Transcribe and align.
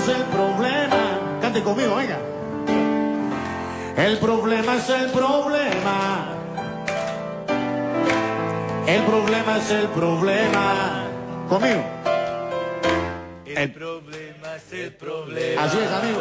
es 0.00 0.08
el 0.08 0.22
problema. 0.24 1.38
Cante 1.40 1.62
conmigo, 1.62 1.96
venga. 1.96 2.18
El 3.96 4.18
problema 4.18 4.76
es 4.76 4.88
el 4.88 5.10
problema. 5.10 6.36
El 8.86 9.02
problema 9.02 9.58
es 9.58 9.70
el 9.70 9.88
problema. 9.88 11.04
Conmigo. 11.48 11.84
El 13.44 13.72
problema 13.72 14.56
es 14.56 14.72
el 14.72 14.92
problema. 14.94 15.64
Así 15.64 15.78
es, 15.78 15.90
amigo. 15.90 16.20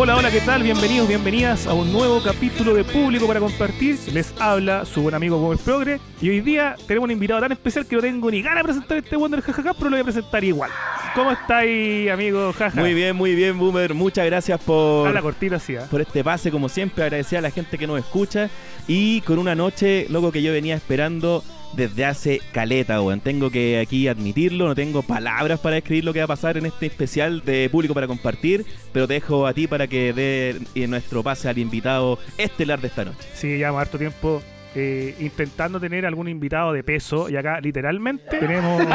Hola, 0.00 0.14
hola, 0.14 0.30
¿qué 0.30 0.40
tal? 0.40 0.62
Bienvenidos, 0.62 1.08
bienvenidas 1.08 1.66
a 1.66 1.74
un 1.74 1.92
nuevo 1.92 2.22
capítulo 2.22 2.72
de 2.72 2.84
Público 2.84 3.26
para 3.26 3.40
Compartir. 3.40 3.98
Les 4.12 4.32
habla 4.40 4.84
su 4.84 5.02
buen 5.02 5.12
amigo 5.12 5.40
Gómez 5.40 5.60
Progre. 5.60 5.98
Y 6.20 6.28
hoy 6.28 6.40
día 6.40 6.76
tenemos 6.86 7.06
un 7.06 7.10
invitado 7.10 7.40
tan 7.40 7.50
especial 7.50 7.84
que 7.84 7.96
no 7.96 8.02
tengo 8.02 8.30
ni 8.30 8.40
ganas 8.40 8.58
de 8.58 8.64
presentar 8.64 8.98
este 8.98 9.16
Wonder 9.16 9.40
Jajaja, 9.40 9.74
pero 9.74 9.90
lo 9.90 9.96
voy 9.96 10.02
a 10.02 10.04
presentar 10.04 10.44
igual. 10.44 10.70
¿Cómo 11.16 11.32
estáis, 11.32 12.12
amigo 12.12 12.52
Jaja? 12.52 12.80
Muy 12.80 12.94
bien, 12.94 13.16
muy 13.16 13.34
bien, 13.34 13.58
Boomer. 13.58 13.92
Muchas 13.92 14.24
gracias 14.26 14.60
por, 14.60 15.08
A 15.08 15.12
la 15.12 15.20
cortina, 15.20 15.56
así. 15.56 15.74
¿ah? 15.74 15.88
por 15.90 16.00
este 16.00 16.22
pase, 16.22 16.52
como 16.52 16.68
siempre. 16.68 17.02
Agradecer 17.02 17.40
a 17.40 17.42
la 17.42 17.50
gente 17.50 17.76
que 17.76 17.88
nos 17.88 17.98
escucha. 17.98 18.50
Y 18.86 19.22
con 19.22 19.40
una 19.40 19.56
noche, 19.56 20.06
loco, 20.10 20.30
que 20.30 20.42
yo 20.42 20.52
venía 20.52 20.76
esperando 20.76 21.42
desde 21.74 22.04
hace 22.04 22.40
caleta, 22.52 23.00
weón. 23.00 23.20
Tengo 23.20 23.50
que 23.50 23.78
aquí 23.78 24.08
admitirlo. 24.08 24.66
No 24.66 24.74
tengo 24.74 25.02
palabras 25.02 25.60
para 25.60 25.76
describir 25.76 26.04
lo 26.04 26.12
que 26.12 26.20
va 26.20 26.24
a 26.24 26.28
pasar 26.28 26.56
en 26.56 26.66
este 26.66 26.86
especial 26.86 27.42
de 27.44 27.68
público 27.70 27.94
para 27.94 28.06
compartir. 28.06 28.64
Pero 28.92 29.06
te 29.06 29.14
dejo 29.14 29.46
a 29.46 29.54
ti 29.54 29.66
para 29.66 29.86
que 29.86 30.12
dé 30.12 30.58
eh, 30.74 30.86
nuestro 30.86 31.22
pase 31.22 31.48
al 31.48 31.58
invitado 31.58 32.18
estelar 32.36 32.80
de 32.80 32.88
esta 32.88 33.04
noche. 33.04 33.28
Sí, 33.34 33.56
llevamos 33.56 33.82
harto 33.82 33.98
tiempo 33.98 34.42
eh, 34.74 35.14
intentando 35.20 35.80
tener 35.80 36.06
algún 36.06 36.28
invitado 36.28 36.72
de 36.72 36.82
peso. 36.84 37.28
Y 37.28 37.36
acá, 37.36 37.60
literalmente, 37.60 38.38
tenemos. 38.38 38.82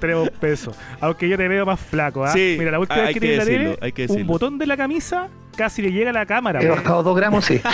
tenemos 0.00 0.30
peso. 0.30 0.72
Aunque 1.00 1.28
yo 1.28 1.36
te 1.36 1.48
veo 1.48 1.66
más 1.66 1.80
flaco, 1.80 2.24
¿ah? 2.24 2.32
Sí, 2.32 2.56
Mira, 2.58 2.70
la 2.70 2.80
última 2.80 3.00
hay 3.00 3.06
vez 3.06 3.14
que 3.14 3.20
que 3.20 3.26
te 3.26 3.32
en 3.32 3.38
la 3.38 3.44
decirlo, 3.44 3.74
tele, 3.74 3.86
hay 3.86 3.92
que 3.92 4.02
un 4.02 4.08
decirlo. 4.08 4.32
botón 4.32 4.58
de 4.58 4.66
la 4.66 4.76
camisa 4.76 5.28
casi 5.60 5.82
le 5.82 5.92
llega 5.92 6.08
a 6.10 6.12
la 6.14 6.24
cámara. 6.24 6.60
He 6.62 6.68
bajado 6.68 7.02
dos 7.02 7.14
gramos, 7.16 7.44
sí. 7.44 7.60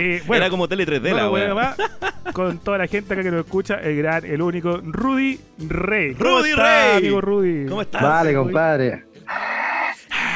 Eh, 0.00 0.22
bueno, 0.26 0.44
Era 0.44 0.50
como 0.50 0.68
tele 0.68 0.86
3D, 0.86 1.10
no 1.10 1.16
la 1.16 1.22
lo 1.24 1.30
voy 1.30 1.40
a 1.40 1.44
weón. 1.54 1.56
llamar, 1.56 1.74
con 2.32 2.58
toda 2.58 2.78
la 2.78 2.86
gente 2.86 3.14
acá 3.14 3.22
que 3.22 3.30
nos 3.32 3.44
escucha, 3.44 3.76
el 3.76 3.96
gran, 3.96 4.24
el 4.24 4.40
único, 4.42 4.76
Rudy 4.82 5.40
Rey. 5.58 6.14
¿Cómo 6.14 6.38
Rudy 6.38 6.50
está, 6.50 6.62
Rey. 6.62 6.96
amigo 6.98 7.20
Rudy? 7.20 7.66
¿Cómo 7.66 7.82
estás? 7.82 8.02
Vale, 8.02 8.34
compadre. 8.34 9.04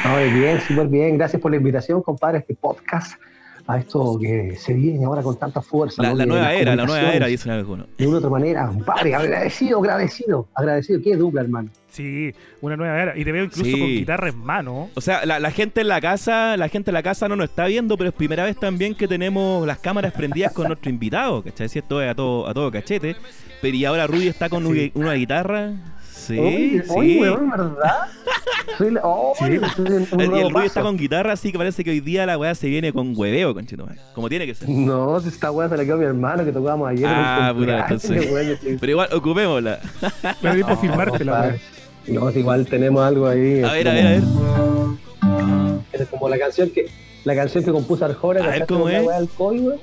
Ay, 0.04 0.32
bien, 0.32 0.60
súper 0.60 0.88
bien. 0.88 1.16
Gracias 1.18 1.40
por 1.40 1.50
la 1.52 1.58
invitación, 1.58 2.02
compadre, 2.02 2.38
a 2.38 2.40
este 2.40 2.54
podcast. 2.54 3.20
A 3.66 3.78
esto 3.78 4.18
que 4.20 4.56
se 4.58 4.74
viene 4.74 5.04
ahora 5.04 5.22
con 5.22 5.38
tanta 5.38 5.62
fuerza. 5.62 6.02
La, 6.02 6.10
¿no? 6.10 6.14
la 6.16 6.26
nueva 6.26 6.52
era, 6.54 6.74
la 6.74 6.84
nueva 6.84 7.12
era, 7.12 7.26
dicen 7.28 7.52
algunos. 7.52 7.86
De 7.96 8.06
una 8.06 8.16
u 8.16 8.18
otra 8.18 8.30
manera, 8.30 8.66
compadre, 8.66 9.14
agradecido, 9.14 9.78
agradecido, 9.78 10.48
agradecido. 10.54 11.00
Qué 11.02 11.16
dupla, 11.16 11.42
hermano. 11.42 11.70
Sí, 11.90 12.34
una 12.60 12.76
nueva 12.76 13.00
era. 13.02 13.16
Y 13.18 13.24
te 13.24 13.30
veo 13.32 13.44
incluso 13.44 13.64
Sí. 13.64 13.78
con 13.78 13.88
guitarra 13.88 14.28
en 14.30 14.38
mano. 14.38 14.90
O 14.94 15.00
sea, 15.00 15.24
la, 15.26 15.38
la 15.38 15.50
gente 15.50 15.82
en 15.82 15.88
la 15.88 16.00
casa, 16.00 16.56
la 16.56 16.68
gente 16.68 16.90
en 16.90 16.94
la 16.94 17.02
casa 17.02 17.28
no 17.28 17.36
nos 17.36 17.50
está 17.50 17.66
viendo, 17.66 17.96
pero 17.96 18.08
es 18.10 18.14
primera 18.16 18.44
vez 18.44 18.56
también 18.56 18.94
que 18.94 19.06
tenemos 19.06 19.66
las 19.66 19.78
cámaras 19.78 20.12
prendidas 20.12 20.52
con 20.52 20.66
nuestro 20.68 20.90
invitado, 20.90 21.42
¿cachai? 21.42 21.68
Si 21.68 21.78
esto 21.78 22.02
es 22.02 22.10
a 22.10 22.14
todo, 22.14 22.48
a 22.48 22.54
todo 22.54 22.70
cachete. 22.70 23.14
Pero 23.60 23.76
y 23.76 23.84
ahora 23.84 24.06
Rudy 24.08 24.26
está 24.28 24.48
con 24.48 24.66
Sí. 24.74 24.90
una 24.94 25.12
guitarra. 25.12 25.72
Sí, 26.22 26.38
Oye, 26.38 26.82
sí. 26.84 26.90
oye, 26.94 27.20
weón, 27.20 27.50
¿verdad? 27.50 28.06
Soy 28.78 28.90
la- 28.92 29.00
oh, 29.02 29.34
Sí. 29.38 29.44
El- 29.44 30.32
el 30.34 30.52
paso. 30.52 30.66
está 30.66 30.82
con 30.82 30.96
guitarra, 30.96 31.32
así 31.32 31.50
que 31.50 31.58
parece 31.58 31.82
que 31.82 31.90
hoy 31.90 32.00
día 32.00 32.24
la 32.26 32.38
weá 32.38 32.54
se 32.54 32.68
viene 32.68 32.92
con 32.92 33.12
hueveo, 33.16 33.52
conchetumadre. 33.54 34.00
Como 34.14 34.28
tiene 34.28 34.46
que 34.46 34.54
ser. 34.54 34.68
No, 34.68 35.20
si 35.20 35.28
esta 35.28 35.50
weá 35.50 35.68
se 35.68 35.76
la 35.76 35.84
quedó 35.84 35.94
a 35.94 35.98
mi 35.98 36.04
hermano 36.04 36.44
que 36.44 36.52
tocábamos 36.52 36.88
ayer. 36.90 37.06
Ah, 37.08 37.52
puta, 37.56 37.80
entonces. 37.80 38.28
Pero 38.80 38.92
igual, 38.92 39.08
ocupémosla. 39.12 39.80
Me 40.42 40.52
tiempo 40.54 40.72
a 40.72 40.76
weón. 40.76 41.58
No, 42.06 42.30
si 42.32 42.38
igual 42.40 42.66
tenemos 42.66 43.02
algo 43.04 43.26
ahí. 43.26 43.62
A 43.62 43.72
ver, 43.72 43.88
a 43.88 43.92
ver, 43.92 44.06
a 44.06 44.10
ver. 44.10 44.22
Es 45.92 46.08
como 46.08 46.28
la 46.28 46.38
canción 46.38 46.70
que 46.70 46.86
la 47.24 47.34
canción 47.34 47.64
que 47.64 47.70
compuso 47.72 48.04
Arjona. 48.04 48.40
A 48.40 48.42
ver, 48.44 48.52
¿cachaste 48.52 48.74
¿cómo 48.74 48.88
es? 48.88 49.04
weá 49.04 49.18
weón? 49.38 49.80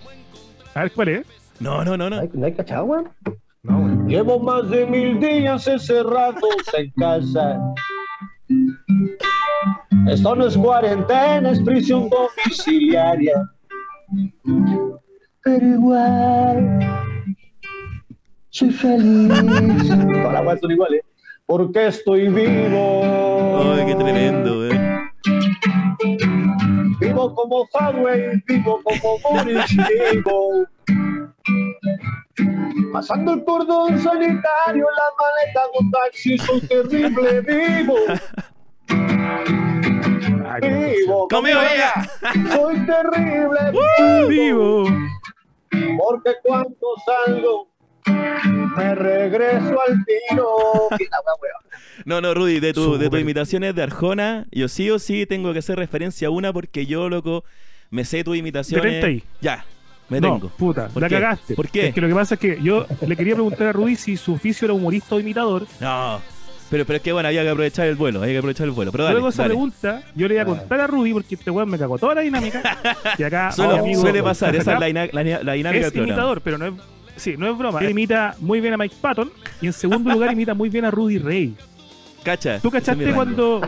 A 0.73 0.81
ver, 0.83 0.91
¿cuál 0.91 1.07
es? 1.09 1.25
No, 1.59 1.83
no, 1.83 1.97
no, 1.97 2.09
¿No 2.09 2.15
no. 2.17 2.21
hay, 2.21 2.29
no 2.33 2.45
hay 2.45 2.53
cachado, 2.53 2.85
weón? 2.85 3.09
No. 3.63 4.07
Llevo 4.07 4.39
más 4.39 4.69
de 4.69 4.85
mil 4.85 5.19
días 5.19 5.67
encerrados 5.67 6.55
en 6.77 6.91
casa. 6.91 7.59
Esto 10.07 10.35
no 10.35 10.47
es 10.47 10.57
cuarentena, 10.57 11.51
es 11.51 11.59
prisión 11.61 12.09
domiciliaria. 12.09 13.33
Pero 15.43 15.65
igual 15.65 16.79
soy 18.49 18.71
feliz. 18.71 19.27
Todas 19.29 20.33
las 20.33 20.45
weas 20.45 20.59
son 20.59 20.71
iguales. 20.71 21.01
Porque 21.45 21.87
estoy 21.87 22.27
vivo. 22.29 23.01
Ay, 23.73 23.85
qué 23.85 23.95
tremendo, 23.95 24.59
weón. 24.59 25.09
Vivo 26.99 27.35
como 27.35 27.67
Hardway, 27.73 28.41
vivo 28.47 28.81
como 28.83 29.19
Boris, 29.23 29.65
vivo. 29.75 30.65
Pasando 32.99 33.33
el 33.33 33.45
cordón 33.45 33.97
sanitario, 33.97 34.85
la 34.85 35.07
maleta 35.17 35.61
de 35.61 35.79
un 35.79 35.89
taxi, 35.89 36.37
soy 36.37 36.59
terrible, 36.59 37.39
vivo. 37.39 37.95
Vivo, 40.61 41.27
¡Conmigo, 41.29 41.59
ella! 41.61 41.93
soy 42.53 42.85
terrible, 42.85 43.59
Vivo. 43.71 44.27
vivo. 44.27 44.83
Porque 45.97 46.31
cuando 46.43 46.75
salgo, 47.05 47.69
me 48.75 48.95
regreso 48.95 49.79
al 49.79 49.95
tiro. 50.03 50.89
No, 52.03 52.19
no, 52.19 52.33
Rudy, 52.33 52.59
de 52.59 52.73
tu, 52.73 52.97
de 52.97 53.09
tus 53.09 53.21
imitaciones 53.21 53.75
de 53.75 53.83
Arjona, 53.83 54.45
yo 54.51 54.67
sí 54.67 54.91
o 54.91 54.99
sí 54.99 55.25
tengo 55.25 55.53
que 55.53 55.59
hacer 55.59 55.77
referencia 55.77 56.27
a 56.27 56.31
una 56.31 56.51
porque 56.51 56.85
yo, 56.85 57.07
loco, 57.07 57.45
me 57.91 58.03
sé 58.03 58.25
tus 58.25 58.35
imitaciones. 58.35 59.23
Ya, 59.39 59.63
me 60.09 60.19
no, 60.21 60.33
tengo. 60.33 60.49
puta, 60.49 60.87
¿Por 60.89 61.01
la 61.01 61.07
qué? 61.09 61.15
cagaste. 61.15 61.55
¿Por 61.55 61.69
qué? 61.69 61.87
Es 61.87 61.93
que 61.93 62.01
lo 62.01 62.07
que 62.07 62.13
pasa 62.15 62.35
es 62.35 62.39
que 62.39 62.59
yo 62.61 62.85
le 63.05 63.15
quería 63.15 63.33
preguntar 63.35 63.67
a 63.67 63.71
Rudy 63.73 63.95
si 63.95 64.17
su 64.17 64.33
oficio 64.33 64.65
era 64.65 64.73
humorista 64.73 65.15
o 65.15 65.19
imitador. 65.19 65.65
No, 65.79 66.19
pero, 66.69 66.85
pero 66.85 66.97
es 66.97 67.01
que 67.03 67.11
bueno, 67.11 67.27
había 67.29 67.41
que 67.43 67.49
aprovechar 67.49 67.87
el 67.87 67.95
vuelo, 67.95 68.19
había 68.21 68.33
que 68.33 68.37
aprovechar 68.39 68.65
el 68.65 68.71
vuelo. 68.71 68.91
Pero 68.91 69.03
dale, 69.05 69.13
Luego 69.15 69.29
esa 69.29 69.41
dale. 69.43 69.49
pregunta 69.53 70.03
yo 70.15 70.27
le 70.27 70.33
iba 70.35 70.43
a 70.43 70.45
contar 70.45 70.79
a 70.81 70.87
Rudy 70.87 71.13
porque 71.13 71.35
este 71.35 71.49
weón 71.49 71.69
me 71.69 71.77
cagó 71.79 71.97
toda 71.97 72.15
la 72.15 72.21
dinámica. 72.21 72.77
Y 73.17 73.23
acá 73.23 73.49
amigo 73.57 74.01
suele 74.01 74.21
pasar, 74.21 74.55
esa 74.55 74.71
es 74.71 74.77
acá 74.77 74.87
la, 74.89 75.23
la- 75.23 75.43
la 75.43 75.53
dinámica 75.53 75.87
es 75.87 75.93
del 75.93 76.03
imitador, 76.07 76.41
pero 76.41 76.57
no 76.59 76.65
es, 76.67 76.73
sí, 77.15 77.35
no 77.37 77.49
es 77.51 77.57
broma. 77.57 77.79
Él 77.83 77.89
imita 77.91 78.35
muy 78.39 78.61
bien 78.61 78.73
a 78.73 78.77
Mike 78.77 78.95
Patton 79.01 79.31
y 79.61 79.67
en 79.67 79.73
segundo 79.73 80.11
lugar 80.11 80.31
imita 80.31 80.53
muy 80.53 80.69
bien 80.69 80.85
a 80.85 80.91
Rudy 80.91 81.17
Ray. 81.17 81.55
Cacha. 82.23 82.59
¿Tú 82.59 82.69
cachaste 82.71 83.13
cuando 83.13 83.61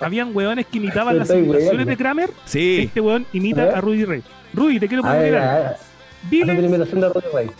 habían 0.00 0.34
weones 0.34 0.66
que 0.66 0.78
imitaban 0.78 1.18
las 1.18 1.30
imitaciones 1.30 1.86
de 1.86 1.96
Kramer? 1.96 2.30
Sí, 2.44 2.82
Este 2.86 3.00
weón 3.00 3.26
A 3.32 3.36
imita 3.36 3.62
a 3.76 3.80
Rudy 3.80 4.04
Ray. 4.04 4.22
Rudy, 4.54 4.80
te 4.80 4.88
quiero. 4.88 5.04
Hazte 5.04 5.76
Dile, 6.30 6.54
la 6.54 6.60
imitación 6.66 7.00
de 7.00 7.08
Roddy 7.08 7.26
Ray. 7.32 7.50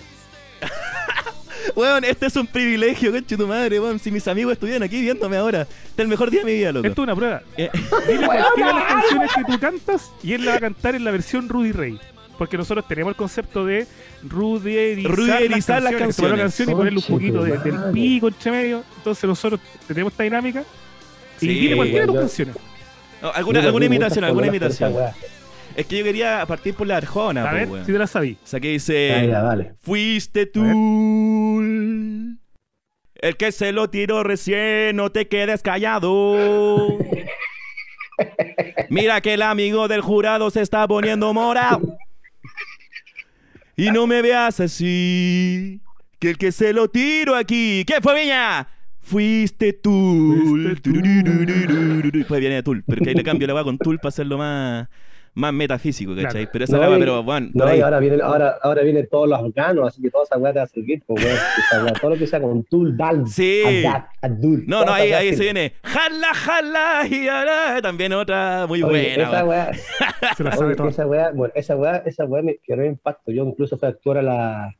weón, 1.76 2.04
este 2.04 2.26
es 2.26 2.36
un 2.36 2.46
privilegio, 2.46 3.12
conche 3.12 3.36
tu 3.36 3.46
madre, 3.46 3.78
weón. 3.80 3.98
Si 3.98 4.10
mis 4.10 4.26
amigos 4.26 4.52
estuvieran 4.54 4.82
aquí 4.82 5.00
viéndome 5.00 5.36
ahora, 5.36 5.62
este 5.62 5.78
es 5.96 5.98
el 5.98 6.08
mejor 6.08 6.30
día 6.30 6.40
de 6.40 6.46
mi 6.46 6.52
vida, 6.54 6.72
loco. 6.72 6.86
esto 6.86 7.02
es 7.02 7.04
una 7.04 7.14
prueba. 7.16 7.42
Eh, 7.56 7.70
Dile 8.08 8.26
cualquiera 8.26 8.68
de 8.68 8.74
las 8.74 8.84
canciones 8.84 9.30
que 9.34 9.44
tú 9.44 9.60
cantas 9.60 10.10
y 10.22 10.32
él 10.32 10.44
la 10.44 10.52
va 10.52 10.56
a 10.56 10.60
cantar 10.60 10.94
en 10.94 11.04
la 11.04 11.10
versión 11.10 11.48
Rudy 11.48 11.72
Ray. 11.72 12.00
Porque 12.38 12.56
nosotros 12.56 12.86
tenemos 12.86 13.10
el 13.10 13.16
concepto 13.16 13.66
de 13.66 13.86
rudierizar, 14.22 15.10
Ruderizar 15.12 15.82
las 15.82 15.92
las 15.92 16.00
canciones, 16.00 16.38
canciones. 16.38 16.40
canción 16.40 16.70
y 16.70 16.74
ponerle 16.74 16.98
un 17.00 17.04
poquito 17.14 17.42
de- 17.42 17.58
del 17.58 17.92
pico 17.92 18.28
entre 18.28 18.50
medio. 18.52 18.84
Entonces 18.96 19.24
nosotros 19.24 19.60
tenemos 19.88 20.12
esta 20.12 20.22
dinámica. 20.22 20.62
Y 21.40 21.46
Sí, 21.46 21.48
dile 21.48 21.76
cualquiera 21.76 22.02
de 22.02 22.06
tus 22.12 22.20
canciones. 22.20 22.56
no, 23.22 23.30
alguna, 23.32 23.60
alguna 23.60 23.84
imitación, 23.86 24.24
alguna 24.24 24.46
imitación. 24.46 24.94
Es 25.76 25.86
que 25.86 25.98
yo 25.98 26.04
quería 26.04 26.44
partir 26.46 26.74
por 26.74 26.86
la 26.86 26.96
Arjona, 26.96 27.48
A 27.48 27.52
ver 27.52 27.68
si 27.84 27.92
te 27.92 27.98
la 27.98 28.06
sabí. 28.08 28.36
O 28.42 28.46
sea, 28.46 28.58
que 28.60 28.68
dice... 28.70 29.26
ya, 29.28 29.42
dale. 29.42 29.74
Fuiste 29.80 30.46
tú 30.46 30.62
el 33.20 33.36
que 33.36 33.50
se 33.52 33.72
lo 33.72 33.90
tiró 33.90 34.22
recién, 34.22 34.94
no 34.96 35.10
te 35.10 35.26
quedes 35.28 35.62
callado. 35.62 36.36
Mira 38.90 39.20
que 39.20 39.34
el 39.34 39.42
amigo 39.42 39.86
del 39.88 40.00
jurado 40.00 40.50
se 40.50 40.62
está 40.62 40.86
poniendo 40.88 41.32
morado. 41.34 41.80
Y 43.78 43.92
no 43.92 44.08
me 44.08 44.22
veas 44.22 44.58
así, 44.58 45.80
que 46.18 46.30
el 46.30 46.36
que 46.36 46.50
se 46.50 46.72
lo 46.72 46.88
tiro 46.88 47.36
aquí, 47.36 47.84
¿qué 47.86 48.00
fue 48.02 48.20
Viña? 48.20 48.66
Fuiste 49.00 49.72
tú. 49.72 50.36
Fuiste 50.48 50.80
tú. 50.80 50.92
Pues 52.26 52.40
viene 52.40 52.60
Tul, 52.64 52.82
pero 52.84 53.00
que 53.00 53.10
ahí 53.10 53.14
le 53.14 53.22
cambio 53.22 53.46
la 53.46 53.54
va 53.54 53.62
con 53.62 53.78
Tul 53.78 54.00
para 54.00 54.08
hacerlo 54.08 54.36
más, 54.36 54.88
más 55.38 55.52
metafísico, 55.52 56.14
¿cachai? 56.14 56.30
Claro. 56.32 56.50
Pero 56.52 56.64
esa 56.64 56.76
No, 56.78 56.96
y- 56.96 56.98
pero 56.98 57.22
bueno, 57.22 57.48
No, 57.54 57.74
y 57.74 57.80
ahora 57.80 57.98
vienen, 58.00 58.20
ahora, 58.20 58.56
ahora 58.62 58.82
vienen 58.82 59.08
todos 59.10 59.28
los 59.28 59.38
afganos, 59.38 59.86
así 59.88 60.02
que 60.02 60.10
toda 60.10 60.24
esa 60.24 60.36
weá 60.36 60.52
te 60.52 60.58
va 60.58 60.64
a 60.64 60.68
servir, 60.68 61.02
pues, 61.06 61.24
weón. 61.24 61.38
Todo 62.02 62.10
lo 62.10 62.16
que 62.18 62.26
sea 62.26 62.40
con 62.40 62.64
Tul, 62.64 62.96
Dal, 62.96 63.26
Sí. 63.26 63.62
Adat. 63.64 64.06
No, 64.66 64.84
no, 64.84 64.92
ahí, 64.92 65.12
ahí 65.12 65.34
se 65.34 65.44
viene. 65.44 65.74
Jala, 65.84 66.34
jala, 66.34 67.06
y 67.08 67.28
ahora 67.28 67.80
también 67.80 68.12
otra 68.12 68.66
muy 68.66 68.82
Oye, 68.82 69.14
buena. 69.16 69.28
esa 69.30 69.44
weá, 69.44 69.70
Se 70.36 70.42
la 70.44 70.50
oye, 70.50 70.58
sabe 70.58 70.70
que 70.72 70.76
todo. 70.76 70.88
esa 70.88 71.06
weá, 71.06 71.30
bueno, 71.30 71.52
esa 71.56 71.76
weá, 71.76 71.96
esa 72.04 72.24
weá 72.24 72.42
me 72.42 72.58
generó 72.64 72.84
impacto. 72.88 73.30
Yo 73.32 73.44
incluso 73.44 73.78
fui 73.78 73.86
a 73.86 73.90
actuar 73.90 74.18
a 74.18 74.22
la 74.22 74.74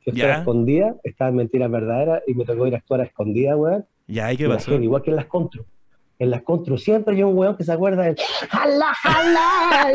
fiesta 0.00 0.22
Ya. 0.26 0.38
escondida, 0.38 0.94
estaba 1.04 1.30
en 1.30 1.36
Mentiras 1.36 1.70
Verdaderas, 1.70 2.22
y 2.26 2.34
me 2.34 2.44
tocó 2.44 2.66
ir 2.66 2.74
a 2.74 2.78
actuar 2.78 3.00
a 3.02 3.04
escondida, 3.04 3.56
weón. 3.56 3.86
Ya, 4.06 4.32
¿y 4.32 4.36
qué 4.36 4.48
pasó? 4.48 4.72
gente, 4.72 4.84
igual 4.84 5.02
que 5.02 5.10
en 5.10 5.16
las 5.16 5.26
contro. 5.26 5.64
En 6.20 6.30
las 6.30 6.42
contro 6.42 6.76
siempre 6.78 7.16
hay 7.16 7.22
un 7.22 7.36
weón 7.36 7.56
que 7.56 7.64
se 7.64 7.72
acuerda 7.72 8.02
del 8.04 8.16
jala, 8.50 8.92
jala, 9.02 9.90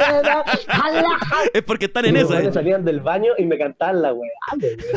jala. 0.68 1.16
Es 1.54 1.62
porque 1.62 1.86
están 1.86 2.06
Y 2.06 2.10
en 2.10 2.18
esa. 2.18 2.30
weones 2.34 2.54
salían 2.54 2.84
del 2.84 3.00
baño 3.00 3.32
y 3.38 3.46
me 3.46 3.58
cantaban 3.58 4.02
la 4.02 4.12
weá. 4.12 4.32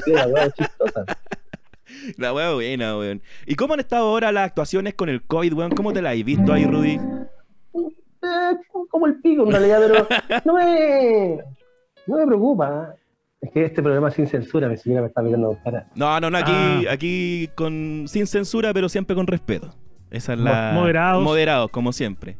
Sí, 0.04 0.12
La 0.12 0.26
weá 0.26 0.50
chistosa. 0.50 1.04
La 2.18 2.32
wea 2.34 2.52
buena, 2.54 2.96
weón. 2.98 3.22
¿Y 3.46 3.54
cómo 3.56 3.74
han 3.74 3.80
estado 3.80 4.08
ahora 4.08 4.30
las 4.32 4.46
actuaciones 4.48 4.94
con 4.94 5.08
el 5.08 5.22
COVID, 5.22 5.52
weón? 5.54 5.70
¿Cómo 5.72 5.92
te 5.92 6.02
la 6.02 6.10
has 6.10 6.24
visto 6.24 6.52
ahí, 6.52 6.64
Rudy? 6.64 6.98
Eh, 7.74 8.56
como 8.90 9.06
el 9.06 9.20
pico 9.20 9.44
en 9.44 9.52
realidad, 9.52 9.80
pero 9.86 10.06
no 10.44 10.54
me, 10.54 11.38
no 12.06 12.16
me 12.16 12.26
preocupa. 12.26 12.94
Es 13.40 13.50
que 13.52 13.64
este 13.66 13.82
programa 13.82 14.08
es 14.08 14.14
sin 14.14 14.26
censura, 14.26 14.68
mi 14.68 14.76
señora 14.76 15.02
me 15.02 15.08
está 15.08 15.22
mirando 15.22 15.56
cara. 15.62 15.86
No, 15.94 16.18
no, 16.20 16.28
no, 16.30 16.38
aquí, 16.38 16.52
Ah. 16.52 16.92
aquí 16.92 17.48
con 17.54 18.06
sin 18.08 18.26
censura, 18.26 18.74
pero 18.74 18.88
siempre 18.88 19.14
con 19.14 19.26
respeto. 19.26 19.74
Esa 20.10 20.32
es 20.34 20.38
la. 20.40 20.72
moderados. 20.74 21.22
Moderados, 21.22 21.70
como 21.70 21.92
siempre. 21.92 22.36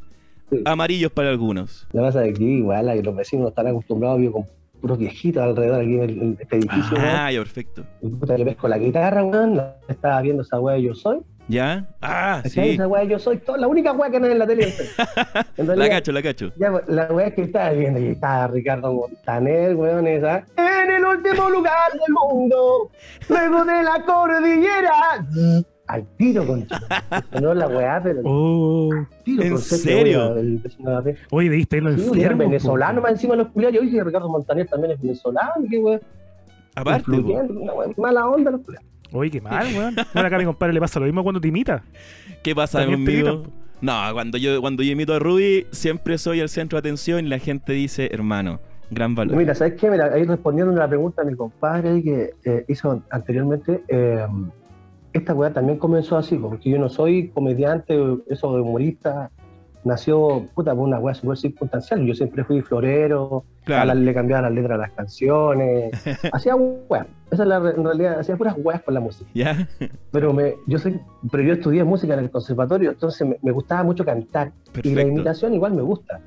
Sí. 0.51 0.63
Amarillos 0.65 1.13
para 1.13 1.29
algunos. 1.29 1.87
Lo 1.93 2.01
que 2.01 2.07
pasa 2.07 2.21
es 2.25 2.29
que 2.31 2.31
aquí, 2.37 2.45
igual, 2.59 2.87
la- 2.87 2.95
los 2.97 3.15
vecinos 3.15 3.43
no 3.43 3.49
están 3.51 3.67
acostumbrados, 3.67 4.19
vivo 4.19 4.33
con 4.33 4.47
puros 4.81 4.97
viejitos 4.99 5.43
alrededor 5.43 5.81
aquí 5.83 5.95
en, 5.95 6.01
el- 6.03 6.23
en 6.23 6.39
este 6.41 6.57
edificio. 6.57 6.97
weón. 6.97 7.09
Ah, 7.09 7.31
ya, 7.33 7.39
perfecto. 7.41 7.85
Puta, 8.01 8.37
yo 8.37 8.45
pesco 8.45 8.69
la 8.69 8.79
guitarra, 8.79 9.23
weón, 9.25 9.57
la- 9.57 9.77
estaba 9.89 10.21
viendo 10.23 10.43
esa 10.43 10.59
weá 10.61 10.77
de 10.77 10.83
Yo 10.83 10.95
Soy. 10.95 11.19
¿Ya? 11.49 11.89
Ah, 12.03 12.43
sí. 12.45 12.61
Esa 12.61 12.87
weá 12.87 13.03
de 13.03 13.09
Yo 13.09 13.19
Soy, 13.19 13.39
toda, 13.39 13.59
la 13.59 13.67
única 13.69 13.93
weá 13.93 14.11
que 14.11 14.21
no 14.21 14.27
es 14.27 14.33
en 14.33 14.39
la 14.39 14.47
tele. 14.47 14.73
En 15.57 15.79
La 15.79 15.89
cacho, 15.89 16.13
la 16.13 16.23
cacho. 16.23 16.53
Ya, 16.57 16.71
pues, 16.71 16.85
la 16.89 17.07
weá 17.13 17.31
que 17.35 17.43
estaba 17.43 17.71
viendo, 17.71 17.99
y 18.01 18.07
estaba 18.09 18.47
Ricardo 18.49 18.93
Montaner, 18.95 19.75
weón, 19.75 20.07
esa. 20.07 20.45
En 20.57 20.91
el 20.91 21.05
último 21.05 21.51
lugar 21.51 21.91
del 21.93 22.15
mundo, 22.15 22.91
luego 23.29 23.65
de 23.65 23.83
la 23.83 24.03
cordillera. 24.07 25.27
Al 25.89 26.07
tiro, 26.17 26.47
concha. 26.47 26.81
No 27.41 27.55
la 27.55 27.67
weá, 27.67 28.01
pero 28.03 28.19
al 28.21 28.25
Oh. 28.27 28.91
tiro, 29.25 29.43
¿en 29.43 29.51
con 29.53 29.59
serio, 29.61 29.97
serio? 29.99 30.19
weón, 30.27 30.39
el 30.39 30.59
vecino 30.59 30.91
de 30.91 30.95
la 30.97 31.03
P. 31.03 31.17
Oye, 31.31 31.49
debiste 31.51 31.77
irlo 31.79 31.97
Sí, 31.97 32.05
enfermo. 32.07 32.39
venezolano 32.39 33.01
más 33.01 33.13
encima 33.13 33.33
de 33.35 33.39
los 33.43 33.49
culiados. 33.53 33.77
Yo 33.77 33.83
dije 33.83 33.97
que 33.97 34.05
Ricardo 34.05 34.29
Montaner 34.29 34.67
también 34.69 34.93
es 34.93 35.01
venezolano, 35.01 35.53
qué 35.71 35.79
weón. 35.79 36.01
Aparte, 36.75 37.11
una 37.11 37.73
weá, 37.73 37.89
mala 37.97 38.27
onda 38.29 38.51
los 38.53 38.61
culiados. 38.61 38.87
Oye, 39.13 39.31
qué 39.31 39.41
mal, 39.41 39.67
weón. 39.75 39.95
Bueno, 40.13 40.27
acá 40.27 40.37
a 40.37 40.39
mi 40.39 40.45
compadre 40.45 40.73
le 40.75 40.81
pasa 40.81 41.01
lo 41.01 41.07
mismo 41.07 41.23
cuando 41.23 41.41
te 41.41 41.49
imita. 41.49 41.83
¿qué 42.43 42.55
pasa 42.55 42.81
También 42.81 43.05
conmigo? 43.05 43.45
No, 43.81 43.93
cuando 44.13 44.39
yo, 44.39 44.61
cuando 44.61 44.83
yo 44.83 44.93
imito 44.93 45.15
a 45.15 45.19
Rudy, 45.19 45.67
siempre 45.71 46.19
soy 46.19 46.41
el 46.41 46.49
centro 46.49 46.77
de 46.77 46.81
atención 46.81 47.25
y 47.25 47.29
la 47.29 47.39
gente 47.39 47.73
dice, 47.73 48.11
hermano, 48.13 48.61
gran 48.91 49.15
valor. 49.15 49.37
Mira, 49.37 49.55
¿sabes 49.55 49.75
qué? 49.75 49.89
Mira, 49.91 50.13
ahí 50.13 50.25
respondiendo 50.25 50.73
a 50.75 50.77
la 50.77 50.89
pregunta 50.89 51.23
de 51.23 51.31
mi 51.31 51.37
compadre 51.37 52.03
que 52.03 52.31
eh, 52.45 52.65
hizo 52.69 53.03
anteriormente, 53.11 53.83
eh, 53.89 54.27
esta 55.19 55.35
weá 55.35 55.53
también 55.53 55.79
comenzó 55.79 56.17
así, 56.17 56.37
porque 56.37 56.71
yo 56.71 56.79
no 56.79 56.89
soy 56.89 57.29
comediante, 57.31 57.95
eso 58.29 58.55
de 58.55 58.61
humorista, 58.63 59.31
nació, 59.85 60.47
puta, 60.55 60.75
por 60.75 60.85
una 60.89 60.99
weá 60.99 61.15
súper 61.15 61.37
circunstancial. 61.39 62.05
Yo 62.05 62.15
siempre 62.15 62.45
fui 62.45 62.61
florero, 62.63 63.45
Claro. 63.65 63.83
a 63.83 63.85
la- 63.87 63.95
le 63.95 64.15
cambiaba 64.15 64.43
las 64.43 64.53
letras 64.53 64.75
a 64.77 64.81
las 64.83 64.91
canciones, 64.93 65.91
hacía 66.33 66.57
weá. 66.57 67.07
Esa 67.31 67.43
es 67.43 67.49
la, 67.49 67.57
en 67.59 67.85
realidad, 67.85 68.19
hacía 68.19 68.37
puras 68.37 68.55
weas 68.59 68.83
con 68.83 68.95
la 68.95 69.01
música. 69.01 69.31
¿Ya? 69.35 69.69
Pero, 70.11 70.33
me, 70.33 70.55
yo 70.67 70.79
soy, 70.79 70.99
pero 71.31 71.43
yo 71.43 71.53
estudié 71.55 71.85
música 71.85 72.15
en 72.15 72.21
el 72.21 72.31
conservatorio, 72.31 72.91
entonces 72.91 73.27
me, 73.29 73.37
me 73.43 73.53
gustaba 73.53 73.83
mucho 73.85 74.05
cantar. 74.05 74.49
Y 74.49 74.51
la 74.69 74.73
Perfecto. 74.73 75.09
imitación 75.09 75.55
igual 75.55 75.75
me 75.75 75.83
gusta. 75.83 76.21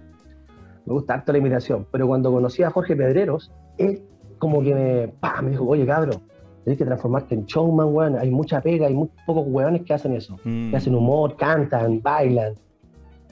Me 0.85 0.93
gusta 0.93 1.15
harto 1.15 1.31
la 1.31 1.37
imitación. 1.39 1.85
Pero 1.91 2.07
cuando 2.07 2.31
conocí 2.31 2.63
a 2.63 2.69
Jorge 2.71 2.95
Pedreros, 2.95 3.51
él 3.77 4.01
como 4.39 4.61
que 4.63 4.73
me, 4.73 5.07
pa, 5.19 5.41
me 5.41 5.51
dijo, 5.51 5.65
oye 5.67 5.85
cabrón, 5.85 6.21
tienes 6.63 6.77
que 6.77 6.85
transformarte 6.85 7.35
en 7.35 7.45
showman, 7.45 7.87
weón. 7.93 8.17
Hay 8.17 8.29
mucha 8.31 8.61
pega, 8.61 8.87
hay 8.87 8.93
muy 8.93 9.09
pocos 9.25 9.45
weones 9.47 9.81
que 9.83 9.93
hacen 9.93 10.13
eso. 10.15 10.37
Mm. 10.43 10.69
Que 10.71 10.77
hacen 10.77 10.95
humor, 10.95 11.35
cantan, 11.37 12.01
bailan. 12.01 12.53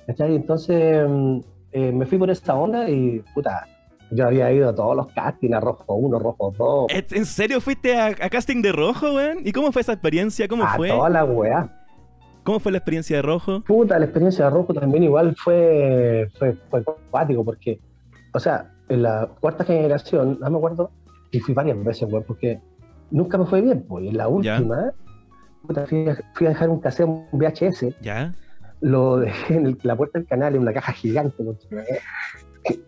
¿Cachai? 0.07 0.35
Entonces 0.35 1.07
mm, 1.07 1.39
eh, 1.71 1.91
me 1.91 2.05
fui 2.05 2.17
por 2.17 2.29
esta 2.29 2.55
onda 2.55 2.89
y, 2.89 3.23
puta, 3.33 3.67
yo 4.11 4.25
había 4.25 4.51
ido 4.51 4.69
a 4.69 4.73
todos 4.75 4.95
los 4.95 5.07
castings, 5.13 5.53
a 5.53 5.59
Rojo 5.59 5.93
1, 5.93 6.17
Rojo 6.19 6.53
2, 6.57 6.85
¿Es- 6.89 7.13
¿En 7.13 7.25
serio 7.25 7.61
fuiste 7.61 7.95
a, 7.95 8.07
a 8.07 8.29
casting 8.29 8.61
de 8.63 8.71
rojo, 8.71 9.13
weón? 9.13 9.39
¿Y 9.45 9.51
cómo 9.51 9.71
fue 9.71 9.83
esa 9.83 9.93
experiencia? 9.93 10.47
¿Cómo 10.47 10.63
a 10.63 10.69
fue? 10.75 10.89
toda 10.89 11.09
la 11.09 11.25
weá. 11.25 11.75
¿Cómo 12.43 12.59
fue 12.59 12.71
la 12.71 12.79
experiencia 12.79 13.17
de 13.17 13.21
rojo? 13.21 13.61
Puta, 13.61 13.99
la 13.99 14.05
experiencia 14.05 14.45
de 14.45 14.51
Rojo 14.51 14.73
también 14.73 15.03
igual 15.03 15.35
fue, 15.35 16.27
fue, 16.39 16.55
fue 16.71 16.83
cuático 17.11 17.43
porque, 17.45 17.79
o 18.33 18.39
sea, 18.39 18.71
en 18.87 19.03
la 19.03 19.29
cuarta 19.39 19.63
generación, 19.63 20.39
no 20.41 20.49
me 20.49 20.57
acuerdo, 20.57 20.89
y 21.29 21.39
fui 21.41 21.53
varias 21.53 21.83
veces, 21.83 22.11
weón, 22.11 22.23
porque 22.25 22.59
nunca 23.11 23.37
me 23.37 23.45
fue 23.45 23.61
bien, 23.61 23.83
pues. 23.87 24.05
Y 24.05 24.09
en 24.09 24.17
la 24.17 24.27
última, 24.27 24.91
puta, 25.65 25.85
fui, 25.87 26.07
a, 26.07 26.17
fui 26.33 26.47
a 26.47 26.49
dejar 26.49 26.69
un 26.69 26.79
cassette, 26.79 27.07
un 27.07 27.27
VHS, 27.31 27.95
¿Ya? 28.01 28.33
lo 28.81 29.17
dejé 29.17 29.55
en 29.55 29.65
el- 29.67 29.77
la 29.83 29.95
puerta 29.95 30.19
del 30.19 30.27
canal, 30.27 30.55
en 30.55 30.61
una 30.61 30.73
caja 30.73 30.91
gigante, 30.93 31.41
weón. 31.43 31.57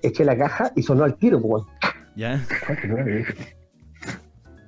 eché 0.01 0.25
la 0.25 0.37
caja 0.37 0.71
y 0.75 0.83
sonó 0.83 1.03
al 1.03 1.15
tiro, 1.15 1.41
pues. 1.41 1.63
¿Ya? 2.15 2.39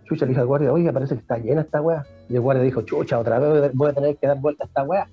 Chucha, 0.06 0.26
le 0.26 0.30
dije 0.30 0.42
al 0.42 0.48
guardia, 0.48 0.72
oiga, 0.74 0.92
parece 0.92 1.16
que 1.16 1.22
está 1.22 1.38
llena 1.38 1.62
esta 1.62 1.82
weá. 1.82 2.04
Y 2.30 2.36
el 2.36 2.42
guardia 2.42 2.64
dijo, 2.64 2.82
chucha, 2.84 3.20
otra 3.20 3.40
vez 3.40 3.72
voy 3.74 3.90
a 3.90 3.94
tener 3.94 4.18
que 4.18 4.28
dar 4.28 4.40
vuelta 4.40 4.64
a 4.66 4.68
esta 4.68 4.84
weá. 4.84 5.08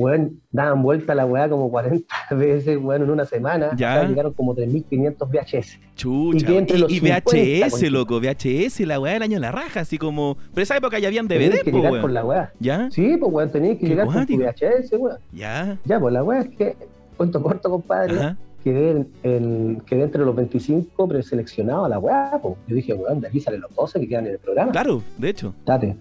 Weón, 0.00 0.40
daban 0.50 0.82
vuelta 0.82 1.12
a 1.12 1.16
la 1.16 1.26
weá 1.26 1.48
como 1.48 1.70
40 1.70 2.06
veces, 2.32 2.78
weón, 2.80 3.02
en 3.02 3.10
una 3.10 3.24
semana. 3.26 3.70
Ya. 3.76 3.94
Hasta 3.94 4.08
llegaron 4.08 4.32
como 4.32 4.54
3.500 4.56 5.28
VHS. 5.28 5.78
Chucha. 5.96 6.50
Y 6.52 6.56
entre 6.56 6.76
Y, 6.76 6.80
los 6.80 6.90
y 6.90 6.94
50, 7.00 7.30
VHS, 7.30 7.70
concha. 7.72 7.90
loco. 7.90 8.20
VHS, 8.20 8.80
la 8.80 8.98
weá 9.00 9.12
del 9.14 9.22
año 9.22 9.34
de 9.36 9.40
la 9.40 9.52
raja, 9.52 9.80
así 9.80 9.98
como. 9.98 10.36
Pero 10.54 10.62
esa 10.62 10.76
época 10.76 10.98
ya 10.98 11.08
habían 11.08 11.28
Tenías 11.28 11.50
DVD, 11.52 11.62
que 11.62 11.70
po, 11.70 11.76
llegar 11.76 11.92
weón. 11.92 12.02
con 12.02 12.14
la 12.14 12.24
weá. 12.24 12.52
¿Ya? 12.60 12.90
Sí, 12.90 13.16
pues 13.18 13.32
weón, 13.32 13.50
tenías 13.50 13.74
que 13.74 13.80
Qué 13.80 13.88
llegar 13.88 14.06
con. 14.06 14.24
VHS, 14.24 14.92
weón. 14.98 15.18
¿Ya? 15.32 15.78
Ya, 15.84 16.00
pues 16.00 16.12
la 16.14 16.24
weá 16.24 16.40
es 16.40 16.48
que, 16.56 16.76
cuento 17.16 17.42
corto, 17.42 17.70
compadre, 17.70 18.16
Ajá. 18.18 18.36
quedé, 18.64 19.04
en, 19.22 19.82
quedé 19.86 20.02
entre 20.04 20.24
los 20.24 20.34
25 20.34 21.06
preseleccionados 21.08 21.86
a 21.86 21.88
la 21.90 21.98
weá, 21.98 22.38
pues. 22.42 22.54
Yo 22.66 22.74
dije, 22.76 22.94
weón, 22.94 23.20
de 23.20 23.28
aquí 23.28 23.40
salen 23.40 23.60
los 23.60 23.74
12 23.74 24.00
que 24.00 24.08
quedan 24.08 24.26
en 24.26 24.32
el 24.32 24.38
programa. 24.38 24.72
Claro, 24.72 25.02
de 25.18 25.28
hecho. 25.28 25.54
Date. 25.66 25.96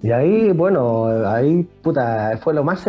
Y 0.00 0.12
ahí, 0.12 0.52
bueno, 0.52 1.06
ahí, 1.28 1.66
puta, 1.82 2.38
fue 2.40 2.54
lo 2.54 2.62
más 2.62 2.86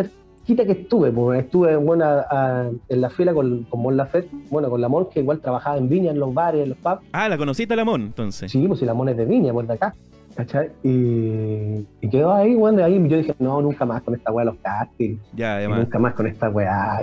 que 0.56 0.72
estuve. 0.72 1.10
Pues 1.10 1.40
estuve 1.44 1.76
bueno, 1.76 2.04
a- 2.04 2.26
a- 2.30 2.70
en 2.88 3.00
la 3.00 3.10
fila 3.10 3.32
con, 3.34 3.64
con 3.64 3.80
Mon 3.82 3.96
Laferte, 3.96 4.30
bueno, 4.50 4.68
con 4.70 4.80
la 4.80 4.88
Mon, 4.88 5.06
que 5.10 5.20
igual 5.20 5.40
trabajaba 5.40 5.76
en 5.78 5.88
Viña, 5.88 6.10
en 6.10 6.18
los 6.20 6.32
bares, 6.34 6.62
en 6.62 6.70
los 6.70 6.78
pubs. 6.78 7.00
Ah, 7.12 7.28
la 7.28 7.36
conociste 7.38 7.74
a 7.74 7.76
la 7.76 7.84
Mon, 7.84 8.00
entonces. 8.02 8.50
Sí, 8.50 8.66
pues 8.66 8.80
si 8.80 8.86
la 8.86 8.94
Mon 8.94 9.08
es 9.08 9.16
de 9.16 9.24
Viña, 9.24 9.52
pues 9.52 9.66
de 9.68 9.74
acá. 9.74 9.94
¿Cachai? 10.34 10.70
Y, 10.84 11.86
y 12.00 12.08
quedó 12.08 12.32
ahí, 12.32 12.54
bueno, 12.54 12.78
de 12.78 12.84
ahí 12.84 13.08
yo 13.08 13.16
dije, 13.16 13.34
no, 13.40 13.60
nunca 13.60 13.84
más 13.84 14.00
con 14.02 14.14
esta 14.14 14.30
weá 14.32 14.44
de 14.44 14.52
los 14.52 14.60
castings, 14.62 15.20
Ya, 15.34 15.56
además. 15.56 15.80
nunca 15.80 15.98
más 15.98 16.14
con 16.14 16.26
esta 16.28 16.48
weá, 16.48 17.00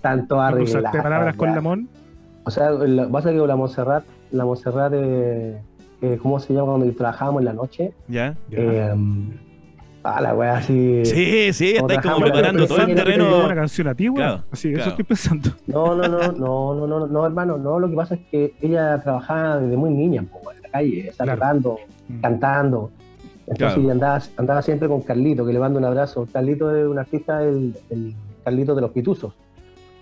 tanto 0.00 0.36
¿Y 0.38 0.40
arreglar. 0.40 0.78
¿Usaste 0.82 1.02
palabras 1.02 1.36
con 1.36 1.54
Lamón? 1.54 1.88
O 2.44 2.50
sea, 2.50 2.70
la, 2.70 3.08
pasa 3.08 3.30
que 3.32 3.36
la 3.38 3.56
Montserrat, 3.56 4.04
la 4.30 4.44
Montserrat, 4.44 4.92
eh, 4.94 5.58
eh, 6.02 6.18
¿cómo 6.22 6.38
se 6.38 6.54
llama 6.54 6.74
cuando 6.76 6.92
trabajábamos 6.94 7.40
en 7.42 7.46
la 7.46 7.52
noche? 7.52 7.92
¿Ya? 8.08 8.36
Eh, 8.52 8.94
ah, 10.04 10.20
la 10.20 10.34
weá 10.34 10.56
así. 10.56 11.04
Sí, 11.04 11.52
sí, 11.52 11.74
Como 11.78 11.88
estáis 11.90 12.12
como 12.14 12.24
preparando 12.24 12.66
todo 12.66 12.80
el 12.82 12.94
terreno. 12.94 13.44
una 13.44 13.54
canción 13.54 13.88
a 13.88 13.94
ti, 13.94 14.08
weón. 14.08 14.16
Claro, 14.16 14.44
Así, 14.50 14.68
eso 14.68 14.76
claro. 14.76 14.90
estoy 14.90 15.04
pensando. 15.04 15.50
No, 15.66 15.94
no, 15.94 16.08
no, 16.08 16.18
no, 16.32 16.74
no, 16.74 16.86
no, 16.86 17.06
no, 17.06 17.26
hermano, 17.26 17.58
no, 17.58 17.78
lo 17.78 17.88
que 17.88 17.96
pasa 17.96 18.14
es 18.14 18.20
que 18.30 18.54
ella 18.60 19.00
trabajaba 19.02 19.58
desde 19.58 19.76
muy 19.76 19.90
niña, 19.90 20.22
po, 20.30 20.50
en 20.52 20.62
la 20.62 20.68
calle, 20.68 21.12
saludando, 21.12 21.78
Mm. 22.08 22.20
cantando. 22.20 22.90
Entonces 23.46 23.74
Claro. 23.78 23.90
andaba, 23.92 24.22
andaba 24.36 24.62
siempre 24.62 24.88
con 24.88 25.02
Carlito, 25.02 25.44
que 25.46 25.52
le 25.52 25.58
mando 25.58 25.78
un 25.78 25.84
abrazo. 25.84 26.26
Carlito 26.32 26.74
es 26.74 26.86
un 26.86 26.98
artista, 26.98 27.42
el, 27.42 27.74
el 27.90 28.14
Carlito 28.44 28.74
de 28.74 28.80
los 28.80 28.90
Pituzos, 28.90 29.34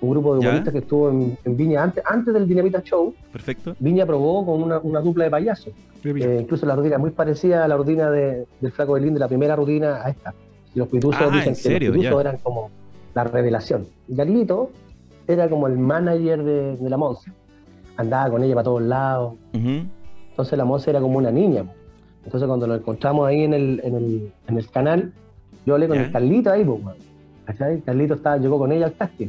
un 0.00 0.10
grupo 0.10 0.34
de 0.34 0.40
humoristas 0.40 0.72
que 0.72 0.78
estuvo 0.78 1.10
en, 1.10 1.36
en 1.44 1.56
Viña 1.56 1.82
antes, 1.82 2.02
antes 2.06 2.32
del 2.32 2.48
Dinamita 2.48 2.82
Show. 2.82 3.14
Perfecto. 3.32 3.76
Viña 3.78 4.06
probó 4.06 4.46
con 4.46 4.62
una, 4.62 4.78
una 4.78 5.00
dupla 5.00 5.24
de 5.24 5.30
payasos. 5.30 5.72
Eh, 6.04 6.38
incluso 6.40 6.64
la 6.64 6.74
rutina 6.74 6.96
muy 6.98 7.10
parecida 7.10 7.64
a 7.64 7.68
la 7.68 7.76
rutina 7.76 8.10
de- 8.10 8.46
del 8.60 8.72
Flaco 8.72 8.94
Belín, 8.94 9.12
de 9.14 9.20
la 9.20 9.28
primera 9.28 9.54
rutina 9.56 10.02
a 10.02 10.08
esta. 10.08 10.32
Y 10.74 10.78
los 10.78 10.88
pituzos 10.88 11.20
Ah, 11.20 11.28
dicen 11.30 11.54
¿en 11.54 11.78
que 11.78 11.86
los 11.86 11.96
pituzos 11.96 12.20
eran 12.20 12.38
como 12.38 12.70
la 13.14 13.24
revelación. 13.24 13.86
Y 14.08 14.16
Carlito 14.16 14.70
era 15.28 15.48
como 15.50 15.66
el 15.66 15.76
manager 15.78 16.42
de, 16.44 16.76
de 16.76 16.90
la 16.90 16.96
Monse. 16.96 17.30
Andaba 17.96 18.30
con 18.30 18.42
ella 18.42 18.54
para 18.54 18.64
todos 18.64 18.82
lados. 18.82 19.34
Entonces 19.52 20.56
la 20.56 20.64
Monse 20.64 20.88
era 20.90 21.00
como 21.00 21.18
una 21.18 21.30
niña. 21.30 21.64
Entonces 22.24 22.46
cuando 22.46 22.66
lo 22.66 22.76
encontramos 22.76 23.26
ahí 23.28 23.42
en 23.42 23.52
el, 23.52 23.80
en 23.84 23.94
el, 23.94 24.32
en 24.48 24.56
el 24.58 24.70
canal, 24.70 25.12
yo 25.66 25.74
hablé 25.74 25.88
con 25.88 25.98
Ya. 25.98 26.04
el 26.04 26.12
Carlito 26.12 26.50
ahí, 26.50 26.64
pues. 26.64 26.96
Carlito 27.84 28.14
estaba, 28.14 28.38
llegó 28.38 28.58
con 28.58 28.72
ella 28.72 28.86
al 28.86 28.94
casting. 28.94 29.28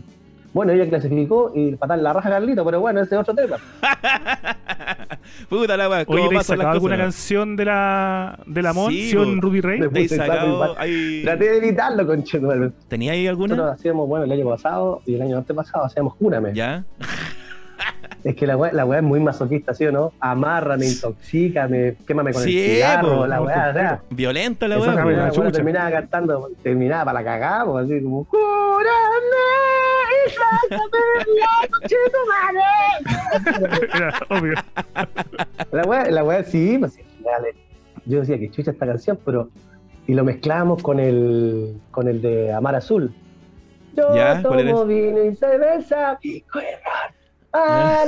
Bueno, 0.53 0.73
ella 0.73 0.87
clasificó 0.89 1.51
y 1.55 1.75
patar 1.75 1.99
la 1.99 2.11
raja 2.13 2.29
Carlito, 2.29 2.65
pero 2.65 2.79
bueno, 2.81 3.01
ese 3.01 3.15
es 3.15 3.21
otro 3.21 3.33
tema. 3.33 3.57
Puta 5.49 5.77
la 5.77 5.89
weá, 5.89 6.05
¿cómo 6.05 6.17
Oye, 6.19 6.29
¿te 6.29 6.35
has 6.35 6.39
pasan 6.41 6.57
las 6.57 6.63
sacado 6.65 6.73
alguna 6.75 6.97
canción 6.97 7.55
de 7.55 7.65
la 7.65 8.39
de 8.45 8.61
la 8.61 8.73
Mon, 8.73 8.91
Sí. 8.91 9.13
Ruby 9.13 9.61
Rey? 9.61 9.79
Me 9.79 9.87
¿Te 9.87 10.07
sacado 10.09 10.73
Traté 10.75 11.37
de 11.37 11.57
evitarlo, 11.57 12.05
conchetumadre. 12.05 12.71
¿Tenía 12.87 13.13
ahí 13.13 13.25
Nosotros 13.27 13.49
alguna? 13.51 13.71
hacíamos, 13.73 14.07
bueno, 14.09 14.25
el 14.25 14.31
año 14.31 14.49
pasado 14.49 15.01
y 15.05 15.15
el 15.15 15.21
año 15.21 15.37
antepasado 15.37 15.85
hacíamos 15.85 16.13
Júrame. 16.13 16.53
¿Ya? 16.53 16.83
Es 18.23 18.35
que 18.35 18.45
la 18.45 18.55
weá, 18.55 18.71
la 18.71 18.85
weá 18.85 18.99
es 18.99 19.03
muy 19.03 19.19
masoquista, 19.19 19.73
¿sí 19.73 19.83
o 19.87 19.91
no? 19.91 20.13
Amárrame, 20.19 20.85
intoxícame, 20.85 21.95
quémame 22.05 22.31
con 22.33 22.43
Sí, 22.43 22.59
el 22.59 22.75
cigarro, 22.75 23.17
po. 23.21 23.25
la 23.27 23.41
weá, 23.41 23.69
o 23.71 23.73
sea, 23.73 24.01
Violenta 24.11 24.67
la 24.67 24.77
weá. 24.77 25.31
Chucha. 25.31 25.51
terminaba 25.51 25.89
cantando, 25.89 26.51
terminaba 26.61 27.05
para 27.05 27.19
la 27.19 27.25
cagada, 27.25 27.79
así 27.81 27.99
como 28.03 28.25
Júrame 28.25 28.91
y. 30.11 31.31
Era 33.93 34.13
obvio. 34.29 34.53
La 35.71 35.83
weá, 35.83 36.05
la 36.11 36.23
weá 36.23 36.43
sí, 36.43 36.77
pues 36.79 36.93
sí, 36.93 37.01
dale. 37.23 37.55
Yo 38.05 38.19
decía 38.19 38.37
que 38.39 38.49
chucha 38.51 38.71
esta 38.71 38.85
canción, 38.85 39.19
pero. 39.25 39.49
Y 40.07 40.13
lo 40.15 40.23
mezclábamos 40.23 40.81
con 40.81 40.99
el 40.99 41.79
con 41.91 42.07
el 42.07 42.21
de 42.21 42.51
Amar 42.51 42.75
Azul. 42.75 43.13
Yo 43.95 44.15
Ya, 44.15 44.41
¿cuál 44.41 44.61
era 44.61 44.71
tomo 44.71 44.85
vino 44.85 45.23
y 45.23 45.35
cerveza, 45.35 46.17
pico 46.21 46.59
de 46.59 46.65
ron, 46.71 47.13
mar, 47.53 48.07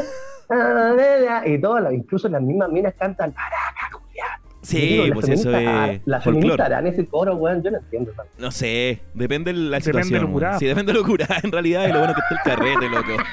ah, 0.49 1.43
y 1.45 1.59
todas, 1.61 1.83
las- 1.83 1.93
incluso 1.93 2.27
las 2.29 2.41
mismas 2.41 2.69
minas 2.69 2.93
cantan. 2.97 3.31
Yo 3.31 3.99
Sí, 4.63 4.77
digo, 4.79 5.13
pues 5.15 5.29
eso 5.29 5.55
es 5.55 6.01
Las 6.05 6.23
feministas 6.23 6.59
harán 6.67 6.87
ese 6.87 7.05
coro, 7.05 7.35
weón, 7.35 7.61
yo 7.61 7.69
no 7.71 7.77
entiendo. 7.79 8.11
tanto. 8.15 8.31
No 8.39 8.49
sé, 8.49 9.01
depende 9.13 9.51
de 9.53 9.59
la 9.59 9.77
Depende 9.77 9.97
de 9.99 10.03
situación. 10.03 10.13
lo 10.21 10.25
weón. 10.27 10.33
curado. 10.33 10.59
Sí, 10.59 10.65
depende 10.65 10.93
de 10.93 10.99
lo 10.99 11.05
curado 11.05 11.33
en 11.43 11.51
realidad 11.51 11.87
y 11.87 11.91
lo 11.91 11.99
bueno 11.99 12.13
que 12.13 12.21
está 12.21 12.35
el 12.35 12.57
carrete, 12.57 12.89
loco. 12.89 13.23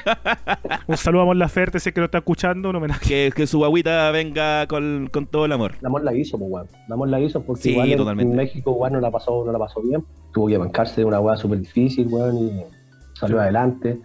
Un 0.87 0.97
saludo 0.97 1.21
a 1.21 1.25
Mon 1.25 1.39
Laferte, 1.39 1.79
si 1.79 1.89
es 1.89 1.95
que 1.95 2.01
lo 2.01 2.05
está 2.05 2.17
escuchando, 2.19 2.69
un 2.69 2.75
homenaje. 2.75 3.07
Que, 3.07 3.31
que 3.35 3.47
su 3.47 3.59
guaguita 3.59 4.11
venga 4.11 4.67
con, 4.67 5.09
con 5.11 5.25
todo 5.25 5.45
el 5.45 5.51
amor. 5.53 5.75
La 5.81 5.87
amor 5.87 6.03
la 6.03 6.13
hizo, 6.13 6.37
pues, 6.37 6.51
weón. 6.51 6.67
La 6.87 6.95
amor 6.95 7.07
la 7.09 7.19
hizo 7.19 7.41
porque 7.41 7.61
Sí, 7.63 7.71
igual 7.71 7.91
en- 7.91 7.97
totalmente. 7.97 8.31
en 8.31 8.37
México, 8.37 8.71
weón, 8.73 8.93
no 8.93 8.99
la 8.99 9.09
pasó, 9.11 9.43
no 9.45 9.51
la 9.51 9.59
pasó 9.59 9.81
bien. 9.81 10.03
Tuvo 10.33 10.47
que 10.47 10.57
bancarse 10.57 11.01
de 11.01 11.05
una 11.05 11.19
weá 11.19 11.37
súper 11.37 11.59
difícil, 11.59 12.07
weón, 12.09 12.35
y 12.37 12.63
salió 13.13 13.37
Sí. 13.37 13.41
adelante. 13.43 13.99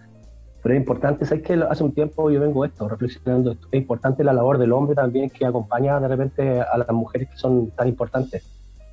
Pero 0.67 0.75
es 0.75 0.81
importante, 0.81 1.25
¿sabes 1.25 1.43
qué? 1.45 1.53
Hace 1.53 1.81
un 1.81 1.93
tiempo 1.93 2.29
yo 2.29 2.41
vengo 2.41 2.65
esto, 2.65 2.89
reflexionando 2.89 3.53
esto. 3.53 3.69
Es 3.71 3.79
importante 3.79 4.21
la 4.21 4.33
labor 4.33 4.57
del 4.57 4.73
hombre 4.73 4.95
también 4.95 5.29
que 5.29 5.45
acompaña 5.45 5.97
de 5.97 6.09
repente 6.09 6.59
a 6.59 6.77
las 6.77 6.91
mujeres 6.91 7.29
que 7.29 7.37
son 7.37 7.71
tan 7.71 7.87
importantes. 7.87 8.43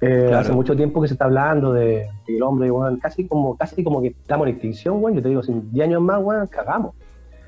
Eh, 0.01 0.27
Claro. 0.29 0.39
Hace 0.39 0.53
mucho 0.53 0.77
tiempo 0.77 1.03
que 1.03 1.09
se 1.09 1.15
está 1.15 1.25
hablando 1.25 1.73
de 1.73 2.09
que 2.25 2.37
el 2.37 2.45
hombre, 2.45 2.71
weón, 2.71 2.99
casi 2.99 3.27
como, 3.27 3.57
casi 3.57 3.83
como 3.83 4.01
que 4.01 4.09
estamos 4.09 4.47
en 4.47 4.53
extinción, 4.53 5.03
weón. 5.03 5.17
Yo 5.17 5.23
te 5.25 5.31
digo, 5.31 5.43
si 5.43 5.51
en 5.51 5.73
10 5.73 5.89
años 5.89 6.03
más, 6.03 6.23
weón, 6.23 6.47
cagamos. 6.47 6.95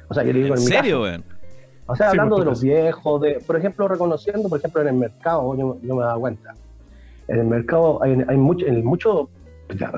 O 0.09 0.14
sea, 0.14 0.25
yo 0.25 0.33
digo 0.33 0.49
¿En 0.49 0.54
en 0.54 0.59
mi 0.59 0.66
serio, 0.66 1.02
caso. 1.04 1.23
O 1.87 1.95
sea, 1.95 2.11
hablando 2.11 2.40
de 2.40 2.47
los 2.47 2.59
supuesto. 2.59 2.83
viejos, 2.83 3.21
de, 3.21 3.38
por 3.47 3.56
ejemplo, 3.56 3.87
reconociendo, 3.87 4.49
por 4.49 4.59
ejemplo, 4.59 4.83
en 4.83 4.88
el 4.88 4.95
mercado, 4.95 5.56
yo, 5.56 5.78
yo 5.80 5.95
me 5.95 6.02
he 6.02 6.04
dado 6.04 6.18
cuenta. 6.18 6.52
En 7.28 7.38
el 7.38 7.47
mercado 7.47 8.02
hay, 8.02 8.21
hay 8.26 8.37
mucho, 8.37 8.66
en 8.66 8.85
mucho, 8.85 9.28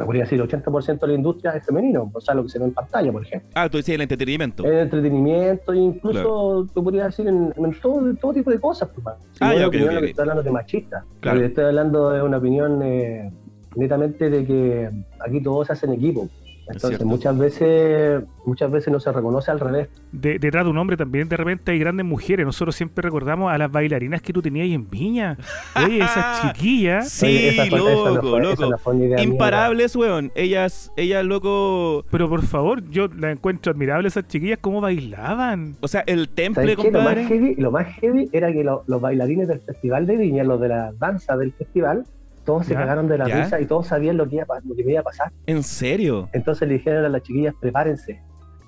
podría 0.04 0.24
decir, 0.24 0.40
80% 0.40 1.00
de 1.00 1.06
la 1.08 1.12
industria 1.14 1.50
es 1.52 1.64
femenino, 1.64 2.10
o 2.12 2.20
sea, 2.20 2.34
lo 2.34 2.42
que 2.42 2.48
se 2.48 2.58
ve 2.58 2.66
en 2.66 2.72
pantalla, 2.72 3.12
por 3.12 3.22
ejemplo. 3.24 3.48
Ah, 3.54 3.68
tú 3.68 3.76
decías 3.76 3.96
el 3.96 4.02
entretenimiento. 4.02 4.64
En 4.64 4.72
el 4.72 4.78
entretenimiento, 4.80 5.72
e 5.72 5.78
incluso, 5.78 6.66
te 6.72 6.80
podría 6.80 7.04
decir, 7.04 7.28
en, 7.28 7.52
en 7.56 7.80
todo, 7.80 8.14
todo 8.20 8.32
tipo 8.32 8.50
de 8.50 8.58
cosas. 8.58 8.88
Pues. 8.94 9.16
Si 9.32 9.38
Ah, 9.40 9.48
no 9.48 9.52
es 9.52 9.60
ya, 9.60 9.66
ok, 9.68 9.74
estoy 9.74 10.22
hablando 10.22 10.42
de 10.42 10.50
machista. 10.50 11.04
Claro. 11.20 11.40
Estoy 11.40 11.64
hablando 11.64 12.10
de 12.10 12.22
una 12.22 12.38
opinión 12.38 12.80
eh, 12.82 13.30
netamente 13.76 14.30
de 14.30 14.46
que 14.46 14.90
aquí 15.20 15.42
todos 15.42 15.66
se 15.66 15.74
hacen 15.74 15.92
equipo. 15.92 16.28
Entonces, 16.70 17.04
muchas 17.04 17.36
veces, 17.38 18.22
muchas 18.44 18.70
veces 18.70 18.92
no 18.92 19.00
se 19.00 19.10
reconoce 19.12 19.50
al 19.50 19.60
revés. 19.60 19.88
De- 20.12 20.38
detrás 20.38 20.64
de 20.64 20.70
un 20.70 20.78
hombre 20.78 20.96
también 20.96 21.28
de 21.28 21.36
repente 21.36 21.72
hay 21.72 21.78
grandes 21.78 22.04
mujeres. 22.06 22.44
Nosotros 22.46 22.74
siempre 22.76 23.02
recordamos 23.02 23.50
a 23.52 23.58
las 23.58 23.70
bailarinas 23.70 24.20
que 24.22 24.32
tú 24.32 24.42
tenías 24.42 24.64
ahí 24.64 24.74
en 24.74 24.88
Viña. 24.88 25.36
Oye, 25.86 25.98
esas 25.98 26.42
chiquillas. 26.42 27.08
Sí, 27.08 27.26
Oye, 27.26 27.48
esa 27.48 27.66
fue- 27.66 27.78
esa 27.78 27.78
no 27.78 27.90
loco, 28.14 28.30
fue- 28.30 28.40
loco. 28.42 28.90
no 28.92 28.94
idea 29.04 29.16
mía, 29.16 29.24
Imparables, 29.24 29.96
weón. 29.96 30.32
Ellas, 30.34 30.92
ellas, 30.96 31.24
loco. 31.24 32.04
Pero 32.10 32.28
por 32.28 32.42
favor, 32.42 32.82
yo 32.90 33.08
la 33.08 33.30
encuentro 33.30 33.72
admirable 33.72 34.08
esas 34.08 34.26
chiquillas 34.28 34.58
cómo 34.60 34.80
bailaban. 34.80 35.76
O 35.80 35.88
sea, 35.88 36.02
el 36.06 36.28
temple, 36.28 36.74
¿Sabes 36.74 36.76
qué? 36.76 36.90
Lo 36.92 36.98
más, 37.00 37.08
compadre. 37.14 37.24
heavy, 37.26 37.54
lo 37.56 37.70
más 37.70 37.86
heavy 38.00 38.28
era 38.32 38.52
que 38.52 38.64
lo- 38.64 38.84
los 38.86 39.00
bailarines 39.00 39.48
del 39.48 39.60
Festival 39.60 40.06
de 40.06 40.16
Viña, 40.16 40.44
los 40.44 40.60
de 40.60 40.68
la 40.68 40.92
danza 40.98 41.36
del 41.36 41.52
festival, 41.52 42.04
todos 42.48 42.64
se 42.64 42.72
¿Ya? 42.72 42.80
cagaron 42.80 43.08
de 43.08 43.18
la 43.18 43.28
¿Ya? 43.28 43.42
risa 43.44 43.60
y 43.60 43.66
todos 43.66 43.86
sabían 43.88 44.16
lo 44.16 44.26
que, 44.26 44.36
iba, 44.36 44.46
lo 44.64 44.74
que 44.74 44.82
me 44.82 44.92
iba 44.92 45.00
a 45.00 45.04
pasar. 45.04 45.30
¿En 45.46 45.62
serio? 45.62 46.30
Entonces 46.32 46.66
le 46.66 46.74
dijeron 46.78 47.04
a 47.04 47.08
las 47.10 47.22
chiquillas, 47.22 47.54
prepárense, 47.60 48.22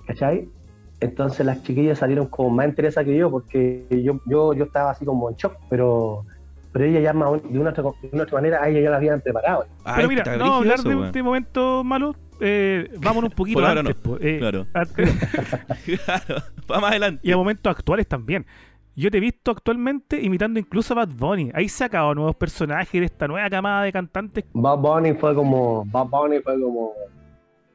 ¿cachai? 0.06 0.46
Entonces 1.00 1.46
las 1.46 1.62
chiquillas 1.62 1.96
salieron 1.98 2.26
como 2.26 2.50
más 2.50 2.66
interesadas 2.68 3.06
que 3.06 3.16
yo, 3.16 3.30
porque 3.30 3.86
yo, 4.04 4.20
yo, 4.26 4.52
yo 4.52 4.64
estaba 4.64 4.90
así 4.90 5.06
como 5.06 5.30
en 5.30 5.36
shock, 5.36 5.54
pero, 5.70 6.26
pero 6.72 6.84
ella 6.84 7.00
ya 7.00 7.14
más, 7.14 7.30
de, 7.42 7.58
una 7.58 7.70
otra, 7.70 7.84
de 8.02 8.10
una 8.12 8.24
otra 8.24 8.34
manera, 8.34 8.62
a 8.62 8.68
ella 8.68 8.80
ya 8.82 8.90
la 8.90 8.96
habían 8.98 9.18
preparado. 9.22 9.64
Ay, 9.82 9.94
Pero 9.96 10.08
mira, 10.10 10.36
no 10.36 10.54
hablar 10.56 10.80
de, 10.80 10.94
weón. 10.94 11.12
de 11.12 11.22
momentos 11.22 11.82
malos. 11.82 12.16
Eh, 12.38 12.90
vámonos 12.98 13.30
un 13.30 13.36
poquito 13.36 13.64
antes. 13.64 13.94
po. 13.96 14.18
Eh, 14.20 14.36
Claro. 14.40 14.66
a- 14.74 14.84
claro. 15.84 16.42
Va 16.70 16.80
más 16.80 16.90
adelante. 16.90 17.20
y 17.26 17.32
a 17.32 17.36
momentos 17.36 17.70
actuales 17.70 18.06
también. 18.06 18.44
Yo 18.96 19.10
te 19.10 19.18
he 19.18 19.20
visto 19.20 19.50
actualmente 19.50 20.20
imitando 20.20 20.58
incluso 20.60 20.92
a 20.94 20.96
Bad 20.96 21.10
Bunny. 21.14 21.50
Ahí 21.54 21.68
sacado 21.68 22.14
nuevos 22.14 22.36
personajes 22.36 22.92
de 23.00 23.04
esta 23.06 23.28
nueva 23.28 23.48
camada 23.48 23.84
de 23.84 23.92
cantantes. 23.92 24.44
Bob 24.52 24.80
Bunny 24.80 25.14
fue 25.14 25.34
como, 25.34 25.84
Bob 25.86 26.10
Bunny 26.10 26.40
fue 26.40 26.60
como, 26.60 26.92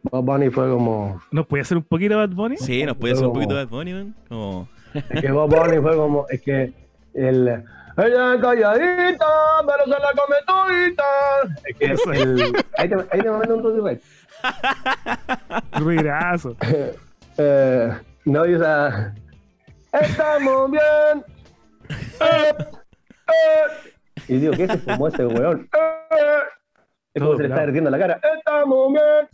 Bob 0.03 0.25
Bunny 0.25 0.49
fue 0.49 0.69
como, 0.69 1.21
¿Nos 1.31 1.47
puede 1.47 1.61
hacer 1.61 1.77
un 1.77 1.83
poquito 1.83 2.17
Bad 2.17 2.29
Bunny? 2.29 2.57
Sí, 2.57 2.83
nos 2.85 2.97
puede 2.97 3.13
hacer 3.13 3.25
un 3.25 3.31
Como- 3.31 3.41
poquito 3.41 3.57
de 3.57 3.65
Bad 3.65 3.71
Bunny. 3.71 4.13
Como... 4.29 4.67
Es 4.93 5.21
que 5.21 5.31
Bob 5.31 5.49
Bunny 5.49 5.81
fue 5.81 5.95
como, 5.95 6.25
es 6.29 6.41
que 6.41 6.73
el 7.13 7.63
ella 7.97 8.33
es 8.35 8.41
calladita, 8.41 9.25
pero 9.65 9.83
se 9.85 9.89
la 9.89 10.11
come 10.17 10.35
todita. 10.45 11.03
Es 11.63 11.77
que 11.77 11.85
el, 12.21 12.55
ahí 12.77 12.89
te, 12.89 12.95
ahí 13.11 13.21
te 13.21 13.31
mando 13.31 13.55
un 13.55 13.85
Ray. 13.85 13.99
Ruidazo. 15.79 16.55
Eh, 17.37 17.91
no, 18.23 18.45
y 18.45 18.53
o 18.53 18.59
sea, 18.59 19.13
estamos 20.01 20.71
bien. 20.71 21.25
Eh, 22.21 22.53
eh. 23.27 23.91
Y 24.27 24.37
digo, 24.37 24.53
¿qué 24.53 24.67
se 24.67 24.77
fumó 24.77 25.07
ese 25.07 25.25
weón? 25.25 25.69
Eh. 25.73 26.39
Es 27.13 27.21
como 27.21 27.31
Todo 27.31 27.37
se 27.37 27.43
le 27.43 27.49
está 27.49 27.59
derritiendo 27.61 27.89
la 27.89 27.97
cara. 27.99 28.19
Estamos 28.37 28.91
bien. 28.91 29.29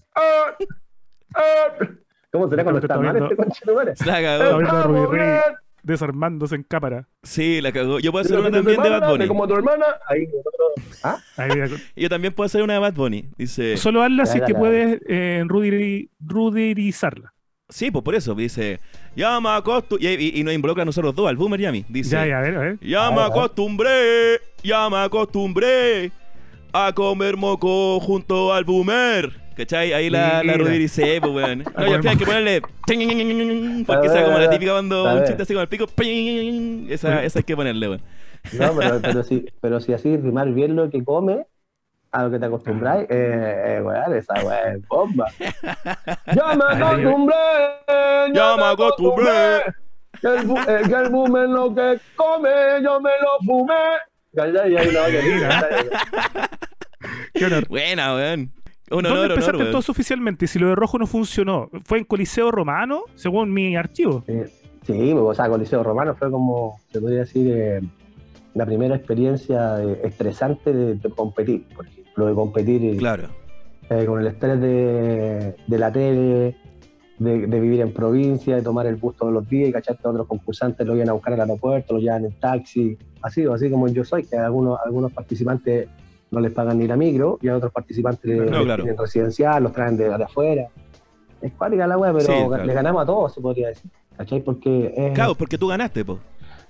¿Cómo 2.31 2.49
será 2.49 2.63
cuando 2.63 2.79
está 2.79 2.93
está 2.93 3.05
mal 3.05 3.15
este 3.23 3.35
conche 3.35 3.61
de 3.65 3.73
madre? 3.73 3.93
La 4.05 4.21
cagó. 4.21 4.61
Estamos 4.61 5.11
bien. 5.11 5.39
Desarmándose 5.83 6.55
en 6.55 6.63
cámara. 6.63 7.07
Sí, 7.23 7.59
la 7.59 7.71
cagó. 7.71 7.99
Yo 7.99 8.11
puedo 8.11 8.23
hacer 8.23 8.37
una 8.39 8.51
también 8.51 8.81
de 8.83 8.89
Bad 8.89 9.09
Bunny. 9.09 9.27
Como 9.27 9.47
tu 9.47 9.55
hermana. 9.55 9.85
Ahí 10.07 10.27
nosotros. 10.27 10.99
¿Ah? 11.03 11.17
Ahí. 11.37 11.49
Yo 11.95 12.07
también 12.07 12.33
puedo 12.35 12.45
hacer 12.45 12.61
una 12.61 12.73
de 12.73 12.79
Bad 12.79 12.93
Bunny. 12.93 13.31
Dice. 13.35 13.77
Solo 13.77 14.03
hazla 14.03 14.27
si 14.27 14.37
es 14.37 14.43
que 14.43 14.53
puedes 14.53 15.01
eh, 15.07 15.43
rudiri- 15.47 16.09
rudirizarla. 16.23 17.33
Sí, 17.71 17.89
pues 17.89 18.03
por 18.03 18.13
eso. 18.15 18.35
Dice. 18.35 18.79
Ya 19.15 19.39
me 19.39 19.49
acostumbré. 19.49 20.13
Y, 20.13 20.25
y- 20.37 20.39
y 20.39 20.43
nos 20.43 20.53
involucra 20.53 20.83
a 20.83 20.85
nosotros 20.85 21.15
dos, 21.15 21.27
al 21.27 21.37
Boomer 21.37 21.59
y 21.61 21.65
a 21.65 21.71
mí. 21.71 21.85
Dice. 21.89 22.11
Ya, 22.11 22.27
ya, 22.27 22.37
a 22.37 22.41
ver, 22.41 22.55
a 22.55 22.59
ver. 22.59 22.77
Ya 22.81 23.07
A 23.07 23.11
me 23.11 23.17
ver, 23.17 23.25
acostumbré, 23.25 24.39
ya 24.63 24.89
me 24.89 24.97
acostumbré 24.97 26.11
a 26.73 26.93
comer 26.93 27.35
moco 27.37 27.99
junto 27.99 28.53
al 28.53 28.63
boomer. 28.65 29.31
¿Cachai? 29.55 29.91
Ahí 29.93 30.09
la, 30.09 30.37
la 30.43 30.53
Mira. 30.53 30.57
rudiricé, 30.57 31.19
pues, 31.19 31.33
weón. 31.33 31.63
No, 31.77 31.87
y 31.87 31.91
al 31.93 31.99
final 31.99 32.07
hay 32.13 32.17
que 32.17 32.25
ponerle. 32.25 32.61
Porque 33.85 34.07
A 34.07 34.11
sea 34.11 34.21
ver, 34.21 34.25
como 34.25 34.39
la 34.39 34.49
típica 34.49 34.71
cuando 34.71 35.13
un 35.15 35.23
chiste 35.25 35.43
así 35.43 35.53
con 35.53 35.61
el 35.61 35.67
pico. 35.67 35.85
Esa, 36.89 37.23
esa 37.23 37.39
hay 37.39 37.43
que 37.43 37.55
ponerle, 37.55 37.87
weón. 37.89 38.01
No, 38.53 38.75
pero, 38.75 38.99
pero, 39.01 39.23
si, 39.23 39.45
pero 39.61 39.79
si 39.81 39.93
así 39.93 40.17
rimar 40.17 40.51
bien 40.53 40.75
lo 40.75 40.89
que 40.89 41.03
come, 41.03 41.45
a 42.11 42.23
lo 42.23 42.31
que 42.31 42.39
te 42.39 42.45
acostumbráis, 42.45 43.07
eh, 43.09 43.77
eh, 43.77 43.81
weón, 43.81 44.15
esa 44.15 44.33
weón 44.45 44.75
es 44.75 44.87
bomba. 44.87 45.25
Ya 46.35 46.55
me 46.55 46.65
acostumbré, 46.65 47.35
Ya 48.33 48.55
me 48.57 48.63
acostumbré. 48.63 49.61
Que 50.21 50.27
el, 50.27 50.51
eh, 50.51 50.81
que 50.87 50.95
el 50.95 51.09
boomer 51.09 51.49
lo 51.49 51.73
que 51.73 51.99
come, 52.15 52.49
yo 52.83 52.99
me 53.01 53.09
lo 53.21 53.45
fumé. 53.45 53.73
Ya, 54.33 54.45
ya, 54.47 54.67
ya, 54.67 54.83
no, 54.85 54.91
ya, 54.91 55.21
ya, 55.21 55.39
ya. 55.39 56.49
Qué 57.33 57.45
honor. 57.45 57.67
Buena, 57.67 58.13
weón. 58.15 58.39
Un 58.91 59.03
¿Dónde 59.03 59.09
honor, 59.09 59.31
empezaste 59.31 59.57
weón. 59.57 59.67
entonces 59.67 59.89
oficialmente? 59.89 60.47
Si 60.47 60.59
lo 60.59 60.67
de 60.67 60.75
rojo 60.75 60.99
no 60.99 61.07
funcionó, 61.07 61.69
¿fue 61.85 61.97
en 61.99 62.03
Coliseo 62.03 62.51
Romano? 62.51 63.03
Según 63.15 63.51
mi 63.53 63.75
archivo. 63.75 64.23
Eh, 64.27 64.49
Sí, 64.83 65.13
o 65.15 65.33
sea, 65.35 65.47
Coliseo 65.47 65.83
Romano 65.83 66.15
fue 66.15 66.31
como, 66.31 66.79
se 66.91 66.99
podría 66.99 67.19
decir, 67.19 67.53
eh, 67.55 67.81
la 68.55 68.65
primera 68.65 68.95
experiencia 68.95 69.79
eh, 69.79 70.01
estresante 70.03 70.73
de, 70.73 70.95
de 70.95 71.09
competir, 71.11 71.67
por 71.75 71.85
ejemplo, 72.23 72.27
de 72.27 72.33
competir 72.35 72.97
Claro. 72.97 73.27
eh, 73.89 74.05
con 74.05 74.19
el 74.21 74.27
estrés 74.27 74.59
de, 74.61 75.55
de 75.67 75.77
la 75.79 75.91
tele, 75.91 76.55
de, 77.19 77.45
de 77.47 77.59
vivir 77.59 77.81
en 77.81 77.93
provincia, 77.93 78.55
de 78.55 78.61
tomar 78.61 78.87
el 78.87 78.95
bus 78.95 79.15
todos 79.15 79.31
los 79.33 79.47
días 79.47 79.69
y 79.69 79.71
cachar 79.71 79.97
que 79.97 80.07
otros 80.07 80.27
concursantes 80.27 80.85
lo 80.87 80.95
iban 80.95 81.09
a 81.09 81.13
buscar 81.13 81.33
al 81.33 81.41
aeropuerto, 81.41 81.93
lo 81.95 81.99
llevan 81.99 82.25
en 82.25 82.31
taxi, 82.39 82.97
así, 83.21 83.45
así 83.45 83.69
como 83.69 83.87
yo 83.89 84.03
soy, 84.03 84.23
que 84.25 84.37
a 84.37 84.45
algunos, 84.45 84.79
algunos 84.83 85.11
participantes 85.11 85.87
no 86.31 86.39
les 86.39 86.51
pagan 86.53 86.79
ni 86.79 86.87
la 86.87 86.95
micro 86.95 87.37
y 87.41 87.49
a 87.49 87.57
otros 87.57 87.71
participantes 87.73 88.37
No, 88.37 88.43
les 88.59 88.63
claro. 88.63 88.83
tienen 88.83 88.97
residencial, 88.99 89.61
los 89.63 89.73
traen 89.73 89.97
de, 89.97 90.05
de 90.05 90.23
afuera. 90.23 90.67
Es 91.41 91.51
cuática 91.53 91.85
la 91.87 91.97
weá, 91.97 92.11
pero 92.13 92.25
Sí, 92.25 92.47
claro. 92.47 92.65
le 92.65 92.73
ganamos 92.73 93.03
a 93.03 93.05
todos, 93.05 93.33
se 93.33 93.41
podría 93.41 93.67
decir. 93.69 93.91
¿Cachai? 94.17 94.41
Porque 94.41 94.93
es, 94.95 95.13
Claro, 95.13 95.35
porque 95.35 95.57
tú 95.57 95.67
ganaste, 95.67 96.05
po. 96.05 96.19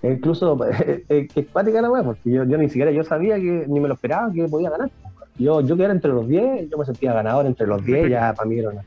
incluso 0.01 0.57
es 1.09 1.47
cuática 1.53 1.81
la 1.81 1.91
weá, 1.91 2.03
porque 2.03 2.29
yo, 2.31 2.43
yo 2.45 2.57
ni 2.57 2.67
siquiera 2.69 2.91
yo 2.91 3.03
sabía 3.03 3.35
que, 3.35 3.65
ni 3.67 3.79
me 3.79 3.87
lo 3.87 3.93
esperaba 3.93 4.31
que 4.33 4.47
podía 4.47 4.69
ganar. 4.69 4.89
Yo, 5.37 5.61
yo 5.61 5.75
quedara 5.75 5.93
entre 5.93 6.11
los 6.11 6.27
10, 6.27 6.69
yo 6.69 6.77
me 6.77 6.85
sentía 6.85 7.13
ganador 7.13 7.45
entre 7.45 7.65
los 7.67 7.83
10, 7.83 8.09
ya 8.09 8.33
para 8.33 8.47
mí 8.49 8.59
era 8.59 8.69
una. 8.69 8.83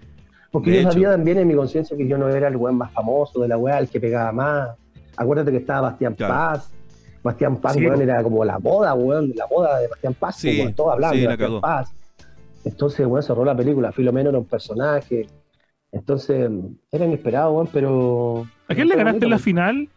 Porque 0.53 0.71
De 0.71 0.77
yo 0.77 0.83
hecho. 0.83 0.93
sabía 0.93 1.11
también 1.11 1.39
en 1.39 1.49
mi 1.49 1.55
conciencia 1.55 1.97
que 1.97 2.07
yo 2.07 2.17
no 2.17 2.29
era 2.29 2.47
el 2.49 2.57
weón 2.57 2.77
más 2.77 2.93
famoso 2.93 3.41
de 3.41 3.49
la 3.49 3.57
weá, 3.59 3.79
el 3.79 3.89
que 3.89 3.99
pegaba 4.01 4.31
más. 4.33 4.71
Acuérdate 5.17 5.51
que 5.51 5.57
estaba 5.59 5.81
Bastián 5.91 6.15
Claro. 6.15 6.33
Paz. 6.35 6.71
Bastián 7.25 7.57
Paz, 7.57 7.73
Sí, 7.73 7.81
weón, 7.85 7.97
po. 7.97 8.03
era 8.03 8.23
como 8.23 8.45
la 8.45 8.59
moda, 8.59 8.95
weón, 8.95 9.33
la 9.35 9.47
moda 9.51 9.79
de 9.81 9.89
Bastián 9.89 10.15
Paz, 10.15 10.37
Sí, 10.37 10.59
como 10.59 10.75
todos 10.75 10.93
hablando 10.93 11.15
sí, 11.17 11.21
de 11.23 11.27
Bastián. 11.29 11.61
Paz. 11.61 11.93
Entonces, 12.65 13.07
weón, 13.07 13.23
cerró 13.23 13.45
la 13.45 13.57
película. 13.57 13.91
Filomeno 13.93 14.29
era 14.31 14.39
un 14.39 14.45
personaje. 14.45 15.27
Entonces, 15.91 16.51
era 16.93 17.05
inesperado, 17.05 17.53
weón, 17.53 17.69
pero. 17.73 18.47
¿A 18.69 18.75
quién 18.75 18.89
le 18.89 18.97
ganaste 18.97 19.25
en 19.25 19.31
la 19.31 19.39
final? 19.39 19.89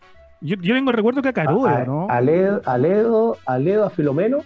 Yo, 0.41 0.55
yo 0.61 0.73
tengo 0.75 0.91
recuerdo 0.91 1.21
que 1.21 1.29
a 1.29 1.33
Carola, 1.33 1.77
a, 1.79 1.85
¿no? 1.85 2.07
a 2.09 2.21
Ledo, 2.21 2.61
a 2.65 2.77
Ledo, 2.77 3.37
a 3.45 3.57
Ledo, 3.57 3.85
a 3.85 3.89
Filomeno, 3.89 4.39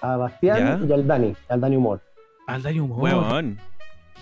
a 0.00 0.16
Bastián 0.16 0.80
Ya. 0.80 0.86
y 0.86 0.92
al 0.92 1.06
Dani, 1.06 1.34
al 1.48 1.60
Dani 1.60 1.76
Humor. 1.76 2.00
Al 2.46 2.62
Dani 2.62 2.80
Humor. 2.80 2.98
Weón. 3.02 3.58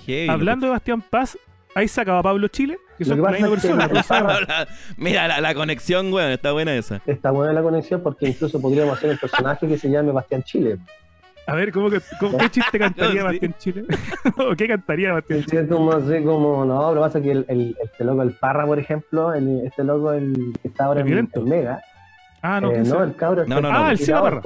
Heavy, 0.07 0.29
Hablando 0.29 0.67
de 0.67 0.73
Bastián 0.73 1.03
Paz, 1.03 1.39
ahí 1.75 1.89
sacaba 1.89 2.23
Pablo 2.23 2.49
Chile, 2.49 2.79
que 2.99 3.05
son 3.05 3.19
es 3.35 3.37
que 3.43 3.49
persona. 3.49 3.87
la- 3.87 4.41
loco. 4.41 4.41
La- 4.49 4.69
Mira, 4.97 5.29
la, 5.29 5.41
la 5.41 5.55
conexión, 5.55 6.13
weón, 6.13 6.31
está 6.31 6.53
buena 6.53 6.75
esa. 6.75 7.01
Está 7.07 7.31
buena 7.31 7.53
la 7.53 7.63
conexión 7.63 8.03
porque 8.03 8.29
incluso 8.29 8.61
podríamos 8.61 8.97
hacer 8.97 9.11
un 9.11 9.19
personaje 9.19 9.67
que 9.67 9.77
se 9.79 9.91
llame 9.91 10.13
Bastián 10.13 10.43
Chile. 10.43 10.79
A 11.49 11.55
ver, 11.55 11.71
¿cómo 11.73 11.89
que, 11.91 12.01
cómo- 12.19 12.37
¿qué 12.39 12.51
chiste 12.51 12.79
cantaría 12.79 13.13
Sí. 13.21 13.27
Bastián 13.27 13.55
Chile? 13.59 13.85
¿O 14.39 14.55
qué 14.57 14.67
cantaría 14.69 15.13
Bastián 15.13 15.45
Chile? 15.45 15.63
Es 15.63 15.69
como 15.69 15.93
así 15.93 16.23
como, 16.25 16.65
no, 16.65 16.89
lo 16.89 16.95
que 16.95 17.01
pasa 17.07 17.19
es 17.19 17.25
que 17.25 17.31
el, 17.33 17.45
el- 17.49 17.77
este 17.83 18.05
loco, 18.05 18.23
el 18.23 18.33
Parra, 18.33 18.67
por 18.67 18.79
ejemplo, 18.79 19.33
el- 19.35 19.63
este 19.65 19.85
loco, 19.85 20.13
el 20.13 20.53
que 20.63 20.69
está 20.69 20.87
ahora 20.87 21.01
¿El 21.03 21.07
en, 21.13 21.31
en 21.33 21.45
Mega, 21.45 21.81
Ah, 22.43 22.61
no, 22.61 22.71
eh, 22.71 22.81
el 22.83 23.17
cabro. 23.17 23.45
No, 23.47 23.61
no, 23.61 23.73
no. 23.73 23.77
Ah, 23.79 23.91
el 23.91 23.99
Seba 23.99 24.23
Parra. 24.23 24.41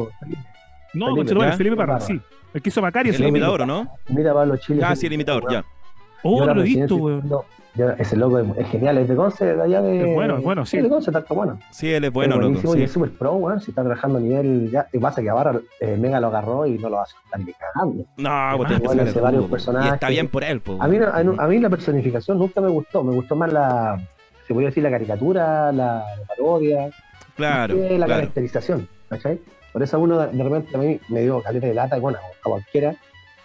No, 0.95 1.07
Felipe, 1.07 1.17
conchetumare, 1.21 1.51
¿ya? 1.53 1.57
Felipe 1.57 1.77
Parra, 1.77 1.93
Parra. 1.95 2.07
sí. 2.07 2.21
El 2.53 2.63
que 2.63 2.69
hizo 2.69 2.83
Macario. 2.83 3.13
El 3.13 3.19
loco. 3.19 3.29
imitador, 3.29 3.63
¿o 3.63 3.67
no? 3.67 3.89
Mira 4.09 4.35
Pablo 4.35 4.57
Chile. 4.57 4.83
Ah, 4.85 4.97
sí, 4.97 5.07
el 5.07 5.13
imitador, 5.13 5.45
ya. 5.51 5.65
Oh, 6.23 6.45
no 6.45 6.53
lo 6.55 6.61
he 6.61 6.65
visto, 6.65 6.97
weón. 6.97 7.23
no, 7.29 7.45
yo- 7.77 7.91
ese 7.97 8.15
loco 8.17 8.41
es, 8.41 8.47
es 8.59 8.67
genial, 8.69 8.99
es 8.99 9.09
de 9.09 9.17
Conce, 9.17 9.55
de 9.55 9.63
allá 9.63 9.81
de. 9.81 10.11
Es 10.11 10.15
bueno, 10.15 10.37
es 10.39 10.43
bueno, 10.45 10.67
sí. 10.67 10.79
de 10.79 10.89
Conce, 10.89 11.11
tanto 11.13 11.35
bueno. 11.35 11.59
Sí, 11.71 11.91
él 11.91 12.05
es 12.05 12.13
bueno, 12.13 12.35
es 12.35 12.41
loco. 12.41 12.49
buenísimo 12.49 12.77
y 12.77 12.83
es 12.83 12.91
súper 12.93 13.11
pro, 13.13 13.35
weón. 13.37 13.61
Si 13.61 13.71
está 13.71 13.83
trabajando 13.83 14.19
a 14.19 14.21
nivel. 14.21 14.71
Ya, 14.71 14.87
y 14.93 14.99
pasa 14.99 15.23
que 15.23 15.31
ahora 15.31 15.59
eh, 15.81 15.97
Mega 15.99 16.21
lo 16.21 16.27
agarró 16.27 16.67
y 16.67 16.77
no 16.77 16.91
lo 16.91 16.97
va 16.97 17.05
a 17.05 17.07
soltar 17.07 17.41
ni 17.41 17.53
cagando. 17.55 18.05
No, 18.05 18.07
pues 18.17 18.27
Ah, 18.27 18.57
tenés 18.67 18.81
que 18.81 18.87
bueno, 18.89 19.01
ser 19.03 19.09
hace 19.09 19.19
el 19.19 19.23
varios 19.23 19.45
personajes. 19.51 19.91
Y 19.91 19.95
está 19.95 20.09
bien 20.11 20.29
por 20.29 20.45
él, 20.45 20.61
po. 20.61 20.77
A 20.81 20.89
mí, 20.89 20.99
no- 20.99 21.07
a, 21.07 21.45
a 21.45 21.49
mí 21.49 21.59
la 21.59 21.71
personificación 21.71 22.37
nunca 22.39 22.61
me 22.61 22.69
gustó. 22.69 23.03
Me 23.03 23.15
gustó 23.15 23.37
más 23.37 23.51
la. 23.53 23.97
Se 24.47 24.53
podría 24.53 24.69
decir 24.71 24.83
la 24.83 24.91
caricatura, 24.91 25.71
la, 25.73 26.05
la 26.19 26.27
parodia, 26.27 26.91
Claro, 27.37 27.77
que 27.77 27.97
la 27.99 28.05
claro. 28.07 28.21
caracterización. 28.23 28.89
¿cachai? 29.09 29.41
Por 29.73 29.83
eso 29.83 29.99
uno 30.01 30.19
de 30.19 30.43
repente 30.45 30.75
a 30.75 30.79
mí 30.79 31.01
me 31.09 31.23
dio 31.23 31.43
caleta 31.43 31.67
de 31.67 31.75
lata, 31.75 31.97
y 31.97 32.01
bueno, 32.01 32.19
a 32.19 32.49
cualquiera, 32.49 32.95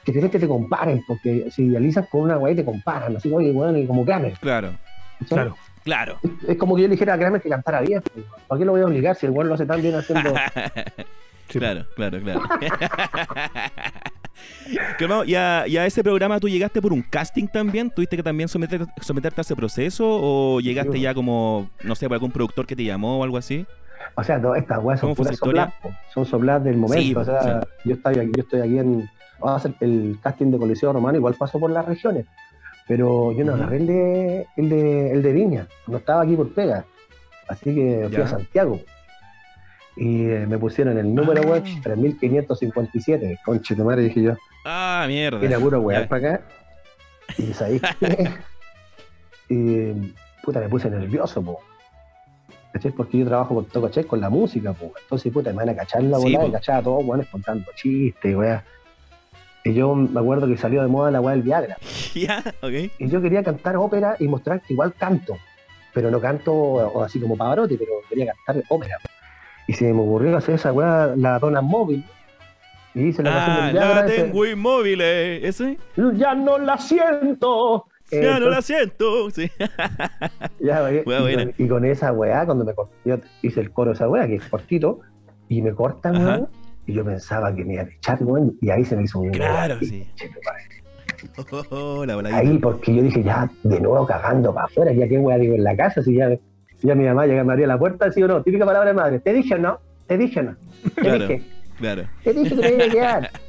que 0.04 0.12
te 0.12 0.30
que 0.30 0.40
te 0.40 0.48
comparen, 0.48 1.04
porque 1.08 1.50
si 1.52 1.64
idealizas 1.66 2.08
con 2.10 2.22
una 2.22 2.38
weá 2.38 2.56
te 2.56 2.66
comparan, 2.66 3.16
así 3.16 3.30
como, 3.30 3.40
oye, 3.40 3.52
weón, 3.52 3.78
y 3.78 3.86
como 3.88 4.06
Kramer. 4.06 4.34
Claro. 4.40 4.74
Claro. 5.30 5.56
claro. 5.84 6.20
Es, 6.48 6.58
como 6.58 6.76
que 6.76 6.84
yo 6.84 6.88
le 6.88 6.94
dijera 6.94 7.14
a 7.14 7.18
Kramer 7.18 7.42
que 7.42 7.50
cantara 7.50 7.82
bien. 7.82 8.02
pues, 8.14 8.26
¿Para 8.48 8.60
qué 8.60 8.66
lo 8.66 8.74
voy 8.74 8.82
a 8.82 8.86
obligar 8.86 9.16
si 9.16 9.26
el 9.26 9.32
weón 9.32 9.48
lo 9.50 9.56
hace 9.56 9.66
tan 9.66 9.82
bien 9.82 9.96
haciendo. 9.96 10.34
Sí. 11.48 11.60
Claro, 11.60 11.86
claro, 11.96 12.20
claro. 12.22 12.42
Calmado, 14.98 15.24
¿Y 15.26 15.36
a, 15.36 15.66
y 15.68 15.78
a 15.78 15.86
ese 15.86 16.04
programa 16.04 16.40
tú 16.40 16.50
llegaste 16.50 16.82
por 16.82 16.92
un 16.92 17.04
casting 17.04 17.48
también? 17.48 17.92
¿Tuviste 17.92 18.18
que 18.18 18.24
también 18.24 18.50
someter- 18.50 18.88
someterte 19.02 19.42
a 19.42 19.44
ese 19.44 19.56
proceso? 19.56 20.06
¿O 20.08 20.60
llegaste 20.60 20.94
Sí. 20.94 21.02
ya 21.02 21.14
como, 21.14 21.70
no 21.84 21.94
sé, 21.96 22.08
por 22.08 22.16
algún 22.16 22.32
productor 22.32 22.66
que 22.66 22.76
te 22.76 22.84
llamó 22.84 23.20
o 23.20 23.24
algo 23.24 23.38
así? 23.38 23.66
O 24.16 24.24
sea, 24.24 24.42
todas 24.42 24.62
estas 24.62 24.84
weas 24.84 25.00
son 25.00 25.10
¿Cómo 25.14 25.16
fue 25.16 25.36
puras 25.38 25.40
soplas, 25.40 25.94
son 26.14 26.26
soplas 26.26 26.64
del 26.64 26.78
momento. 26.78 27.04
Sí, 27.04 27.16
o 27.16 27.24
sea, 27.26 27.62
yo 27.84 27.94
estoy 27.96 28.20
aquí, 28.20 28.32
yo 28.36 28.44
estoy 28.44 28.62
aquí 28.62 28.80
en. 28.80 29.10
Vamos 29.40 29.52
a 29.52 29.56
hacer 29.56 29.74
el 29.82 30.18
casting 30.24 30.52
de 30.52 30.58
Coliseo 30.58 30.94
Romano, 30.94 31.18
igual 31.18 31.34
paso 31.34 31.60
por 31.60 31.70
las 31.70 31.86
regiones. 31.86 32.26
Pero 32.88 33.32
yo 33.34 33.44
no 33.44 33.56
agarré 33.56 33.78
el 33.78 33.88
de, 33.88 34.46
el 34.58 34.70
de 34.70 35.12
el 35.12 35.22
de 35.24 35.32
Viña, 35.34 35.68
no 35.88 35.98
estaba 35.98 36.22
aquí 36.22 36.36
por 36.36 36.54
pega. 36.54 36.86
Así 37.48 37.76
que 37.76 38.06
fui 38.08 38.18
Ya. 38.18 38.24
a 38.24 38.28
Santiago. 38.28 38.80
Y 39.98 40.26
eh, 40.30 40.46
me 40.48 40.58
pusieron 40.58 40.98
el 40.98 41.14
número 41.14 41.42
Ah. 41.46 41.50
web 41.52 41.64
3557. 41.84 43.40
Conche 43.46 43.76
tu 43.76 43.84
madre, 43.84 44.04
dije 44.04 44.22
yo. 44.22 44.34
Ah, 44.66 45.06
mierda. 45.08 45.42
Era 45.46 45.60
puro 45.60 45.90
Ya. 45.92 46.08
para 46.08 46.36
acá. 46.36 46.46
Y 47.38 47.54
sabéis 47.54 47.82
qué? 48.00 48.30
y 49.50 49.94
puta, 50.44 50.60
me 50.60 50.70
puse 50.70 50.90
nervioso, 50.90 51.42
po. 51.44 51.60
¿Cachai? 52.76 52.92
Porque 52.92 53.20
yo 53.20 53.26
trabajo 53.26 53.56
con 53.56 53.64
toco 53.66 53.90
con 54.06 54.20
la 54.20 54.30
música, 54.30 54.74
po. 54.74 54.92
Entonces, 55.02 55.32
puta, 55.32 55.50
me 55.52 55.56
van 55.60 55.70
a 55.70 55.76
cachar 55.78 56.04
la 56.04 56.20
Sí, 56.20 56.34
bola 56.36 56.48
y 56.48 56.52
cachar 56.52 56.80
a 56.80 56.84
todos, 56.84 57.06
weones, 57.06 57.26
contando 57.30 57.66
chistes, 57.76 58.36
weá. 58.36 58.66
Y 59.64 59.74
yo 59.74 59.96
me 59.96 60.20
acuerdo 60.20 60.46
que 60.46 60.58
salió 60.58 60.82
de 60.82 60.90
moda 60.90 61.10
la 61.10 61.22
weá 61.22 61.36
del 61.36 61.44
Viagra. 61.44 61.78
ya, 62.14 62.44
ok. 62.62 62.92
Y 63.00 63.08
yo 63.08 63.22
quería 63.22 63.44
cantar 63.44 63.78
ópera 63.78 64.18
y 64.20 64.28
mostrar 64.28 64.60
que 64.62 64.74
igual 64.74 64.94
canto. 64.94 65.38
Pero 65.94 66.12
no 66.12 66.20
canto 66.20 66.54
o 66.54 67.02
así 67.02 67.18
como 67.22 67.38
Pavarotti, 67.38 67.78
pero 67.78 67.92
quería 68.10 68.34
cantar 68.46 68.62
ópera. 68.68 68.98
Y 69.68 69.74
se 69.74 69.86
me 69.94 70.02
ocurrió 70.02 70.36
hacer 70.36 70.56
esa 70.56 70.74
weá, 70.74 71.14
la 71.16 71.40
dona 71.40 71.62
móvil. 71.62 72.04
Y 72.94 73.04
hice 73.08 73.24
la 73.24 73.32
canción 73.32 73.56
Ah, 73.58 73.66
del 73.68 73.74
Viagra. 73.74 73.96
la 74.02 74.06
ese- 74.14 74.24
tengo 74.24 74.46
inmóvil, 74.46 75.00
eh. 75.02 75.48
¿Ese? 75.48 75.78
ya 76.18 76.36
no 76.36 76.58
la 76.58 76.78
siento. 76.78 77.86
Eh, 78.12 78.22
Ya 78.24 78.40
no 78.40 78.50
la 78.50 78.62
siento. 78.62 79.30
Sí. 79.32 79.50
ya, 80.60 80.84
weá, 80.84 81.02
Weá 81.06 81.32
y, 81.32 81.36
con, 81.36 81.54
y 81.58 81.68
con 81.68 81.86
esa 81.86 82.12
weá, 82.14 82.46
cuando 82.46 82.64
me 82.66 82.74
corté, 82.74 82.94
yo 83.06 83.18
hice 83.42 83.62
el 83.62 83.72
coro 83.72 83.92
de 83.92 83.96
esa 83.96 84.08
weá, 84.10 84.28
que 84.28 84.36
es 84.36 84.48
cortito, 84.48 85.00
y 85.50 85.62
me 85.62 85.74
cortan, 85.74 86.18
weón, 86.26 86.48
y 86.86 86.94
yo 86.94 87.04
pensaba 87.04 87.54
que 87.56 87.66
me 87.66 87.74
iban 87.74 87.88
a 87.88 87.90
echar, 87.92 88.24
weón, 88.24 88.56
y 88.62 88.70
ahí 88.70 88.86
se 88.86 88.96
me 88.96 89.04
hizo 89.04 89.20
un 89.20 89.32
Claro, 89.32 89.76
weón, 89.76 89.86
sí. 89.86 90.08
che. 90.16 90.30
Oh, 91.72 92.06
la. 92.06 92.38
Ahí, 92.38 92.58
porque 92.60 92.94
yo 92.96 93.02
dije, 93.02 93.24
ya, 93.24 93.50
de 93.64 93.80
nuevo 93.80 94.06
cagando 94.06 94.54
para 94.54 94.68
afuera, 94.68 94.92
ya 94.94 95.08
qué 95.08 95.18
weá 95.18 95.38
digo 95.38 95.56
en 95.56 95.64
la 95.64 95.76
casa, 95.76 96.04
si 96.04 96.14
ya, 96.16 96.30
ya 96.84 96.94
mi 96.96 97.06
mamá 97.06 97.26
llega, 97.26 97.44
me 97.44 97.54
abría 97.54 97.68
la 97.68 97.80
puerta, 97.80 98.12
sí 98.12 98.22
o 98.22 98.28
no, 98.28 98.44
típica 98.44 98.66
palabra 98.66 98.90
de 98.90 98.96
madre, 98.96 99.20
te 99.20 99.34
dije 99.34 99.56
o 99.56 99.58
no, 99.58 99.80
te 100.08 100.18
dije 100.18 100.42
o 100.42 100.44
no, 100.44 100.56
te 100.84 101.02
Claro. 101.02 101.28
dije, 101.28 101.42
Claro. 101.80 102.04
te 102.24 102.34
dije 102.34 102.56
que 102.56 102.62
te 102.62 102.76
iba 102.76 102.86
a 102.86 102.90
quedar. 102.90 103.32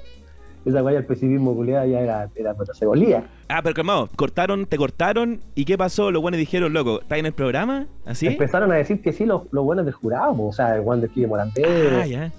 Esa 0.67 0.83
weá, 0.83 0.99
el 0.99 1.07
pesimismo 1.07 1.55
culiada 1.55 1.87
ya 1.87 2.01
era, 2.01 2.29
era, 2.35 2.53
pero 2.55 2.75
se 2.75 2.85
volía. 2.85 3.25
Ah, 3.49 3.61
pero 3.63 3.75
calmado, 3.75 4.09
cortaron, 4.17 4.67
te 4.67 4.77
cortaron. 4.77 5.41
¿Y 5.55 5.65
qué 5.65 5.79
pasó? 5.79 6.11
Los 6.11 6.21
buenos 6.21 6.39
dijeron, 6.39 6.73
loco, 6.73 7.01
¿estás 7.01 7.19
en 7.19 7.27
el 7.27 7.33
programa? 7.33 7.87
¿Así? 8.05 8.27
Empezaron 8.27 8.71
a 8.73 8.75
decir 8.75 9.01
que 9.01 9.13
sí 9.13 9.25
los, 9.25 9.43
los 9.53 9.65
buenos 9.65 9.85
del 9.85 9.95
jurado, 9.95 10.37
po, 10.37 10.49
o 10.49 10.53
sea, 10.53 10.75
el 10.77 10.83
Juan 10.83 11.01
de 11.01 11.09
Kille 11.09 11.29
Morandé, 11.29 11.65
Ah, 12.03 12.07
ya. 12.07 12.33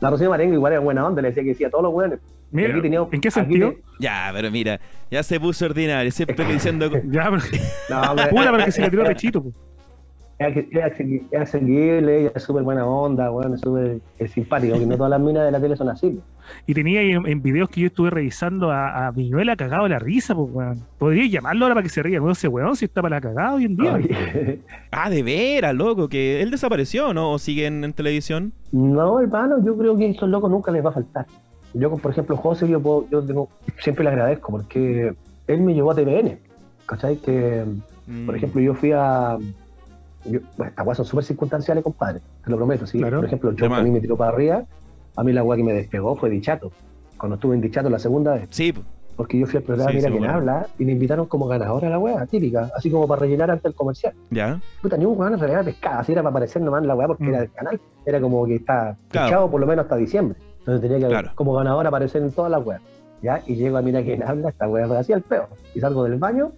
la 0.00 0.10
Rocío 0.10 0.28
Marengo 0.28 0.52
igual 0.54 0.74
era 0.74 0.80
buena 0.80 1.06
onda, 1.06 1.22
le 1.22 1.28
decía 1.28 1.42
que 1.42 1.54
sí 1.54 1.64
a 1.64 1.70
todos 1.70 1.84
los 1.84 1.92
buenos. 1.92 2.18
Mira, 2.50 2.70
Aquí 2.70 2.82
tenía- 2.82 3.04
¿en 3.10 3.20
qué 3.20 3.30
sentido? 3.30 3.70
te- 3.72 3.82
Ya, 3.98 4.30
pero 4.32 4.50
mira, 4.50 4.78
ya 5.10 5.22
se 5.22 5.40
puso 5.40 5.64
ordinario. 5.64 6.12
Siempre 6.12 6.44
diciendo. 6.52 6.88
Ya, 7.10 7.30
pero, 7.30 7.38
No, 7.88 8.14
pero 8.16 8.64
que 8.64 8.70
se 8.72 8.82
le 8.82 8.90
tiró 8.90 9.04
pechito, 9.06 9.42
po. 9.42 9.52
Es 10.38 10.66
accesible, 11.38 12.20
ella 12.20 12.32
es 12.34 12.42
súper 12.42 12.62
buena 12.62 12.84
onda, 12.86 13.28
bueno, 13.30 13.54
es 13.54 13.60
súper 13.60 14.00
simpático, 14.28 14.78
que 14.78 14.86
no 14.86 14.96
todas 14.96 15.10
las 15.10 15.20
minas 15.20 15.44
de 15.44 15.52
la 15.52 15.60
tele 15.60 15.76
son 15.76 15.88
así. 15.88 16.18
Y 16.66 16.74
tenía 16.74 17.00
ahí 17.00 17.12
en, 17.12 17.26
en 17.26 17.40
videos 17.42 17.68
que 17.70 17.80
yo 17.82 17.86
estuve 17.86 18.10
revisando 18.10 18.70
a, 18.70 19.06
a 19.06 19.10
Viñuela 19.12 19.56
cagado 19.56 19.84
de 19.84 19.90
la 19.90 19.98
risa, 19.98 20.34
pues, 20.34 20.50
weón. 20.52 20.80
Podría 20.98 21.26
llamarlo 21.26 21.64
ahora 21.64 21.76
para 21.76 21.82
que 21.84 21.88
se 21.88 22.02
ría 22.02 22.20
con 22.20 22.30
ese 22.30 22.48
weón 22.48 22.76
si 22.76 22.84
está 22.84 23.00
para 23.00 23.16
la 23.16 23.20
cagada 23.22 23.54
hoy 23.54 23.64
en 23.64 23.76
día. 23.76 23.92
Oye, 23.94 24.60
Ah, 24.90 25.08
de 25.08 25.22
veras, 25.22 25.74
loco, 25.74 26.08
que 26.08 26.42
él 26.42 26.50
desapareció, 26.50 27.14
¿no? 27.14 27.32
¿O 27.32 27.38
sigue 27.38 27.66
en, 27.66 27.82
en 27.84 27.92
televisión? 27.92 28.52
No, 28.72 29.20
hermano, 29.20 29.64
yo 29.64 29.76
creo 29.78 29.96
que 29.96 30.04
a 30.06 30.08
esos 30.08 30.28
locos 30.28 30.50
nunca 30.50 30.70
les 30.70 30.84
va 30.84 30.90
a 30.90 30.94
faltar. 30.94 31.26
Yo, 31.72 31.90
por 31.96 32.10
ejemplo, 32.12 32.36
José, 32.36 32.68
yo, 32.68 32.80
puedo- 32.80 33.06
yo 33.10 33.22
tengo- 33.22 33.48
siempre 33.78 34.04
le 34.04 34.10
agradezco 34.10 34.52
porque 34.52 35.14
él 35.46 35.60
me 35.60 35.74
llevó 35.74 35.92
a 35.92 35.94
TVN. 35.94 36.38
¿Cachai? 36.86 37.16
Que, 37.16 37.64
Mm. 38.06 38.26
por 38.26 38.36
ejemplo, 38.36 38.60
yo 38.60 38.74
fui 38.74 38.92
a. 38.92 39.38
Yo, 40.24 40.40
bueno, 40.56 40.70
estas 40.70 40.86
weas 40.86 40.96
son 40.96 41.06
súper 41.06 41.24
circunstanciales, 41.24 41.84
compadre, 41.84 42.20
te 42.44 42.50
lo 42.50 42.56
prometo. 42.56 42.86
¿sí? 42.86 42.98
Claro. 42.98 43.18
Por 43.18 43.26
ejemplo, 43.26 43.50
el 43.50 43.56
De 43.56 43.66
a 43.66 43.82
mí 43.82 43.90
me 43.90 44.00
tiró 44.00 44.16
para 44.16 44.30
arriba, 44.32 44.64
a 45.16 45.24
mí 45.24 45.32
la 45.32 45.42
wea 45.42 45.56
que 45.56 45.64
me 45.64 45.72
despegó 45.72 46.16
fue 46.16 46.30
Dichato. 46.30 46.72
Cuando 47.18 47.34
estuve 47.36 47.54
en 47.54 47.60
Dichato 47.60 47.88
la 47.90 47.98
segunda 47.98 48.34
vez. 48.34 48.48
Sí, 48.50 48.72
po. 48.72 48.82
Porque 49.16 49.38
yo 49.38 49.46
fui 49.46 49.58
al 49.58 49.62
programa 49.62 49.90
Sí, 49.92 49.96
Mira 49.98 50.08
sí, 50.08 50.12
quién 50.12 50.22
bueno. 50.24 50.34
habla 50.38 50.66
y 50.76 50.84
me 50.84 50.90
invitaron 50.92 51.26
como 51.26 51.46
ganadora 51.46 51.86
a 51.86 51.90
la 51.90 51.98
wea, 52.00 52.26
típica, 52.26 52.68
así 52.76 52.90
como 52.90 53.06
para 53.06 53.20
rellenar 53.20 53.48
antes 53.50 53.66
el 53.66 53.74
comercial. 53.74 54.12
ya. 54.30 54.60
Puta, 54.82 54.96
ni 54.96 55.04
un 55.04 55.16
weón 55.16 55.34
en 55.34 55.38
realidad 55.38 55.64
pescada, 55.64 56.00
así 56.00 56.10
era 56.10 56.22
para 56.22 56.30
aparecer 56.30 56.60
nomás 56.62 56.82
en 56.82 56.88
la 56.88 56.96
weá 56.96 57.06
porque 57.06 57.22
Mm. 57.24 57.28
era 57.28 57.38
del 57.40 57.52
canal. 57.52 57.80
Era 58.04 58.20
como 58.20 58.44
que 58.44 58.56
está 58.56 58.96
Claro. 59.10 59.26
fichado 59.28 59.50
por 59.52 59.60
lo 59.60 59.66
menos 59.68 59.84
hasta 59.84 59.94
diciembre. 59.96 60.36
Entonces 60.58 60.82
tenía 60.82 60.98
que 60.98 61.06
Claro. 61.12 61.30
como 61.36 61.52
ganador 61.54 61.86
aparecer 61.86 62.22
en 62.22 62.32
todas 62.32 62.50
las 62.50 62.66
weas. 62.66 62.80
¿Ya? 63.22 63.40
Y 63.46 63.54
llego 63.54 63.76
a 63.78 63.82
mira 63.82 64.02
quién 64.02 64.22
habla, 64.22 64.48
esta 64.50 64.68
weá 64.68 64.86
fue 64.88 64.98
así 64.98 65.12
al 65.12 65.22
peo. 65.22 65.46
Y 65.74 65.80
salgo 65.80 66.02
del 66.04 66.18
baño 66.18 66.50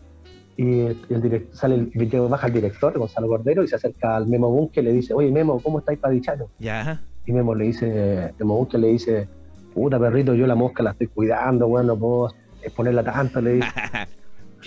y 0.56 0.80
el, 0.86 0.96
el 1.10 1.22
direct- 1.22 1.52
sale 1.52 1.74
el, 1.74 1.86
video, 1.86 2.28
baja 2.28 2.46
el 2.46 2.52
director, 2.54 2.96
Gonzalo 2.98 3.28
Cordero, 3.28 3.62
y 3.62 3.68
se 3.68 3.76
acerca 3.76 4.16
al 4.16 4.26
Memo 4.26 4.50
Bunke 4.50 4.80
y 4.80 4.84
le 4.84 4.92
dice, 4.92 5.12
oye 5.14 5.30
Memo, 5.30 5.60
¿cómo 5.62 5.78
estáis 5.80 5.98
para 5.98 6.14
dichato? 6.14 6.48
Ya. 6.58 7.00
Y 7.26 7.32
Memo 7.32 7.54
le 7.54 7.64
dice, 7.66 8.32
Memo 8.38 8.56
Bunke 8.56 8.78
le 8.78 8.88
dice, 8.88 9.28
puta 9.74 9.98
perrito, 9.98 10.34
yo 10.34 10.46
la 10.46 10.54
mosca 10.54 10.82
la 10.82 10.92
estoy 10.92 11.08
cuidando, 11.08 11.66
weón, 11.66 11.86
no 11.88 11.96
puedo 11.96 12.32
exponerla 12.62 13.02
tanto, 13.04 13.40
le 13.40 13.52
dice. 13.54 13.68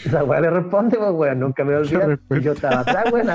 Esa 0.05 0.23
weá 0.23 0.39
le 0.39 0.49
responde, 0.49 0.97
pues 0.97 1.11
weón, 1.11 1.39
nunca 1.41 1.63
me 1.65 1.75
olvidé. 1.75 2.17
Y 2.29 2.41
yo 2.41 2.53
estaba 2.53 2.81
atrás, 2.81 3.11
weón. 3.11 3.27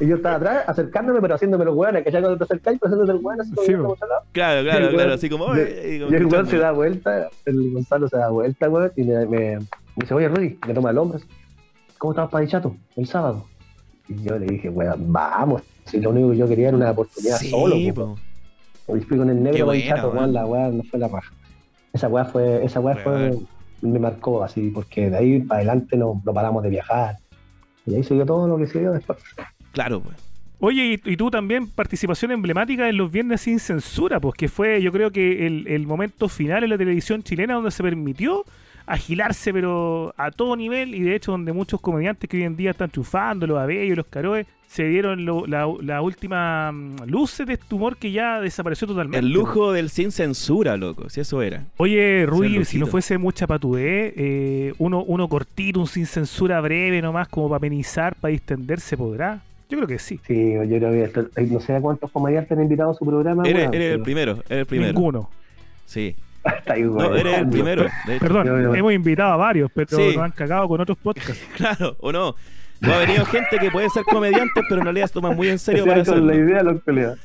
Y 0.00 0.06
yo 0.06 0.16
estaba 0.16 0.36
atrás, 0.36 0.64
acercándome, 0.68 1.20
pero 1.20 1.34
haciéndome 1.34 1.64
los 1.64 1.74
weones, 1.74 2.04
que 2.04 2.12
ya 2.12 2.20
cuando 2.20 2.36
te 2.38 2.44
acercáis, 2.44 2.78
pues 2.78 2.92
haciéndote 2.92 3.18
el 3.18 3.24
weón, 3.24 3.40
así 3.40 3.50
como 3.54 3.94
Sí. 3.94 4.00
Claro, 4.32 4.60
Y 4.60 4.64
claro, 4.64 4.88
claro, 4.90 4.96
weón- 4.98 5.10
así 5.12 5.28
como. 5.30 5.44
y- 5.56 5.98
como 6.00 6.12
Y 6.12 6.14
el 6.14 6.26
weón 6.26 6.46
se 6.46 6.58
da 6.58 6.70
vuelta, 6.70 7.28
el 7.46 7.72
Gonzalo 7.72 8.08
se 8.08 8.16
da 8.18 8.28
vuelta, 8.28 8.68
weón, 8.68 8.92
y 8.94 9.02
me, 9.04 9.26
me, 9.26 9.58
me 9.58 9.66
dice, 9.96 10.14
oye, 10.14 10.28
Rudy, 10.28 10.58
me 10.68 10.74
toma 10.74 10.90
el 10.90 10.98
hombro. 10.98 11.16
así, 11.18 11.26
¿Cómo 12.04 12.12
estamos 12.12 12.30
para 12.32 12.44
Dichato 12.44 12.76
el 12.96 13.06
sábado? 13.06 13.46
Y 14.10 14.22
yo 14.24 14.38
le 14.38 14.44
dije, 14.44 14.68
weón, 14.68 15.10
vamos. 15.10 15.62
Si 15.86 15.98
lo 16.02 16.10
único 16.10 16.32
que 16.32 16.36
yo 16.36 16.46
quería 16.46 16.68
era 16.68 16.76
una 16.76 16.90
oportunidad 16.90 17.38
Sí, 17.38 17.48
solo, 17.48 17.76
po. 17.94 18.18
po. 18.84 18.96
Y 18.98 19.00
fui 19.00 19.16
con 19.16 19.30
el 19.30 19.42
negro 19.42 19.64
para 19.68 19.78
Dichato, 19.78 20.10
weón. 20.10 20.34
la 20.34 20.44
weá 20.44 20.68
no 20.68 20.82
fue 20.82 20.98
la 20.98 21.08
raja. 21.08 21.32
Esa 21.94 22.08
weá 22.08 22.26
fue, 22.26 22.62
esa 22.62 22.80
weá 22.80 22.96
fue, 22.96 23.38
me 23.80 23.98
marcó 23.98 24.44
así, 24.44 24.68
porque 24.68 25.08
de 25.08 25.16
ahí 25.16 25.40
para 25.40 25.60
adelante 25.60 25.96
no, 25.96 26.20
no 26.22 26.34
paramos 26.34 26.62
de 26.62 26.68
viajar. 26.68 27.16
Y 27.86 27.94
ahí 27.94 28.04
siguió 28.04 28.26
todo 28.26 28.46
lo 28.48 28.58
que 28.58 28.66
siguió 28.66 28.92
después. 28.92 29.18
Claro, 29.72 30.00
pues. 30.02 30.14
Oye, 30.58 31.00
y, 31.02 31.10
y 31.10 31.16
tú 31.16 31.30
también 31.30 31.68
participación 31.68 32.32
emblemática 32.32 32.86
en 32.86 32.98
los 32.98 33.10
Viernes 33.10 33.40
sin 33.40 33.58
Censura, 33.58 34.20
pues 34.20 34.34
que 34.34 34.48
fue 34.48 34.82
yo 34.82 34.92
creo 34.92 35.10
que 35.10 35.46
el, 35.46 35.66
el 35.68 35.86
momento 35.86 36.28
final 36.28 36.64
en 36.64 36.68
la 36.68 36.76
televisión 36.76 37.22
chilena 37.22 37.54
donde 37.54 37.70
se 37.70 37.82
permitió 37.82 38.44
agilarse 38.86 39.52
pero 39.52 40.14
a 40.16 40.30
todo 40.30 40.56
nivel 40.56 40.94
y 40.94 41.00
de 41.02 41.14
hecho 41.16 41.32
donde 41.32 41.52
muchos 41.52 41.80
comediantes 41.80 42.28
que 42.28 42.36
hoy 42.36 42.42
en 42.44 42.56
día 42.56 42.72
están 42.72 42.90
chufando, 42.90 43.46
los 43.46 43.58
Abellos, 43.58 43.96
los 43.96 44.06
Caroes, 44.06 44.46
se 44.66 44.84
dieron 44.88 45.24
lo- 45.24 45.46
la, 45.46 45.66
la 45.82 46.02
última 46.02 46.72
mm, 46.72 46.96
luces 47.06 47.46
de 47.46 47.52
este 47.54 47.74
humor 47.74 47.96
que 47.96 48.10
ya 48.10 48.40
desapareció 48.40 48.88
totalmente. 48.88 49.18
El 49.24 49.32
lujo 49.32 49.72
del 49.72 49.88
sin 49.88 50.10
censura, 50.10 50.76
loco. 50.76 51.08
Si 51.10 51.20
eso 51.20 51.40
era. 51.42 51.62
Oye, 51.76 52.26
Rui, 52.26 52.54
Ser 52.54 52.64
si 52.66 52.78
no 52.78 52.86
fuese 52.86 53.16
mucha 53.18 53.46
patudez, 53.46 54.12
eh, 54.16 54.72
uno, 54.78 55.04
uno 55.04 55.28
cortito, 55.28 55.78
un 55.80 55.86
sin 55.86 56.06
censura 56.06 56.60
breve 56.60 57.00
nomás, 57.00 57.28
como 57.28 57.48
para 57.48 57.58
amenizar, 57.58 58.16
para 58.16 58.32
distenderse, 58.32 58.96
¿podrá? 58.96 59.42
Yo 59.70 59.78
creo 59.78 59.86
que 59.88 59.98
sí. 60.00 60.18
Sí, 60.26 60.52
yo 60.54 60.78
creo 60.78 60.90
que 60.90 61.04
esto- 61.04 61.28
no 61.40 61.60
sé 61.60 61.74
a 61.76 61.80
cuántos 61.80 62.10
comediantes 62.10 62.50
han 62.52 62.62
invitado 62.64 62.90
a 62.90 62.94
su 62.94 63.06
programa. 63.06 63.44
Eres, 63.48 63.70
el 63.72 64.02
primero, 64.02 64.32
eres 64.48 64.58
el 64.60 64.66
primero. 64.66 64.92
Ninguno. 64.92 65.30
Sí. 65.86 66.16
Está 66.44 66.74
ahí, 66.74 66.82
No, 66.82 66.92
weón. 66.92 67.16
eres 67.18 67.38
el 67.38 67.48
primero. 67.48 67.82
de 68.06 68.16
hecho. 68.16 68.20
Perdón, 68.24 68.46
Yo- 68.46 68.60
yo- 68.60 68.74
hemos 68.74 68.92
invitado 68.92 69.32
a 69.32 69.36
varios, 69.36 69.70
pero 69.74 69.88
Sí. 69.96 70.12
nos 70.14 70.24
han 70.24 70.30
cagado 70.32 70.68
con 70.68 70.80
otros 70.80 70.98
podcasts. 70.98 71.40
Claro, 71.56 71.96
o 72.00 72.12
no. 72.12 72.34
No 72.80 72.92
ha 72.92 72.98
venido 72.98 73.24
gente 73.24 73.58
que 73.58 73.70
puede 73.70 73.88
ser 73.90 74.04
comediante, 74.04 74.60
pero 74.68 74.80
en 74.80 74.84
realidad 74.84 75.06
se 75.06 75.14
toman 75.14 75.36
muy 75.36 75.48
en 75.48 75.58
serio 75.58 75.84
para 75.86 76.02
hacerlo. 76.02 76.26
la 76.26 76.34
idea 76.34 76.58
de 76.58 76.64
los 76.64 76.82
colegas. 76.84 77.18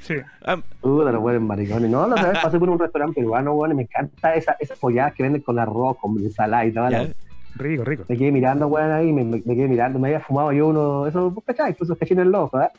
Sí. 0.00 0.14
Ah, 0.44 0.58
Puta, 0.82 1.10
los 1.12 1.20
buenos 1.22 1.42
maricones. 1.42 1.88
No, 1.90 2.06
la 2.06 2.14
otra 2.14 2.30
vez 2.32 2.38
pasé 2.42 2.58
por 2.58 2.68
un 2.68 2.78
restaurante 2.78 3.20
peruano, 3.20 3.54
weón, 3.54 3.70
y 3.72 3.74
me 3.76 3.82
encanta 3.84 4.34
esa, 4.34 4.56
esas 4.60 4.78
polladas 4.78 5.14
que 5.14 5.22
venden 5.22 5.40
con 5.40 5.58
arroz, 5.58 5.96
con 5.98 6.18
ensalada 6.18 6.66
y 6.66 6.72
tal. 6.72 6.92
ya. 6.92 7.08
Rico, 7.56 7.84
rico. 7.84 8.04
Me 8.08 8.16
quedé 8.18 8.30
mirando, 8.32 8.66
weón, 8.66 8.90
ahí, 8.90 9.10
me, 9.12 9.24
me- 9.24 9.40
me 9.44 9.54
quedé 9.54 9.68
mirando, 9.68 9.98
me 9.98 10.08
había 10.08 10.20
fumado 10.20 10.52
yo 10.52 10.66
uno, 10.66 11.06
esos, 11.06 11.32
¿vos 11.32 11.42
¿cachai? 11.46 11.74
Esos 11.80 11.96
cachines 11.96 12.26
locos, 12.26 12.50
¿verdad? 12.52 12.72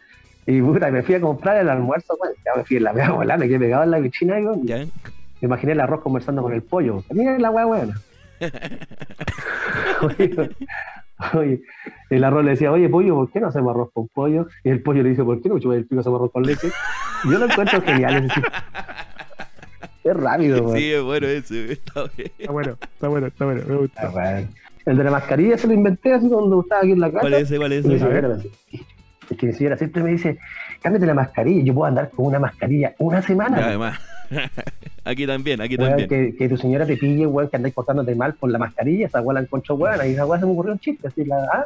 Y 0.45 0.61
puta, 0.61 0.91
me 0.91 1.01
fui 1.01 1.15
a 1.15 1.21
comprar 1.21 1.57
el 1.57 1.69
almuerzo, 1.69 2.15
weón, 2.21 2.35
ya 2.45 2.51
me 2.55 2.63
fui 2.65 2.77
en 2.77 2.83
la 2.83 2.93
media 2.93 3.09
volada, 3.11 3.39
me 3.39 3.47
quedé 3.47 3.57
pegado 3.57 3.83
en 3.85 3.91
la 3.91 3.99
cochina, 4.01 4.39
y, 4.39 4.43
weón, 4.45 4.63
Ya. 4.67 4.85
Me 5.45 5.47
imaginé 5.47 5.73
el 5.73 5.79
arroz 5.81 6.01
conversando 6.01 6.41
con 6.41 6.53
el 6.53 6.63
pollo. 6.63 7.03
Miren 7.11 7.39
la 7.39 7.51
weá 7.51 7.65
buena. 7.65 7.93
oye, 10.01 10.49
oye, 11.33 11.61
el 12.09 12.23
arroz 12.23 12.43
le 12.43 12.51
decía, 12.51 12.71
oye, 12.71 12.89
pollo, 12.89 13.13
¿por 13.15 13.31
qué 13.31 13.39
no 13.39 13.47
hacemos 13.47 13.71
arroz 13.75 13.89
con 13.93 14.07
pollo? 14.07 14.47
Y 14.63 14.69
el 14.69 14.81
pollo 14.81 15.03
le 15.03 15.09
dice, 15.09 15.23
¿por 15.23 15.39
qué 15.41 15.49
no 15.49 15.59
chupas 15.59 15.77
el 15.77 15.85
pico 15.85 16.01
hacemos 16.01 16.19
arroz 16.19 16.31
con 16.31 16.43
leche? 16.43 16.69
Y 17.25 17.31
yo 17.31 17.37
lo 17.37 17.45
encuentro 17.45 17.79
genial. 17.81 18.15
Es, 18.15 18.23
decir, 18.23 18.43
es 20.03 20.15
rápido, 20.17 20.63
weón. 20.63 20.77
Sí, 20.77 20.91
es 20.93 21.01
bueno 21.03 21.27
ese. 21.27 21.71
Está 21.73 22.03
bien. 22.17 22.31
Está 22.39 22.51
bueno, 22.51 22.77
está 22.81 23.07
bueno, 23.07 23.27
está 23.27 23.45
bueno. 23.45 23.61
Me 23.67 23.73
Ah, 23.73 23.77
gusta. 23.77 24.09
weón. 24.09 24.49
El 24.87 24.97
de 24.97 25.03
la 25.03 25.11
mascarilla 25.11 25.57
se 25.59 25.67
lo 25.67 25.73
inventé 25.73 26.13
así 26.13 26.27
cuando 26.27 26.61
estaba 26.61 26.81
aquí 26.81 26.91
en 26.91 26.99
la 26.99 27.07
casa. 27.09 27.19
¿Cuál 27.21 27.33
es 27.35 27.41
ese? 27.43 27.57
¿Cuál 27.57 27.71
es 27.73 27.85
ese? 27.85 28.49
es 29.29 29.37
que 29.37 29.45
mi 29.47 29.53
señora 29.53 29.77
siempre 29.77 30.01
me 30.03 30.11
dice, 30.11 30.37
cámbiate 30.85 31.07
la 31.07 31.15
mascarilla. 31.15 31.63
Yo 31.63 31.73
puedo 31.73 31.87
andar 31.87 32.11
con 32.11 32.27
una 32.27 32.37
mascarilla 32.37 32.93
una 32.99 33.19
semana. 33.23 33.59
Ya, 33.59 33.65
además. 33.69 33.99
aquí 35.03 35.25
también, 35.25 35.59
aquí 35.59 35.77
Weón, 35.77 35.89
también. 35.97 36.09
que, 36.09 36.35
que 36.37 36.47
tu 36.47 36.57
señora 36.57 36.85
te 36.85 36.95
pille, 36.95 37.25
weón, 37.25 37.49
que 37.49 37.55
andáis 37.55 37.73
portándote 37.73 38.13
mal 38.13 38.35
por 38.35 38.51
la 38.51 38.59
mascarilla, 38.59 39.07
esa 39.07 39.19
weá 39.19 39.33
la 39.33 39.39
encontró 39.39 39.73
weón, 39.75 40.07
y 40.07 40.11
esa 40.11 40.27
weá 40.27 40.39
se 40.39 40.45
me 40.45 40.51
ocurrió 40.51 40.73
un 40.73 40.79
chiste, 40.79 41.07
así 41.07 41.25
la, 41.25 41.37
¿ah? 41.51 41.65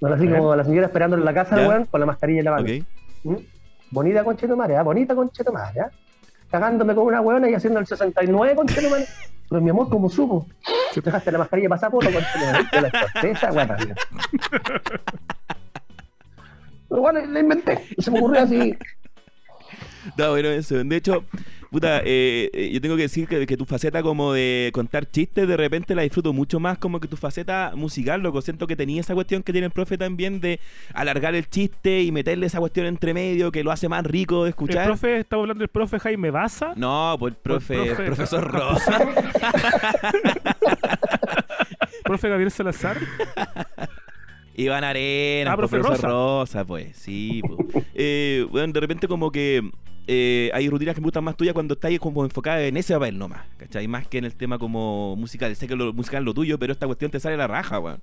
Bueno, 0.00 0.14
así 0.14 0.28
como 0.28 0.54
la 0.54 0.62
señora 0.62 0.86
esperando 0.86 1.16
en 1.16 1.24
la 1.24 1.34
casa, 1.34 1.56
Ya. 1.60 1.68
weón, 1.68 1.86
con 1.86 1.98
la 1.98 2.06
mascarilla 2.06 2.38
en 2.38 2.44
la 2.44 2.50
mano. 2.52 2.62
Ok. 2.62 2.84
¿Mm? 3.24 3.34
Bonita 3.90 4.22
conchetumare, 4.22 4.76
¿ah? 4.76 4.82
Bonita 4.84 5.16
conchetumare, 5.16 5.80
¿ah? 5.80 5.90
Cagándome 6.52 6.94
con 6.94 7.04
una 7.04 7.20
weona 7.20 7.50
y 7.50 7.54
haciendo 7.54 7.80
el 7.80 7.86
69 7.88 8.54
conchetumare. 8.54 9.06
Pero 9.48 9.60
mi 9.60 9.70
amor, 9.70 9.88
como 9.88 10.08
supo? 10.08 10.46
Dejaste 10.94 11.32
la 11.32 11.38
mascarilla 11.38 11.68
pasar 11.68 11.90
por 11.90 12.04
conchetumare. 12.04 12.64
Yo 12.72 12.80
la 12.80 12.90
corté 12.92 13.30
esa 13.32 13.50
weá 13.52 13.66
también. 13.66 13.94
Pero 16.88 17.00
bueno, 17.02 17.24
la 17.26 17.40
inventé. 17.40 17.84
Y 17.96 18.02
se 18.02 18.10
me 18.10 18.18
ocurrió 18.18 18.42
así. 18.42 18.74
Está 20.06 20.30
bueno 20.30 20.48
eso. 20.48 20.82
De 20.82 20.96
hecho, 20.96 21.24
puta, 21.70 21.98
eh, 22.02 22.48
eh, 22.54 22.70
yo 22.72 22.80
tengo 22.80 22.96
que 22.96 23.02
decir 23.02 23.28
que, 23.28 23.46
que 23.46 23.58
tu 23.58 23.66
faceta 23.66 24.02
como 24.02 24.32
de 24.32 24.70
contar 24.72 25.04
chistes, 25.10 25.46
de 25.46 25.56
repente 25.56 25.94
la 25.94 26.00
disfruto 26.00 26.32
mucho 26.32 26.58
más 26.60 26.78
como 26.78 26.98
que 26.98 27.08
tu 27.08 27.16
faceta 27.18 27.72
musical, 27.74 28.22
loco. 28.22 28.40
Siento 28.40 28.66
que 28.66 28.74
tenía 28.76 29.02
esa 29.02 29.12
cuestión 29.14 29.42
que 29.42 29.52
tiene 29.52 29.66
el 29.66 29.72
profe 29.72 29.98
también 29.98 30.40
de 30.40 30.60
alargar 30.94 31.34
el 31.34 31.46
chiste 31.50 32.00
y 32.02 32.10
meterle 32.10 32.46
esa 32.46 32.58
cuestión 32.60 32.86
entre 32.86 33.12
medio 33.12 33.52
que 33.52 33.62
lo 33.62 33.70
hace 33.70 33.88
más 33.90 34.06
rico 34.06 34.44
de 34.44 34.48
El 34.48 34.50
escuchar. 34.50 34.86
profe, 34.86 35.18
estamos 35.18 35.42
hablando 35.42 35.60
del 35.60 35.68
profe 35.68 35.98
Jaime 35.98 36.30
Baza. 36.30 36.72
No, 36.74 37.16
pues 37.18 37.34
el 37.34 37.40
profe, 37.40 37.76
Pues, 37.76 37.90
profe- 37.98 38.06
profesor 38.06 38.44
Rosa. 38.50 38.98
Profe 42.04 42.28
Gabriel 42.30 42.50
Salazar. 42.50 42.96
Iván 44.62 44.84
Arena, 44.84 45.52
Ah, 45.52 45.56
profe 45.56 45.78
profesor 45.78 46.10
Rosa. 46.10 46.64
pues, 46.64 46.96
sí. 46.96 47.40
pues. 47.46 47.84
Eh, 47.94 48.46
bueno, 48.50 48.72
de 48.72 48.80
repente 48.80 49.06
como 49.08 49.30
que 49.30 49.62
eh, 50.06 50.50
hay 50.52 50.68
rutinas 50.68 50.94
que 50.94 51.00
me 51.00 51.06
gustan 51.06 51.24
más 51.24 51.36
tuyas 51.36 51.54
cuando 51.54 51.74
estás 51.74 51.96
como 51.98 52.24
enfocada 52.24 52.62
en 52.62 52.76
ese 52.76 52.94
papel 52.94 53.18
nomás, 53.18 53.42
¿cachai? 53.56 53.86
Más 53.88 54.06
que 54.08 54.18
en 54.18 54.24
el 54.24 54.34
tema 54.34 54.58
como 54.58 55.16
musical. 55.16 55.54
Sé 55.54 55.68
que 55.68 55.76
lo 55.76 55.92
musical 55.92 56.22
es 56.22 56.26
lo 56.26 56.34
tuyo, 56.34 56.58
pero 56.58 56.72
esta 56.72 56.86
cuestión 56.86 57.10
te 57.10 57.20
sale 57.20 57.34
a 57.34 57.38
la 57.38 57.46
raja, 57.46 57.78
weón. 57.78 58.00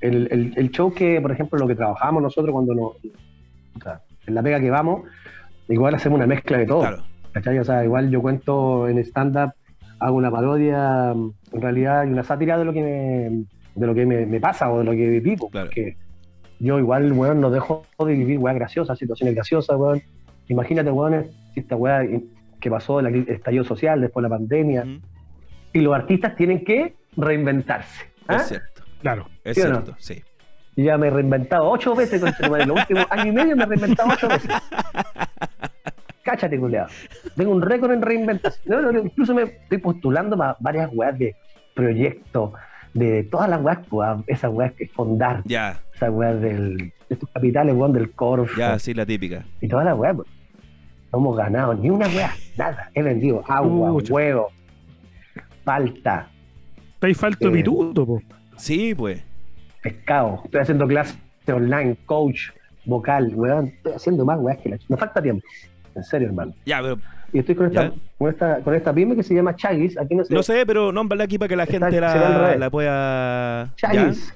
el, 0.00 0.28
el, 0.30 0.52
el 0.56 0.70
show 0.70 0.92
que, 0.92 1.20
por 1.20 1.32
ejemplo, 1.32 1.58
lo 1.58 1.66
que 1.66 1.74
trabajamos 1.74 2.22
nosotros 2.22 2.52
cuando 2.52 2.74
nos. 2.74 2.84
o 2.84 3.80
sea, 3.82 4.00
en 4.26 4.34
la 4.34 4.42
pega 4.42 4.60
que 4.60 4.70
vamos, 4.70 5.02
igual 5.68 5.94
hacemos 5.94 6.16
una 6.18 6.26
mezcla 6.26 6.58
de 6.58 6.66
todo. 6.66 6.80
Claro. 6.80 7.02
¿cachai? 7.32 7.58
O 7.58 7.64
sea, 7.64 7.84
igual 7.84 8.10
yo 8.10 8.20
cuento 8.20 8.88
en 8.88 8.98
stand-up, 8.98 9.52
hago 10.00 10.16
una 10.16 10.30
parodia, 10.30 11.12
en 11.12 11.60
realidad, 11.62 12.04
y 12.06 12.10
una 12.10 12.22
sátira 12.22 12.58
de 12.58 12.64
lo 12.64 12.72
que 12.72 12.82
me, 12.82 13.44
de 13.74 13.86
lo 13.86 13.94
que 13.94 14.06
me, 14.06 14.26
me 14.26 14.40
pasa 14.40 14.70
o 14.70 14.78
de 14.78 14.84
lo 14.84 14.92
que 14.92 15.20
vivo. 15.20 15.50
Claro. 15.50 15.66
Porque 15.66 15.96
yo 16.58 16.78
igual, 16.78 17.12
weón, 17.12 17.40
no 17.40 17.50
dejo 17.50 17.84
de 17.98 18.12
vivir 18.12 18.38
weas 18.38 18.56
graciosas, 18.56 18.98
situaciones 18.98 19.34
graciosas, 19.34 19.76
weón. 19.76 20.02
Imagínate, 20.48 20.90
weón, 20.90 21.26
esta 21.54 21.76
wea 21.76 22.02
que 22.60 22.70
pasó, 22.70 23.00
el 23.00 23.28
estallido 23.28 23.64
social, 23.64 24.00
después 24.00 24.22
la 24.22 24.28
pandemia, 24.28 24.86
y 25.72 25.80
los 25.80 25.94
artistas 25.94 26.36
tienen 26.36 26.64
que 26.64 26.94
reinventarse. 27.16 28.06
¿ah? 28.28 28.36
Es 28.36 28.48
cierto. 28.48 28.82
Claro. 29.00 29.28
Es 29.42 29.56
¿Sí 29.56 29.62
o 29.62 29.68
no? 29.68 29.74
cierto, 29.82 29.96
sí. 29.98 30.22
Ya 30.76 30.98
me 30.98 31.06
he 31.08 31.10
reinventado 31.10 31.70
ocho 31.70 31.94
veces 31.94 32.20
con 32.20 32.30
este 32.30 32.46
En 32.46 32.68
los 32.68 32.80
últimos 32.80 33.06
años 33.10 33.26
y 33.26 33.32
medio 33.32 33.56
me 33.56 33.64
he 33.64 33.66
reinventado 33.66 34.08
ocho 34.12 34.28
veces. 34.28 34.50
Cáchate, 36.22 36.58
culeado. 36.58 36.88
Tengo 37.36 37.52
un 37.52 37.62
récord 37.62 37.92
en 37.92 38.02
reinventación. 38.02 38.82
No, 38.82 38.98
incluso 38.98 39.34
me 39.34 39.42
estoy 39.42 39.78
postulando 39.78 40.36
para 40.36 40.56
varias 40.58 40.90
weas 40.92 41.18
de 41.18 41.36
proyectos, 41.74 42.52
de 42.94 43.24
todas 43.24 43.48
las 43.50 43.60
weas, 43.62 43.78
pues, 43.88 44.08
esas 44.28 44.50
weas 44.52 44.72
que 44.72 44.86
fondar, 44.88 45.42
Ya, 45.44 45.80
esas 45.94 46.10
weas 46.10 46.40
del, 46.40 46.76
de 46.78 46.92
estos 47.10 47.28
capitales, 47.30 47.74
weón, 47.74 47.92
del 47.92 48.10
Corf 48.12 48.56
ya, 48.56 48.78
sí, 48.78 48.94
la 48.94 49.04
típica. 49.04 49.44
y 49.60 49.68
todas 49.68 49.84
las 49.84 49.96
weas. 49.98 50.16
pues. 50.16 50.28
No 51.12 51.18
hemos 51.20 51.36
ganado 51.36 51.74
ni 51.74 51.90
una 51.90 52.08
wea, 52.08 52.32
nada. 52.56 52.90
He 52.94 53.02
vendido 53.02 53.42
agua, 53.48 53.92
Pucha. 53.92 54.12
huevo, 54.14 54.48
palta, 55.64 56.28
Está 56.94 57.06
ahí 57.08 57.14
falto 57.14 57.48
Eh, 57.48 57.52
pituto, 57.52 58.06
po. 58.06 58.22
Sí, 58.56 58.94
pues. 58.94 59.22
pescado. 59.82 60.40
Estoy 60.44 60.60
haciendo 60.62 60.86
clases 60.86 61.18
online, 61.46 61.96
coach, 62.06 62.50
vocal, 62.86 63.32
weón. 63.34 63.66
Estoy 63.66 63.92
haciendo 63.92 64.24
más 64.24 64.38
weas 64.40 64.58
que 64.58 64.70
la 64.70 64.78
Me 64.88 64.96
falta 64.96 65.20
tiempo. 65.20 65.44
En 65.94 66.02
serio, 66.04 66.28
hermano. 66.28 66.54
Ya, 66.64 66.80
pero 66.82 66.98
Y 67.34 67.40
estoy 67.40 67.56
con 67.56 67.66
esta, 67.66 67.92
con 68.16 68.30
esta, 68.30 68.60
con 68.60 68.74
esta 68.76 68.92
pyme 68.94 69.16
que 69.16 69.24
se 69.24 69.34
llama 69.34 69.56
Chagis. 69.56 69.98
Aquí 69.98 70.14
no 70.14 70.24
sé. 70.24 70.32
no 70.32 70.42
sé, 70.44 70.64
pero 70.64 70.92
nómbrala 70.92 71.24
aquí 71.24 71.36
para 71.36 71.48
que 71.48 71.56
la 71.56 71.64
Está- 71.64 71.90
gente 71.90 72.00
la, 72.00 72.70
pueda. 72.70 73.64
¿Ya? 73.76 73.90
Chagis. 73.90 74.34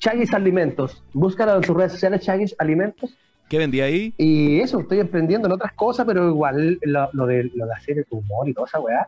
Chagis 0.00 0.34
Alimentos. 0.34 1.02
Búscalo 1.12 1.56
en 1.56 1.62
sus 1.62 1.76
redes 1.76 1.92
sociales, 1.92 2.22
Chagis 2.22 2.56
Alimentos. 2.58 3.16
¿Qué 3.48 3.56
vendí 3.58 3.80
ahí? 3.80 4.12
Y 4.18 4.60
eso, 4.60 4.80
estoy 4.80 4.98
emprendiendo 4.98 5.46
en 5.46 5.52
otras 5.52 5.72
cosas, 5.74 6.04
pero 6.06 6.28
igual 6.28 6.78
lo, 6.82 7.08
lo 7.12 7.26
de, 7.26 7.50
lo 7.54 7.66
de 7.66 7.72
hacer 7.72 7.98
el 7.98 8.06
humor 8.10 8.48
y 8.48 8.52
toda 8.52 8.66
esa 8.66 8.80
weá, 8.80 9.06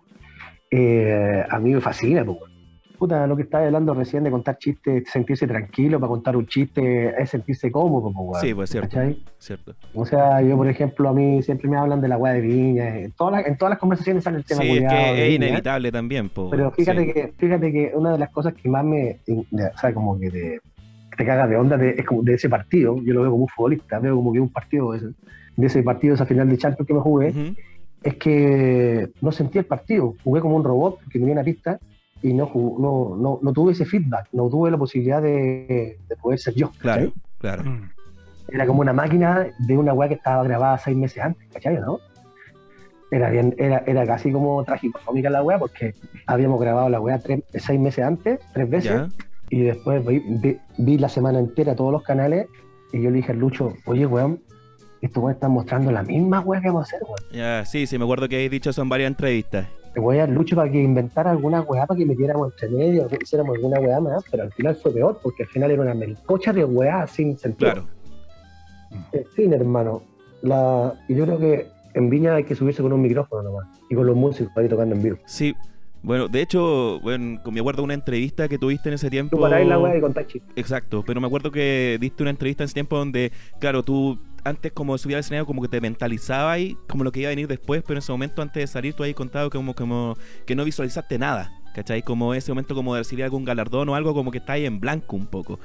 eh, 0.70 1.44
a 1.48 1.58
mí 1.58 1.74
me 1.74 1.80
fascina, 1.80 2.24
pues. 2.24 2.38
Puta, 3.02 3.26
lo 3.26 3.34
que 3.34 3.42
estaba 3.42 3.66
hablando 3.66 3.94
recién 3.94 4.22
de 4.22 4.30
contar 4.30 4.58
chistes, 4.58 5.10
sentirse 5.10 5.44
tranquilo 5.48 5.98
para 5.98 6.08
contar 6.08 6.36
un 6.36 6.46
chiste, 6.46 7.12
es 7.20 7.30
sentirse 7.30 7.68
cómodo, 7.72 8.12
pues, 8.12 8.14
weón. 8.16 8.40
Sí, 8.40 8.54
pues 8.54 8.70
cierto. 8.70 8.96
O 9.92 10.06
sea, 10.06 10.40
yo, 10.40 10.56
por 10.56 10.68
ejemplo, 10.68 11.08
a 11.08 11.12
mí 11.12 11.42
siempre 11.42 11.68
me 11.68 11.76
hablan 11.76 12.00
de 12.00 12.06
la 12.06 12.16
weá 12.16 12.34
de 12.34 12.42
viña. 12.42 13.00
En 13.00 13.10
todas 13.10 13.32
las, 13.32 13.46
en 13.48 13.58
todas 13.58 13.70
las 13.70 13.80
conversaciones 13.80 14.22
sale 14.22 14.36
el 14.36 14.44
tema 14.44 14.62
Sí, 14.62 14.68
es 14.70 14.82
de 14.82 14.88
que 14.88 15.10
es 15.24 15.28
Viña. 15.30 15.48
inevitable 15.48 15.90
también, 15.90 16.28
po, 16.28 16.48
Pero 16.48 16.70
fíjate 16.70 17.04
sí. 17.06 17.12
que 17.12 17.32
fíjate 17.36 17.72
que 17.72 17.90
una 17.92 18.12
de 18.12 18.18
las 18.18 18.30
cosas 18.30 18.54
que 18.54 18.68
más 18.68 18.84
me. 18.84 19.18
O 19.26 19.78
sea, 19.80 19.92
como 19.92 20.16
que 20.20 20.30
te, 20.30 20.60
te 21.16 21.26
cagas 21.26 21.50
de 21.50 21.56
onda 21.56 21.76
de, 21.76 21.96
es 21.98 22.04
como 22.06 22.22
de 22.22 22.34
ese 22.34 22.48
partido. 22.48 22.94
Yo 23.02 23.14
lo 23.14 23.22
veo 23.22 23.32
como 23.32 23.42
un 23.42 23.48
futbolista, 23.48 23.98
veo 23.98 24.14
como 24.14 24.32
que 24.32 24.38
un 24.38 24.50
partido 24.50 24.92
de 24.92 24.98
ese, 24.98 25.06
de 25.56 25.66
ese 25.66 25.82
partido, 25.82 26.14
esa 26.14 26.24
final 26.24 26.48
de 26.48 26.56
Champions 26.56 26.86
que 26.86 26.94
me 26.94 27.00
jugué. 27.00 27.54
Es 28.04 28.14
que 28.14 29.08
no 29.20 29.32
sentí 29.32 29.58
el 29.58 29.64
partido. 29.64 30.14
Jugué 30.22 30.40
como 30.40 30.54
un 30.54 30.62
robot 30.62 31.00
que 31.10 31.18
tenía 31.18 31.32
una 31.32 31.42
pista 31.42 31.80
y 32.22 32.32
no, 32.32 32.50
no, 32.78 33.16
no, 33.16 33.38
no 33.42 33.52
tuve 33.52 33.72
ese 33.72 33.84
feedback, 33.84 34.28
no 34.32 34.48
tuve 34.48 34.70
la 34.70 34.78
posibilidad 34.78 35.20
de, 35.20 35.98
de 36.08 36.16
poder 36.16 36.38
ser 36.38 36.54
yo. 36.54 36.70
Claro, 36.78 37.06
¿cachai? 37.06 37.12
claro. 37.38 37.64
Mm. 37.64 37.90
Era 38.48 38.66
como 38.66 38.80
una 38.80 38.92
máquina 38.92 39.48
de 39.58 39.76
una 39.78 39.92
weá 39.94 40.08
que 40.08 40.14
estaba 40.14 40.42
grabada 40.44 40.76
seis 40.78 40.96
meses 40.96 41.22
antes, 41.22 41.46
¿cachai? 41.52 41.76
¿no? 41.80 41.98
Era, 43.10 43.28
bien, 43.30 43.54
era, 43.58 43.82
era 43.86 44.06
casi 44.06 44.32
como 44.32 44.62
trágico 44.64 44.98
cómica 45.04 45.28
la 45.30 45.42
weá 45.42 45.58
porque 45.58 45.94
habíamos 46.26 46.60
grabado 46.60 46.88
la 46.88 47.00
weá 47.00 47.18
tres- 47.18 47.42
seis 47.54 47.78
meses 47.78 48.04
antes, 48.04 48.40
tres 48.54 48.70
veces, 48.70 48.90
Ya. 48.90 49.08
y 49.50 49.62
después 49.62 50.04
vi, 50.06 50.18
vi- 50.26 50.58
vi 50.78 50.98
la 50.98 51.08
semana 51.08 51.38
entera 51.38 51.74
todos 51.76 51.92
los 51.92 52.02
canales 52.02 52.46
y 52.92 53.02
yo 53.02 53.10
le 53.10 53.16
dije 53.16 53.32
al 53.32 53.38
Lucho, 53.38 53.74
oye 53.86 54.06
weón, 54.06 54.40
estos 55.02 55.22
weones 55.22 55.36
están 55.36 55.50
mostrando 55.52 55.90
la 55.92 56.02
misma 56.02 56.40
weá 56.40 56.60
que 56.60 56.68
vamos 56.68 56.84
a 56.84 56.86
hacer, 56.96 57.00
weón. 57.06 57.18
Ya, 57.32 57.64
sí, 57.64 57.86
sí, 57.86 57.98
me 57.98 58.04
acuerdo 58.04 58.28
que 58.28 58.36
habéis 58.36 58.50
dicho 58.50 58.70
eso 58.70 58.80
en 58.82 58.88
varias 58.88 59.08
entrevistas. 59.08 59.66
Voy 59.94 60.18
al 60.18 60.32
Lucho 60.32 60.56
para 60.56 60.70
que 60.70 60.82
inventara 60.82 61.30
alguna 61.30 61.60
weá 61.62 61.86
para 61.86 61.98
que 61.98 62.06
metiéramos 62.06 62.52
entre 62.52 62.68
medio, 62.70 63.08
que 63.08 63.18
hiciéramos 63.22 63.56
alguna 63.56 63.78
weá 63.78 64.00
más, 64.00 64.24
pero 64.30 64.44
al 64.44 64.52
final 64.52 64.74
fue 64.76 64.92
peor 64.92 65.20
porque 65.22 65.42
al 65.42 65.48
final 65.50 65.70
era 65.70 65.82
una 65.82 65.94
melcocha 65.94 66.52
de 66.52 66.64
weá 66.64 67.06
sin 67.06 67.36
sentido. 67.36 67.72
Claro. 67.72 67.88
En 69.12 69.26
fin, 69.26 69.52
hermano. 69.52 70.02
La, 70.42 70.94
y 71.08 71.14
yo 71.14 71.24
creo 71.24 71.38
que 71.38 71.68
en 71.94 72.10
Viña 72.10 72.34
hay 72.34 72.44
que 72.44 72.54
subirse 72.54 72.82
con 72.82 72.92
un 72.92 73.02
micrófono 73.02 73.42
nomás. 73.42 73.68
Y 73.90 73.94
con 73.94 74.06
los 74.06 74.16
músicos 74.16 74.56
ahí 74.56 74.68
tocando 74.68 74.94
en 74.94 75.02
vivo. 75.02 75.18
Sí. 75.26 75.54
Bueno, 76.02 76.26
de 76.26 76.42
hecho, 76.42 76.98
bueno, 77.00 77.40
me 77.48 77.60
acuerdo 77.60 77.82
de 77.82 77.84
una 77.84 77.94
entrevista 77.94 78.48
que 78.48 78.58
tuviste 78.58 78.88
en 78.88 78.96
ese 78.96 79.08
tiempo. 79.08 79.36
Tú 79.36 79.46
la 79.46 79.78
weá 79.78 79.96
y 79.96 80.24
chistes. 80.26 80.50
Exacto, 80.56 81.04
pero 81.06 81.20
me 81.20 81.28
acuerdo 81.28 81.52
que 81.52 81.96
diste 82.00 82.24
una 82.24 82.30
entrevista 82.30 82.64
en 82.64 82.66
ese 82.66 82.74
tiempo 82.74 82.98
donde, 82.98 83.30
claro, 83.60 83.84
tú 83.84 84.18
antes 84.44 84.72
como 84.72 84.96
subir 84.98 85.16
al 85.16 85.20
escenario 85.20 85.46
como 85.46 85.62
que 85.62 85.68
te 85.68 85.80
mentalizabas 85.80 86.58
y 86.58 86.76
como 86.88 87.04
lo 87.04 87.12
que 87.12 87.20
iba 87.20 87.28
a 87.28 87.30
venir 87.30 87.48
después, 87.48 87.82
pero 87.82 87.94
en 87.94 87.98
ese 87.98 88.12
momento 88.12 88.42
antes 88.42 88.62
de 88.62 88.66
salir 88.66 88.94
tú 88.94 89.02
ahí 89.02 89.14
contado 89.14 89.50
como, 89.50 89.74
como 89.74 90.16
que 90.46 90.54
no 90.54 90.64
visualizaste 90.64 91.18
nada, 91.18 91.52
¿cachai? 91.74 92.02
Como 92.02 92.34
ese 92.34 92.50
momento 92.50 92.74
como 92.74 92.94
de 92.94 93.00
recibir 93.00 93.24
algún 93.24 93.44
galardón 93.44 93.88
o 93.88 93.94
algo 93.94 94.14
como 94.14 94.30
que 94.30 94.38
está 94.38 94.54
ahí 94.54 94.66
en 94.66 94.80
blanco 94.80 95.16
un 95.16 95.26
poco. 95.26 95.60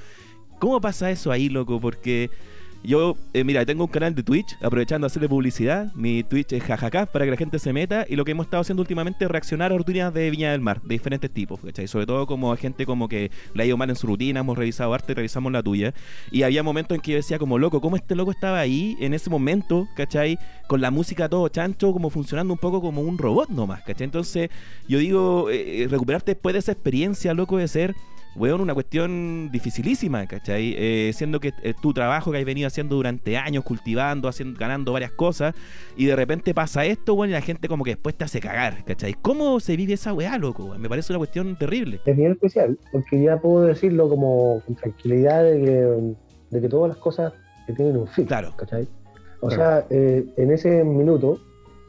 ¿Cómo 0.59 0.81
pasa 0.81 1.11
eso 1.11 1.31
ahí, 1.31 1.49
loco? 1.49 1.79
Porque 1.79 2.31
yo, 2.87 3.17
eh, 3.33 3.43
mira, 3.43 3.65
tengo 3.65 3.83
un 3.83 3.89
canal 3.89 4.15
de 4.15 4.23
Twitch, 4.23 4.55
aprovechando 4.61 5.05
de 5.05 5.11
hacerle 5.11 5.27
publicidad. 5.27 5.91
Mi 5.93 6.23
Twitch 6.23 6.53
es 6.53 6.63
jajaja 6.63 7.05
para 7.05 7.25
que 7.25 7.31
la 7.31 7.35
gente 7.35 7.59
se 7.59 7.73
meta. 7.73 8.05
Y 8.07 8.15
lo 8.15 8.23
que 8.23 8.31
hemos 8.31 8.45
estado 8.45 8.61
haciendo 8.61 8.79
últimamente 8.79 9.25
es 9.25 9.29
reaccionar 9.29 9.73
a 9.73 9.77
rutinas 9.77 10.13
de 10.13 10.29
Viña 10.29 10.53
del 10.53 10.61
Mar, 10.61 10.81
de 10.81 10.95
diferentes 10.95 11.29
tipos, 11.29 11.59
¿cachai? 11.59 11.85
Sobre 11.89 12.05
todo 12.05 12.25
como 12.25 12.53
a 12.53 12.55
gente 12.55 12.85
como 12.85 13.09
que 13.09 13.29
le 13.53 13.63
ha 13.63 13.65
ido 13.65 13.75
mal 13.75 13.89
en 13.89 13.97
su 13.97 14.07
rutina, 14.07 14.39
hemos 14.39 14.57
revisado 14.57 14.93
arte, 14.93 15.13
revisamos 15.13 15.51
la 15.51 15.61
tuya. 15.61 15.93
Y 16.31 16.43
había 16.43 16.63
momentos 16.63 16.95
en 16.95 17.01
que 17.01 17.11
yo 17.11 17.17
decía 17.17 17.37
como, 17.37 17.59
loco, 17.59 17.81
¿cómo 17.81 17.97
este 17.97 18.15
loco 18.15 18.31
estaba 18.31 18.57
ahí 18.57 18.95
en 19.01 19.13
ese 19.13 19.29
momento, 19.29 19.89
¿cachai? 19.97 20.39
Con 20.69 20.79
la 20.79 20.89
música 20.89 21.27
todo 21.27 21.49
chancho, 21.49 21.91
como 21.91 22.09
funcionando 22.09 22.53
un 22.53 22.59
poco 22.59 22.79
como 22.79 23.01
un 23.01 23.17
robot 23.17 23.49
nomás, 23.49 23.81
¿cachai? 23.81 24.05
Entonces, 24.05 24.49
yo 24.87 24.99
digo, 24.99 25.49
eh, 25.51 25.87
recuperarte 25.91 26.35
después 26.35 26.53
de 26.53 26.59
esa 26.59 26.71
experiencia, 26.71 27.33
loco, 27.33 27.57
de 27.57 27.67
ser 27.67 27.95
weón, 28.37 28.61
una 28.61 28.73
cuestión 28.73 29.49
dificilísima, 29.51 30.25
¿cachai? 30.27 30.73
Eh, 30.77 31.11
siendo 31.13 31.39
que 31.39 31.53
eh, 31.63 31.73
tu 31.81 31.93
trabajo 31.93 32.31
que 32.31 32.37
has 32.37 32.45
venido 32.45 32.67
haciendo 32.67 32.95
durante 32.95 33.35
años, 33.37 33.63
cultivando, 33.63 34.27
haciendo, 34.27 34.59
ganando 34.59 34.93
varias 34.93 35.11
cosas, 35.11 35.55
y 35.95 36.05
de 36.05 36.15
repente 36.15 36.53
pasa 36.53 36.85
esto, 36.85 37.13
weón, 37.15 37.29
y 37.29 37.33
la 37.33 37.41
gente 37.41 37.67
como 37.67 37.83
que 37.83 37.91
después 37.91 38.15
te 38.15 38.23
hace 38.25 38.39
cagar, 38.39 38.83
¿cachai? 38.85 39.15
¿Cómo 39.21 39.59
se 39.59 39.75
vive 39.75 39.93
esa 39.93 40.13
weá, 40.13 40.37
loco? 40.37 40.65
weón? 40.65 40.81
Me 40.81 40.87
parece 40.89 41.11
una 41.13 41.17
cuestión 41.17 41.55
terrible. 41.57 41.99
Es 42.05 42.15
bien 42.15 42.31
especial, 42.31 42.77
porque 42.91 43.21
ya 43.21 43.37
puedo 43.37 43.65
decirlo 43.65 44.07
como 44.09 44.61
con 44.65 44.75
tranquilidad 44.75 45.43
de 45.43 45.59
que, 45.59 46.15
de 46.55 46.61
que 46.61 46.69
todas 46.69 46.89
las 46.89 46.97
cosas 46.97 47.33
que 47.65 47.73
tienen 47.73 47.97
un 47.97 48.07
fin. 48.07 48.25
Claro. 48.25 48.53
¿cachai? 48.55 48.87
O 49.41 49.47
Claro. 49.49 49.85
sea, 49.87 49.87
eh, 49.89 50.25
en 50.37 50.51
ese 50.51 50.83
minuto, 50.83 51.39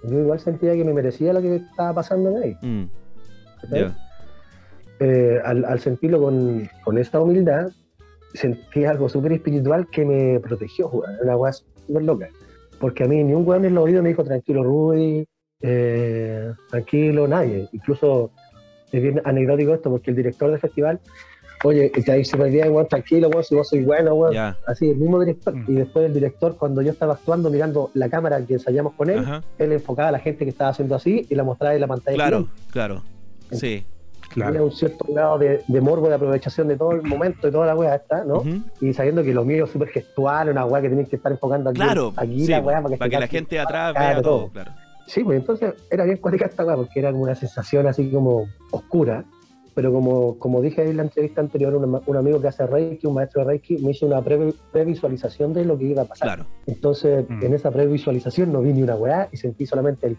yo 0.05 0.19
igual 0.21 0.41
sentía 0.41 0.75
que 0.75 0.85
me 0.85 0.93
merecía 0.93 1.33
lo 1.33 1.41
que 1.41 1.57
estaba 1.57 1.95
pasando 1.95 2.37
ahí. 2.39 2.57
Mm. 2.63 2.85
Eh, 5.01 5.39
al, 5.45 5.65
al 5.65 5.79
sentirlo 5.81 6.21
con, 6.21 6.69
con 6.85 6.99
esa 6.99 7.21
humildad, 7.21 7.71
sentí 8.35 8.85
algo 8.85 9.09
súper 9.09 9.33
espiritual 9.33 9.87
que 9.91 10.05
me 10.05 10.41
protegió. 10.41 10.91
Una 11.23 11.37
weá 11.37 11.53
súper 11.53 12.03
loca. 12.03 12.29
Porque 12.81 13.05
a 13.05 13.09
mí 13.09 13.23
ni 13.23 13.33
un 13.33 13.47
weón 13.47 13.65
en 13.65 13.75
los 13.75 13.85
oídos 13.85 14.03
me 14.03 14.11
dijo 14.11 14.25
tranquilo, 14.25 14.63
Rudy, 14.63 15.25
eh, 15.63 16.53
tranquilo, 16.71 17.27
nadie. 17.27 17.69
Incluso 17.73 18.31
es 18.93 19.03
bien 19.03 19.21
anecdótico 19.25 19.75
esto, 19.75 19.91
porque 19.91 20.11
el 20.11 20.17
director 20.17 20.51
del 20.51 20.61
festival, 20.61 21.01
oye, 21.65 21.91
te 21.91 22.13
ahí 22.13 22.25
súper 22.25 22.51
bien, 22.51 22.71
weón, 22.71 22.87
tranquilo, 22.89 23.29
weón, 23.29 23.45
si 23.45 23.55
vos 23.55 23.69
sois 23.69 23.85
bueno, 23.85 24.15
weón. 24.15 24.37
Así, 24.67 24.91
el 24.91 24.97
mismo 24.97 25.21
director. 25.21 25.55
Mm. 25.55 25.65
Y 25.69 25.75
después 25.75 26.07
el 26.07 26.15
director, 26.15 26.57
cuando 26.57 26.83
yo 26.83 26.93
estaba 26.93 27.15
actuando, 27.15 27.51
mirando 27.51 27.91
la 27.95 28.09
cámara 28.09 28.41
que 28.45 28.55
ensayamos 28.55 28.95
con 28.95 29.11
él, 29.11 29.19
Ajá. 29.19 29.43
él 29.59 29.73
enfocaba 29.73 30.09
a 30.09 30.13
la 30.13 30.19
gente 30.21 30.45
que 30.45 30.51
estaba 30.51 30.71
haciendo 30.71 30.95
así 30.95 31.27
y 31.29 31.35
la 31.35 31.45
mostraba 31.45 31.75
en 31.75 31.81
la 31.81 31.89
pantalla. 31.89 32.17
Claro, 32.17 32.49
claro. 32.71 33.03
Sí. 33.51 33.85
Claro. 34.35 34.65
un 34.67 34.73
cierto 34.73 35.05
grado 35.09 35.39
de, 35.39 35.63
de 35.67 35.81
morbo, 35.81 36.09
de 36.09 36.15
aprovechación 36.15 36.69
de 36.69 36.77
todo 36.77 36.93
el 36.93 37.03
momento 37.03 37.49
y 37.49 37.51
toda 37.51 37.67
la 37.67 37.75
weá 37.75 37.95
esta, 37.97 38.25
¿no? 38.25 38.43
Y 38.81 38.93
sabiendo 38.93 39.23
que 39.23 39.33
lo 39.35 39.45
mío 39.45 39.65
es 39.65 39.71
súper 39.71 39.89
gestual, 39.89 40.51
una 40.51 40.65
weá 40.67 40.83
que 40.83 40.89
tenéis 40.91 41.09
que 41.09 41.17
estar 41.17 41.33
enfocando 41.33 41.71
aquí, 41.71 41.81
Claro, 41.81 42.13
aquí 42.17 42.41
sí, 42.47 42.51
la 42.53 42.61
weá 42.61 42.83
para 42.83 42.89
que, 42.97 43.05
se 43.05 43.05
la 43.11 43.11
capte. 43.21 43.29
gente 43.37 43.55
de 43.57 43.61
atrás 43.61 43.95
vea 43.95 44.15
todo, 44.23 44.23
todo. 44.23 44.49
claro. 44.51 44.73
Sí, 45.07 45.25
pues 45.25 45.39
entonces 45.41 45.75
era 45.91 46.05
bien 46.05 46.19
cuática 46.19 46.45
esta 46.47 46.65
weá, 46.65 46.77
porque 46.77 47.01
era 47.01 47.11
como 47.11 47.23
una 47.25 47.35
sensación 47.35 47.87
así 47.87 48.11
como 48.11 48.47
oscura. 48.71 49.25
Pero 49.75 49.93
como, 49.93 50.37
como 50.41 50.61
dije 50.61 50.83
en 50.83 50.97
la 50.97 51.05
entrevista 51.05 51.41
anterior, 51.41 51.73
un, 51.77 52.03
un 52.05 52.17
amigo 52.17 52.41
que 52.41 52.49
hace 52.49 52.67
Reiki, 52.67 53.07
un 53.07 53.15
maestro 53.15 53.43
de 53.43 53.47
Reiki, 53.47 53.79
me 53.79 53.93
hizo 53.93 54.07
una 54.07 54.21
pre- 54.21 54.53
previsualización 54.73 55.55
de 55.55 55.65
lo 55.65 55.79
que 55.79 55.85
iba 55.85 56.03
a 56.03 56.05
pasar. 56.05 56.27
Claro. 56.29 56.47
Entonces, 56.67 57.25
Mm. 57.29 57.45
en 57.45 57.55
esa 57.55 57.71
previsualización 57.71 58.53
no 58.53 58.61
vi 58.61 58.73
ni 58.73 58.83
una 58.83 58.97
weá 58.97 59.29
y 59.31 59.37
sentí 59.37 59.67
solamente 59.67 60.09
el 60.09 60.17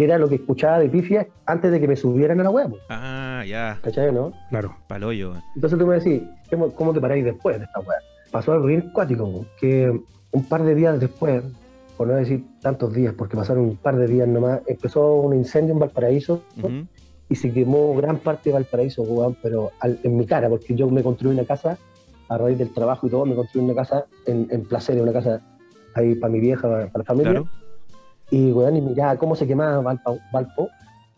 que 0.00 0.04
era 0.04 0.16
lo 0.16 0.30
que 0.30 0.36
escuchaba 0.36 0.78
de 0.78 0.88
pifia 0.88 1.26
antes 1.44 1.70
de 1.70 1.78
que 1.78 1.86
me 1.86 1.94
subieran 1.94 2.40
a 2.40 2.44
la 2.44 2.50
pues, 2.50 2.68
Ah, 2.88 3.44
ya. 3.46 3.78
¿cachai, 3.82 4.10
no? 4.10 4.32
Claro. 4.48 4.74
Paloyo. 4.86 5.34
Entonces 5.54 5.78
tú 5.78 5.86
me 5.86 5.96
decís, 5.96 6.22
¿cómo, 6.48 6.70
cómo 6.74 6.94
te 6.94 7.02
paráis 7.02 7.22
después 7.22 7.58
de 7.58 7.66
esta 7.66 7.80
weá? 7.80 7.98
Pasó 8.30 8.52
algo 8.52 8.64
bien 8.64 8.88
cuático, 8.94 9.44
que 9.60 9.92
un 10.32 10.44
par 10.48 10.62
de 10.62 10.74
días 10.74 10.98
después, 10.98 11.42
por 11.98 12.08
no 12.08 12.14
decir 12.14 12.46
tantos 12.62 12.94
días, 12.94 13.12
porque 13.12 13.36
pasaron 13.36 13.64
un 13.64 13.76
par 13.76 13.96
de 13.98 14.06
días 14.06 14.26
nomás, 14.26 14.60
empezó 14.66 15.16
un 15.16 15.34
incendio 15.36 15.74
en 15.74 15.80
Valparaíso 15.80 16.42
y 17.28 17.34
se 17.34 17.52
quemó 17.52 17.94
gran 17.94 18.16
parte 18.20 18.48
de 18.48 18.54
Valparaíso, 18.54 19.02
weón, 19.02 19.36
pero 19.42 19.70
al- 19.80 19.98
en 20.02 20.16
mi 20.16 20.24
cara, 20.24 20.48
porque 20.48 20.74
yo 20.74 20.88
me 20.88 21.02
construí 21.02 21.30
una 21.34 21.44
casa, 21.44 21.76
a 22.30 22.38
raíz 22.38 22.56
del 22.56 22.72
trabajo 22.72 23.06
y 23.06 23.10
todo, 23.10 23.26
me 23.26 23.34
construí 23.34 23.62
una 23.62 23.74
casa 23.74 24.06
en, 24.26 24.46
en 24.50 24.62
Placeres, 24.64 25.02
una 25.02 25.12
casa 25.12 25.42
ahí 25.94 26.14
para 26.14 26.32
mi 26.32 26.40
vieja, 26.40 26.62
para 26.62 26.90
la 26.94 27.04
familia, 27.04 27.32
Claro. 27.32 27.48
Y 28.30 28.52
weón, 28.52 28.76
y 28.76 28.80
miraba 28.80 29.16
cómo 29.16 29.34
se 29.34 29.46
quemaba 29.46 29.80
Valpo, 29.80 30.18
Valpo, 30.32 30.68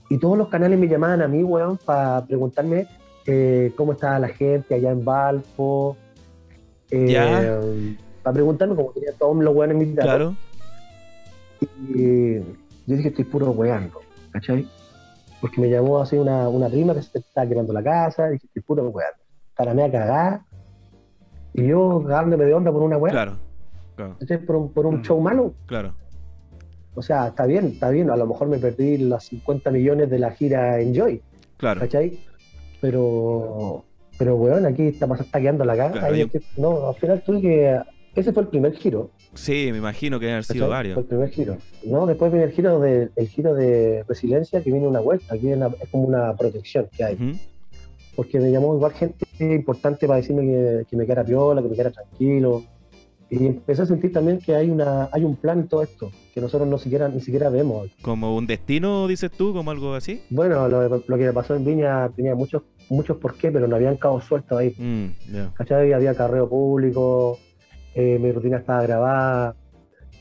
y 0.08 0.18
todos 0.18 0.36
los 0.38 0.48
canales 0.48 0.78
me 0.78 0.88
llamaban 0.88 1.22
a 1.22 1.28
mí, 1.28 1.42
weón, 1.42 1.78
para 1.84 2.24
preguntarme 2.24 2.86
eh, 3.26 3.72
cómo 3.76 3.92
estaba 3.92 4.18
la 4.18 4.28
gente 4.28 4.74
allá 4.74 4.90
en 4.90 5.04
Valpo, 5.04 5.96
Ya. 6.90 7.60
para 8.22 8.34
preguntarme 8.34 8.74
cómo 8.76 8.90
tenía 8.92 9.12
todos 9.18 9.36
los 9.36 9.54
weones 9.54 9.80
invitados. 9.82 10.08
Claro. 10.10 10.36
Y 11.94 12.34
yo 12.86 12.96
dije, 12.96 13.08
estoy 13.08 13.24
puro 13.24 13.50
weando, 13.52 14.00
¿cachai? 14.30 14.66
Porque 15.40 15.60
me 15.60 15.68
llamó 15.70 16.00
así 16.00 16.16
una, 16.16 16.48
una 16.48 16.68
prima 16.68 16.94
que 16.94 17.02
se 17.02 17.18
estaba 17.18 17.46
quemando 17.46 17.72
la 17.72 17.82
casa, 17.82 18.28
y 18.28 18.32
dije, 18.32 18.46
estoy 18.46 18.62
puro 18.62 18.84
weando. 18.88 19.18
Para 19.56 19.74
me 19.74 19.84
a 19.84 19.90
cagar. 19.90 20.40
Y 21.54 21.66
yo 21.66 22.02
cagándome 22.06 22.44
de 22.46 22.54
onda 22.54 22.72
por 22.72 22.82
una 22.82 22.96
weá, 22.96 23.12
Claro. 23.12 23.36
Claro. 23.96 24.16
por 24.46 24.56
un, 24.56 24.72
por 24.72 24.86
un 24.86 24.96
Mm. 24.96 25.02
show 25.02 25.20
malo. 25.20 25.52
Claro. 25.66 25.94
O 26.94 27.02
sea, 27.02 27.28
está 27.28 27.46
bien, 27.46 27.66
está 27.68 27.90
bien. 27.90 28.10
A 28.10 28.16
lo 28.16 28.26
mejor 28.26 28.48
me 28.48 28.58
perdí 28.58 28.98
los 28.98 29.24
50 29.24 29.70
millones 29.70 30.10
de 30.10 30.18
la 30.18 30.30
gira 30.32 30.80
Enjoy, 30.80 31.20
Claro. 31.56 31.80
¿cachai? 31.80 32.18
Pero, 32.80 33.84
pero 34.18 34.36
weón, 34.36 34.66
aquí 34.66 34.88
está, 34.88 35.06
está 35.18 35.40
quedando 35.40 35.64
la 35.64 35.76
caga. 35.76 35.92
Claro, 36.00 36.16
no, 36.56 36.88
al 36.88 36.94
final 36.96 37.22
tuve 37.22 37.40
que. 37.40 37.80
Ese 38.14 38.32
fue 38.34 38.42
el 38.42 38.48
primer 38.50 38.74
giro. 38.74 39.10
Sí, 39.32 39.68
me 39.72 39.78
imagino 39.78 40.20
que 40.20 40.30
haber 40.30 40.44
sido 40.44 40.66
¿cachai? 40.66 40.70
varios. 40.70 40.94
Fue 40.94 41.02
el 41.04 41.08
primer 41.08 41.30
giro. 41.30 41.56
No, 41.86 42.04
después 42.04 42.30
viene 42.30 42.46
el 42.46 42.52
giro 42.52 42.78
de, 42.78 43.08
el 43.16 43.28
giro 43.28 43.54
de 43.54 44.04
resiliencia, 44.06 44.60
que 44.62 44.70
viene 44.70 44.86
una 44.86 45.00
vuelta, 45.00 45.34
que 45.34 45.40
viene 45.46 45.56
una- 45.64 45.74
es 45.80 45.88
como 45.88 46.04
una 46.04 46.36
protección 46.36 46.88
que 46.94 47.04
hay. 47.04 47.38
Porque 48.14 48.38
me 48.38 48.50
llamó 48.50 48.74
igual 48.74 48.92
gente 48.92 49.24
importante 49.40 50.06
para 50.06 50.18
decirme 50.18 50.42
que, 50.42 50.84
que 50.90 50.96
me 50.98 51.06
quedara 51.06 51.24
piola, 51.24 51.62
que 51.62 51.68
me 51.68 51.74
quedara 51.74 51.90
tranquilo. 51.92 52.62
Y 53.32 53.46
empecé 53.46 53.82
a 53.82 53.86
sentir 53.86 54.12
también 54.12 54.38
que 54.38 54.54
hay 54.54 54.68
una 54.68 55.08
hay 55.10 55.24
un 55.24 55.36
plan 55.36 55.60
en 55.60 55.68
todo 55.68 55.82
esto, 55.82 56.10
que 56.34 56.40
nosotros 56.42 56.68
no 56.68 56.76
siquiera, 56.76 57.08
ni 57.08 57.20
siquiera 57.20 57.48
vemos. 57.48 57.88
Como 58.02 58.36
un 58.36 58.46
destino, 58.46 59.08
dices 59.08 59.30
tú, 59.30 59.54
como 59.54 59.70
algo 59.70 59.94
así. 59.94 60.20
Bueno, 60.28 60.68
lo, 60.68 60.86
lo 60.86 61.18
que 61.18 61.24
me 61.24 61.32
pasó 61.32 61.56
en 61.56 61.64
Viña 61.64 62.10
tenía 62.10 62.34
muchos 62.34 62.62
muchos 62.90 63.16
por 63.16 63.34
qué, 63.34 63.50
pero 63.50 63.66
no 63.66 63.76
habían 63.76 63.96
cabos 63.96 64.24
sueltos 64.24 64.58
ahí. 64.58 64.74
Mm. 64.76 65.06
¿Cachai? 65.54 65.94
Había 65.94 66.14
carreo 66.14 66.46
público, 66.46 67.38
eh, 67.94 68.18
mi 68.20 68.30
rutina 68.32 68.58
estaba 68.58 68.82
grabada, 68.82 69.56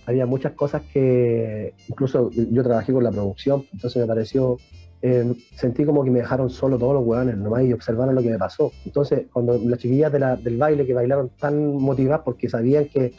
había 0.05 0.25
muchas 0.25 0.53
cosas 0.53 0.81
que 0.93 1.73
incluso 1.89 2.31
yo 2.31 2.63
trabajé 2.63 2.93
con 2.93 3.03
la 3.03 3.11
producción, 3.11 3.65
entonces 3.73 4.01
me 4.01 4.07
pareció, 4.07 4.57
eh, 5.01 5.33
sentí 5.55 5.83
como 5.85 6.03
que 6.03 6.11
me 6.11 6.19
dejaron 6.19 6.49
solo 6.49 6.77
todos 6.77 6.93
los 6.93 7.03
hueones 7.05 7.35
nomás 7.37 7.63
y 7.63 7.73
observaron 7.73 8.13
lo 8.15 8.21
que 8.21 8.29
me 8.29 8.37
pasó. 8.37 8.71
Entonces, 8.85 9.23
cuando 9.33 9.57
las 9.63 9.79
chiquillas 9.79 10.11
de 10.11 10.19
la- 10.19 10.35
del 10.35 10.57
baile 10.57 10.85
que 10.85 10.93
bailaron 10.93 11.29
tan 11.39 11.75
motivadas 11.75 12.21
porque 12.23 12.47
sabían 12.49 12.85
que, 12.85 13.11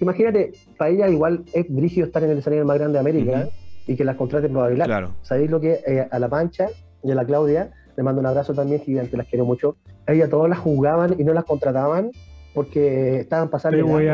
imagínate, 0.00 0.52
para 0.78 0.90
ellas 0.90 1.10
igual 1.10 1.44
es 1.52 1.66
brígido 1.68 2.06
estar 2.06 2.22
en 2.24 2.30
el 2.30 2.38
escenario 2.38 2.64
más 2.64 2.78
grande 2.78 2.94
de 2.94 3.00
América 3.00 3.48
y 3.86 3.94
que 3.96 4.04
las 4.04 4.16
contraten 4.16 4.52
para 4.52 4.66
bailar. 4.66 4.86
Claro. 4.86 5.14
¿Sabéis 5.22 5.50
lo 5.50 5.60
que 5.60 5.80
eh, 5.86 6.06
a 6.10 6.18
la 6.18 6.28
Pancha 6.28 6.68
y 7.02 7.10
a 7.10 7.14
la 7.14 7.24
Claudia? 7.24 7.70
Le 7.96 8.02
mando 8.02 8.20
un 8.20 8.26
abrazo 8.26 8.52
también 8.52 8.80
gigante, 8.82 9.16
las 9.16 9.26
quiero 9.26 9.44
mucho. 9.46 9.76
Ellas 10.06 10.28
todas 10.28 10.50
las 10.50 10.58
jugaban 10.58 11.14
y 11.18 11.24
no 11.24 11.32
las 11.32 11.44
contrataban 11.44 12.10
porque 12.56 13.20
estaban 13.20 13.50
pasando 13.50 13.76
Estoy 13.76 14.06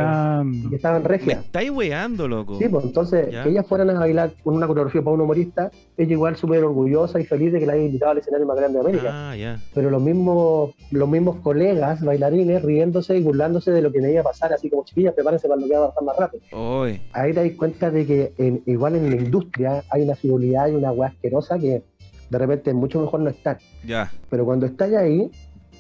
y 0.71 0.75
estaban 0.75 1.03
Me 1.03 1.09
regias. 1.09 1.45
estáis 1.45 1.71
weando, 1.71 2.27
loco. 2.27 2.59
Sí, 2.59 2.69
pues 2.69 2.85
entonces 2.85 3.31
Ya. 3.31 3.45
que 3.45 3.51
ellas 3.51 3.65
fueran 3.69 3.89
a 3.91 4.01
bailar 4.01 4.33
con 4.43 4.57
una 4.57 4.67
coreografía 4.67 5.01
para 5.01 5.15
un 5.15 5.21
humorista, 5.21 5.71
ella 5.97 6.11
igual 6.13 6.35
súper 6.35 6.65
orgullosa 6.65 7.21
y 7.21 7.25
feliz 7.25 7.53
de 7.53 7.61
que 7.61 7.67
la 7.67 7.75
haya 7.75 7.85
invitado 7.85 8.11
al 8.11 8.19
escenario 8.19 8.45
más 8.45 8.57
grande 8.57 8.81
de 8.81 8.85
América. 8.85 9.11
Ah, 9.31 9.37
ya. 9.37 9.61
Pero 9.73 9.91
los 9.91 10.03
mismos, 10.03 10.71
los 10.91 11.09
mismos 11.09 11.37
colegas 11.37 12.05
bailarines 12.05 12.63
riéndose 12.63 13.17
y 13.17 13.23
burlándose 13.23 13.71
de 13.71 13.81
lo 13.81 13.93
que 13.93 14.01
me 14.01 14.11
iba 14.11 14.23
a 14.23 14.25
pasar, 14.25 14.53
así 14.53 14.69
como 14.69 14.85
chiquillas, 14.85 15.15
prepárense 15.15 15.47
para 15.47 15.61
lo 15.61 15.69
que 15.69 15.77
va 15.77 15.85
a 15.85 15.89
pasar 15.91 16.03
más 16.03 16.17
rápido. 16.19 16.43
Oy. 16.51 17.01
ahí 17.13 17.33
te 17.33 17.49
das 17.49 17.57
cuenta 17.57 17.93
de 17.93 18.05
que 18.07 18.33
en- 18.39 18.61
igual 18.67 18.97
en 18.97 19.09
la 19.09 19.17
industria 19.23 19.85
hay 19.89 20.03
una 20.03 20.17
frivolidad 20.17 20.67
y 20.67 20.73
una 20.75 20.91
hueá 20.91 21.11
asquerosa 21.11 21.61
que 21.61 21.85
de 22.29 22.39
repente 22.39 22.71
es 22.71 22.77
mucho 22.77 23.01
mejor 23.01 23.21
no 23.21 23.31
estar. 23.31 23.59
Ya. 23.87 24.11
Pero 24.29 24.45
cuando 24.45 24.67
estás 24.67 24.93
ahí, 24.95 25.31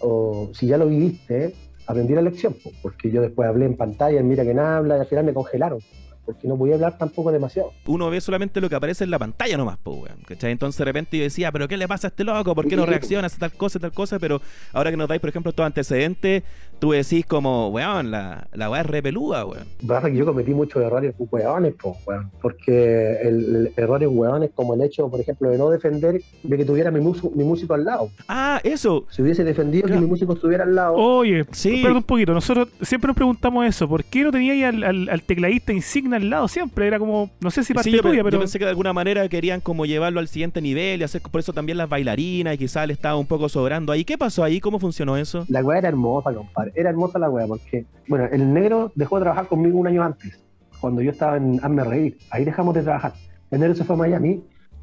o 0.04 0.48
si 0.52 0.66
ya 0.66 0.76
lo 0.78 0.86
viviste, 0.86 1.54
aprendí 1.86 2.14
la 2.14 2.22
lección, 2.22 2.54
po, 2.54 2.70
porque 2.82 3.10
yo 3.10 3.22
después 3.22 3.48
hablé 3.48 3.66
en 3.66 3.76
pantalla, 3.76 4.20
en 4.20 4.28
mira 4.28 4.44
quién 4.44 4.58
habla, 4.58 4.96
y 4.96 5.00
al 5.00 5.06
final 5.06 5.24
me 5.24 5.34
congelaron, 5.34 5.80
porque 6.24 6.46
no 6.46 6.56
podía 6.56 6.74
hablar 6.74 6.96
tampoco 6.98 7.32
demasiado. 7.32 7.72
Uno 7.86 8.08
ve 8.10 8.20
solamente 8.20 8.60
lo 8.60 8.68
que 8.68 8.76
aparece 8.76 9.04
en 9.04 9.10
la 9.10 9.18
pantalla 9.18 9.56
nomás, 9.56 9.78
pues, 9.82 9.96
weón. 9.96 10.22
¿cachai? 10.26 10.52
Entonces 10.52 10.78
de 10.78 10.84
repente 10.84 11.16
yo 11.18 11.24
decía, 11.24 11.50
¿pero 11.50 11.68
qué 11.68 11.76
le 11.76 11.88
pasa 11.88 12.06
a 12.06 12.10
este 12.10 12.24
loco? 12.24 12.54
¿Por 12.54 12.68
qué 12.68 12.76
no 12.76 12.86
reacciona? 12.86 13.26
Hace 13.26 13.38
tal 13.38 13.52
cosa, 13.52 13.78
tal 13.78 13.92
cosa. 13.92 14.18
Pero 14.18 14.40
ahora 14.72 14.90
que 14.90 14.96
nos 14.96 15.08
dais, 15.08 15.20
por 15.20 15.30
ejemplo, 15.30 15.50
estos 15.50 15.66
antecedentes, 15.66 16.42
tú 16.82 16.90
decís 16.90 17.24
como, 17.24 17.68
weón, 17.68 18.10
la, 18.10 18.48
la 18.52 18.68
weá 18.68 18.80
es 18.80 18.86
re 18.88 19.00
peluda, 19.04 19.44
weón. 19.46 19.68
Pasa 19.86 20.10
que 20.10 20.16
yo 20.16 20.26
cometí 20.26 20.52
muchos 20.52 20.82
errores 20.82 21.14
hueones, 21.16 21.74
po, 21.80 21.96
weón, 22.04 22.28
porque 22.42 23.18
el, 23.22 23.54
el- 23.54 23.72
errores 23.76 24.08
hueones 24.10 24.50
como 24.52 24.74
el 24.74 24.82
hecho, 24.82 25.08
por 25.08 25.20
ejemplo, 25.20 25.48
de 25.48 25.58
no 25.58 25.70
defender 25.70 26.20
de 26.42 26.56
que 26.56 26.64
tuviera 26.64 26.90
mi, 26.90 26.98
músico 26.98 27.74
al 27.74 27.84
lado. 27.84 28.10
Ah, 28.26 28.60
eso. 28.64 29.06
Si 29.10 29.22
hubiese 29.22 29.44
defendido 29.44 29.84
Claro. 29.84 30.00
que 30.00 30.04
mi 30.04 30.10
músico 30.10 30.32
estuviera 30.32 30.64
al 30.64 30.74
lado, 30.74 30.94
Oye, 30.96 31.44
Sí. 31.52 31.76
espérate 31.76 31.98
un 31.98 32.02
poquito. 32.02 32.34
Nosotros 32.34 32.66
siempre 32.80 33.06
nos 33.06 33.14
preguntamos 33.16 33.64
eso. 33.64 33.88
¿Por 33.88 34.02
qué 34.02 34.24
no 34.24 34.32
tenía 34.32 34.52
ahí 34.52 34.64
al, 34.64 34.82
al- 34.82 35.08
al 35.08 35.22
tecladista 35.22 35.72
insignia 35.72 36.16
al 36.16 36.28
lado 36.30 36.48
siempre? 36.48 36.88
Era 36.88 36.98
como, 36.98 37.30
no 37.40 37.50
sé 37.52 37.62
si 37.62 37.74
parte 37.74 37.90
Sí, 37.90 37.96
yo, 37.96 38.02
pero. 38.02 38.40
pensé 38.40 38.58
que 38.58 38.64
de 38.64 38.70
alguna 38.70 38.92
manera 38.92 39.28
querían 39.28 39.60
como 39.60 39.86
llevarlo 39.86 40.18
al 40.18 40.26
siguiente 40.26 40.60
nivel 40.60 41.00
y 41.00 41.04
hacer 41.04 41.22
por 41.22 41.38
eso 41.38 41.52
también 41.52 41.78
las 41.78 41.88
bailarinas 41.88 42.56
y 42.56 42.58
quizás 42.58 42.88
le 42.88 42.92
estaba 42.92 43.16
un 43.16 43.26
poco 43.26 43.48
sobrando 43.48 43.92
ahí. 43.92 44.04
¿Qué 44.04 44.18
pasó 44.18 44.42
ahí? 44.42 44.58
¿Cómo 44.58 44.80
funcionó 44.80 45.16
eso? 45.16 45.44
La 45.48 45.62
weá 45.62 45.78
era 45.78 45.88
hermosa, 45.88 46.32
compadre. 46.34 46.71
Era 46.74 46.90
hermosa 46.90 47.18
la 47.18 47.28
weá, 47.30 47.46
porque, 47.46 47.86
bueno, 48.08 48.26
el 48.30 48.52
negro 48.52 48.90
dejó 48.94 49.16
de 49.16 49.22
trabajar 49.22 49.46
conmigo 49.48 49.78
un 49.78 49.86
año 49.86 50.02
antes, 50.02 50.42
cuando 50.80 51.00
yo 51.02 51.10
estaba 51.10 51.36
en 51.36 51.60
Hazme 51.62 51.84
Reír. 51.84 52.18
Ahí 52.30 52.44
dejamos 52.44 52.74
de 52.74 52.82
trabajar. 52.82 53.12
El 53.50 53.60
negro 53.60 53.74
se 53.74 53.84
fue 53.84 53.94
a 53.96 53.98
Miami, 53.98 54.42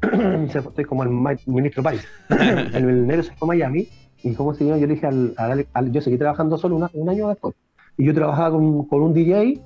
se 0.50 0.62
fue- 0.62 0.70
estoy 0.70 0.84
como 0.84 1.02
el 1.02 1.10
ministro 1.46 1.82
País. 1.82 2.06
el, 2.28 2.74
el 2.88 3.06
negro 3.06 3.22
se 3.22 3.32
fue 3.34 3.46
a 3.46 3.48
Miami, 3.48 3.88
y 4.22 4.34
como 4.34 4.54
se 4.54 4.64
llama, 4.64 4.78
yo 4.78 4.86
le 4.86 4.94
dije 4.94 5.06
al, 5.06 5.34
al- 5.36 5.66
al- 5.72 5.92
yo 5.92 6.00
seguí 6.00 6.16
trabajando 6.18 6.56
solo 6.58 6.76
una- 6.76 6.90
un 6.94 7.08
año 7.08 7.28
después. 7.28 7.54
Y 7.96 8.04
yo 8.04 8.14
trabajaba 8.14 8.50
con, 8.52 8.84
con 8.86 9.02
un 9.02 9.12
DJ, 9.14 9.60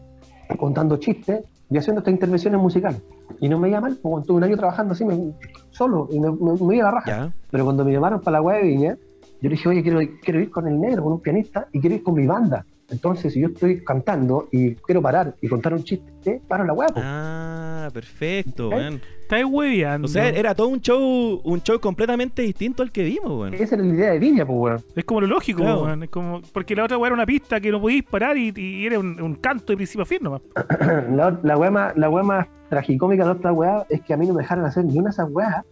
contando 0.59 0.97
chistes 0.97 1.45
y 1.71 1.79
haciendo 1.79 2.01
estas 2.01 2.13
intervenciones 2.15 2.61
musicales. 2.61 3.03
Y 3.41 3.49
no 3.49 3.59
me 3.59 3.69
iba 3.69 3.81
mal, 3.81 3.99
porque 4.03 4.21
estuve 4.23 4.37
un 4.39 4.45
año 4.45 4.57
trabajando 4.57 4.93
así, 4.93 5.05
me- 5.05 5.33
solo, 5.71 6.09
y 6.11 6.21
me, 6.21 6.31
me, 6.31 6.53
me 6.55 6.77
iba 6.77 6.89
a 6.89 6.93
la 6.93 6.99
raja. 7.01 7.11
Ya. 7.11 7.33
Pero 7.51 7.65
cuando 7.65 7.85
me 7.85 7.93
llamaron 7.93 8.21
para 8.21 8.39
la 8.39 8.43
web 8.43 8.63
de 8.63 8.69
Viña, 8.69 8.97
yo 9.45 9.51
le 9.51 9.57
dije, 9.57 9.69
oye, 9.69 9.83
quiero, 9.83 10.01
quiero 10.23 10.41
ir 10.41 10.51
con 10.51 10.67
el 10.67 10.81
negro, 10.81 11.05
con 11.05 11.13
un 11.13 11.21
pianista, 11.21 11.69
y 11.71 11.79
quiero 11.81 11.97
ir 11.97 12.03
con 12.03 12.15
mi 12.15 12.27
banda. 12.27 12.65
Entonces, 12.91 13.33
si 13.33 13.41
yo 13.41 13.49
estoy 13.49 13.83
cantando 13.83 14.49
y 14.53 14.75
quiero 14.75 15.01
parar 15.01 15.35
y 15.41 15.49
contar 15.49 15.73
un 15.75 15.85
chiste, 15.85 16.41
paro 16.47 16.65
la 16.65 16.73
web. 16.75 16.91
Ah, 16.97 17.89
perfecto, 17.93 18.71
¿Eh? 18.73 18.75
weón. 18.77 19.01
Estáis 19.23 19.45
hueveando. 19.49 20.05
O 20.07 20.09
sea, 20.09 20.29
era 20.29 20.55
todo 20.55 20.69
un 20.69 20.81
show, 20.81 21.41
un 21.45 21.63
show 21.63 21.81
completamente 21.81 22.43
distinto 22.43 22.83
al 22.83 22.91
que 22.93 23.05
vimos, 23.05 23.31
weón. 23.41 23.55
Esa 23.55 23.75
era 23.75 23.85
la 23.85 23.95
idea 23.95 24.11
de 24.13 24.19
Viña, 24.19 24.47
pues, 24.47 24.59
weón. 24.59 24.81
Es 24.97 25.05
como 25.05 25.21
lo 25.23 25.27
lógico, 25.27 25.61
Claro. 25.63 25.83
weón, 25.85 26.03
es 26.05 26.11
como, 26.11 26.41
porque 26.53 26.75
la 26.77 26.85
otra 26.85 26.99
weá 26.99 27.09
era 27.09 27.15
una 27.15 27.27
pista 27.27 27.59
que 27.61 27.71
no 27.71 27.81
podíais 27.81 28.05
parar 28.05 28.37
y, 28.37 28.53
y 28.55 28.87
era 28.87 28.99
un, 28.99 29.21
un 29.21 29.35
canto 29.37 29.73
de 29.73 29.77
principio 29.77 30.03
a 30.03 30.07
fin 30.07 30.19
nomás. 30.23 30.43
La, 31.11 31.39
la 31.43 31.57
wea 31.59 31.71
más, 31.71 31.97
la 31.97 32.09
wea 32.11 32.23
más 32.23 32.47
tragicómica 32.69 33.25
de 33.25 33.31
otra 33.31 33.53
weá 33.53 33.87
es 33.89 34.01
que 34.03 34.13
a 34.15 34.17
mí 34.17 34.27
no 34.27 34.35
me 34.35 34.43
dejaron 34.43 34.65
hacer 34.67 34.85
ni 34.85 34.95
una 34.99 35.05
de 35.09 35.11
esas 35.11 35.31
weas, 35.31 35.65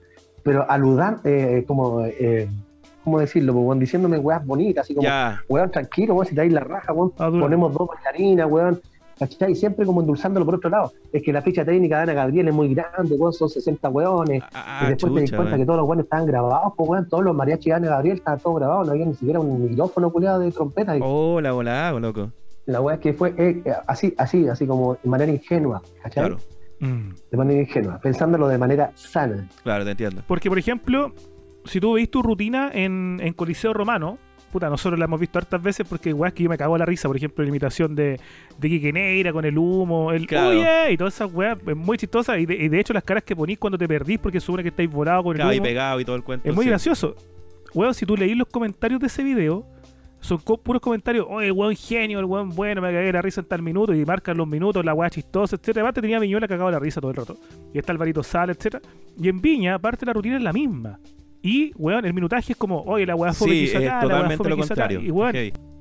pero 0.43 0.69
aludan, 0.71 1.21
eh, 1.25 1.65
como, 1.67 2.05
eh, 2.07 2.49
¿cómo 3.05 3.19
decirlo? 3.21 3.53
Pues, 3.53 3.65
weón, 3.67 3.79
diciéndome 3.79 4.19
weas 4.19 4.45
bonitas, 4.47 4.85
así 4.85 4.95
como, 4.95 5.07
Ya. 5.07 5.43
weón, 5.49 5.71
tranquilo, 5.71 6.15
weón, 6.15 6.27
si 6.27 6.35
te 6.35 6.41
dais 6.43 6.53
la 6.53 6.61
raja, 6.61 6.93
weón, 6.93 7.13
Ah, 7.19 7.31
ponemos 7.31 7.73
dos 7.73 7.89
bailarinas, 7.89 8.51
weón, 8.51 8.81
¿cachai? 9.19 9.53
Y 9.53 9.55
siempre 9.55 9.87
como 9.87 10.01
endulzándolo 10.01 10.45
por 10.47 10.57
otro 10.57 10.71
lado. 10.71 10.93
Es 11.13 11.23
que 11.23 11.33
la 11.33 11.43
ficha 11.43 11.65
técnica 11.65 11.97
de 11.99 12.03
Ana 12.05 12.13
Gabriel 12.15 12.49
es 12.49 12.55
muy 12.55 12.75
grande, 12.75 13.15
weón, 13.17 13.33
son 13.33 13.49
60 13.49 13.89
weones. 13.91 14.43
Ah, 14.55 14.83
y 14.87 14.89
después 14.91 15.13
te 15.15 15.21
das 15.21 15.31
chucha, 15.31 15.37
cuenta 15.37 15.57
que 15.57 15.65
todos 15.67 15.79
los 15.79 15.89
weones 15.89 16.05
estaban 16.05 16.27
grabados, 16.27 16.73
pues 16.77 16.89
weón, 16.91 17.09
todos 17.09 17.25
los 17.25 17.35
mariachis 17.35 17.67
de 17.67 17.73
Ana 17.75 17.89
Gabriel 17.89 18.17
estaban 18.19 18.41
todos 18.41 18.57
grabados, 18.57 18.87
no 18.87 18.93
había 18.93 19.07
ni 19.07 19.15
siquiera 19.15 19.41
un 19.41 19.63
micrófono 19.69 20.11
culiado 20.11 20.41
de 20.41 20.51
trompeta. 20.53 20.97
Y 20.97 21.01
Hola, 21.03 21.55
hola, 21.55 21.93
loco. 22.01 22.31
La 22.67 22.81
wea 22.81 22.95
es 22.95 23.01
que 23.01 23.13
fue 23.13 23.35
eh, 23.37 23.61
eh, 23.65 23.73
así, 23.89 24.15
así, 24.17 24.47
así 24.49 24.67
como 24.69 24.95
de 25.03 25.09
manera 25.11 25.33
ingenua, 25.33 25.83
¿cachai? 26.03 26.25
Claro, 26.27 26.39
Mm. 26.81 27.11
De 27.31 27.37
manera 27.37 27.61
ingenua, 27.61 28.01
pensándolo 28.01 28.49
de 28.49 28.59
manera 28.59 28.91
sana. 28.97 29.49
claro, 29.63 29.85
te 29.85 29.93
entiendo. 29.93 30.23
Porque, 30.27 30.49
por 30.49 30.59
ejemplo, 30.59 31.13
si 31.65 31.81
tú 31.81 31.95
veis 31.95 32.11
tu 32.11 32.23
rutina 32.23 32.71
en, 32.73 33.19
en 33.23 33.33
Coliseo 33.35 33.73
Romano, 33.73 34.19
puta, 34.53 34.69
nosotros 34.69 34.99
la 34.99 35.07
hemos 35.07 35.19
visto 35.19 35.39
hartas 35.39 35.63
veces 35.63 35.87
porque 35.89 36.11
igual 36.11 36.29
es 36.29 36.35
que 36.35 36.43
yo 36.43 36.51
me 36.51 36.59
cago 36.59 36.75
a 36.75 36.79
la 36.79 36.85
risa, 36.85 37.09
por 37.09 37.17
ejemplo, 37.17 37.43
la 37.43 37.49
imitación 37.49 37.95
de, 37.95 38.21
de 38.59 38.69
Quique 38.69 38.93
Neira 38.93 39.33
con 39.33 39.45
el 39.47 39.57
humo, 39.57 40.13
el 40.13 40.27
Claro. 40.27 40.51
oye, 40.51 40.93
y 40.93 40.97
todas 40.99 41.15
esas 41.15 41.33
weas, 41.33 41.57
es 41.67 41.77
muy 41.77 41.97
chistosa. 41.97 42.39
Y 42.39 42.45
de, 42.45 42.55
y 42.55 42.69
de 42.69 42.79
hecho, 42.81 42.93
las 42.93 43.03
caras 43.05 43.23
que 43.23 43.35
ponís 43.35 43.59
cuando 43.59 43.79
te 43.79 43.89
perdís 43.89 44.19
porque 44.19 44.41
supone 44.41 44.63
que 44.63 44.69
estáis 44.69 44.91
volados 44.91 45.23
con 45.25 45.33
el 45.33 45.39
Claro, 45.39 45.53
y 45.55 45.57
humo, 45.59 45.65
pegado 45.65 46.01
y 46.01 46.05
todo 46.05 46.17
el 46.17 46.23
cuento. 46.23 46.47
es 46.49 46.55
muy 46.55 46.65
sí. 46.65 46.69
gracioso. 46.69 47.17
Weón, 47.75 47.95
si 47.95 48.05
tú 48.05 48.15
leís 48.17 48.37
los 48.37 48.49
comentarios 48.49 49.01
de 49.01 49.07
ese 49.07 49.23
video, 49.23 49.65
son 50.21 50.37
co- 50.39 50.59
puros 50.59 50.83
comentarios, 50.83 51.27
oye, 51.31 51.47
el 51.47 51.53
weón 51.53 51.75
genio, 51.75 52.19
el 52.19 52.27
weón 52.27 52.51
bueno, 52.51 52.83
me 52.83 52.93
cagué 52.93 53.11
la 53.11 53.23
risa 53.23 53.41
en 53.41 53.47
tal 53.49 53.63
minuto, 53.63 53.95
y 53.95 54.05
marcan 54.05 54.37
los 54.37 54.47
minutos, 54.47 54.85
la 54.85 54.93
weá 54.93 55.09
chistosa, 55.09 55.57
etcétera. 55.57 55.81
Aparte 55.87 56.03
tenía 56.03 56.19
a 56.19 56.21
Viñuela 56.21 56.47
cagado 56.47 56.71
la 56.71 56.79
risa 56.79 57.01
todo 57.01 57.11
el 57.11 57.17
rato. 57.17 57.39
Y 57.73 57.79
está 57.79 57.93
Alvarito 57.93 58.23
Sala, 58.23 58.53
etcétera. 58.53 58.83
Y 59.19 59.31
en 59.31 59.41
Viña, 59.41 59.77
aparte 59.77 60.05
la 60.05 60.13
rutina 60.13 60.37
es 60.37 60.43
la 60.43 60.53
misma. 60.53 60.99
Y, 61.43 61.73
weón, 61.77 62.05
el 62.05 62.15
minutaje 62.15 62.53
es 62.53 62.59
como, 62.59 62.83
oye, 62.83 63.05
la 63.05 63.17
weá 63.17 63.33
fue 63.33 63.49
que 63.49 63.55
Sí, 63.55 63.65
es 63.65 63.75
acá, 63.75 63.83
la 63.85 63.91
weá 63.91 64.01
totalmente 64.03 64.37
fome 64.37 64.51
lo 64.51 64.57
que 64.57 64.63
hizo 64.63 64.73
acá. 64.75 64.83
contrario. 64.83 65.01
Y, 65.07 65.11
weón, 65.11 65.35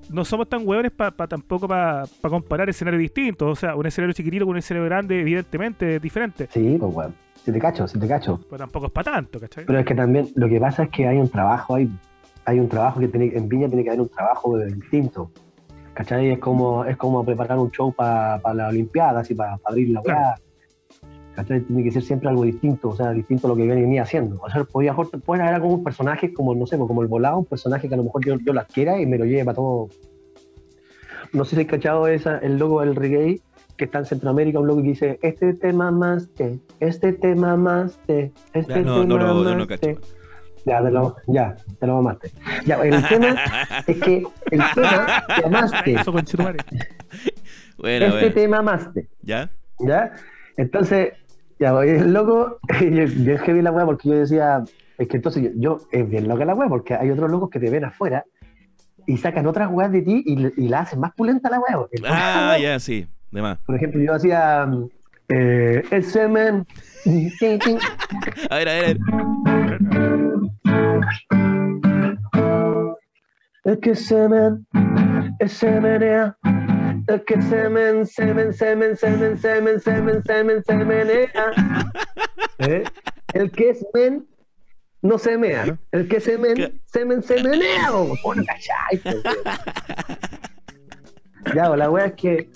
no 0.10 0.26
somos 0.26 0.50
tan 0.50 0.68
weones 0.68 0.92
pa, 0.92 1.12
pa- 1.12 1.28
tampoco 1.28 1.68
para 1.68 2.04
comparar 2.22 2.68
escenarios 2.70 3.00
distintos. 3.02 3.48
O 3.52 3.56
sea, 3.56 3.76
un 3.76 3.86
escenario 3.86 4.14
chiquitito 4.14 4.46
con 4.46 4.54
un 4.54 4.58
escenario 4.58 4.86
grande, 4.90 5.22
evidentemente, 5.22 5.96
es 5.98 6.02
diferente. 6.02 6.48
Sí, 6.52 6.76
pues 6.80 6.94
weón. 6.94 7.14
Si 7.46 7.52
te 7.52 7.60
cacho, 7.60 7.88
si 7.88 7.98
te 8.00 8.08
cacho. 8.08 8.40
Pero 8.50 8.58
tampoco 8.58 8.88
es 8.88 8.92
para 8.92 9.12
tanto, 9.14 9.40
¿cachai? 9.40 9.66
Pero 9.66 9.80
es 9.80 9.86
que 9.86 9.96
también 9.96 10.28
lo 10.36 10.48
que 10.48 10.60
pasa 10.60 10.84
es 10.84 10.90
que 10.90 11.08
hay 11.08 11.18
un 11.18 11.30
trabajo, 11.30 11.76
hay, 11.76 11.90
hay 12.46 12.60
un 12.60 12.68
trabajo 12.70 13.00
que 13.00 13.08
tiene, 13.08 13.32
en 13.36 13.48
Viña 13.50 13.68
tiene 13.68 13.84
que 13.84 13.90
haber 13.90 14.02
un 14.02 14.10
trabajo 14.10 14.58
distinto. 14.60 15.32
¿Cachai? 15.94 16.32
Es 16.32 16.40
como, 16.40 16.86
es 16.86 16.98
como 16.98 17.24
preparar 17.26 17.58
un 17.60 17.70
show 17.72 17.92
para 17.94 18.40
la 18.54 18.68
Olimpiada, 18.70 19.20
así 19.22 19.34
para 19.36 19.58
abrir 19.64 19.90
la 19.90 20.02
weá. 20.02 20.36
¿Cachai? 21.36 21.62
Tiene 21.62 21.84
que 21.84 21.92
ser 21.92 22.04
siempre 22.04 22.28
algo 22.30 22.44
distinto, 22.44 22.90
o 22.90 22.96
sea, 22.96 23.12
distinto 23.12 23.48
a 23.48 23.50
lo 23.52 23.56
que 23.56 23.66
venía 23.66 24.04
haciendo. 24.04 24.40
O 24.42 24.50
sea, 24.50 24.64
podía, 24.66 24.94
pueden 24.94 25.42
haber 25.44 25.56
algunos 25.56 25.80
personajes 25.82 26.32
como, 26.36 26.54
no 26.56 26.66
sé, 26.68 26.78
como 26.78 27.02
el 27.02 27.08
volado, 27.08 27.38
un 27.40 27.46
personaje 27.46 27.88
que 27.88 27.94
a 27.94 27.98
lo 27.98 28.04
mejor 28.04 28.26
yo, 28.26 28.36
yo 28.46 28.54
las 28.54 28.66
quiera 28.68 29.00
y 29.00 29.06
me 29.06 29.18
lo 29.18 29.26
lleve 29.26 29.46
para 29.46 29.56
todo. 29.56 29.88
No 31.34 31.46
sé 31.46 31.56
si 31.56 31.62
has 31.62 31.68
cachado 31.68 32.08
esa, 32.08 32.38
el 32.40 32.58
logo 32.58 32.82
del 32.82 32.96
reggae 32.96 33.40
que 33.78 33.86
está 33.86 34.00
en 34.00 34.06
Centroamérica, 34.06 34.60
un 34.60 34.68
logo 34.68 34.82
que 34.82 34.90
dice, 34.90 35.20
este 35.22 35.54
tema 35.54 35.90
más 35.92 36.30
te, 36.36 36.60
este 36.82 37.14
tema 37.14 37.56
más 37.56 37.98
te, 38.06 38.32
este 38.54 38.74
Ya, 38.74 38.82
no, 38.82 39.06
no 39.06 39.16
tema 39.18 39.28
lo- 39.28 39.34
no 39.36 39.44
más 39.50 39.58
lo 39.58 39.68
cacho. 39.68 39.82
te. 39.82 39.98
Ya, 40.66 40.84
te 40.84 40.92
lo, 40.92 41.16
ya, 41.28 41.56
te 41.80 41.88
lo 41.88 41.96
mamaste. 41.96 42.32
Ya, 42.68 42.76
el 42.84 43.02
tema 43.10 43.36
es 43.88 43.98
que 43.98 44.24
el 44.52 44.62
tema 44.76 45.24
te 45.36 45.46
amaste. 45.46 45.94
Eso, 45.96 46.12
conchetumare. 46.12 46.60
Bueno, 47.80 48.06
Este 48.08 48.20
bueno. 48.20 48.34
tema 48.36 48.58
amaste. 48.60 49.08
¿Ya? 49.24 49.50
¿Ya? 49.80 50.14
Entonces, 50.58 51.14
ya, 51.62 51.74
oye, 51.76 51.96
el 51.98 52.12
loco, 52.12 52.58
yo, 52.82 53.06
yo 53.06 53.38
heavy 53.38 53.62
la 53.62 53.72
weá 53.72 53.86
porque 53.86 54.10
yo 54.10 54.16
decía, 54.16 54.64
es 54.98 55.08
que 55.08 55.18
entonces 55.18 55.44
yo, 55.44 55.50
yo- 55.56 55.80
es 55.92 56.10
bien 56.10 56.28
loca 56.28 56.44
la 56.44 56.56
weá 56.56 56.68
porque 56.68 56.96
hay 56.96 57.10
otros 57.12 57.30
locos 57.32 57.50
que 57.50 57.60
te 57.60 57.70
ven 57.70 57.86
afuera 57.86 58.26
y 59.08 59.18
sacan 59.18 59.46
otras 59.48 59.70
weas 59.72 59.92
de 59.92 60.02
ti 60.02 60.24
y, 60.26 60.64
y 60.64 60.68
la 60.68 60.82
hacen 60.82 61.00
más 61.00 61.14
pulenta 61.14 61.50
la 61.50 61.62
porque- 61.76 62.02
Ah, 62.08 62.58
ya, 62.62 62.80
sí. 62.80 63.08
De 63.32 63.42
más. 63.42 63.60
Por 63.60 63.76
ejemplo, 63.76 64.02
yo 64.02 64.14
hacía 64.14 64.68
eh, 65.30 65.84
el 65.92 66.04
semen. 66.04 66.66
A 68.50 68.58
ver, 68.58 68.70
a 68.70 68.74
ver, 68.74 68.84
a 68.84 68.88
ver. 68.88 68.98
El 73.64 73.80
que 73.80 73.96
semen, 73.96 74.66
el 75.40 75.50
semenea. 75.50 76.36
El 77.12 77.26
que 77.26 77.42
semen, 77.42 78.06
semen, 78.06 78.54
semen, 78.54 78.96
semen, 78.96 79.38
semen, 79.38 79.82
semen, 79.82 80.24
semen, 80.24 80.64
semenea. 80.64 81.28
¿Eh? 82.60 82.84
El 83.34 83.52
que 83.52 83.72
es 83.72 83.86
men, 83.94 84.26
no 85.02 85.18
semea. 85.18 85.78
El 85.92 86.08
que 86.08 86.22
semen, 86.22 86.80
semen, 86.86 87.22
semenea. 87.22 87.92
po, 87.92 88.16
po, 88.24 88.34
no 88.34 88.44
cachai, 88.46 88.98
po, 89.04 89.10
weón. 89.10 89.38
Ya, 91.54 91.68
pues, 91.68 91.80
la 91.80 91.90
wea 91.90 92.06
es 92.06 92.14
que 92.14 92.50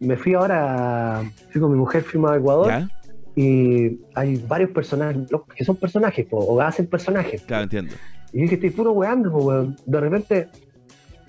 me 0.00 0.16
fui 0.16 0.34
ahora, 0.34 1.22
fui 1.50 1.60
con 1.60 1.70
mi 1.70 1.78
mujer, 1.78 2.02
fuimos 2.02 2.32
a 2.32 2.36
Ecuador 2.36 2.68
¿Ya? 2.68 2.88
y 3.36 4.00
hay 4.16 4.42
varios 4.48 4.70
personajes, 4.70 5.22
que 5.54 5.64
son 5.64 5.76
personajes, 5.76 6.26
po, 6.26 6.38
o 6.38 6.60
hacen 6.60 6.88
personajes. 6.88 7.42
Claro, 7.42 7.62
entiendo. 7.62 7.94
Y 8.32 8.42
dije, 8.42 8.56
estoy 8.56 8.70
puro 8.70 8.90
weando, 8.90 9.30
po, 9.30 9.38
weón. 9.38 9.76
De 9.86 10.00
repente, 10.00 10.48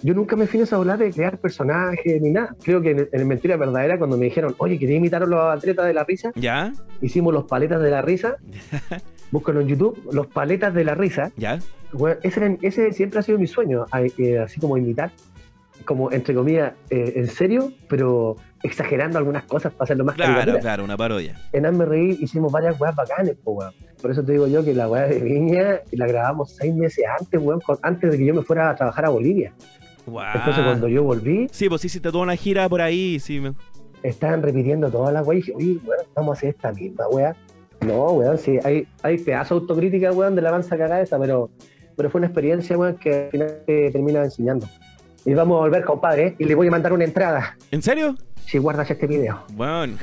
yo 0.04 0.14
nunca 0.14 0.36
me 0.36 0.46
fui 0.48 0.62
a 0.62 0.76
hablar 0.76 1.00
de 1.00 1.12
crear 1.12 1.38
personajes 1.40 2.22
ni 2.22 2.32
nada. 2.32 2.56
Creo 2.64 2.82
que 2.82 2.92
en, 2.92 3.10
en 3.12 3.28
Mentira 3.28 3.58
Verdadera, 3.58 3.98
cuando 3.98 4.18
me 4.18 4.26
dijeron, 4.26 4.56
oye, 4.60 4.78
¿quería 4.78 4.98
imitar 4.98 5.24
a 5.24 5.26
los 5.26 5.40
atletas 5.58 5.86
de 5.88 5.94
la 5.94 6.04
risa? 6.04 6.32
¿Ya? 6.36 6.72
Hicimos 7.02 7.34
los 7.34 7.46
paletas 7.46 7.82
de 7.82 7.90
la 7.92 8.02
risa. 8.02 8.38
Búscalo 9.32 9.62
en 9.62 9.68
YouTube, 9.68 10.00
los 10.12 10.28
paletas 10.28 10.74
de 10.74 10.84
la 10.86 10.96
risa. 10.96 11.32
¿Ya? 11.36 11.60
Ese, 12.24 12.40
era- 12.46 12.58
ese 12.62 12.92
siempre 12.94 13.20
ha 13.20 13.24
sido 13.24 13.40
mi 13.40 13.48
sueño, 13.48 13.86
eh, 14.18 14.40
así 14.40 14.60
como 14.60 14.78
imitar, 14.78 15.12
como 15.86 16.12
entre 16.12 16.34
comillas, 16.36 16.74
eh, 16.90 17.14
en 17.16 17.28
serio, 17.28 17.72
pero 17.90 18.36
exagerando 18.64 19.18
algunas 19.20 19.44
cosas 19.44 19.72
para 19.74 19.84
hacerlo 19.86 20.04
más 20.06 20.16
Claro, 20.16 20.34
caricatura. 20.34 20.62
claro, 20.62 20.84
una 20.84 20.98
parodia. 20.98 21.40
En 21.54 21.66
Hazme 21.66 21.86
Reír 21.86 22.18
hicimos 22.20 22.52
varias 22.52 22.80
weas 22.80 22.96
bacanes, 22.96 23.36
po, 23.44 23.52
weón. 23.52 23.74
Por 24.02 24.12
eso 24.12 24.24
te 24.24 24.34
digo 24.34 24.48
yo 24.48 24.64
que 24.66 24.74
la 24.74 24.90
wea 24.90 25.08
de 25.08 25.20
Viña 25.20 25.82
la 25.92 26.08
grabamos 26.08 26.56
seis 26.56 26.74
meses 26.76 27.06
antes, 27.20 27.40
weón, 27.42 27.62
antes 27.84 28.12
de 28.12 28.18
que 28.18 28.26
yo 28.26 28.34
me 28.34 28.42
fuera 28.44 28.70
a 28.72 28.76
trabajar 28.76 29.06
a 29.06 29.10
Bolivia. 29.10 29.54
Entonces 30.08 30.64
cuando 30.64 30.88
yo 30.88 31.04
volví, 31.04 31.48
Sí, 31.52 31.68
pues 31.70 31.82
sí, 31.82 31.88
hiciste 31.88 32.12
toda 32.12 32.24
una 32.24 32.36
gira 32.36 32.68
por 32.70 32.82
ahí, 32.82 33.20
sí. 33.20 33.40
me- 33.40 33.54
estaban 34.04 34.42
repitiendo 34.42 34.90
todas 34.90 35.14
las 35.14 35.28
weas 35.28 35.40
y 35.40 35.52
dije, 35.52 35.54
oye, 35.58 35.80
weón, 35.86 36.06
vamos 36.16 36.36
a 36.36 36.38
hacer 36.38 36.50
esta 36.52 36.72
misma 36.72 37.08
wea. 37.10 37.36
No, 37.82 38.12
weón, 38.14 38.38
sí, 38.38 38.58
hay, 38.64 38.88
hay 39.04 39.18
pedazo 39.18 39.56
de 39.56 39.62
autocrítica, 39.62 40.12
weón, 40.12 40.36
de 40.36 40.42
la 40.42 40.50
avanza 40.50 40.78
cagada 40.78 41.02
esta, 41.02 41.20
pero, 41.20 41.50
pero 41.96 42.10
fue 42.10 42.20
una 42.20 42.28
experiencia, 42.28 42.78
weón, 42.78 42.96
que 42.98 43.26
al 43.26 43.32
final 43.32 43.58
te 43.66 43.92
termina 43.92 44.24
enseñando. 44.24 44.68
Y 45.26 45.34
vamos 45.34 45.58
a 45.58 45.62
volver, 45.62 45.84
compadre, 45.84 46.36
y 46.40 46.46
le 46.46 46.56
voy 46.56 46.68
a 46.68 46.72
mandar 46.72 46.94
una 46.94 47.04
entrada, 47.04 47.58
¿En 47.72 47.82
serio? 47.82 48.16
si 48.46 48.60
guardas 48.60 48.90
este 48.90 49.08
video. 49.08 49.44
Bueno, 49.54 49.98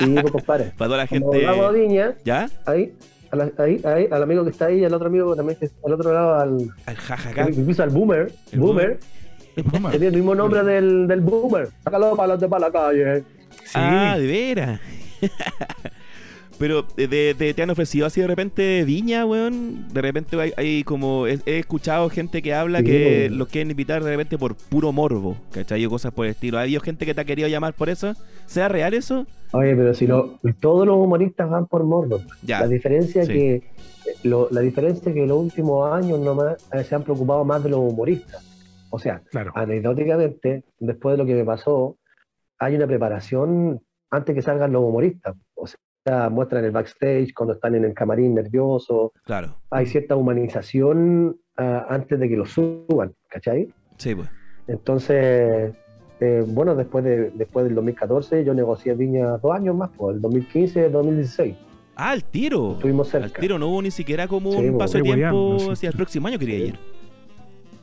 Y 0.00 0.04
digo, 0.10 0.30
compadre, 0.30 0.72
para 0.76 0.88
toda 0.88 0.98
la 0.98 1.06
gente. 1.06 1.24
volvamos 1.26 1.66
a 1.66 1.70
Viña, 1.70 2.14
¿Ya? 2.24 2.50
ahí, 2.66 2.92
a 3.30 3.36
la- 3.36 3.50
ahí, 3.58 3.80
ahí, 3.84 4.08
al 4.10 4.22
amigo 4.22 4.44
que 4.44 4.50
está 4.50 4.66
ahí, 4.66 4.84
al 4.84 4.92
otro 4.92 5.06
amigo 5.08 5.34
también 5.34 5.58
que 5.58 5.70
al 5.86 5.92
otro 5.94 6.12
lado, 6.12 6.34
al, 6.34 6.70
Al 6.84 6.96
jajaja. 6.96 7.48
incluso 7.50 7.82
al 7.82 7.90
boomer, 7.90 8.30
El 8.52 8.60
boomer, 8.60 8.86
Broma. 8.88 9.00
el 9.92 10.12
mismo 10.12 10.34
nombre 10.34 10.62
del, 10.62 11.06
del 11.06 11.20
boomer. 11.20 11.68
Sácalo 11.84 12.16
para 12.16 12.28
los 12.34 12.40
de 12.40 12.48
para 12.48 12.66
la 12.66 12.72
calle. 12.72 13.24
Sí. 13.64 13.72
Ah, 13.74 14.16
de 14.18 14.26
veras. 14.26 14.80
Pero 16.58 16.84
de, 16.96 17.06
de- 17.06 17.34
de- 17.34 17.54
te 17.54 17.62
han 17.62 17.70
ofrecido 17.70 18.04
así 18.04 18.20
de 18.20 18.26
repente 18.26 18.82
viña, 18.84 19.24
weón. 19.24 19.86
De 19.92 20.02
repente 20.02 20.40
hay, 20.40 20.52
hay 20.56 20.82
como. 20.82 21.28
He, 21.28 21.38
he 21.46 21.58
escuchado 21.60 22.10
gente 22.10 22.42
que 22.42 22.52
habla 22.52 22.80
Sí, 22.80 22.84
que 22.86 23.26
weón. 23.28 23.38
los 23.38 23.46
quieren 23.48 23.70
invitar 23.70 24.02
de 24.02 24.10
repente 24.10 24.36
por 24.38 24.56
puro 24.56 24.90
morbo, 24.90 25.36
¿cachai? 25.52 25.86
O 25.86 25.90
cosas 25.90 26.12
por 26.12 26.26
el 26.26 26.32
estilo. 26.32 26.58
¿Ha 26.58 26.62
habido 26.62 26.80
gente 26.80 27.06
que 27.06 27.14
te 27.14 27.20
ha 27.20 27.24
querido 27.24 27.46
llamar 27.48 27.74
por 27.74 27.88
eso? 27.88 28.14
¿Sea 28.46 28.66
real 28.68 28.92
eso? 28.92 29.24
Oye, 29.52 29.76
pero 29.76 29.94
si 29.94 30.08
lo, 30.08 30.40
todos 30.58 30.84
los 30.84 30.96
humoristas 30.96 31.48
van 31.48 31.66
por 31.66 31.84
morbo. 31.84 32.20
Ya. 32.42 32.58
La 32.60 32.66
diferencia 32.66 33.24
sí. 33.24 33.32
que 33.32 33.62
lo, 34.24 34.48
la 34.50 34.60
diferencia 34.60 35.10
es 35.10 35.14
que 35.14 35.26
los 35.28 35.38
últimos 35.38 35.92
años 35.92 36.18
nomás 36.18 36.56
eh, 36.72 36.82
se 36.82 36.92
han 36.96 37.04
preocupado 37.04 37.44
más 37.44 37.62
de 37.62 37.70
los 37.70 37.78
humoristas. 37.78 38.42
O 38.90 38.98
sea, 38.98 39.22
Claro. 39.30 39.52
anecdóticamente, 39.54 40.64
después 40.78 41.14
de 41.14 41.18
lo 41.18 41.26
que 41.26 41.34
me 41.34 41.44
pasó, 41.44 41.96
hay 42.58 42.74
una 42.76 42.86
preparación 42.86 43.80
antes 44.10 44.34
que 44.34 44.42
salgan 44.42 44.72
los 44.72 44.82
humoristas. 44.82 45.34
O 45.54 45.66
sea, 45.66 46.28
muestran 46.30 46.64
el 46.64 46.70
backstage 46.70 47.32
cuando 47.34 47.54
están 47.54 47.74
en 47.74 47.84
el 47.84 47.94
camarín 47.94 48.34
nervioso. 48.34 49.12
Claro. 49.24 49.56
Hay 49.70 49.86
cierta 49.86 50.16
humanización 50.16 51.36
ah, 51.56 51.86
antes 51.90 52.18
de 52.18 52.28
que 52.28 52.36
lo 52.36 52.46
suban, 52.46 53.14
¿cachai? 53.28 53.72
Sí, 53.98 54.14
pues. 54.14 54.28
Entonces, 54.66 55.72
eh, 56.20 56.44
bueno, 56.46 56.74
después, 56.74 57.04
de, 57.04 57.30
después 57.30 57.64
del 57.66 57.74
2014 57.74 58.44
yo 58.44 58.54
negocié 58.54 58.94
Viña 58.94 59.36
dos 59.38 59.54
años 59.54 59.74
más, 59.76 59.90
pues 59.96 60.16
el 60.16 60.22
2015, 60.22 60.88
2016. 60.90 61.54
Ah, 61.96 62.10
al 62.10 62.22
tiro. 62.24 62.72
Estuvimos 62.74 63.12
Al 63.14 63.22
cerca. 63.24 63.40
tiro 63.40 63.58
no 63.58 63.68
hubo 63.68 63.82
ni 63.82 63.90
siquiera 63.90 64.28
como 64.28 64.52
Sí, 64.52 64.58
un 64.66 64.72
po. 64.72 64.78
paso 64.78 64.98
de 64.98 65.02
tiempo 65.02 65.16
hueveando, 65.26 65.58
sí. 65.58 65.70
hacia 65.72 65.88
el 65.90 65.96
próximo 65.96 66.28
año 66.28 66.38
quería 66.38 66.58
ir. 66.58 66.78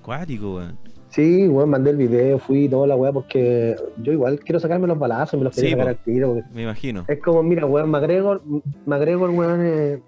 Cuático, 0.01 0.55
weón. 0.55 0.77
Sí, 1.15 1.47
bueno, 1.47 1.67
mandé 1.67 1.91
el 1.91 1.95
video, 1.97 2.37
fui 2.39 2.67
toda 2.67 2.87
la 2.87 2.97
weá, 2.97 3.13
porque 3.13 3.73
yo 4.01 4.11
igual 4.11 4.37
quiero 4.41 4.59
sacarme 4.59 4.85
los 4.85 4.99
balazos, 4.99 5.39
me 5.39 5.45
los 5.45 5.55
quería 5.55 5.69
Sí, 5.69 5.73
sacar 5.75 5.87
al 5.87 5.97
tiro. 6.03 6.35
Me 6.53 6.63
imagino. 6.63 7.05
es 7.07 7.21
como, 7.21 7.41
mira, 7.41 7.65
weón, 7.65 7.89
McGregor, 7.89 8.41
McGregor, 8.85 9.29
weón, 9.29 9.61
eh, 9.63 10.01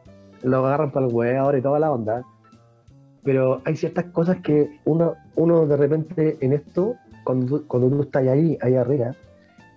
lo 0.43 0.65
agarran 0.65 0.91
para 0.91 1.05
el 1.07 1.13
weón 1.13 1.37
ahora 1.37 1.57
y 1.57 1.61
toda 1.61 1.79
la 1.79 1.91
onda. 1.91 2.23
Pero 3.23 3.61
hay 3.63 3.77
ciertas 3.77 4.03
cosas 4.11 4.37
que 4.43 4.69
uno, 4.83 5.15
uno 5.37 5.65
de 5.65 5.77
repente 5.77 6.37
en 6.41 6.51
esto, 6.51 6.95
cuando 7.23 7.63
cuando 7.67 7.89
tú 7.89 8.01
estás 8.03 8.27
ahí, 8.27 8.57
ahí 8.61 8.75
arriba, 8.75 9.11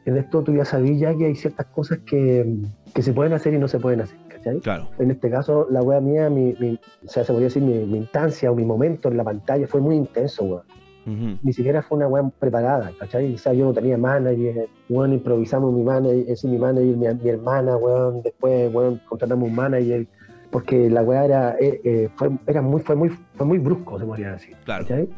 en 0.07 0.17
esto 0.17 0.43
tú 0.43 0.53
ya 0.53 0.65
sabías 0.65 0.99
ya 0.99 1.15
que 1.17 1.27
hay 1.27 1.37
ciertas 1.37 1.67
cosas 1.67 1.99
que, 1.99 2.57
que 2.93 3.03
se 3.03 3.13
pueden 3.13 3.35
hacer 3.35 3.55
y 3.55 3.59
no 3.59 3.69
se 3.69 3.79
pueden 3.79 4.01
hacer, 4.01 4.17
¿cachai? 4.29 4.59
Claro. 4.61 4.89
En 4.99 5.13
este 5.13 5.31
caso, 5.31 5.69
la 5.71 5.81
wea 5.81 6.01
mía, 6.01 6.29
mi, 6.29 6.57
mi- 6.59 6.79
o 7.07 7.09
sea, 7.09 7.23
se 7.23 7.33
podría 7.33 7.47
decir, 7.47 7.63
mi, 7.63 7.75
mi 7.87 7.99
instancia 7.99 8.51
o 8.51 8.55
mi 8.57 8.65
momento 8.65 9.09
en 9.09 9.17
la 9.17 9.23
pantalla 9.23 9.69
fue 9.69 9.81
muy 9.81 9.95
intenso, 9.95 10.43
weón. 10.45 10.63
Ujú. 11.07 11.39
Ni 11.43 11.53
siquiera 11.53 11.83
fue 11.83 11.97
una 11.99 12.09
wea 12.09 12.29
preparada, 12.39 12.93
¿cachai? 12.99 13.35
O 13.35 13.39
sea, 13.39 13.53
yo 13.55 13.65
no 13.65 13.73
tenía 13.73 13.97
manager, 13.97 14.69
weón, 14.89 15.15
improvisamos 15.15 15.73
mi 15.73 15.83
manager, 15.83 16.25
ese 16.29 16.47
mi 16.49 16.59
manager, 16.59 16.97
mi, 16.97 17.07
mi 17.23 17.29
hermana, 17.31 17.77
weón, 17.77 18.23
después, 18.23 18.73
weón, 18.75 19.01
contratamos 19.09 19.49
un 19.49 19.55
manager, 19.55 20.07
porque 20.51 20.91
la 20.91 21.03
wea 21.03 21.25
era, 21.25 21.57
eh, 21.59 21.81
eh, 21.85 22.09
fue, 22.17 22.31
era 22.47 22.61
muy, 22.61 22.81
fue 22.83 22.97
muy, 22.97 23.09
fue 23.35 23.47
muy 23.47 23.59
brusco, 23.59 23.99
se 23.99 24.05
podría 24.05 24.33
decir, 24.33 24.57
Claro. 24.65 24.85
¿cachai? 24.85 25.09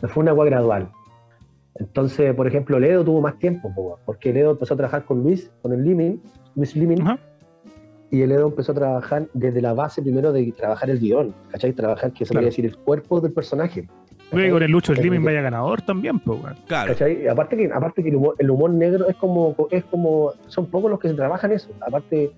No 0.00 0.08
fue 0.08 0.22
una 0.22 0.32
wea 0.32 0.46
gradual. 0.50 0.88
Entonces, 1.74 2.34
por 2.34 2.46
ejemplo, 2.46 2.78
Ledo 2.78 3.02
tuvo 3.04 3.20
más 3.20 3.38
tiempo, 3.38 3.72
weón, 3.76 3.98
porque 4.04 4.32
Ledo 4.32 4.52
empezó 4.52 4.74
a 4.74 4.76
trabajar 4.76 5.04
con 5.04 5.22
Luis, 5.22 5.50
con 5.62 5.72
el 5.72 5.82
Limin, 5.84 6.22
Luis 6.54 6.76
Limin, 6.76 7.02
Ajá. 7.02 7.18
y 8.10 8.20
el 8.22 8.30
Edo 8.30 8.46
empezó 8.46 8.72
a 8.72 8.74
trabajar 8.76 9.26
desde 9.34 9.60
la 9.62 9.72
base 9.72 10.02
primero 10.02 10.32
de 10.32 10.52
trabajar 10.52 10.90
el 10.90 11.00
guion, 11.00 11.34
¿cachai? 11.50 11.72
Trabajar, 11.72 12.12
que 12.12 12.24
se 12.26 12.30
Claro. 12.30 12.44
podría 12.44 12.50
decir, 12.50 12.66
el 12.66 12.76
cuerpo 12.76 13.20
del 13.20 13.32
personaje. 13.32 13.88
Luego 14.32 14.56
con 14.56 14.62
el 14.62 14.70
Lucho 14.70 14.94
Slimming 14.94 15.20
que- 15.20 15.26
vaya 15.26 15.42
ganador 15.42 15.82
también, 15.82 16.18
pues, 16.20 16.42
weón. 16.42 16.56
Claro. 16.66 16.92
¿cachai? 16.92 17.26
Aparte 17.28 17.56
que, 17.56 17.70
aparte 17.72 18.02
que 18.02 18.08
el 18.08 18.16
humor, 18.16 18.34
el 18.38 18.50
humor 18.50 18.70
negro 18.70 19.08
es 19.08 19.16
como, 19.16 19.54
es 19.70 19.84
como, 19.84 20.32
son 20.48 20.66
pocos 20.66 20.90
los 20.90 20.98
que 21.00 21.08
se 21.08 21.14
trabajan 21.14 21.52
eso. 21.52 21.70
Aparte, 21.80 22.30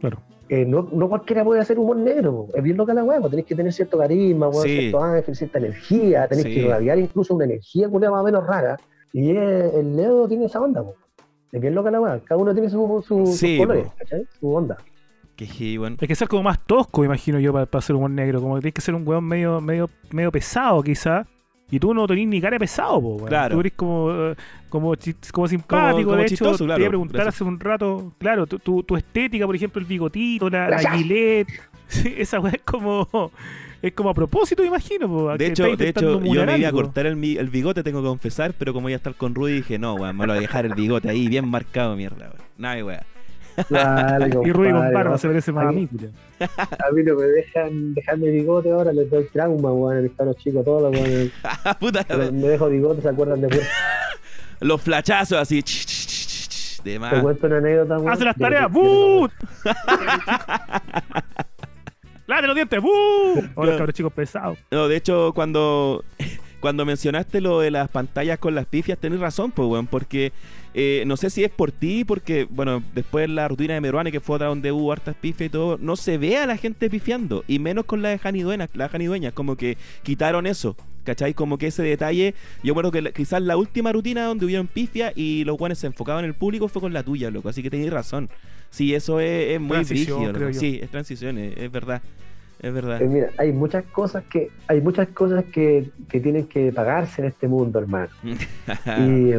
Claro. 0.00 0.18
eh, 0.48 0.64
no, 0.64 0.88
no 0.92 1.08
cualquiera 1.08 1.44
puede 1.44 1.60
hacer 1.60 1.78
humor 1.78 1.96
negro, 1.96 2.46
es 2.54 2.62
bien 2.62 2.76
loca 2.76 2.92
la 2.94 3.04
hueá, 3.04 3.20
tenés 3.28 3.46
que 3.46 3.54
tener 3.54 3.72
cierto 3.72 3.98
carisma, 3.98 4.48
weón, 4.48 4.62
Sí. 4.64 4.76
cierto 4.78 5.02
ángel, 5.02 5.34
cierta 5.36 5.58
energía, 5.58 6.26
tenés 6.28 6.44
Sí. 6.44 6.54
que 6.54 6.60
irradiar 6.60 6.98
incluso 6.98 7.34
una 7.34 7.44
energía 7.44 7.88
culia 7.88 8.10
más 8.10 8.20
o 8.20 8.24
menos 8.24 8.46
rara. 8.46 8.76
Y 9.12 9.30
eh, 9.30 9.70
el 9.78 9.96
Leo 9.96 10.26
tiene 10.28 10.46
esa 10.46 10.60
onda, 10.60 10.82
po. 10.82 10.94
es 11.52 11.60
bien 11.60 11.72
loca 11.74 11.88
la 11.90 12.00
hueá, 12.00 12.20
cada 12.24 12.40
uno 12.40 12.52
tiene 12.52 12.68
su, 12.68 13.02
su, 13.06 13.26
sus 13.26 13.36
Sí, 13.36 13.58
colores, 13.58 13.84
po. 13.86 13.92
¿cachai? 13.98 14.26
Su 14.40 14.52
onda. 14.52 14.76
Que 15.36 15.78
weón. 15.78 15.96
Hay 16.00 16.06
que 16.08 16.14
ser 16.14 16.28
como 16.28 16.42
más 16.44 16.62
tosco, 16.64 17.04
imagino 17.04 17.38
yo, 17.40 17.52
para, 17.52 17.68
hacer 17.72 17.96
humor 17.96 18.10
negro. 18.10 18.40
Como 18.40 18.54
que 18.56 18.60
tienes 18.60 18.74
que 18.74 18.80
ser 18.80 18.94
un 18.94 19.06
weón 19.06 19.24
medio, 19.24 19.60
medio, 19.60 19.90
medio 20.12 20.30
pesado, 20.30 20.80
quizá. 20.82 21.26
Y 21.70 21.78
tú 21.80 21.92
no 21.94 22.06
tenés 22.06 22.28
ni 22.28 22.40
cara 22.40 22.54
de 22.54 22.60
pesado, 22.60 23.00
po, 23.00 23.14
weón. 23.16 23.28
Claro. 23.28 23.54
Tú 23.54 23.60
eres 23.60 23.72
como, 23.74 24.10
eh, 24.12 24.34
como, 24.68 24.94
como 25.32 25.48
simpático. 25.48 26.04
como 26.04 26.16
de 26.16 26.22
hecho, 26.22 26.28
chistoso, 26.30 26.58
te 26.58 26.64
claro. 26.66 26.80
iba 26.80 26.86
a 26.86 26.90
preguntar 26.90 27.14
Gracias. 27.22 27.34
hace 27.36 27.44
un 27.44 27.58
rato, 27.60 28.12
claro, 28.18 28.46
tu, 28.46 28.58
tu, 28.58 28.82
tu 28.82 28.96
estética, 28.96 29.46
por 29.46 29.56
ejemplo, 29.56 29.80
el 29.80 29.86
bigotito, 29.86 30.48
la, 30.50 30.68
la 30.68 30.78
gilet. 30.92 31.48
Sí, 31.86 32.14
esa 32.16 32.40
weá 32.40 32.54
es 32.54 32.62
como, 32.62 33.30
es 33.82 33.92
como 33.92 34.08
a 34.08 34.14
propósito, 34.14 34.62
me 34.62 34.68
imagino. 34.68 35.06
Po, 35.06 35.36
De 35.36 35.46
hecho, 35.48 35.64
de 35.76 35.88
hecho 35.90 36.20
yo 36.22 36.46
me 36.46 36.58
iba 36.58 36.68
a 36.68 36.72
cortar 36.72 37.04
el, 37.06 37.14
mi- 37.14 37.36
el 37.36 37.50
bigote, 37.50 37.82
tengo 37.82 38.00
que 38.00 38.08
confesar, 38.08 38.54
pero 38.58 38.72
como 38.72 38.88
iba 38.88 38.96
a 38.96 38.98
estar 38.98 39.14
con 39.14 39.34
Rudy, 39.34 39.52
dije, 39.56 39.78
no, 39.78 39.94
weón, 39.94 40.16
me 40.16 40.26
lo 40.26 40.32
voy 40.32 40.38
a 40.38 40.40
dejar 40.40 40.64
el 40.64 40.74
bigote 40.74 41.10
ahí 41.10 41.28
bien 41.28 41.46
marcado, 41.46 41.94
mierda, 41.94 42.30
weón. 42.30 42.42
Nada, 42.56 42.74
de 42.76 42.82
weón. 42.84 43.00
Y 44.44 44.50
barba 44.52 45.10
no. 45.10 45.18
se 45.18 45.28
parece 45.28 45.52
más 45.52 45.66
a 45.66 45.72
mí. 45.72 45.88
A 46.40 46.90
mí 46.92 47.02
no 47.04 47.14
me 47.14 47.24
dejan 47.26 47.94
dejarme 47.94 48.28
bigote 48.30 48.70
ahora, 48.72 48.92
les 48.92 49.08
doy 49.10 49.24
trauma, 49.32 49.72
weón, 49.72 49.98
a 49.98 50.00
mis 50.00 50.12
caros 50.12 50.36
chicos, 50.36 50.64
todos 50.64 50.82
los 50.82 51.00
weones. 51.00 51.30
Puta, 51.80 52.04
Me 52.16 52.30
me 52.32 52.48
dejo 52.48 52.68
bigote, 52.68 53.00
se 53.02 53.08
acuerdan 53.08 53.40
de 53.40 53.48
pura- 53.48 53.66
los 54.60 54.82
flachazos 54.82 55.38
así, 55.38 55.62
ch, 55.62 55.84
ch, 55.86 56.06
ch, 56.06 56.26
ch, 56.26 56.48
ch, 56.48 56.82
de 56.82 56.92
Te 56.94 56.98
más. 56.98 57.14
cuento 57.22 57.46
una 57.46 57.58
anécdota, 57.58 57.98
weón. 57.98 58.10
¡Hace 58.12 58.24
las 58.24 58.36
tareas! 58.36 58.70
¡Buu! 58.72 59.28
¡Lávate 62.26 62.46
los 62.46 62.56
dientes! 62.56 62.80
¡Buu! 62.80 63.36
Ahora 63.36 63.52
Claro. 63.54 63.78
cabros 63.78 63.94
chicos 63.94 64.12
pesados. 64.12 64.58
No, 64.70 64.88
de 64.88 64.96
hecho, 64.96 65.32
cuando 65.34 66.04
cuando 66.64 66.86
mencionaste 66.86 67.42
lo 67.42 67.60
de 67.60 67.70
las 67.70 67.90
pantallas 67.90 68.38
con 68.38 68.54
las 68.54 68.64
pifias, 68.64 68.96
tenés 68.98 69.20
razón, 69.20 69.50
pues, 69.52 69.68
weón, 69.68 69.86
porque 69.86 70.32
eh, 70.72 71.04
no 71.06 71.18
sé 71.18 71.28
si 71.28 71.44
es 71.44 71.50
por 71.50 71.72
ti, 71.72 72.06
porque, 72.06 72.46
bueno, 72.48 72.82
después 72.94 73.28
la 73.28 73.46
rutina 73.48 73.74
de 73.74 73.82
Meruane, 73.82 74.10
que 74.10 74.20
fue 74.20 74.36
otra 74.36 74.46
donde 74.48 74.72
hubo 74.72 74.90
hartas 74.90 75.14
pifias 75.14 75.48
y 75.48 75.50
todo, 75.50 75.76
no 75.78 75.94
se 75.96 76.16
ve 76.16 76.38
a 76.38 76.46
la 76.46 76.56
gente 76.56 76.88
pifiando, 76.88 77.44
y 77.46 77.58
menos 77.58 77.84
con 77.84 78.00
la 78.00 78.08
de 78.08 78.18
Janidueña, 78.18 78.70
la 78.72 78.88
Janidueña, 78.88 79.30
como 79.32 79.56
que 79.56 79.76
quitaron 80.02 80.46
eso. 80.46 80.74
¿Cachai? 81.04 81.34
Como 81.34 81.58
que 81.58 81.66
ese 81.66 81.82
detalle, 81.82 82.34
yo 82.62 82.74
creo 82.74 82.90
que 82.90 83.02
la- 83.02 83.12
quizás 83.12 83.42
la 83.42 83.58
última 83.58 83.92
rutina 83.92 84.24
donde 84.24 84.46
hubieron 84.46 84.66
pifia 84.68 85.12
y 85.14 85.44
los 85.44 85.58
guanes 85.58 85.76
se 85.80 85.86
enfocaban 85.86 86.24
en 86.24 86.30
el 86.30 86.34
público 86.34 86.66
fue 86.66 86.80
con 86.80 86.94
la 86.94 87.02
tuya, 87.02 87.30
loco. 87.30 87.50
Así 87.50 87.62
que 87.62 87.68
tenéis 87.68 87.92
razón. 87.92 88.30
Sí, 88.70 88.94
eso 88.94 89.20
es, 89.20 89.50
es 89.52 89.60
muy 89.60 89.76
yo. 90.22 90.32
Sí, 90.60 90.78
es 90.82 90.90
transición, 90.90 91.36
es, 91.36 91.58
es 91.58 91.70
verdad. 91.70 92.00
Es 92.64 92.72
verdad. 92.72 93.02
Eh, 93.02 93.06
mira, 93.06 93.28
hay 93.36 93.52
muchas 93.52 93.84
cosas 93.84 94.24
que 94.24 94.48
hay 94.68 94.80
muchas 94.80 95.08
cosas 95.08 95.44
que, 95.52 95.90
que 96.08 96.18
tienen 96.20 96.46
que 96.46 96.72
pagarse 96.72 97.20
en 97.20 97.28
este 97.28 97.46
mundo, 97.46 97.78
hermano. 97.78 98.08
Y, 98.98 99.32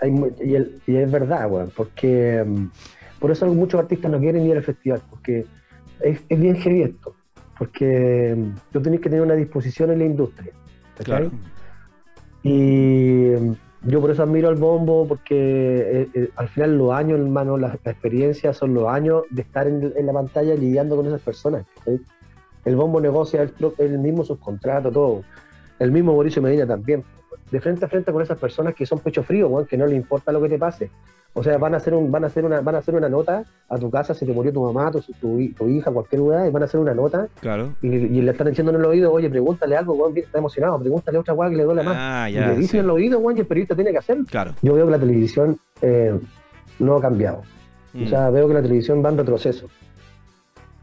hay, 0.00 0.10
mu- 0.10 0.32
y, 0.42 0.54
el- 0.56 0.80
y 0.86 0.96
es 0.96 1.10
verdad, 1.10 1.48
weón, 1.50 1.70
porque 1.76 2.42
mm, 2.44 2.66
por 3.20 3.30
eso 3.30 3.46
muchos 3.54 3.78
artistas 3.80 4.10
no 4.10 4.18
quieren 4.18 4.44
ir 4.44 4.56
al 4.56 4.64
festival, 4.64 5.00
porque 5.10 5.46
es, 6.00 6.20
es 6.28 6.40
bien 6.40 6.56
heavy 6.56 6.82
esto, 6.82 7.14
porque 7.56 8.34
mm, 8.36 8.56
tú 8.72 8.82
tienes 8.82 9.00
que 9.00 9.08
tener 9.08 9.22
una 9.24 9.34
disposición 9.34 9.92
en 9.92 9.98
la 10.00 10.04
industria. 10.06 10.52
Claro. 11.04 11.30
Y 12.42 13.30
mm, 13.38 13.52
yo 13.90 14.00
por 14.00 14.10
eso 14.10 14.22
admiro 14.24 14.48
al 14.48 14.56
bombo, 14.56 15.06
porque 15.06 15.36
eh, 16.02 16.08
eh, 16.14 16.30
al 16.36 16.48
final 16.48 16.76
los 16.78 16.92
años, 16.92 17.20
hermano, 17.20 17.56
la, 17.56 17.78
la 17.84 17.90
experiencia 17.92 18.52
son 18.52 18.74
los 18.74 18.88
años 18.88 19.22
de 19.30 19.42
estar 19.42 19.68
en, 19.68 19.92
en 19.96 20.06
la 20.06 20.12
pantalla 20.12 20.54
lidiando 20.56 20.96
con 20.96 21.06
esas 21.06 21.20
personas. 21.20 21.64
El 22.64 22.76
bombo 22.76 23.00
negocia 23.00 23.42
el, 23.42 23.52
él 23.78 23.98
mismo 23.98 24.24
sus 24.24 24.38
contratos, 24.38 24.92
todo. 24.92 25.22
El 25.78 25.90
mismo 25.90 26.12
Mauricio 26.12 26.40
Medina 26.42 26.66
también. 26.66 27.02
De 27.50 27.60
frente 27.60 27.84
a 27.84 27.88
frente 27.88 28.12
con 28.12 28.22
esas 28.22 28.38
personas 28.38 28.74
que 28.74 28.86
son 28.86 29.00
pecho 29.00 29.22
frío, 29.22 29.48
weón, 29.48 29.66
que 29.66 29.76
no 29.76 29.86
le 29.86 29.94
importa 29.96 30.32
lo 30.32 30.40
que 30.40 30.48
te 30.48 30.58
pase. 30.58 30.90
O 31.34 31.42
sea, 31.42 31.56
van 31.58 31.72
a 31.74 31.78
hacer 31.78 31.94
un, 31.94 32.10
van 32.12 32.24
a 32.24 32.26
hacer 32.26 32.44
una, 32.44 32.60
van 32.60 32.74
a 32.74 32.78
hacer 32.78 32.94
una 32.94 33.08
nota 33.08 33.44
a 33.68 33.78
tu 33.78 33.90
casa 33.90 34.12
si 34.14 34.26
te 34.26 34.32
murió 34.32 34.52
tu 34.52 34.62
mamá, 34.62 34.90
tu, 34.90 35.00
tu, 35.18 35.38
hi- 35.40 35.48
tu 35.54 35.66
hija, 35.68 35.90
cualquier 35.90 36.20
lugar, 36.20 36.46
y 36.46 36.50
van 36.50 36.62
a 36.62 36.66
hacer 36.66 36.78
una 36.78 36.92
nota 36.94 37.26
Claro. 37.40 37.74
y, 37.80 37.88
y 37.88 38.20
le 38.22 38.30
están 38.32 38.48
diciendo 38.48 38.70
en 38.72 38.78
el 38.78 38.84
oído, 38.84 39.10
oye, 39.10 39.30
pregúntale 39.30 39.74
algo, 39.76 39.94
weón, 39.94 40.16
está 40.16 40.38
emocionado, 40.38 40.78
pregúntale 40.78 41.16
otra 41.18 41.32
weá 41.34 41.48
que 41.48 41.56
le 41.56 41.64
duele 41.64 41.82
más. 41.82 41.96
Ah, 41.98 42.28
y 42.30 42.34
ya. 42.34 42.48
le 42.48 42.56
dicen 42.56 42.68
sí. 42.68 42.78
en 42.78 42.84
el 42.84 42.90
oído, 42.90 43.18
weón, 43.18 43.36
y 43.38 43.40
el 43.40 43.46
periodista 43.46 43.74
tiene 43.74 43.92
que 43.92 43.98
hacerlo. 43.98 44.24
Claro. 44.30 44.52
Yo 44.60 44.74
veo 44.74 44.84
que 44.84 44.90
la 44.92 44.98
televisión 44.98 45.58
eh, 45.80 46.18
no 46.78 46.96
ha 46.96 47.00
cambiado. 47.00 47.42
Mm. 47.94 48.04
O 48.04 48.06
sea, 48.08 48.28
veo 48.30 48.46
que 48.48 48.54
la 48.54 48.62
televisión 48.62 49.02
va 49.04 49.08
en 49.08 49.16
retroceso. 49.18 49.68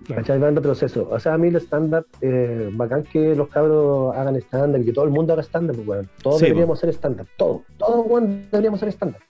Claro. 0.10 0.24
¿Cachai? 0.24 0.40
Va 0.40 0.50
en 0.50 0.56
retroceso. 0.56 1.08
O 1.12 1.20
sea, 1.20 1.36
a 1.36 1.38
mí 1.38 1.50
el 1.50 1.56
stand-up, 1.58 2.06
eh, 2.22 2.70
bacán 2.74 3.04
que 3.04 3.36
los 3.36 3.48
cabros 3.50 4.16
hagan 4.16 4.36
stand-up 4.38 4.82
y 4.82 4.86
que 4.86 4.92
todo 4.94 5.06
el 5.06 5.12
mundo 5.12 5.34
haga 5.34 5.44
stand-up, 5.44 5.76
pues, 5.76 5.88
weón. 5.88 6.10
Todos 6.24 6.40
Sí, 6.40 6.46
deberíamos 6.46 6.80
hacer 6.80 6.90
stand-up. 6.96 7.28
Todos, 7.38 7.62
todos, 7.78 8.06
weón, 8.08 8.48
deberíamos 8.52 8.80
hacer 8.82 8.90
stand-up. 8.94 9.22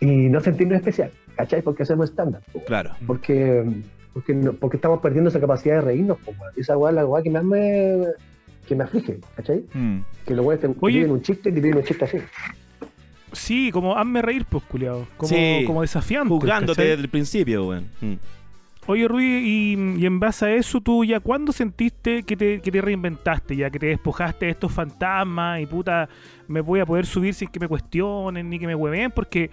Y 0.00 0.06
no 0.28 0.38
sentirnos 0.40 0.76
especial, 0.78 1.10
¿cachai? 1.36 1.60
Porque 1.62 1.82
hacemos 1.82 2.08
stand-up. 2.10 2.40
pues, 2.44 2.54
weón. 2.54 2.66
Claro. 2.66 2.90
Porque, 3.04 3.64
porque, 4.12 4.32
no- 4.34 4.52
porque 4.52 4.76
estamos 4.76 5.00
perdiendo 5.00 5.28
esa 5.28 5.40
capacidad 5.40 5.74
de 5.76 5.80
reírnos, 5.80 6.18
pues, 6.24 6.38
weón. 6.38 6.52
Esa 6.56 6.78
weá 6.78 6.90
es 6.90 6.94
la 6.94 7.04
weá 7.06 7.20
que 7.22 7.30
más 7.30 7.42
me, 7.42 8.04
que 8.68 8.76
me 8.76 8.84
aflige, 8.84 9.18
¿cachai? 9.34 9.64
Mm. 9.74 9.98
Que 10.24 10.34
los 10.36 10.46
weones 10.46 10.60
te, 10.60 10.68
piden 10.68 11.10
un 11.10 11.20
chiste 11.22 11.48
y 11.48 11.52
te 11.52 11.60
piden 11.60 11.78
un 11.78 11.82
chiste 11.84 12.04
así. 12.04 12.18
Sí, 13.32 13.70
como 13.72 13.94
hazme 13.96 14.22
reír, 14.22 14.46
pues, 14.48 14.64
culiado. 14.64 15.06
Como, 15.16 15.28
Sí. 15.28 15.64
como 15.66 15.82
desafiante. 15.82 16.28
Juzgándote 16.30 16.76
¿cachai? 16.76 16.90
desde 16.90 17.02
el 17.02 17.08
principio, 17.10 17.66
weón. 17.68 17.88
Mm. 18.00 18.14
Oye, 18.90 19.06
Rui, 19.06 19.24
y, 19.24 20.00
y 20.00 20.06
en 20.06 20.18
base 20.18 20.46
a 20.46 20.54
eso, 20.54 20.80
tú 20.80 21.04
ya, 21.04 21.20
¿cuándo 21.20 21.52
sentiste 21.52 22.22
que 22.22 22.36
te, 22.38 22.60
que 22.62 22.72
te 22.72 22.80
reinventaste? 22.80 23.54
Ya 23.54 23.68
que 23.68 23.78
te 23.78 23.86
despojaste 23.86 24.46
de 24.46 24.52
estos 24.52 24.72
fantasmas 24.72 25.60
y 25.60 25.66
puta, 25.66 26.08
me 26.46 26.62
voy 26.62 26.80
a 26.80 26.86
poder 26.86 27.04
subir 27.04 27.34
sin 27.34 27.48
que 27.48 27.60
me 27.60 27.68
cuestionen 27.68 28.48
ni 28.48 28.58
que 28.58 28.66
me 28.66 28.74
hueven, 28.74 29.10
porque 29.10 29.50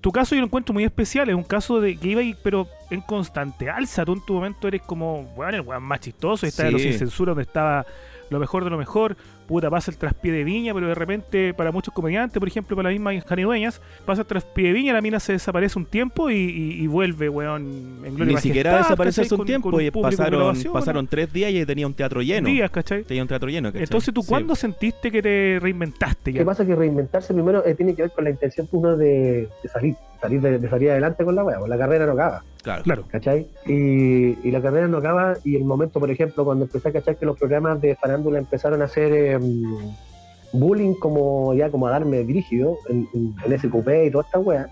tu 0.00 0.10
caso 0.10 0.34
yo 0.34 0.40
lo 0.40 0.48
encuentro 0.48 0.72
muy 0.74 0.82
especial. 0.82 1.28
Es 1.28 1.36
un 1.36 1.44
caso 1.44 1.80
de 1.80 1.96
que 1.96 2.08
iba 2.08 2.20
ahí, 2.20 2.34
pero 2.42 2.66
en 2.90 3.02
constante 3.02 3.70
alza. 3.70 4.04
Tú 4.04 4.14
en 4.14 4.26
tu 4.26 4.34
momento 4.34 4.66
eres 4.66 4.82
como, 4.82 5.22
bueno, 5.36 5.54
el 5.58 5.60
weón 5.60 5.84
más 5.84 6.00
chistoso. 6.00 6.44
Está 6.44 6.64
de 6.64 6.72
los 6.72 6.82
Sí. 6.82 6.88
sin 6.90 6.98
censura, 6.98 7.30
donde 7.30 7.44
estaba 7.44 7.86
lo 8.30 8.40
mejor 8.40 8.64
de 8.64 8.70
lo 8.70 8.78
mejor. 8.78 9.16
Puta, 9.46 9.70
pasa 9.70 9.90
el 9.92 9.96
traspié 9.96 10.32
de 10.32 10.42
viña, 10.44 10.74
pero 10.74 10.88
de 10.88 10.94
repente, 10.94 11.54
para 11.54 11.70
muchos 11.70 11.94
comediantes, 11.94 12.38
por 12.38 12.48
ejemplo, 12.48 12.74
para 12.76 12.88
las 12.90 12.98
mismas 12.98 13.24
canidueñas, 13.24 13.80
pasa 14.04 14.22
el 14.22 14.26
traspié 14.26 14.66
de 14.68 14.72
viña, 14.72 14.92
la 14.92 15.00
mina 15.00 15.20
se 15.20 15.32
desaparece 15.34 15.78
un 15.78 15.86
tiempo 15.86 16.30
y, 16.30 16.34
y- 16.34 16.82
y 16.82 16.86
vuelve, 16.88 17.28
weón, 17.28 18.02
en 18.04 18.14
gloria 18.16 18.34
Ni 18.34 18.40
siquiera 18.40 18.82
¿cachai? 18.96 19.24
un 19.30 19.36
Con- 19.36 19.46
tiempo 19.46 19.70
con 19.70 19.80
un 19.80 19.86
y 19.86 19.90
pasaron, 19.92 20.56
pasaron 20.72 21.06
tres 21.06 21.32
días 21.32 21.52
y 21.52 21.64
tenía 21.64 21.86
un 21.86 21.94
teatro 21.94 22.22
lleno. 22.22 22.48
días, 22.48 22.70
¿cachai? 22.70 23.04
Tenía 23.04 23.22
un 23.22 23.28
teatro 23.28 23.48
lleno, 23.48 23.68
¿cachai? 23.68 23.84
Entonces, 23.84 24.12
¿tú 24.12 24.22
Sí. 24.22 24.28
cuándo 24.28 24.56
sentiste 24.56 25.10
que 25.12 25.22
te 25.22 25.58
reinventaste 25.60 26.32
ya? 26.32 26.40
¿Qué 26.40 26.44
pasa? 26.44 26.66
Que 26.66 26.74
reinventarse 26.74 27.32
primero 27.32 27.64
eh, 27.64 27.74
tiene 27.74 27.94
que 27.94 28.02
ver 28.02 28.10
con 28.10 28.24
la 28.24 28.30
intención 28.30 28.66
uno 28.72 28.96
de, 28.96 29.48
de 29.62 29.68
salir, 29.68 29.94
salir 30.20 30.40
de, 30.40 30.58
de 30.58 30.68
salir 30.68 30.90
adelante 30.90 31.24
con 31.24 31.34
la 31.36 31.44
weá. 31.44 31.58
pues 31.58 31.68
La 31.70 31.78
carrera 31.78 32.04
no 32.06 32.12
acaba, 32.12 32.42
Claro. 32.66 32.82
Claro. 32.82 33.04
¿cachai? 33.08 33.46
Y, 33.66 34.36
y 34.46 34.50
la 34.50 34.60
carrera 34.60 34.88
no 34.88 34.98
acaba 34.98 35.34
y 35.44 35.54
el 35.54 35.64
momento, 35.64 36.00
por 36.00 36.10
ejemplo, 36.10 36.44
cuando 36.44 36.64
empecé 36.64 36.88
a 36.88 36.92
cachar 36.92 37.16
que 37.16 37.24
los 37.24 37.38
programas 37.38 37.80
de 37.80 37.94
farándula 37.94 38.38
empezaron 38.40 38.82
a 38.82 38.86
hacer 38.86 39.12
eh, 39.12 39.38
bullying 40.52 40.94
como 40.94 41.54
ya 41.54 41.70
como 41.70 41.86
a 41.86 41.90
darme 41.90 42.24
dirigido 42.24 42.76
en, 42.88 43.08
en, 43.14 43.34
en 43.44 43.58
SQP 43.58 43.88
y 44.06 44.10
toda 44.10 44.24
esta 44.24 44.38
weá, 44.38 44.68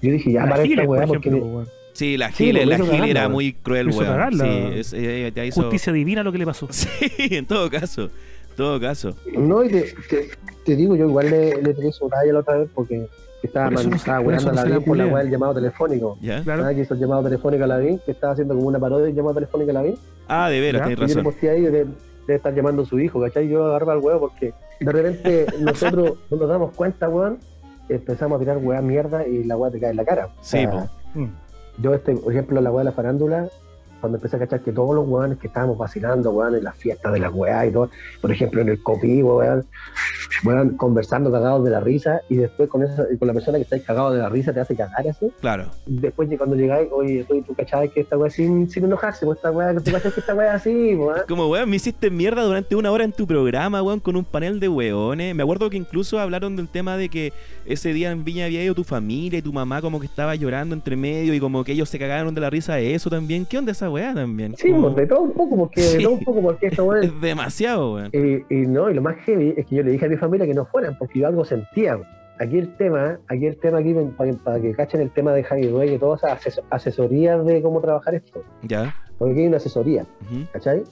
yo 0.00 0.10
dije, 0.12 0.32
ya 0.32 0.44
La 0.44 0.50
para 0.52 0.62
esta 0.64 0.84
por 0.84 0.96
weá 0.96 1.06
porque... 1.06 1.28
ejemplo. 1.28 1.64
Sí, 1.92 2.16
la 2.16 2.30
Gile, 2.32 2.64
pues, 2.64 2.68
la 2.70 2.76
Gile 2.76 2.90
cagarla, 2.90 3.10
era 3.10 3.28
muy 3.28 3.52
cruel, 3.52 3.88
weón. 3.90 4.04
cagarla. 4.04 4.44
Sí, 4.44 4.68
es- 4.80 4.92
eh, 4.94 5.32
ya 5.34 5.44
hizo- 5.44 5.62
Justicia 5.62 5.92
divina 5.92 6.22
lo 6.24 6.32
que 6.32 6.38
le 6.38 6.46
pasó. 6.46 6.66
Sí, 6.72 6.88
en 7.18 7.46
todo 7.46 7.70
caso. 7.70 8.04
En 8.50 8.56
todo 8.56 8.80
caso. 8.80 9.16
No, 9.36 9.62
y 9.64 9.68
te, 9.68 9.82
te- 10.10 10.28
te 10.64 10.76
digo, 10.76 10.96
yo 10.96 11.06
igual 11.08 11.30
le, 11.30 11.62
le 11.62 11.74
tiré 11.74 11.92
su 11.92 12.08
talla 12.08 12.32
la 12.32 12.38
otra 12.40 12.56
vez 12.56 12.68
porque 12.74 13.06
estaba, 13.46 13.68
eso 13.74 13.88
no 13.90 13.96
estaba 13.96 14.18
a 14.18 14.22
la 14.54 14.64
bien 14.64 14.82
por 14.84 14.96
la 14.96 15.06
weá 15.06 15.22
del 15.22 15.30
llamado 15.30 15.54
telefónico. 15.54 16.18
¿Ya? 16.20 16.42
Claro. 16.42 16.64
Ah, 16.66 16.74
que 16.74 16.80
hizo 16.82 16.94
el 16.94 17.00
llamado 17.00 17.22
telefónico 17.24 17.64
a 17.64 17.66
la 17.66 17.78
BIN, 17.78 17.98
que 18.04 18.12
estaba 18.12 18.32
haciendo 18.32 18.54
como 18.54 18.68
una 18.68 18.78
parodia 18.78 19.06
del 19.06 19.14
llamado 19.14 19.34
telefónico 19.34 19.70
a 19.70 19.74
la 19.74 19.82
BIN. 19.82 19.94
Ah, 20.28 20.48
de 20.50 20.60
veras, 20.60 20.82
yo 20.88 20.96
le 20.96 21.06
razón. 21.06 21.22
posteé 21.24 21.50
ahí 21.50 21.60
de, 21.62 21.86
de 22.26 22.34
estar 22.34 22.54
llamando 22.54 22.82
a 22.82 22.86
su 22.86 22.98
hijo, 22.98 23.20
¿cachai? 23.20 23.48
Yo 23.48 23.64
agarro 23.66 23.90
al 23.92 23.98
huevo 23.98 24.20
porque 24.20 24.54
de 24.80 24.92
repente 24.92 25.46
nosotros 25.60 26.14
no 26.30 26.36
nos 26.36 26.48
damos 26.48 26.72
cuenta, 26.74 27.08
weón, 27.08 27.38
empezamos 27.88 28.36
a 28.36 28.38
tirar 28.40 28.58
weá 28.58 28.80
mierda 28.80 29.26
y 29.26 29.44
la 29.44 29.56
weá 29.56 29.70
te 29.70 29.80
cae 29.80 29.90
en 29.90 29.96
la 29.96 30.04
cara. 30.04 30.26
O 30.26 30.30
Sí, 30.40 30.58
sea, 30.58 30.70
po. 30.70 30.88
Mm. 31.14 31.28
Yo, 31.78 31.92
este, 31.94 32.14
por 32.16 32.32
ejemplo, 32.32 32.60
la 32.60 32.70
weá 32.70 32.80
de 32.80 32.90
la 32.90 32.92
farándula, 32.92 33.48
cuando 34.04 34.18
empecé 34.18 34.36
a 34.36 34.38
cachar 34.38 34.60
que 34.60 34.70
todos 34.70 34.94
los 34.94 35.08
weones 35.08 35.38
que 35.38 35.46
estábamos 35.46 35.78
vacilando, 35.78 36.30
weón, 36.30 36.54
en 36.56 36.64
las 36.64 36.76
fiestas 36.76 37.10
de 37.10 37.20
las 37.20 37.32
weá 37.32 37.64
y 37.64 37.72
todo, 37.72 37.88
por 38.20 38.30
ejemplo, 38.30 38.60
en 38.60 38.68
el 38.68 38.82
copivo, 38.82 39.38
weón, 39.38 39.64
weón, 40.44 40.76
conversando 40.76 41.32
cagados 41.32 41.64
de 41.64 41.70
la 41.70 41.80
risa 41.80 42.20
y 42.28 42.36
después 42.36 42.68
con 42.68 42.82
esa, 42.82 43.06
con 43.18 43.26
la 43.26 43.32
persona 43.32 43.56
que 43.56 43.62
está 43.62 43.80
cagado 43.80 44.12
de 44.12 44.18
la 44.18 44.28
risa 44.28 44.52
te 44.52 44.60
hace 44.60 44.76
cagar 44.76 45.08
así. 45.08 45.32
Claro. 45.40 45.70
Después 45.86 46.28
de 46.28 46.36
cuando 46.36 46.54
llegáis, 46.54 46.90
oye, 46.92 47.24
tú, 47.26 47.40
tú 47.40 47.54
cachabas 47.54 47.88
que 47.94 48.00
esta 48.00 48.18
weá 48.18 48.28
sin, 48.28 48.68
sin 48.68 48.84
enojarse, 48.84 49.24
pues 49.24 49.38
esta 49.38 49.50
que 49.72 49.80
tú 49.80 49.90
cachas 49.90 50.12
que 50.12 50.20
esta 50.20 50.34
weá 50.34 50.48
es 50.48 50.54
así, 50.60 50.94
weón. 50.94 51.22
Como, 51.26 51.48
weón, 51.48 51.70
me 51.70 51.76
hiciste 51.76 52.10
mierda 52.10 52.42
durante 52.42 52.76
una 52.76 52.90
hora 52.90 53.04
en 53.04 53.12
tu 53.12 53.26
programa, 53.26 53.82
weón, 53.82 54.00
con 54.00 54.16
un 54.16 54.24
panel 54.26 54.60
de 54.60 54.68
weones. 54.68 55.34
Me 55.34 55.42
acuerdo 55.42 55.70
que 55.70 55.78
incluso 55.78 56.18
hablaron 56.18 56.56
del 56.56 56.68
tema 56.68 56.98
de 56.98 57.08
que 57.08 57.32
ese 57.64 57.94
día 57.94 58.10
en 58.10 58.22
Viña 58.22 58.44
había 58.44 58.62
ido 58.62 58.74
tu 58.74 58.84
familia 58.84 59.38
y 59.38 59.42
tu 59.42 59.54
mamá 59.54 59.80
como 59.80 59.98
que 59.98 60.06
estaba 60.06 60.34
llorando 60.34 60.74
entre 60.74 60.94
medio 60.94 61.32
y 61.32 61.40
como 61.40 61.64
que 61.64 61.72
ellos 61.72 61.88
se 61.88 61.98
cagaron 61.98 62.34
de 62.34 62.42
la 62.42 62.50
risa 62.50 62.74
de 62.74 62.94
eso 62.94 63.08
también. 63.08 63.46
¿Qué 63.46 63.56
onda 63.56 63.72
esa 63.72 63.88
weá 63.94 64.12
también? 64.14 64.54
Sí, 64.56 64.70
Como- 64.70 64.82
pues, 64.92 64.96
de 64.96 65.06
todo 65.06 65.20
un 65.22 65.32
poco, 65.32 65.56
porque 65.56 65.80
Sí. 65.82 65.96
de 65.98 66.02
todo 66.04 66.12
un 66.14 66.24
poco, 66.24 66.42
porque 66.42 66.66
esta 66.66 66.82
weá 66.82 67.00
Es 67.04 67.20
demasiado, 67.20 67.94
weón. 67.94 68.10
Y, 68.12 68.54
y 68.54 68.66
no, 68.66 68.90
y 68.90 68.94
lo 68.94 69.02
más 69.02 69.16
heavy 69.24 69.54
es 69.56 69.66
que 69.66 69.76
yo 69.76 69.82
le 69.82 69.92
dije 69.92 70.06
a 70.06 70.08
mi 70.08 70.16
familia 70.16 70.46
que 70.46 70.54
no 70.54 70.66
fueran, 70.66 70.96
porque 70.98 71.20
yo 71.20 71.26
algo 71.26 71.44
sentía. 71.44 71.98
Aquí 72.40 72.58
el 72.58 72.74
tema, 72.76 73.18
aquí 73.28 73.46
el 73.46 73.56
tema, 73.58 73.78
aquí 73.78 73.94
para, 74.16 74.32
para 74.32 74.60
que 74.60 74.72
cachen 74.74 75.00
el 75.00 75.10
tema 75.10 75.32
de 75.32 75.44
Javi 75.44 75.66
Dueño 75.68 75.92
y 75.94 75.98
todas 75.98 76.22
esas 76.24 76.44
ases- 76.44 76.64
asesorías 76.70 77.44
de 77.46 77.62
cómo 77.62 77.80
trabajar 77.80 78.16
esto. 78.16 78.42
Ya. 78.62 78.92
Porque 79.18 79.32
aquí 79.32 79.40
hay 79.42 79.46
una 79.46 79.58
asesoría, 79.58 80.02
Ujú. 80.22 80.40
¿cachai? 80.52 80.82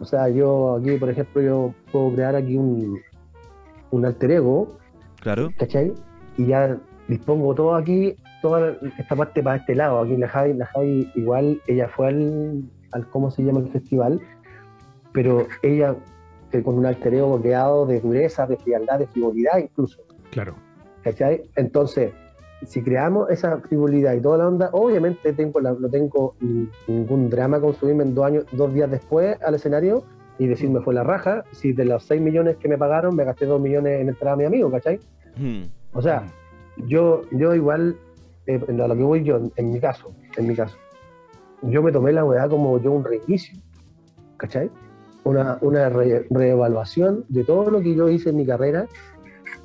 O 0.00 0.04
sea, 0.06 0.30
yo 0.30 0.76
aquí, 0.80 0.96
por 0.96 1.10
ejemplo, 1.10 1.42
yo 1.42 1.74
puedo 1.92 2.14
crear 2.14 2.34
aquí 2.34 2.56
un, 2.56 2.98
un 3.90 4.06
alter 4.06 4.30
ego, 4.30 4.78
Claro. 5.20 5.50
¿cachai? 5.58 5.92
Y 6.38 6.46
ya 6.46 6.78
dispongo 7.06 7.54
todo 7.54 7.74
aquí, 7.74 8.16
toda 8.42 8.76
esta 8.98 9.16
parte 9.16 9.42
para 9.42 9.56
este 9.56 9.74
lado. 9.74 10.00
Aquí 10.00 10.16
la 10.16 10.28
Javi, 10.28 10.52
la 10.54 10.66
Javi 10.66 11.10
igual, 11.14 11.60
ella 11.66 11.88
fue 11.88 12.08
al, 12.08 12.62
al 12.92 13.08
¿cómo 13.08 13.30
se 13.30 13.42
llama 13.42 13.60
el 13.60 13.68
festival? 13.68 14.20
Pero 15.12 15.46
ella 15.62 15.94
eh, 16.52 16.62
con 16.62 16.76
un 16.78 16.84
alter 16.86 17.14
ego 17.14 17.40
creado 17.40 17.86
de 17.86 18.00
dureza, 18.00 18.46
de 18.46 18.56
frialdad, 18.56 18.98
de 18.98 19.06
frivolidad 19.06 19.58
incluso, 19.58 20.02
Claro. 20.30 20.54
¿cachai? 21.02 21.42
Entonces, 21.56 22.12
si 22.66 22.82
creamos 22.82 23.30
esa 23.30 23.58
frivolidad 23.58 24.14
y 24.14 24.20
toda 24.20 24.38
la 24.38 24.48
onda, 24.48 24.70
obviamente 24.72 25.32
tengo 25.32 25.60
la- 25.60 25.72
no 25.72 25.88
tengo 25.88 26.34
ni- 26.40 26.68
ningún 26.86 27.28
drama 27.30 27.60
con 27.60 27.74
subirme 27.74 28.04
en 28.04 28.14
dos, 28.14 28.24
años, 28.26 28.44
dos 28.52 28.72
días 28.74 28.90
después 28.90 29.40
al 29.42 29.54
escenario 29.54 30.04
y 30.38 30.46
decirme 30.46 30.80
fue 30.80 30.94
la 30.94 31.02
raja, 31.04 31.44
si 31.52 31.72
de 31.72 31.84
los 31.84 32.04
6 32.04 32.20
millones 32.20 32.56
que 32.56 32.68
me 32.68 32.78
pagaron 32.78 33.14
me 33.16 33.24
gasté 33.24 33.46
2 33.46 33.60
millones 33.60 34.00
en 34.00 34.08
entrar 34.08 34.34
a 34.34 34.36
mi 34.36 34.44
amigo, 34.44 34.70
¿cachai? 34.70 34.98
Ujú. 35.36 35.68
O 35.94 36.00
sea, 36.02 36.24
yo, 36.86 37.22
yo 37.32 37.54
igual, 37.54 37.96
eh, 38.46 38.60
a 38.68 38.88
lo 38.88 38.96
que 38.96 39.02
voy 39.02 39.22
yo, 39.24 39.40
en 39.56 39.70
mi 39.70 39.80
caso, 39.80 40.12
en 40.36 40.48
mi 40.48 40.54
caso, 40.54 40.76
yo 41.62 41.82
me 41.82 41.92
tomé 41.92 42.12
la 42.12 42.24
weá 42.24 42.48
como 42.48 42.78
yo 42.80 42.92
un 42.92 43.04
reinicio, 43.04 43.56
¿cachai? 44.36 44.70
Una, 45.24 45.58
una 45.60 45.88
re- 45.88 46.26
reevaluación 46.30 47.24
de 47.28 47.44
todo 47.44 47.70
lo 47.70 47.80
que 47.80 47.94
yo 47.94 48.08
hice 48.08 48.30
en 48.30 48.36
mi 48.36 48.44
carrera 48.46 48.86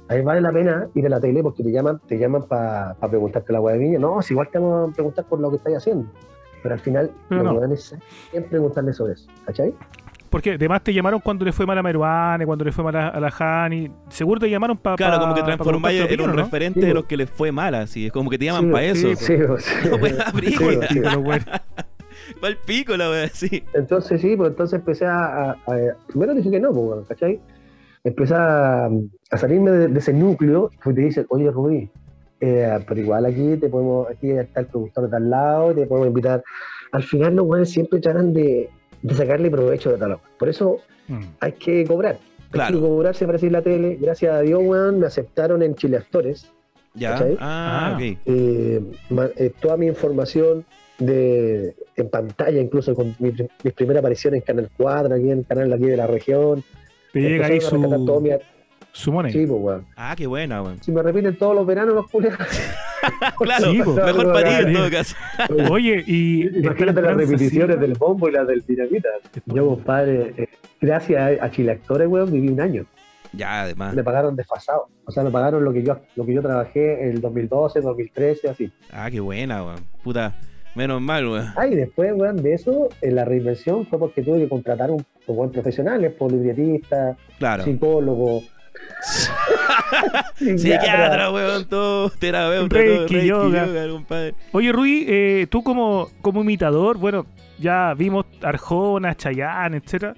ahí 0.10 0.22
vale 0.22 0.40
la 0.40 0.52
pena 0.54 0.88
ir 0.94 1.06
a 1.06 1.10
la 1.10 1.20
tele 1.20 1.42
porque 1.44 1.64
te 1.64 1.72
llaman, 1.72 2.00
te 2.08 2.18
llaman 2.18 2.44
para 2.44 2.96
preguntarte 3.10 3.52
la 3.52 3.60
weá 3.60 3.76
de 3.76 3.84
niña. 3.84 4.00
No, 4.00 4.22
si 4.22 4.34
igual 4.34 4.48
te 4.52 4.60
vamos 4.60 4.92
a 4.92 4.94
preguntar 4.94 5.26
por 5.26 5.40
lo 5.40 5.50
que 5.50 5.58
estáis 5.58 5.78
haciendo. 5.78 6.08
Pero 6.64 6.74
al 6.76 6.80
final, 6.80 7.12
no. 7.30 7.60
van 7.60 7.72
es 7.72 7.96
siempre 8.32 8.50
preguntarle 8.52 8.94
sobre 8.94 9.14
eso, 9.14 9.30
¿cachai? 9.46 9.74
Porque 10.30 10.54
además 10.54 10.84
te 10.84 10.94
llamaron 10.94 11.20
cuando 11.20 11.46
le 11.46 11.52
fue 11.52 11.66
mal 11.66 11.78
a 11.78 11.84
Meruane, 11.84 12.46
cuando 12.46 12.66
le 12.66 12.72
fue 12.72 12.84
mal 12.84 12.96
a, 12.96 13.08
a 13.10 13.20
la 13.20 13.34
Hani. 13.40 13.90
Seguro 14.10 14.40
te 14.40 14.50
llamaron 14.50 14.78
para. 14.78 14.96
Claro, 14.96 15.20
como 15.20 15.34
que 15.36 15.44
transformáis 15.44 16.02
en 16.10 16.22
un 16.22 16.28
¿no? 16.28 16.34
referente 16.34 16.82
Sí, 16.82 16.86
de 16.88 16.94
los 16.94 17.06
que 17.06 17.18
les 17.18 17.30
fue 17.30 17.52
mal, 17.52 17.76
así. 17.76 18.08
Es 18.08 18.12
como 18.12 18.30
que 18.30 18.38
te 18.38 18.46
llaman 18.46 18.66
Sí, 18.66 18.72
para 18.72 18.96
sí, 18.96 19.08
eso. 19.12 19.26
Sí, 19.26 19.38
pues, 19.48 19.64
sí. 19.66 19.74
No, 19.90 19.98
pues. 20.00 20.16
Pero 20.90 21.22
bueno. 21.22 21.46
Va 22.44 22.50
el 22.50 22.58
pico 22.58 22.98
la 22.98 23.10
wea, 23.10 23.28
sí. 23.30 23.64
Entonces 23.74 24.20
sí, 24.20 24.36
pues 24.36 24.50
entonces 24.50 24.80
empecé 24.80 25.06
a, 25.06 25.18
a- 25.26 25.52
a- 25.52 25.96
primero 26.08 26.34
dije 26.34 26.52
que 26.52 26.60
no, 26.60 26.72
pues, 26.74 26.86
bueno, 26.86 27.04
¿cachai? 27.08 27.40
Empecé 28.04 28.34
a, 28.36 28.86
a 28.88 29.38
salirme 29.38 29.72
de, 29.72 29.88
de 29.88 30.00
ese 30.00 30.14
núcleo, 30.14 30.70
que 30.84 30.94
te 30.94 31.02
dicen, 31.02 31.26
oye 31.30 31.50
Rubí, 31.52 31.90
eh, 32.42 32.80
pero 32.88 33.00
igual 33.00 33.26
aquí 33.26 33.56
te 33.58 33.70
podemos, 33.70 34.10
aquí 34.10 34.32
está 34.32 34.60
el 34.62 34.66
productor 34.68 35.06
de 35.06 35.10
tal 35.10 35.30
lado, 35.30 35.74
te 35.74 35.86
podemos 35.86 36.08
invitar. 36.10 36.44
Al 36.92 37.04
final 37.04 37.36
los 37.36 37.46
güeyes 37.46 37.70
siempre 37.70 38.00
tratan 38.00 38.34
de, 38.34 38.70
de 39.02 39.14
sacarle 39.16 39.50
provecho 39.52 39.92
de 39.92 39.98
tal. 39.98 40.18
Por 40.40 40.50
eso 40.50 40.78
Mm. 41.08 41.24
hay 41.40 41.52
que 41.54 41.86
cobrar. 41.86 42.18
Claro. 42.52 42.76
Hay 42.76 42.82
que 42.82 42.88
cobrar 42.88 43.16
siempre 43.16 43.38
así 43.38 43.48
en 43.48 43.54
la 43.54 43.62
tele. 43.62 43.98
Gracias 44.02 44.34
a 44.34 44.42
Dios, 44.42 44.62
weón, 44.64 45.00
me 45.00 45.08
aceptaron 45.08 45.62
en 45.64 45.76
Chile 45.76 45.98
Actores. 45.98 46.50
Ya. 46.94 47.12
¿Cachai? 47.12 47.38
Ah, 47.40 47.94
ok. 47.96 48.18
eh, 48.26 48.82
ma- 49.10 49.30
eh, 49.36 49.52
toda 49.60 49.78
mi 49.78 49.86
información 49.88 50.66
de, 50.98 51.76
en 51.96 52.10
pantalla, 52.10 52.60
incluso 52.60 52.96
con 52.96 53.16
mi, 53.20 53.32
mis 53.64 53.74
primeras 53.74 54.00
apariciones 54.02 54.40
en 54.42 54.46
Canal 54.46 54.70
4, 54.78 55.14
aquí 55.16 55.30
en 55.32 55.40
el 55.40 55.46
canal 55.46 55.70
de 55.70 55.76
aquí 55.76 55.86
de 55.86 55.98
la 55.98 56.08
región. 56.08 56.64
Te 57.14 57.22
llega 57.22 57.46
ahí 57.48 57.60
todo 57.60 58.20
mi- 58.20 58.32
su 58.98 59.12
money. 59.12 59.32
Sí, 59.32 59.46
pues, 59.46 59.62
weón. 59.62 59.86
Ah, 59.96 60.14
qué 60.18 60.26
buena, 60.28 60.62
weón. 60.62 60.82
Si 60.82 60.92
me 60.92 61.02
repiten 61.04 61.36
todos 61.38 61.56
los 61.56 61.66
veranos 61.66 61.94
los 61.96 62.08
culiados. 62.10 62.40
Claro, 63.40 63.72
Sí, 63.72 63.82
po. 63.84 63.94
mejor 63.94 64.34
para 64.34 64.50
ti 64.60 64.66
en 64.68 64.74
todo 64.74 64.90
caso. 64.90 65.16
Oye, 65.72 66.04
y. 66.08 66.48
Imagínate 66.60 67.02
las 67.02 67.16
repeticiones 67.16 67.76
sí. 67.76 67.82
del 67.82 67.94
bombo 67.94 68.28
y 68.28 68.32
las 68.34 68.48
del 68.48 68.62
dinamita. 68.66 69.08
Yo, 69.46 69.68
compadre, 69.68 70.34
eh, 70.36 70.48
gracias 70.82 71.40
a, 71.42 71.46
a 71.46 71.52
Chile 71.52 71.72
Actores, 71.74 72.08
weón, 72.08 72.32
viví 72.32 72.50
un 72.50 72.60
año. 72.60 72.86
Ya, 73.34 73.62
además. 73.62 73.94
Me 73.94 74.04
pagaron 74.04 74.36
desfasado. 74.36 74.88
O 75.06 75.12
sea, 75.12 75.24
me 75.24 75.30
pagaron 75.32 75.64
lo 75.64 75.72
que 75.72 75.84
yo, 75.84 76.00
lo 76.16 76.26
que 76.26 76.34
yo 76.34 76.42
trabajé 76.42 77.04
en 77.04 77.12
el 77.12 77.22
2012, 77.22 77.82
2013, 77.82 78.50
así. 78.50 78.72
Ah, 78.92 79.10
qué 79.12 79.20
buena, 79.20 79.64
weón. 79.64 79.80
Puta, 80.04 80.36
menos 80.76 81.00
mal, 81.00 81.28
weón. 81.28 81.46
Ah, 81.56 81.68
y 81.68 81.76
después, 81.76 82.12
weón, 82.16 82.42
de 82.42 82.54
eso, 82.56 82.90
en 83.02 83.16
la 83.16 83.24
reinvención 83.26 83.86
fue 83.86 84.00
porque 84.00 84.22
tuve 84.24 84.40
que 84.40 84.50
contratar 84.50 84.90
un, 84.92 85.06
un 85.28 85.36
buen 85.36 85.52
profesionales, 85.52 86.12
por 86.14 86.32
libretistas, 86.32 87.16
Claro. 87.38 87.64
psicólogo, 87.64 88.42
Psiquiatra, 90.58 91.32
weón, 91.32 91.66
todo, 91.68 92.10
terapeuta, 92.12 92.70
todo, 92.70 92.80
Reiki, 93.08 93.26
yoga. 93.28 93.88
compadre. 93.90 94.34
Oye, 94.52 94.72
Rui, 94.72 95.06
eh, 95.08 95.48
tú 95.50 95.64
como, 95.64 96.10
como 96.22 96.42
imitador, 96.42 96.98
bueno, 96.98 97.26
ya 97.60 97.94
vimos 97.98 98.26
Arjona, 98.42 99.16
Chayanne, 99.16 99.78
etcétera. 99.78 100.14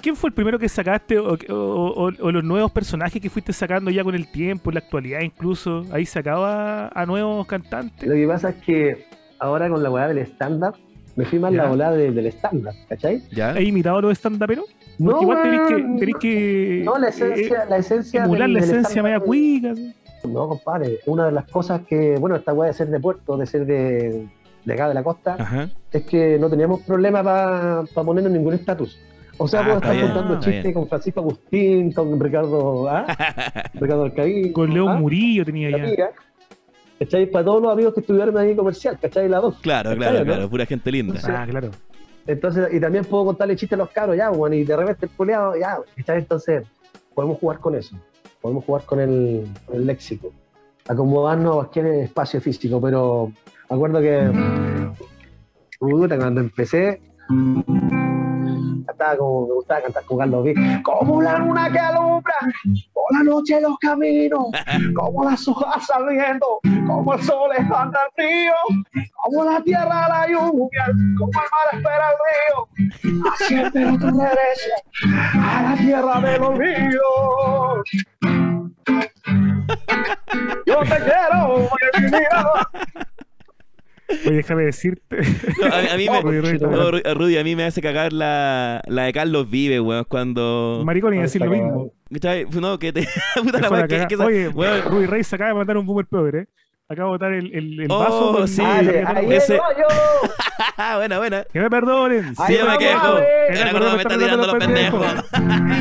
¿Quién 0.00 0.16
fue 0.16 0.28
el 0.30 0.34
primero 0.34 0.58
que 0.58 0.68
sacaste 0.68 1.16
o, 1.18 1.34
o- 1.34 1.54
o- 1.54 2.12
o 2.20 2.32
los 2.32 2.42
nuevos 2.42 2.72
personajes 2.72 3.22
que 3.22 3.30
fuiste 3.30 3.52
sacando 3.52 3.88
ya 3.90 4.02
con 4.02 4.16
el 4.16 4.26
tiempo, 4.26 4.70
en 4.70 4.74
la 4.74 4.80
actualidad 4.80 5.20
incluso? 5.20 5.86
Ahí 5.92 6.04
sacaba 6.06 6.88
a 6.88 7.06
nuevos 7.06 7.46
cantantes. 7.46 8.08
Lo 8.08 8.14
que 8.14 8.26
pasa 8.26 8.48
es 8.50 8.56
que 8.56 9.06
ahora 9.38 9.68
con 9.68 9.80
la 9.82 9.90
weá 9.90 10.08
del 10.08 10.18
stand-up, 10.18 10.74
me 11.14 11.24
fui 11.24 11.38
más 11.38 11.52
Ya. 11.52 11.62
la 11.64 11.68
volada 11.68 11.92
de- 11.96 12.10
del 12.10 12.26
stand-up, 12.32 12.74
¿cachai? 12.88 13.22
¿Ya? 13.30 13.50
¿Has 13.50 13.60
imitado 13.60 13.98
a 13.98 14.02
los 14.02 14.18
stand-uperos? 14.18 14.64
Porque 14.98 15.22
igual 15.22 15.42
tenés 15.42 15.60
que, 15.68 15.74
weón, 15.74 15.98
tenés 15.98 16.14
que 16.16 16.82
No, 16.84 16.98
la 16.98 17.06
eh, 17.06 17.10
esencia, 17.10 17.64
la 17.68 17.76
esencia 17.78 18.24
emular 18.24 18.42
del- 18.48 18.52
la 18.54 18.60
esencia 18.60 19.02
media 19.02 19.20
cuica. 19.20 19.74
¿sí? 19.74 19.94
No, 20.24 20.48
compadre, 20.48 20.98
una 21.06 21.26
de 21.26 21.32
las 21.32 21.50
cosas 21.50 21.80
que, 21.88 22.16
bueno, 22.18 22.36
esta 22.36 22.52
weá 22.52 22.68
de 22.68 22.74
ser 22.74 22.88
de 22.88 23.00
puerto, 23.00 23.36
de 23.36 23.46
ser 23.46 23.66
de, 23.66 24.26
de 24.64 24.72
acá 24.72 24.88
de 24.88 24.94
la 24.94 25.02
costa, 25.02 25.36
Ajá. 25.38 25.68
es 25.90 26.02
que 26.04 26.38
no 26.38 26.48
teníamos 26.48 26.82
problema 26.82 27.22
para 27.22 27.82
ponernos 28.04 28.32
ningún 28.32 28.54
estatus. 28.54 28.98
O 29.38 29.48
sea, 29.48 29.60
Ah, 29.60 29.64
puedo 29.64 29.76
estar 29.78 29.94
bien, 29.94 30.06
contando 30.12 30.40
chistes 30.40 30.74
con 30.74 30.88
Francisco 30.88 31.20
Agustín, 31.20 31.90
con 31.92 32.20
Ricardo, 32.20 32.88
¿ah? 32.88 33.06
Ricardo 33.74 34.04
Alcaín. 34.04 34.52
Con 34.52 34.72
León 34.72 34.88
¿ah? 34.90 34.94
Murillo 34.96 35.44
tenía 35.44 35.70
la 35.70 35.78
ya. 35.96 36.10
Para 37.32 37.44
todos 37.44 37.60
los 37.60 37.72
amigos 37.72 37.94
que 37.94 38.00
estudiaron 38.00 38.36
ahí 38.38 38.54
comercial, 38.54 38.96
¿cachai? 39.00 39.28
La 39.28 39.40
dos. 39.40 39.56
Claro, 39.60 39.90
¿cachai, 39.90 39.98
claro, 39.98 40.18
no? 40.20 40.24
claro. 40.24 40.48
Pura 40.50 40.66
gente 40.66 40.92
linda. 40.92 41.18
Ah, 41.24 41.44
claro. 41.50 41.70
Entonces, 42.26 42.72
y 42.72 42.80
también 42.80 43.04
puedo 43.04 43.26
contarle 43.26 43.56
chistes 43.56 43.76
a 43.76 43.82
los 43.82 43.90
cabros, 43.90 44.16
ya, 44.16 44.30
bueno, 44.30 44.54
y 44.54 44.64
de 44.64 44.76
repente 44.76 45.06
el 45.06 45.12
culeado, 45.12 45.56
ya. 45.56 45.78
Entonces, 45.96 46.64
podemos 47.14 47.38
jugar 47.38 47.58
con 47.58 47.74
eso. 47.74 47.96
Podemos 48.40 48.64
jugar 48.64 48.84
con 48.84 49.00
el, 49.00 49.46
con 49.66 49.86
léxico. 49.86 50.32
Acomodarnos 50.88 51.52
a 51.52 51.54
cualquier 51.54 51.86
espacio 51.86 52.40
físico, 52.40 52.80
pero 52.80 53.32
acuerdo 53.68 54.00
que. 54.00 54.92
Cuando 55.78 56.40
empecé. 56.40 57.00
Como, 59.18 59.46
me 59.46 59.54
gustaba 59.54 59.82
cantar 59.82 60.04
con 60.04 60.18
Carlos 60.18 60.44
B. 60.44 60.54
Como 60.82 61.22
la 61.22 61.38
luna 61.38 61.70
que 61.70 61.78
alumbra 61.78 62.34
por 62.92 63.04
la 63.12 63.22
noche 63.24 63.60
los 63.60 63.76
caminos, 63.78 64.46
como 64.94 65.24
las 65.24 65.46
hojas 65.48 65.86
saliendo, 65.86 66.60
como 66.86 67.14
el 67.14 67.22
sol 67.22 67.50
espanta 67.56 67.98
el 68.06 68.24
frío, 68.24 68.54
como 69.24 69.44
la 69.44 69.60
tierra 69.62 70.08
la 70.08 70.26
lluvia, 70.28 70.86
como 71.18 71.32
el 71.32 71.48
mar 71.50 71.68
espera 71.72 72.10
el 72.10 72.16
río. 72.28 73.22
Así 73.32 73.54
espero 73.56 73.98
tu 73.98 74.06
regreso 74.06 74.70
a 75.34 75.62
la 75.62 75.76
tierra 75.76 76.20
del 76.20 76.42
olvido. 76.42 77.82
Yo 80.66 80.80
te 80.80 80.96
quiero, 81.04 81.68
mi 81.98 82.06
vida. 82.06 82.70
Oye, 84.26 84.36
déjame 84.36 84.64
decirte. 84.64 85.16
No, 85.60 85.66
a, 85.66 85.94
a 85.94 85.96
mí 85.96 86.06
me, 86.08 86.58
no, 86.60 86.90
Rudy, 87.14 87.38
a 87.38 87.44
mí 87.44 87.56
me 87.56 87.64
hace 87.64 87.80
cagar 87.82 88.12
la, 88.12 88.82
la 88.86 89.04
de 89.04 89.12
Carlos 89.12 89.50
Vive, 89.50 89.80
weón, 89.80 90.04
cuando... 90.08 90.82
Maricón 90.84 91.14
y 91.14 91.18
decir 91.18 91.40
lo 91.42 91.50
mismo. 91.50 91.92
¿Cachai? 92.12 92.44
No, 92.60 92.78
que 92.78 92.92
te... 92.92 93.06
Puta 93.42 93.60
la 93.70 93.88
que, 93.88 94.06
que 94.06 94.14
esa- 94.14 94.24
Oye, 94.26 94.48
weón, 94.48 94.82
Rui 94.90 95.06
Rey 95.06 95.24
se 95.24 95.34
acaba 95.36 95.48
de 95.50 95.54
mandar 95.54 95.76
un 95.76 95.86
boomer 95.86 96.06
peor, 96.06 96.36
¿eh? 96.36 96.46
Acaba 96.88 97.08
de 97.08 97.12
botar 97.12 97.32
el, 97.32 97.54
el, 97.54 97.80
el 97.80 97.90
Oh, 97.90 97.98
vaso. 98.00 98.32
con- 98.32 98.48
sí. 98.48 98.60
Con- 98.60 99.16
ahí 99.16 99.32
ese- 99.32 99.56
yo. 99.56 99.84
Buena, 100.96 101.18
buena. 101.18 101.44
Que 101.52 101.60
me 101.60 101.70
perdonen. 101.70 102.34
Sí, 102.36 102.42
Ahí 102.42 102.58
me 102.68 102.78
quejo. 102.78 103.06
a 103.06 103.14
ver. 103.14 103.26
Era 103.56 103.70
cuando 103.70 103.90
me 103.96 104.02
está 104.02 104.18
tirando 104.18 104.46
los 104.46 104.56
pendejos. 104.56 105.06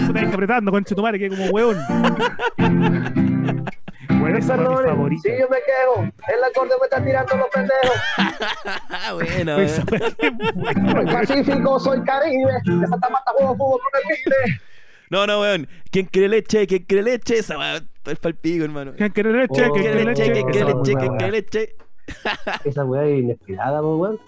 Puta, 0.08 0.22
apretando, 0.34 0.72
concha 0.72 0.96
tu 0.96 1.02
madre, 1.02 1.20
que 1.20 1.30
como 1.30 1.46
hueón. 1.48 1.78
Bueno, 4.48 4.80
esa 4.80 4.89
favorita. 4.89 5.22
Si 5.24 5.30
yo 5.39 5.48
me 5.50 5.58
quejo, 5.58 6.02
el 6.04 6.44
acorde 6.44 6.72
me 6.80 6.86
está 6.86 7.04
tirando 7.04 7.36
los 7.38 7.48
pendejos. 7.50 8.02
Ah, 8.89 9.14
buena, 9.14 9.62
Esa 9.62 9.84
weón. 9.84 9.88
fue- 9.88 10.16
qué 10.18 10.30
buena, 10.30 10.92
Soy 10.92 11.06
weón. 11.06 11.14
Pacífico, 11.14 11.80
soy 11.80 12.02
Caribe. 12.04 12.54
De 12.66 12.88
Santa 12.88 13.10
Marta 13.10 13.32
juego 13.38 13.56
fútbol 13.56 13.80
con 13.80 14.02
el 14.12 14.18
Chile. 14.18 14.62
No, 15.10 15.28
no, 15.28 15.42
weón. 15.42 15.68
¿Quién 15.92 16.06
quiere 16.06 16.28
leche? 16.30 16.66
¿Quién 16.68 16.84
quiere 16.86 17.04
leche? 17.04 17.38
Esa 17.39 17.58
weá 17.58 17.82
es 18.06 18.20
pa'l 18.20 18.36
pico, 18.36 18.64
hermano. 18.64 18.94
¿Quién 18.98 19.10
quiere 19.12 19.32
leche? 19.34 19.48
¿Quién 19.54 19.72
¿Quién 19.72 19.84
quiere 19.84 20.06
leche? 20.06 20.22
leche? 20.28 20.34
¿Quién 20.34 20.46
quiere 20.48 20.70
Esa 20.70 20.78
leche? 20.78 20.94
¿Quién 21.00 21.18
quiere 21.18 21.32
leche? 21.32 21.76
Esa 22.64 22.86
weá 22.86 23.05
es 23.05 23.20
inesperada, 23.24 23.82
weón. 23.82 24.20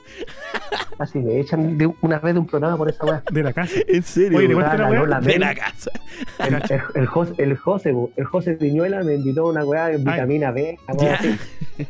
Casi 0.97 1.19
me 1.19 1.39
echan 1.39 1.77
de 1.77 1.91
una 2.01 2.19
vez 2.19 2.33
de 2.33 2.39
un 2.39 2.47
programa 2.47 2.77
por 2.77 2.89
esa 2.89 3.05
weá. 3.05 3.23
De 3.31 3.43
la 3.43 3.53
casa. 3.53 3.73
¿En 3.87 4.03
serio? 4.03 4.37
Oye, 4.37 4.53
Ah, 4.53 4.57
weá? 4.87 4.89
no, 4.99 5.05
la 5.05 5.19
De 5.21 5.39
la 5.39 5.53
casa. 5.55 5.91
El, 6.39 6.55
el, 6.55 6.81
el 6.95 7.05
José, 7.07 7.33
el 7.37 7.57
José, 7.57 7.95
el 8.15 8.25
José 8.25 8.55
Viñuela 8.55 9.03
me 9.03 9.15
invitó 9.15 9.47
a 9.47 9.51
una 9.51 9.65
weá 9.65 9.87
de 9.87 9.97
vitamina 9.97 10.51
B, 10.51 10.77
así. 10.87 11.07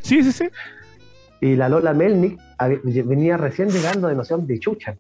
Sí, 0.01 0.23
sí, 0.23 0.31
sí. 0.31 0.49
Y 1.41 1.55
la 1.57 1.67
Lola 1.69 1.93
Melnick 1.93 2.39
hab- 2.57 2.79
venía 3.05 3.35
recién 3.37 3.69
llegando 3.69 4.07
de 4.07 4.15
noción 4.15 4.47
de 4.47 4.59
chucha. 4.59 4.95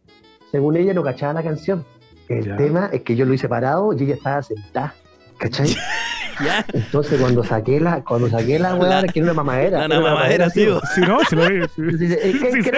Según 0.51 0.75
ella, 0.75 0.93
no 0.93 1.01
cachaba 1.03 1.33
la 1.33 1.43
canción. 1.43 1.85
El 2.27 2.45
Ya. 2.45 2.55
tema 2.57 2.89
es 2.91 3.01
que 3.01 3.15
yo 3.15 3.25
lo 3.25 3.33
hice 3.33 3.47
parado 3.47 3.93
y 3.93 4.03
ella 4.03 4.15
estaba 4.15 4.43
sentada. 4.43 4.93
¿Cachai? 5.37 5.67
Ya. 6.43 6.65
Entonces 6.73 7.19
cuando 7.19 7.43
saqué 7.43 7.79
la, 7.79 8.03
cuando 8.03 8.29
saqué 8.29 8.57
la 8.59 8.75
weá, 8.75 9.01
La- 9.01 9.07
que 9.07 9.19
era 9.19 9.25
una 9.31 9.33
mamadera. 9.33 9.85
Una 9.85 9.99
mamadera, 10.01 10.49
sí, 10.49 10.65
po. 10.65 10.71
weón. 10.71 10.81
Si 10.95 11.01
no, 11.01 11.19
se 11.25 11.35
lo 11.35 11.45
sí. 11.67 11.81
Dice, 11.97 12.13
"Eh, 12.29 12.33
¿qué 12.39 12.51
Sí, 12.51 12.63
sí. 12.63 12.69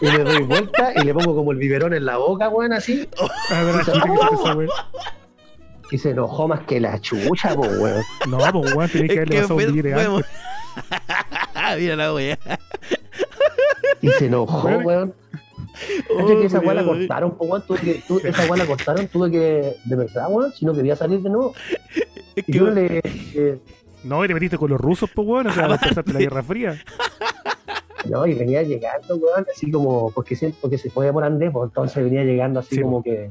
Y 0.00 0.06
le 0.10 0.18
doy 0.24 0.42
vuelta 0.42 0.92
y 0.96 1.00
le 1.04 1.14
pongo 1.14 1.34
como 1.34 1.52
el 1.52 1.58
biberón 1.58 1.94
en 1.94 2.04
la 2.04 2.16
boca, 2.16 2.48
weón, 2.48 2.72
así. 2.72 3.08
A 3.50 3.62
ver, 3.62 3.76
aquí 3.76 3.90
te 3.92 4.00
quito 4.00 4.42
esa 4.42 4.54
weá. 4.56 4.68
Y 5.92 5.98
se 5.98 6.10
enojó 6.10 6.48
más 6.48 6.60
que 6.60 6.80
la 6.80 6.98
chucha, 7.00 7.54
po, 7.54 7.62
weón. 7.62 8.02
No, 8.28 8.38
pues 8.38 8.74
weón, 8.74 8.90
tenés 8.90 9.08
que 9.12 9.16
haberle 9.18 9.36
pasado 9.42 9.54
un. 10.16 10.24
Mira 11.78 11.96
la 11.96 12.12
weá. 12.14 12.38
Y 14.02 14.08
se 14.10 14.26
enojó, 14.26 14.68
weón. 14.68 15.14
Cacha 16.16 16.34
que 16.40 16.46
esa 16.46 16.60
weá 16.60 16.74
la 16.74 16.82
Oh, 16.82 16.86
cortaron, 16.86 17.36
po, 17.36 17.44
weón. 17.46 17.66
Tuve 17.66 17.78
que, 17.80 17.94
tu- 18.06 18.18
esa 18.18 18.44
weá 18.46 18.56
la 18.56 18.66
cortaron, 18.66 19.08
tuve 19.08 19.30
que, 19.30 19.74
de 19.84 19.96
verdad, 19.96 20.26
weón, 20.30 20.52
si 20.52 20.64
no 20.64 20.72
quería 20.74 20.96
salir 20.96 21.20
de 21.20 21.30
nuevo. 21.30 21.54
Es 22.34 22.44
Y 22.48 22.52
que, 22.52 22.58
yo 22.58 22.70
le, 22.70 23.00
eh, 23.04 23.58
No, 24.04 24.24
y 24.24 24.28
te 24.28 24.34
metiste 24.34 24.58
con 24.58 24.70
los 24.70 24.80
rusos, 24.80 25.10
pues 25.14 25.26
weón. 25.28 25.46
O 25.48 25.52
sea, 25.52 25.66
empezaste 25.70 26.12
la 26.12 26.18
Guerra 26.20 26.42
Fría. 26.42 26.78
no, 28.08 28.26
y 28.26 28.34
venía 28.34 28.62
llegando, 28.62 29.16
weón, 29.16 29.46
así 29.52 29.70
como, 29.70 30.10
porque, 30.12 30.36
siempre, 30.36 30.58
porque 30.60 30.78
se 30.78 30.90
podía 30.90 31.12
por 31.12 31.24
andés, 31.24 31.50
pues 31.52 31.68
entonces 31.70 32.04
venía 32.04 32.22
llegando 32.24 32.60
así 32.60 32.76
Sí, 32.76 32.82
como 32.82 33.02
que, 33.02 33.30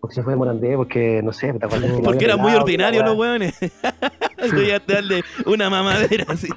Porque 0.00 0.14
se 0.16 0.22
fue 0.22 0.32
de 0.32 0.36
Morandé, 0.36 0.76
porque 0.76 1.20
no 1.22 1.32
sé, 1.32 1.52
¿te 1.52 1.64
acuerdas 1.64 1.90
que 1.92 1.96
me 1.98 2.02
Porque 2.02 2.24
eran 2.24 2.40
muy 2.40 2.50
la 2.52 2.90
los 2.90 3.16
weones. 3.16 3.54
Tú 4.50 4.60
ya 4.62 4.80
te 4.80 4.94
darle 4.94 5.22
una 5.46 5.70
mamadera 5.70 6.24
así. 6.28 6.48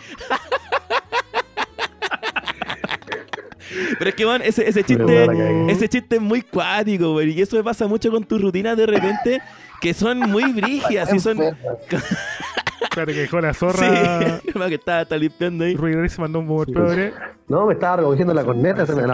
Pero 3.98 4.10
es 4.10 4.16
que, 4.16 4.26
weón, 4.26 4.42
ese, 4.42 4.68
ese 4.68 4.84
chiste, 4.84 5.28
ese 5.70 5.90
chiste 5.90 6.16
es 6.16 6.22
muy 6.22 6.42
cuático, 6.42 7.16
weón. 7.16 7.30
Y 7.30 7.42
eso 7.42 7.56
me 7.58 7.64
pasa 7.64 7.88
mucho 7.88 8.12
con 8.12 8.24
tus 8.24 8.42
rutinas 8.42 8.78
de 8.78 8.86
repente, 8.86 9.42
que 9.82 9.94
son 9.94 10.20
muy 10.20 10.52
brígidas 10.54 11.14
y 11.14 11.20
son. 11.20 11.40
Espérate 12.82 13.14
que 13.14 13.20
dejó 13.22 13.42
la 13.42 13.54
zorra. 13.54 14.40
Sí, 14.40 14.52
que 14.70 14.76
está, 14.76 15.02
está 15.02 15.18
limpiando 15.18 15.66
ahí. 15.66 15.76
Ruido 15.76 16.08
se 16.08 16.22
mandó 16.22 16.40
un 16.40 16.48
buen 16.48 16.72
progre. 16.72 17.14
No, 17.48 17.66
me 17.66 17.74
estaba 17.74 17.98
recogiendo 17.98 18.34
la 18.34 18.44
corneta, 18.44 18.86
se 18.86 18.96
me... 18.96 19.04
No, 19.04 19.14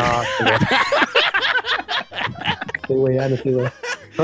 Estoy 2.76 2.98
weyando, 2.98 3.36
estoy 3.36 3.56
weyando. 3.56 3.76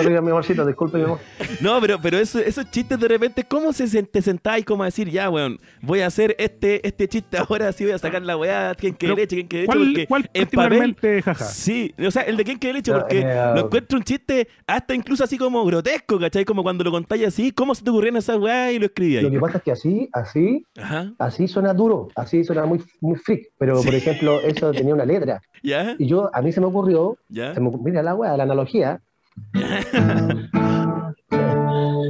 No, 0.04 0.10
diga, 0.10 0.22
mi 0.22 0.30
amorcito, 0.32 0.66
disculpe, 0.66 0.98
mi 0.98 1.04
amor. 1.06 1.20
No, 1.62 1.80
pero, 1.82 2.00
pero 2.02 2.18
eso- 2.18 2.40
esos 2.40 2.70
chistes 2.72 3.00
de 3.00 3.08
repente, 3.08 3.44
¿cómo 3.44 3.74
se 3.74 3.88
te 4.04 4.22
sentáis 4.22 4.66
como 4.66 4.84
a 4.84 4.88
decir, 4.88 5.10
ya, 5.10 5.30
weón, 5.30 5.60
voy 5.82 6.02
a 6.02 6.08
hacer 6.08 6.36
este, 6.40 6.86
este 6.88 7.08
chiste 7.08 7.38
ahora, 7.38 7.72
sí 7.72 7.84
voy 7.84 7.94
a 7.94 7.98
sacar 7.98 8.22
la 8.22 8.38
weá, 8.38 8.76
quien 8.76 8.96
que 8.96 9.08
leche, 9.08 9.36
quien 9.36 9.48
que 9.48 9.58
leche, 9.62 9.66
¿Cuál, 9.68 9.80
porque 9.80 10.08
cuál 10.08 10.30
en 10.34 10.48
papel... 10.48 10.96
jaja? 11.24 11.46
Sí, 11.46 11.94
o 12.06 12.12
sea, 12.12 12.24
el 12.24 12.38
de 12.38 12.44
quien 12.44 12.60
que 12.60 12.74
leche, 12.74 12.92
porque 12.92 13.20
eh, 13.22 13.52
lo 13.56 13.66
encuentro 13.66 13.98
un 13.98 14.04
chiste 14.04 14.48
hasta 14.66 14.94
incluso 14.94 15.24
así 15.24 15.38
como 15.38 15.64
grotesco, 15.66 16.20
¿cachai? 16.20 16.46
Como 16.46 16.64
cuando 16.64 16.84
lo 16.84 16.92
contáis 16.92 17.26
así, 17.28 17.52
¿cómo 17.52 17.74
se 17.76 17.84
te 17.84 17.90
ocurrieron 17.90 18.18
esas 18.18 18.38
weá 18.38 18.72
y 18.72 18.80
lo 18.80 18.86
escribí 18.86 19.20
Lo 19.22 19.32
que 19.32 19.40
pasa 19.40 19.58
es 19.58 19.64
que 19.64 19.72
así, 19.72 20.10
así, 20.14 20.64
Ajá, 20.78 21.14
así 21.20 21.48
suena 21.48 21.74
duro, 21.74 22.10
así 22.16 22.44
suena 22.44 22.66
muy, 22.66 22.82
muy 23.02 23.16
freak. 23.18 23.48
Pero, 23.58 23.82
por 23.82 23.94
ejemplo, 23.96 24.40
eso 24.42 24.72
tenía 24.72 24.94
una 24.94 25.06
letra. 25.06 25.42
¿ya? 25.64 25.96
Y 25.98 26.08
yo, 26.08 26.30
a 26.34 26.42
mí 26.42 26.52
se 26.52 26.60
me 26.62 26.68
ocurrió, 26.68 27.18
¿Ya? 27.30 27.54
se 27.54 27.60
me, 27.60 27.68
ocurrió- 27.70 27.84
mira 27.86 28.04
la 28.04 28.16
weá, 28.16 28.38
la 28.38 28.44
analogía. 28.44 29.02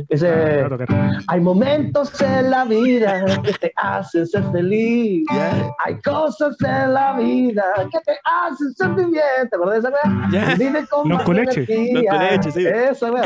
Ese, 0.10 0.62
Va 0.62 0.66
a 0.68 0.70
tocar. 0.70 0.88
hay 1.28 1.40
momentos 1.42 2.22
en 2.22 2.50
la 2.50 2.66
vida 2.66 3.42
que 3.44 3.54
te 3.54 3.74
hacen 3.76 4.26
ser 4.28 4.44
feliz. 4.52 5.26
¿Ya? 5.34 5.70
Hay 5.86 6.00
cosas 6.02 6.56
en 6.62 6.94
la 6.94 7.18
vida 7.18 7.64
que 7.92 8.00
te 8.06 8.18
hacen 8.24 8.74
sentir 8.74 9.08
bien. 9.08 9.50
¿Te 9.50 9.56
acuerdas 9.56 9.84
de 9.84 9.90
esa 9.90 9.98
weá? 10.10 10.30
Ya. 10.32 10.56
Vive 10.56 10.86
con 10.88 11.10
Los 11.10 11.24
coleches. 11.24 11.68
Los 11.68 12.06
coleches, 12.10 12.54
sí. 12.54 12.66
Eso, 12.66 13.12
weá. 13.14 13.24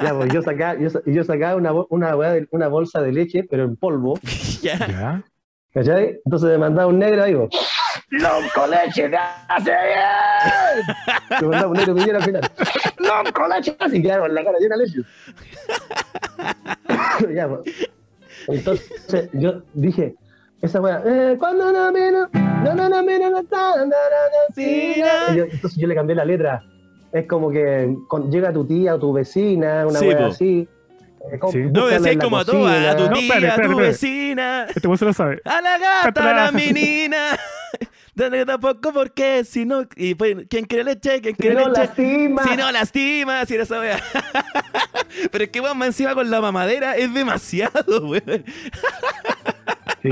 Ya, 0.00 0.14
pues 0.14 0.32
yo 0.32 0.42
sacaba, 0.42 0.78
yo, 0.80 0.88
yo 1.06 1.24
sacaba 1.24 1.56
una, 1.56 1.72
una, 1.90 2.16
una 2.50 2.68
bolsa 2.68 3.00
de 3.02 3.12
leche, 3.12 3.44
pero 3.48 3.64
en 3.64 3.76
polvo. 3.76 4.18
¿Ya? 4.62 4.78
Ya. 4.78 5.22
¿Cachai? 5.72 6.20
Entonces 6.24 6.50
me 6.50 6.58
mandaba 6.58 6.88
un 6.88 6.98
negro 6.98 7.22
ahí, 7.22 7.34
po. 7.34 7.48
¡Lonco 8.12 8.66
leche 8.66 9.08
te 9.08 9.16
hace 9.16 9.70
bien! 9.70 10.96
Me 11.40 11.46
mandaba 11.48 11.66
un 11.68 11.76
negro 11.76 11.94
millón 11.94 12.16
al 12.16 12.22
final. 12.24 12.50
¡Lonco 12.98 13.48
leche! 13.48 13.76
Y 13.92 14.02
quedaba 14.02 14.26
con 14.26 14.34
la 14.34 14.44
cara 14.44 14.58
llena 14.60 14.76
de 14.76 14.86
leche. 14.86 15.00
ya, 17.34 17.48
pues. 17.48 17.88
Entonces 18.48 19.28
yo 19.32 19.62
dije, 19.72 20.14
esa 20.60 20.80
weá, 20.80 21.02
eh, 21.06 21.36
cuando 21.38 21.72
no 21.72 21.92
miro, 21.92 22.28
no, 22.32 22.74
no, 22.74 22.88
no 22.88 23.02
miro, 23.02 23.30
no 23.30 23.38
está, 23.40 23.76
no, 23.76 23.84
no, 23.86 23.86
no, 23.86 25.34
no. 25.36 25.42
Entonces 25.44 25.76
yo 25.78 25.86
le 25.86 25.94
cambié 25.94 26.14
la 26.16 26.24
letra. 26.24 26.62
Es 27.12 27.26
como 27.26 27.50
que 27.50 27.94
con- 28.08 28.30
llega 28.30 28.52
tu 28.52 28.66
tía 28.66 28.94
o 28.94 28.98
tu 28.98 29.12
vecina, 29.12 29.86
una 29.86 29.98
Sí, 29.98 30.06
weá 30.08 30.18
po. 30.18 30.24
así. 30.26 30.68
eh, 31.32 31.38
Sí. 31.52 31.58
No, 31.70 31.70
No 31.82 31.90
en 31.90 32.02
decís 32.02 32.18
como 32.22 32.38
a 32.38 32.44
tu, 32.44 32.66
a 32.66 32.96
tu 32.96 33.04
No, 33.04 33.12
tía, 33.12 33.34
espérate, 33.34 33.62
a 33.62 33.68
tu 33.68 33.76
vecina, 33.76 34.66
Este 34.74 34.88
weón 34.88 34.98
se 34.98 35.04
lo 35.04 35.12
sabe. 35.12 35.40
a 35.44 35.60
la 35.60 35.78
gata, 35.78 36.30
a 36.30 36.34
la 36.46 36.52
menina. 36.52 37.38
Tampoco 38.14 38.92
porque 38.92 39.42
si 39.44 39.64
no, 39.64 39.84
y 39.96 40.14
pues, 40.14 40.36
¿quién 40.50 40.66
quiere 40.66 40.84
leche? 40.84 41.20
¿Quién 41.22 41.34
Si 41.34 41.40
quiere 41.42 41.56
no 41.56 41.68
leche? 41.68 41.80
lastima. 41.80 42.44
Si 42.44 42.56
no 42.56 42.70
lastima, 42.72 43.46
si 43.46 43.56
no 43.56 43.62
esa 43.62 43.80
wea. 43.80 43.98
Pero 45.32 45.44
es 45.44 45.50
que 45.50 45.60
weón, 45.60 45.82
encima 45.82 46.14
con 46.14 46.30
la 46.30 46.40
mamadera 46.40 46.96
es 46.96 47.12
demasiado, 47.14 48.06
weón. 48.06 48.44
Sí. 50.02 50.10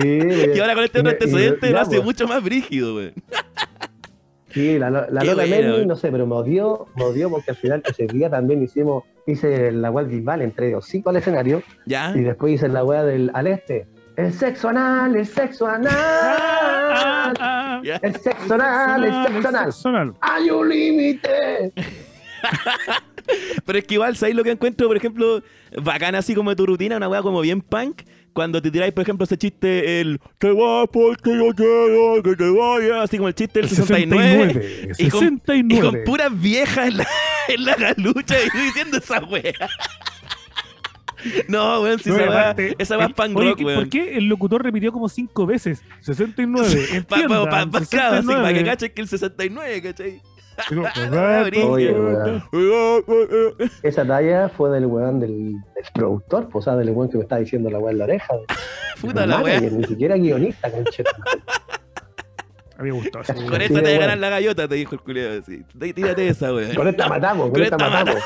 Y 0.54 0.58
ahora 0.60 0.74
con 0.74 0.84
este 0.84 1.00
antecedente 1.00 1.70
lo 1.70 1.80
hace 1.80 2.00
mucho 2.00 2.26
más 2.26 2.42
brígido, 2.42 2.96
weón. 2.96 3.14
Sí, 4.52 4.78
la, 4.78 4.90
la 4.90 5.20
Qué 5.20 5.26
Lola 5.28 5.46
bueno, 5.46 5.74
weón. 5.76 5.88
no 5.88 5.96
sé, 5.96 6.10
pero 6.10 6.26
me 6.26 6.34
odió, 6.34 6.86
me 6.96 7.04
odió 7.04 7.30
porque 7.30 7.50
al 7.52 7.56
final 7.56 7.82
ese 7.86 8.06
día 8.06 8.30
también 8.30 8.62
hicimos, 8.62 9.04
hice 9.26 9.70
la 9.72 9.90
web 9.90 10.08
Bisbal, 10.08 10.42
entré 10.42 10.70
los 10.72 10.86
cinco 10.86 11.10
al 11.10 11.16
escenario 11.16 11.62
¿Ya? 11.86 12.12
y 12.16 12.20
después 12.22 12.54
hice 12.54 12.68
la 12.68 12.82
wea 12.82 13.04
del 13.04 13.30
al 13.34 13.46
este. 13.46 13.86
El 14.16 14.32
sexo 14.32 14.68
anal, 14.68 15.16
el 15.16 15.26
sexo 15.26 15.66
anal, 15.66 15.92
¿Ya? 17.84 17.96
el 18.02 18.16
sexo 18.16 18.54
anal, 18.54 19.04
el 19.04 19.12
sexo 19.26 19.48
anal. 19.48 19.72
sexo 19.72 19.88
anal. 19.88 20.14
Hay 20.20 20.50
un 20.50 20.68
límite. 20.68 21.72
Pero 23.64 23.78
es 23.78 23.84
que 23.86 23.94
igual, 23.94 24.16
¿sabéis 24.16 24.36
lo 24.36 24.44
que 24.44 24.50
encuentro? 24.50 24.88
Por 24.88 24.96
ejemplo, 24.96 25.42
bacán 25.82 26.14
así 26.14 26.34
como 26.34 26.50
de 26.50 26.56
tu 26.56 26.66
rutina, 26.66 26.96
una 26.96 27.08
weá 27.08 27.22
como 27.22 27.40
bien 27.40 27.60
punk. 27.60 28.02
Cuando 28.32 28.62
te 28.62 28.70
tiráis, 28.70 28.92
por 28.92 29.02
ejemplo, 29.02 29.24
ese 29.24 29.36
chiste, 29.36 30.00
el 30.00 30.20
Te 30.38 30.52
vas 30.52 30.86
porque 30.92 31.36
yo 31.36 31.52
quiero 31.54 32.22
que 32.22 32.36
te 32.36 32.48
vayas, 32.48 33.04
así 33.04 33.16
como 33.16 33.28
el 33.28 33.34
chiste 33.34 33.60
del 33.60 33.68
69. 33.68 34.52
69. 34.52 34.94
Y 34.98 35.10
con, 35.10 35.20
69. 35.20 35.74
y 35.74 35.80
con 35.80 36.04
puras 36.04 36.40
viejas 36.40 36.88
en 36.88 36.98
la, 36.98 37.06
en 37.48 37.64
la 37.64 37.74
galucha 37.74 38.36
y 38.44 38.50
tú 38.50 38.58
diciendo 38.58 38.98
esa 38.98 39.24
wea. 39.24 39.68
No, 41.48 41.80
weón, 41.82 41.98
si 41.98 42.10
No, 42.10 42.16
esa 42.18 42.54
esa 42.78 42.98
weá 42.98 43.06
es 43.08 43.12
punk 43.14 43.36
oye, 43.36 43.48
rock, 43.50 43.58
¿qué- 43.58 43.64
weón. 43.64 43.78
¿Por 43.80 43.88
qué 43.90 44.16
el 44.18 44.24
locutor 44.28 44.62
repitió 44.62 44.92
como 44.92 45.08
cinco 45.08 45.46
veces? 45.46 45.82
69. 46.00 46.66
Pa, 47.08 47.16
pa, 47.16 47.20
Entiendan, 47.22 47.48
pa, 47.50 47.66
pa- 47.80 47.86
claro, 47.86 48.16
así, 48.16 48.26
para 48.26 48.48
que 48.52 48.60
69. 48.60 48.64
cachen 48.64 48.92
que 48.92 49.02
el 49.02 49.08
69, 49.08 49.82
¿cachai? 49.82 50.22
Digo, 50.70 50.84
Oye, 51.72 51.92
weón. 51.92 52.44
Esa 53.82 54.06
talla 54.06 54.48
fue 54.50 54.70
del 54.70 54.86
weón 54.86 55.18
del, 55.20 55.52
del 55.52 55.84
productor, 55.94 56.48
pues, 56.50 56.62
o 56.66 56.70
sea, 56.70 56.76
del 56.76 56.90
weón 56.90 57.10
que 57.10 57.16
me 57.16 57.22
estaba 57.22 57.40
diciendo 57.40 57.70
la 57.70 57.78
weá 57.78 57.92
en 57.92 57.98
la 57.98 58.04
oreja. 58.04 58.34
Puta 59.00 59.26
la 59.26 59.40
wea. 59.40 59.60
Ni 59.60 59.84
siquiera 59.84 60.16
guionista, 60.16 60.70
concheta. 60.70 61.10
A 62.76 62.82
mí 62.82 62.90
me 62.90 62.96
gustó. 62.98 63.20
Con 63.24 63.36
weón. 63.36 63.62
esta 63.62 63.74
Sí, 63.78 63.82
te 63.84 63.88
weón. 63.88 64.00
ganar 64.00 64.18
la 64.18 64.28
gallota, 64.30 64.68
te 64.68 64.74
dijo 64.74 64.94
el 64.94 65.00
culiado. 65.00 65.40
Tírate 65.94 66.28
esa, 66.28 66.52
weón. 66.52 66.74
Con 66.74 66.88
esta 66.88 67.08
matamos, 67.08 67.44
con, 67.44 67.52
Con 67.52 67.62
esta, 67.62 67.76
esta 67.76 67.88
matamos. 67.90 68.22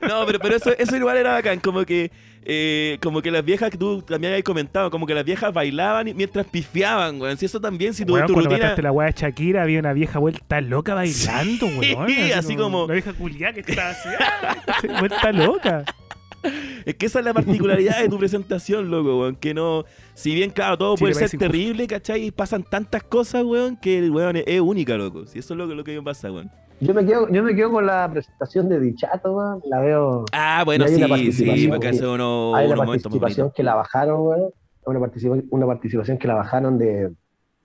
No, 0.00 0.26
pero, 0.26 0.38
pero 0.38 0.56
eso, 0.56 0.70
eso 0.76 0.96
igual 0.96 1.16
era 1.16 1.32
bacán, 1.32 1.60
como 1.60 1.84
que, 1.84 2.10
eh, 2.44 2.98
como 3.02 3.22
que 3.22 3.30
las 3.30 3.44
viejas 3.44 3.70
que 3.70 3.78
tú 3.78 4.02
también 4.02 4.32
habías 4.32 4.44
comentado, 4.44 4.90
como 4.90 5.06
que 5.06 5.14
las 5.14 5.24
viejas 5.24 5.52
bailaban 5.52 6.08
y- 6.08 6.14
mientras 6.14 6.46
pifiaban, 6.46 7.20
weón. 7.20 7.36
Si 7.36 7.46
eso 7.46 7.60
también, 7.60 7.94
si 7.94 8.04
tu, 8.04 8.14
Weón, 8.14 8.26
tu 8.26 8.32
cuando 8.34 8.50
rutina. 8.50 8.66
mataste 8.66 8.82
la 8.82 8.92
weá 8.92 9.06
de 9.06 9.14
Shakira, 9.16 9.62
había 9.62 9.78
una 9.78 9.92
vieja 9.92 10.18
vuelta 10.18 10.60
loca 10.60 10.94
bailando, 10.94 11.66
weón. 11.66 12.10
así 12.34 12.56
como- 12.56 12.84
Una 12.84 12.94
vieja 12.94 13.12
culiada 13.12 13.52
que 13.54 13.60
estaba 13.60 13.90
así, 13.90 14.08
¡ay! 14.18 14.88
vuelta 14.98 15.32
loca. 15.32 15.84
Es 16.84 16.96
que 16.96 17.06
esa 17.06 17.20
es 17.20 17.24
la 17.24 17.32
particularidad 17.32 18.00
de 18.02 18.08
tu 18.08 18.18
presentación, 18.18 18.90
loco, 18.90 19.20
weón. 19.20 19.36
Que 19.36 19.54
no. 19.54 19.84
Si 20.14 20.34
bien, 20.34 20.50
claro, 20.50 20.76
todo 20.76 20.96
Sí, 20.96 21.00
puede 21.02 21.10
le 21.10 21.14
ser 21.14 21.20
parece 21.22 21.36
injusto. 21.36 21.52
terrible, 21.52 21.86
¿cachai? 21.86 22.24
Y 22.26 22.30
pasan 22.32 22.64
tantas 22.64 23.04
cosas, 23.04 23.44
weón, 23.44 23.76
que 23.76 24.10
weón 24.10 24.36
es, 24.38 24.44
es 24.48 24.60
única, 24.60 24.96
loco. 24.96 25.24
Si 25.26 25.38
eso 25.38 25.54
es 25.54 25.58
lo 25.58 25.68
que, 25.68 25.74
lo 25.76 25.84
que 25.84 25.94
me 25.94 26.02
pasa, 26.02 26.32
weón. 26.32 26.50
Yo 26.84 26.94
me, 26.94 27.06
quedo, 27.06 27.28
yo 27.28 27.42
me 27.44 27.54
quedo 27.54 27.70
con 27.70 27.86
la 27.86 28.10
presentación 28.10 28.68
de 28.68 28.80
Dichato, 28.80 29.32
weón. 29.36 29.60
La 29.66 29.80
veo. 29.80 30.24
Ah, 30.32 30.62
bueno, 30.64 30.84
Y 30.86 30.88
sí, 31.32 31.32
sí, 31.32 31.68
porque 31.68 31.88
hace 31.88 32.06
uno, 32.06 32.54
Hay 32.56 32.66
una 32.66 32.74
unos 32.74 32.86
momentos 32.86 33.10
muy 33.12 33.20
participación 33.20 33.44
bonitos. 33.46 33.56
que 33.56 33.62
la 33.62 33.74
bajaron, 33.76 34.20
weón. 34.20 34.50
Una 34.84 34.98
participación, 35.00 35.46
una 35.50 35.66
participación 35.66 36.18
que 36.18 36.26
la 36.28 36.34
bajaron 36.34 36.78
de 36.78 37.12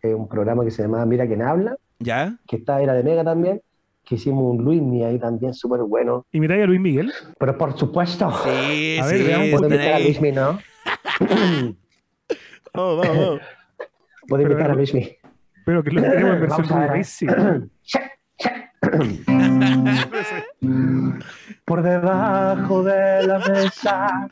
eh, 0.03 0.13
un 0.13 0.27
programa 0.27 0.63
que 0.63 0.69
se 0.71 0.83
llamaba 0.83 1.05
Mira 1.07 1.25
quién 1.25 1.41
habla, 1.41 1.75
¿Ya? 1.99 2.37
que 2.47 2.57
está, 2.57 2.79
era 2.79 2.93
de 2.93 3.01
Mega 3.03 3.23
también, 3.23 3.59
que 4.05 4.15
hicimos 4.15 4.43
un 4.55 4.63
Luismi 4.63 5.03
ahí 5.03 5.17
también 5.17 5.53
súper 5.55 5.81
bueno. 5.81 6.25
¿Imitáis 6.31 6.61
a 6.63 6.67
Luis 6.67 6.79
Miguel? 6.79 7.11
Pero 7.39 7.57
por 7.57 7.75
supuesto, 7.75 8.29
Sí, 8.43 8.99
A 9.01 9.05
ver, 9.07 9.17
sí, 9.17 9.23
veamos, 9.23 9.49
puedo 9.49 9.63
están 9.63 9.71
imitar 9.79 9.93
a 9.93 9.95
ahí. 9.95 10.03
Luismi, 10.03 10.31
¿no? 10.31 10.59
Vamos, 12.73 12.97
vamos, 13.07 13.17
vamos. 13.17 13.41
Puedo 14.27 14.43
Pero- 14.43 14.51
imitar 14.51 14.71
a 14.71 14.75
Luismi. 14.75 15.09
Pero 15.65 15.83
que 15.83 15.91
lo 15.91 16.01
queremos 16.03 16.33
en 16.35 16.41
versión 16.41 16.87
durísima. 16.87 17.67
Por 21.65 21.81
debajo 21.81 22.83
de 22.83 23.27
la 23.27 23.39
mesa, 23.39 24.29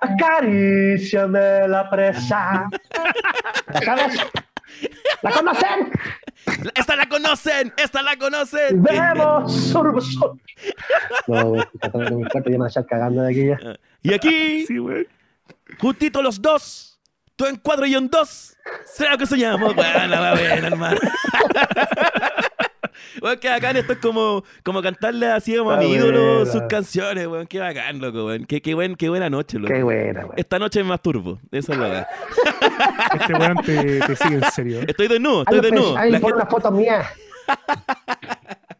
acaríciame 0.00 1.68
la 1.68 1.90
presa. 1.90 2.66
¿La 3.72 3.82
sabes? 3.82 4.18
¿La 5.22 5.30
conocen? 5.30 5.92
¡Esta 6.74 6.96
la 6.96 7.08
conocen! 7.08 7.72
¡Esta 7.76 8.02
la 8.02 8.16
conocen! 8.16 8.82
¡Vemos! 8.82 9.54
Sorbo. 9.54 10.00
No, 11.28 11.50
güey, 11.50 11.62
ya 11.82 11.90
me 12.58 12.68
cagando 12.86 13.22
de 13.22 13.30
aquí 13.30 13.46
ya. 13.46 13.58
Y 14.02 14.14
aquí, 14.14 14.66
Sí, 14.66 14.78
justito 15.78 16.22
los 16.22 16.42
dos, 16.42 17.00
tú 17.36 17.46
en 17.46 17.56
cuatro 17.56 17.86
y 17.86 17.92
yo 17.92 17.98
en 17.98 18.08
dos, 18.08 18.56
será 18.84 19.12
lo 19.12 19.18
que 19.18 19.26
soñamos. 19.26 19.74
Bueno, 19.74 20.20
va 20.20 20.34
bien, 20.34 20.64
hermano. 20.64 20.98
Weón, 23.20 23.38
qué 23.40 23.48
bacán, 23.48 23.76
esto 23.76 23.92
es 23.94 23.98
como, 23.98 24.44
como 24.62 24.82
cantarle 24.82 25.26
así 25.26 25.56
como 25.56 25.70
a 25.72 25.76
mi 25.76 25.92
ídolo 25.92 26.46
sus 26.46 26.62
canciones, 26.62 27.26
weón. 27.26 27.46
Qué 27.46 27.58
bacán, 27.60 28.00
loco, 28.00 28.26
weón. 28.26 28.44
Qué, 28.44 28.60
qué, 28.62 28.74
buen, 28.74 28.94
qué 28.96 29.08
buena 29.08 29.28
noche, 29.30 29.58
loco. 29.58 29.72
Qué 29.72 29.82
buena, 29.82 30.24
güey. 30.24 30.34
Esta 30.40 30.58
noche 30.58 30.82
me 30.82 30.88
masturbo, 30.90 31.38
eso 31.50 31.72
es 31.72 31.78
lo 31.78 31.90
que 31.90 32.04
Este 33.20 33.34
weón 33.34 33.56
te, 33.58 34.00
te 34.00 34.16
sigue 34.16 34.34
en 34.36 34.50
serio. 34.52 34.80
Estoy 34.86 35.08
desnudo, 35.08 35.44
Ahí, 35.46 35.56
estoy 35.56 35.70
desnudo. 35.70 35.96
ahí 35.98 36.10
La 36.10 36.20
pon 36.20 36.30
gente- 36.30 36.42
una 36.42 36.50
foto 36.50 36.70
mía. 36.70 37.06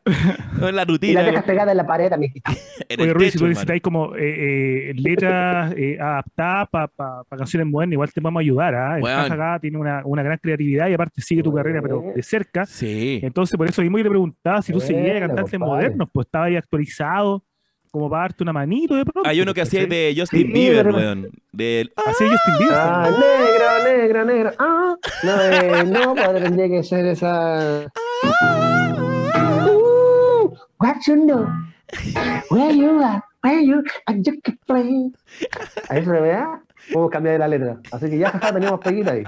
No 0.59 0.69
es 0.69 0.75
la 0.75 0.83
Y 0.83 0.85
la 0.85 0.85
rutina. 0.85 1.23
dejas 1.23 1.45
pegada 1.45 1.71
en 1.71 1.77
la 1.77 1.87
pared, 1.87 2.13
en 2.89 3.01
Oye, 3.01 3.13
Ruiz, 3.15 3.33
si 3.33 3.39
tú 3.39 3.47
necesitáis 3.47 3.83
como 3.83 4.15
eh, 4.17 4.91
eh, 4.91 4.95
letras 4.95 5.75
eh, 5.77 5.99
adaptadas 6.01 6.69
para 6.71 7.25
canciones 7.37 7.69
modernas, 7.69 7.93
igual 7.95 8.13
te 8.13 8.21
vamos 8.21 8.41
a 8.41 8.43
ayudar. 8.43 8.75
¿ah? 8.75 8.99
El 8.99 9.07
acá 9.07 9.59
tiene 9.61 9.79
una, 9.79 10.03
una 10.05 10.23
gran 10.23 10.39
creatividad 10.39 10.89
y 10.89 10.95
aparte 10.95 11.21
sigue 11.21 11.43
tu 11.43 11.53
carrera, 11.53 11.81
pero 11.83 12.05
de 12.15 12.23
cerca. 12.23 12.67
Sí. 12.67 13.21
Entonces, 13.23 13.57
por 13.57 13.69
eso 13.69 13.83
mismo 13.83 13.99
yo 13.99 14.05
te 14.05 14.11
preguntaba 14.11 14.63
si 14.63 14.73
tú 14.73 14.81
seguías 14.81 15.15
de 15.15 15.21
cantantes 15.21 15.59
modernos, 15.59 16.09
pues 16.13 16.27
estaba 16.27 16.47
ahí 16.47 16.57
actualizado, 16.57 17.45
como 17.91 18.09
para 18.09 18.23
darte 18.23 18.43
una 18.43 18.53
manito 18.53 18.95
de 18.95 19.05
pronto. 19.05 19.29
Hay 19.29 19.41
uno 19.41 19.53
que 19.53 19.61
hacía 19.61 19.87
de 19.87 20.15
Justin 20.17 20.47
Sí, 20.47 20.53
Bieber, 20.53 20.89
weón. 20.89 21.29
Del. 21.53 21.93
Así 21.97 22.25
Justin 22.25 22.55
Bieber. 22.59 22.77
Ah, 22.79 23.11
negro, 23.11 23.99
negro, 23.99 24.25
negro. 24.25 24.51
Ah, 24.59 24.95
no, 25.23 25.43
eh, 25.43 25.85
no, 25.85 26.15
padre, 26.15 26.41
tendría 26.41 26.69
que 26.69 26.83
ser 26.83 27.05
esa. 27.07 27.87
Uh, 28.25 29.12
what 30.83 30.97
you 31.07 31.17
know? 31.27 31.47
Where 32.51 32.73
you 32.75 33.01
are? 33.03 33.23
Where 33.43 33.61
you 33.63 33.83
are? 34.07 34.17
You 34.17 34.41
can 34.43 34.59
play. 34.67 35.13
Ahí 35.89 36.05
se 36.05 36.11
vea. 36.11 36.63
Podemos 36.93 37.11
cambiar 37.11 37.39
la 37.41 37.49
letra. 37.49 37.81
Así 37.93 38.11
que 38.11 38.19
ya 38.19 38.33
teníamos 38.53 38.81
peguita 38.81 39.13
ahí. 39.13 39.23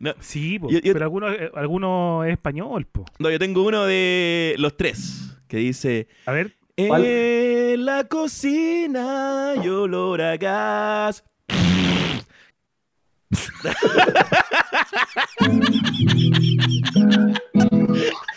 No, 0.00 0.12
Sí, 0.20 0.58
po, 0.58 0.68
Yo- 0.70 0.80
yo- 0.80 0.92
pero 0.92 1.04
alguno, 1.04 1.30
eh, 1.32 1.50
alguno 1.54 2.24
es 2.24 2.32
español, 2.32 2.86
po. 2.86 3.04
no, 3.18 3.30
yo 3.30 3.38
tengo 3.38 3.62
uno 3.64 3.84
de 3.86 4.54
los 4.58 4.76
tres 4.76 5.36
que 5.48 5.58
dice. 5.58 6.08
A 6.26 6.32
ver, 6.32 6.52
¿Cuál? 6.88 7.04
En 7.04 7.84
la 7.84 8.04
cocina 8.04 9.54
y 9.62 9.68
olor 9.68 10.20
a 10.20 10.36
gas. 10.36 11.24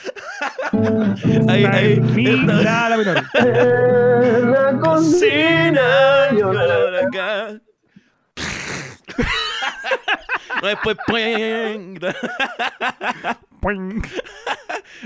ahí, 1.50 1.64
la 1.64 1.70
ahí. 1.72 2.00
mi, 2.00 2.24
la, 2.46 2.90
la 2.90 2.98
menor. 2.98 3.24
En 3.34 4.52
la 4.52 4.80
Cocina 4.80 6.32
yo- 6.38 6.50
olor 6.50 6.96
a 6.96 7.10
gas. 7.12 7.54
No, 10.62 10.68
después. 10.68 10.98
¡puing! 11.08 12.00
Puing. 13.62 14.02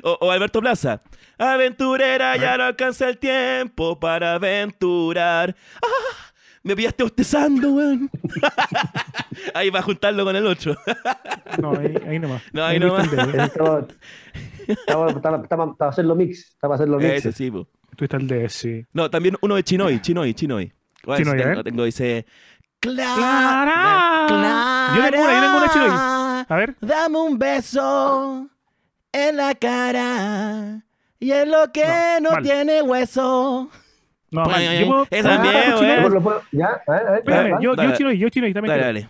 O, 0.04 0.18
o 0.22 0.32
Alberto 0.32 0.62
Plaza. 0.62 1.02
Aventurera, 1.38 2.38
ya 2.38 2.58
no 2.58 2.64
alcanza 2.66 3.10
el 3.10 3.18
tiempo 3.18 4.00
para 4.00 4.36
aventurar. 4.36 5.56
¡Ah! 5.84 6.31
Me 6.64 6.76
pillaste 6.76 7.04
bostezando, 7.04 7.74
weón. 7.74 8.10
ahí 9.54 9.70
va 9.70 9.80
a 9.80 9.82
juntarlo 9.82 10.24
con 10.24 10.36
el 10.36 10.46
otro. 10.46 10.76
No, 11.60 11.72
ahí, 11.72 11.96
ahí 12.08 12.20
nomás. 12.20 12.44
No, 12.54 12.64
ahí 12.64 12.80
nomás. 12.80 13.10
Estaba, 14.68 15.44
para 15.76 15.90
hacerlo 15.90 16.16
mix. 16.16 16.50
Estaba 16.50 16.74
para 16.74 16.76
hacerlo 16.76 16.98
mix. 16.98 17.14
Ese 17.14 17.32
sí, 17.32 17.50
po. 17.50 17.68
Tuviste 17.96 18.18
el 18.18 18.50
sí. 18.50 18.86
No, 18.94 19.10
también 19.10 19.38
uno 19.42 19.56
de 19.56 19.64
Chinoy, 19.64 20.00
Chinoy, 20.02 20.34
Chinoy. 20.34 20.72
Bueno, 21.04 21.24
Chinoy, 21.24 21.38
tengo, 21.38 21.56
ver. 21.56 21.64
tengo, 21.64 21.84
dice. 21.84 22.26
Clara, 22.80 24.26
Clara. 24.28 24.94
Yo 24.96 25.12
tengo 25.12 25.24
una, 25.24 25.34
yo 25.34 25.42
tengo 25.42 25.58
una 25.58 25.70
Chinoy. 25.74 25.90
A 26.48 26.56
ver. 26.56 26.76
Dame 26.80 27.18
un 27.18 27.40
beso 27.40 28.50
en 29.12 29.38
la 29.38 29.56
cara. 29.56 30.84
Y 31.20 31.32
es 31.32 31.48
lo 31.48 31.72
que 31.72 32.20
No, 32.22 32.42
tiene 32.42 32.82
hueso. 32.82 33.70
No, 34.32 34.44
Pues, 34.44 34.56
mal. 34.58 34.80
Yo 34.80 34.88
puedo- 34.88 35.08
esa 35.12 35.28
¿puedo 35.30 35.42
bien, 35.42 35.54
cantar 35.54 35.70
weón. 35.76 35.80
chileno? 35.80 36.10
¿Lo 36.10 36.22
puedo? 36.22 36.42
¿Ya? 36.52 36.82
A 36.88 36.92
ver, 36.92 37.02
a 37.08 37.12
ver. 37.12 37.20
Espérame, 37.20 37.54
¿va? 37.54 37.60
yo, 37.62 37.76
Dale. 37.76 37.90
yo 37.90 37.96
chino, 37.98 38.12
yo 38.14 38.30
chino, 38.30 38.54
también 38.54 38.68
Dale, 38.78 38.84
dale. 38.86 39.10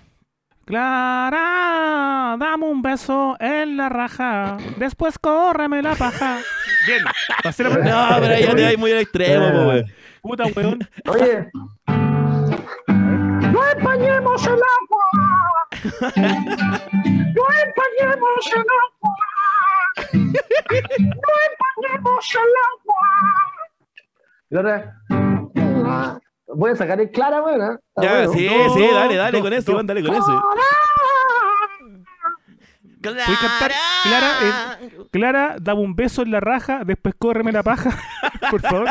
Clara, 0.65 2.35
dame 2.39 2.65
un 2.65 2.81
beso 2.81 3.35
en 3.39 3.77
la 3.77 3.89
raja. 3.89 4.57
Después 4.77 5.19
córreme 5.19 5.81
la 5.81 5.95
paja. 5.95 6.39
Bien. 6.87 7.03
Pasé 7.43 7.63
la 7.63 7.69
No, 8.15 8.19
pero 8.21 8.33
ahí 8.33 8.43
ya 8.43 8.55
te 8.55 8.63
vas 8.63 8.77
muy 8.77 8.91
al 8.91 8.99
extremo, 8.99 9.51
po, 9.51 9.67
weón. 9.67 9.85
Puta, 10.21 10.43
weón. 10.55 10.89
Oye, 11.07 11.49
No 13.51 13.67
empañemos 13.75 14.47
el 14.47 14.53
agua. 14.53 15.05
No 16.15 17.43
empañemos 17.65 18.53
el 18.53 18.65
agua. 18.81 19.15
No 20.13 21.33
empañemos 21.49 22.35
el 22.35 22.51
agua. 22.71 23.07
Y 24.51 24.55
la 24.55 24.59
otra. 24.61 24.97
Voy 26.53 26.71
a 26.71 26.75
sacar 26.75 26.99
el 26.99 27.09
clara, 27.11 27.41
weón. 27.41 27.61
¿eh? 27.61 27.77
Ya, 28.01 28.13
bueno. 28.25 28.33
sí, 28.33 28.49
sí, 28.75 28.85
dale, 28.93 29.15
dale 29.15 29.39
con 29.39 29.53
eso. 29.53 29.71
Iván, 29.71 29.87
dale 29.87 30.03
con 30.03 30.13
eso. 30.13 30.43
¿Puedes 33.01 33.25
cantar? 33.39 33.71
Clara, 34.03 34.77
eh, 34.83 34.89
Clara, 35.09 35.55
dame 35.59 35.81
un 35.81 35.95
beso 35.95 36.21
en 36.21 36.29
la 36.31 36.39
raja. 36.39 36.83
Después 36.85 37.15
córreme 37.17 37.51
la 37.51 37.63
paja. 37.63 37.97
Por 38.51 38.61
favor. 38.61 38.89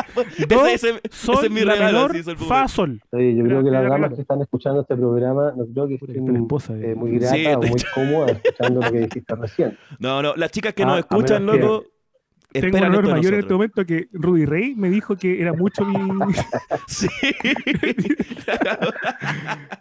Do, 0.49 0.65
Ese, 0.67 0.89
ese- 0.89 1.01
sol, 1.11 1.35
ese 1.37 1.45
es 1.45 1.51
mi 1.51 1.61
la 1.61 1.73
regalo, 1.73 1.97
menor, 1.99 2.11
sí, 2.13 2.23
sol, 2.23 2.37
fa, 2.37 2.67
sol. 2.67 2.99
Oye, 3.11 3.35
yo 3.35 3.43
creo 3.45 3.63
que 3.63 3.69
las 3.71 3.83
damas 3.87 4.13
que 4.13 4.21
están 4.21 4.41
escuchando 4.41 4.81
este 4.81 4.95
programa, 4.97 5.53
no 5.55 5.65
creo 5.73 5.87
que 5.87 5.95
estén 5.95 6.35
esposa 6.35 6.73
de- 6.73 6.91
eh, 6.91 6.95
muy 6.95 7.11
gratas 7.19 7.37
Sí, 7.37 7.45
o 7.45 7.57
muy 7.59 7.81
cómodas 7.93 8.31
escuchando 8.43 8.81
lo 8.81 8.91
que 8.91 8.97
dijiste 8.99 9.35
recién. 9.35 9.77
No, 9.99 10.21
no, 10.21 10.33
las 10.35 10.51
chicas 10.51 10.73
que 10.73 10.83
Ah, 10.83 10.87
nos 10.87 10.99
escuchan, 10.99 11.45
loco, 11.45 11.85
Tengo 12.53 12.77
un 12.77 12.83
honor 12.83 13.09
mayor 13.09 13.33
en 13.35 13.39
este 13.41 13.53
momento 13.53 13.85
que 13.85 14.07
Rudy 14.11 14.45
Rey 14.45 14.75
me 14.75 14.89
dijo 14.89 15.15
que 15.15 15.41
era 15.41 15.53
mucho 15.53 15.85
mi. 15.85 15.95
Sí. 16.87 17.07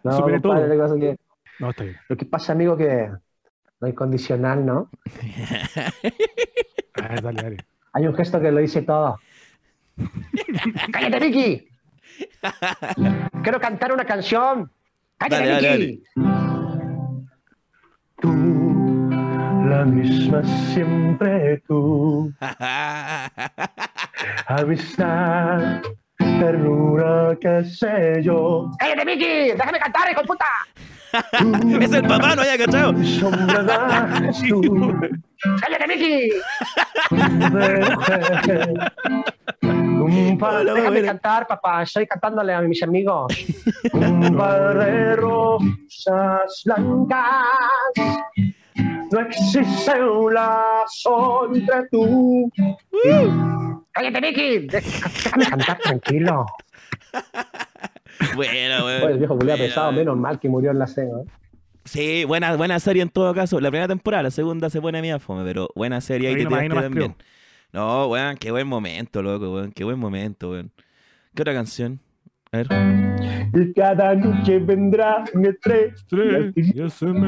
No, 0.05 0.16
Superé 0.16 0.41
compadre, 0.41 0.77
todo. 0.77 0.89
lo 0.95 1.01
que 1.01 1.16
No, 1.59 1.71
está 1.71 1.85
bien. 1.85 1.97
lo 2.09 2.16
que 2.16 2.25
pasa, 2.27 2.53
amigo, 2.53 2.77
que 2.77 3.09
no 3.81 3.87
hay 3.87 3.93
condicional, 3.93 4.64
¿no? 4.64 4.89
A 6.95 7.09
ver, 7.09 7.23
dale, 7.23 7.43
dale. 7.43 7.57
Hay 7.93 8.07
un 8.07 8.14
gesto 8.14 8.41
que 8.41 8.51
lo 8.53 8.61
dice 8.61 8.83
todo. 8.83 9.18
¡Cállate, 10.93 11.18
Vicky! 11.27 11.68
Quiero 13.43 13.61
cantar 13.61 13.93
una 13.93 14.05
canción. 14.05 14.71
¡Cállate, 15.18 15.47
Dale, 15.49 15.66
dale, 15.68 15.87
Vicky! 15.87 16.03
Tú, 18.21 18.29
la 19.71 19.85
misma 19.85 20.43
siempre 20.73 21.62
tú. 21.68 22.33
Amistad, 24.49 25.83
ternura, 26.18 27.37
qué 27.41 27.62
sé 27.64 28.21
yo. 28.23 28.68
¡Cállate, 28.81 29.05
Vicky! 29.05 29.53
¡Déjame 29.53 29.79
cantar, 29.79 30.11
hijo 30.11 30.23
de 30.23 30.27
puta! 30.27 30.47
es 31.85 31.93
el 31.93 32.03
papá, 32.07 32.35
no 32.35 32.43
haya 32.43 32.59
cachado. 32.59 32.93
Sombra 33.05 34.33
tú. 34.49 34.61
¡Cállate, 35.61 35.87
mujer. 35.87 36.31
Un 39.62 40.39
par- 40.39 40.61
Hola, 40.62 40.75
Déjame 40.75 41.03
cantar, 41.03 41.47
papá. 41.47 41.83
Estoy 41.83 42.07
cantándole 42.07 42.53
a 42.55 42.61
mis 42.61 42.83
amigos. 42.83 43.33
Un 43.93 44.37
par 44.37 44.79
de 44.79 45.16
rosas 45.16 46.62
blancas. 46.64 47.47
No 49.11 49.20
existe 49.20 50.03
un 50.05 50.35
lazo 50.35 51.49
entre 51.53 51.89
tú. 51.91 52.51
¡Cállate, 53.93 54.20
Vicky! 54.20 54.66
Déjame 54.68 55.47
cantar 55.47 55.78
tranquilo. 55.78 56.47
Bueno, 58.35 58.85
Oye, 58.85 58.97
el 58.97 59.03
weón. 59.03 59.18
viejo 59.18 59.39
culiao 59.39 59.57
Bueno, 59.57 59.68
pesado, 59.68 59.93
menos 59.93 60.16
mal 60.16 60.39
que 60.39 60.49
murió 60.49 60.70
en 60.70 60.78
la 60.78 60.87
cena. 60.87 61.20
¿eh? 61.20 61.31
Sí, 61.85 62.24
buena, 62.24 62.55
buena 62.57 62.78
serie 62.78 63.03
en 63.03 63.09
todo 63.09 63.35
caso. 63.35 63.59
La 63.61 63.70
primera 63.70 63.89
temporada, 63.89 64.24
la 64.24 64.31
segunda 64.31 64.70
se 64.70 64.81
pone 64.81 65.01
media 65.01 65.18
fome, 65.18 65.45
pero 65.45 65.68
buena 65.74 66.01
serie 66.01 66.28
ahí 66.28 66.35
Ahí 66.35 66.45
tiraste 66.45 66.68
nomás 66.68 66.85
también. 66.85 67.16
No, 67.72 68.07
weón, 68.09 68.37
qué 68.37 68.51
buen 68.51 68.66
momento, 68.68 69.22
loco, 69.22 69.53
weón. 69.55 69.72
Qué 69.72 69.85
buen 69.85 69.99
momento, 69.99 70.51
weón. 70.51 70.70
¿Qué 71.35 71.43
otra 71.43 71.55
canción? 71.55 72.01
A 72.53 72.59
ver. 72.59 72.66
Y 73.55 73.72
cada 73.72 74.14
noche 74.14 74.59
vendrá 74.59 75.24
un 75.35 75.47
estrés. 75.47 76.05
Tres, 76.09 76.53
ya 76.74 76.89
se 76.91 77.07
me. 77.07 77.26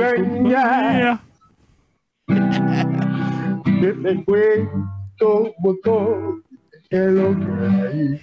Que 2.26 3.92
te 4.02 4.24
cuento 4.24 5.52
botón. 5.58 6.42
Que 6.90 6.98
lo 6.98 7.30
que 7.38 7.46
hay. 7.66 8.20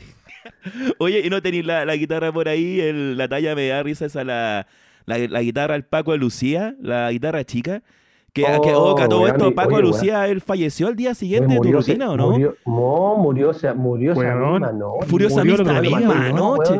Oye, 1.00 1.22
¿y 1.26 1.30
no 1.30 1.42
tenéis 1.42 1.66
la, 1.66 1.86
la 1.86 1.96
guitarra 1.96 2.32
por 2.32 2.48
ahí? 2.48 2.80
El- 2.80 3.18
la 3.18 3.28
talla 3.28 3.56
me 3.56 3.68
da 3.68 3.82
risa 3.84 4.06
esa, 4.06 4.24
la, 4.24 4.68
la, 5.06 5.18
la 5.18 5.42
guitarra 5.42 5.74
del 5.74 5.84
Paco 5.86 6.12
de 6.12 6.18
Lucía, 6.20 6.76
la 6.82 7.12
guitarra 7.12 7.44
chica. 7.44 7.82
Que, 8.32 8.46
Oh, 8.46 8.62
que 8.62 8.72
oh, 8.76 8.96
que 8.96 9.08
todo 9.08 9.28
esto, 9.28 9.56
Paco 9.56 9.74
oye, 9.76 9.82
Lucía, 9.88 10.28
él 10.28 10.40
falleció 10.40 10.88
al 10.88 10.96
día 10.96 11.16
siguiente 11.16 11.56
de 11.56 11.60
tu 11.60 11.72
rutina, 11.72 12.12
¿o 12.12 12.16
no? 12.18 12.30
Murió, 12.30 12.56
no, 12.68 13.16
murió, 13.18 13.54
se- 13.54 13.74
murió 13.74 14.12
esa 14.12 14.22
misma 14.22 14.72
noche. 14.72 15.90
Misma, 15.98 16.30
noche. 16.30 16.80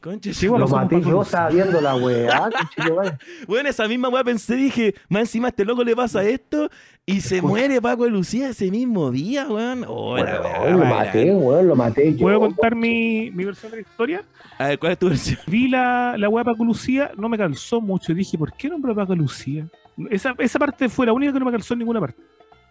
Conche, 0.00 0.32
Sí, 0.32 0.48
bueno, 0.48 0.64
Lo 0.66 0.70
maté 0.74 1.00
yo, 1.02 1.20
estaba 1.22 1.50
viendo 1.50 1.78
la 1.80 1.94
weá. 1.94 2.48
Bueno, 3.46 3.68
esa 3.68 3.86
misma 3.86 4.08
weá 4.08 4.24
pensé, 4.24 4.54
dije, 4.56 4.94
más 5.10 5.20
encima 5.22 5.48
a 5.48 5.50
este 5.50 5.64
loco 5.64 5.84
le 5.84 5.94
pasa 5.94 6.24
esto 6.24 6.70
y 7.04 7.20
se 7.20 7.42
muere 7.42 7.82
Paco 7.82 8.04
de 8.04 8.10
Lucía 8.10 8.48
ese 8.48 8.70
mismo 8.70 9.10
día, 9.10 9.46
weón. 9.48 9.84
Oh, 9.86 10.14
weá, 10.14 10.70
lo 10.70 10.78
weá. 10.78 10.88
maté, 10.88 11.30
weón, 11.32 11.68
lo 11.68 11.76
maté 11.76 12.12
yo. 12.14 12.20
¿Puedo 12.20 12.40
contar 12.40 12.74
mi, 12.74 13.30
mi 13.30 13.44
versión 13.44 13.72
de 13.72 13.78
la 13.78 13.82
historia? 13.82 14.24
A 14.58 14.68
ver, 14.68 14.78
¿cuál 14.78 14.92
es 14.92 14.98
tu 14.98 15.08
versión? 15.08 15.38
Vi 15.46 15.68
la, 15.68 16.14
la 16.16 16.28
weá 16.30 16.44
Paco 16.44 16.64
Lucía, 16.64 17.10
no 17.18 17.28
me 17.28 17.36
calzó 17.36 17.80
mucho. 17.82 18.14
Dije, 18.14 18.38
¿por 18.38 18.52
qué 18.54 18.68
nombró 18.70 18.94
Paco 18.94 19.14
Lucía? 19.14 19.66
Esa, 20.10 20.34
esa 20.38 20.58
parte 20.58 20.88
fue 20.88 21.04
la 21.04 21.12
única 21.12 21.32
que 21.32 21.38
no 21.40 21.44
me 21.44 21.52
calzó 21.52 21.74
en 21.74 21.80
ninguna 21.80 22.00
parte. 22.00 22.20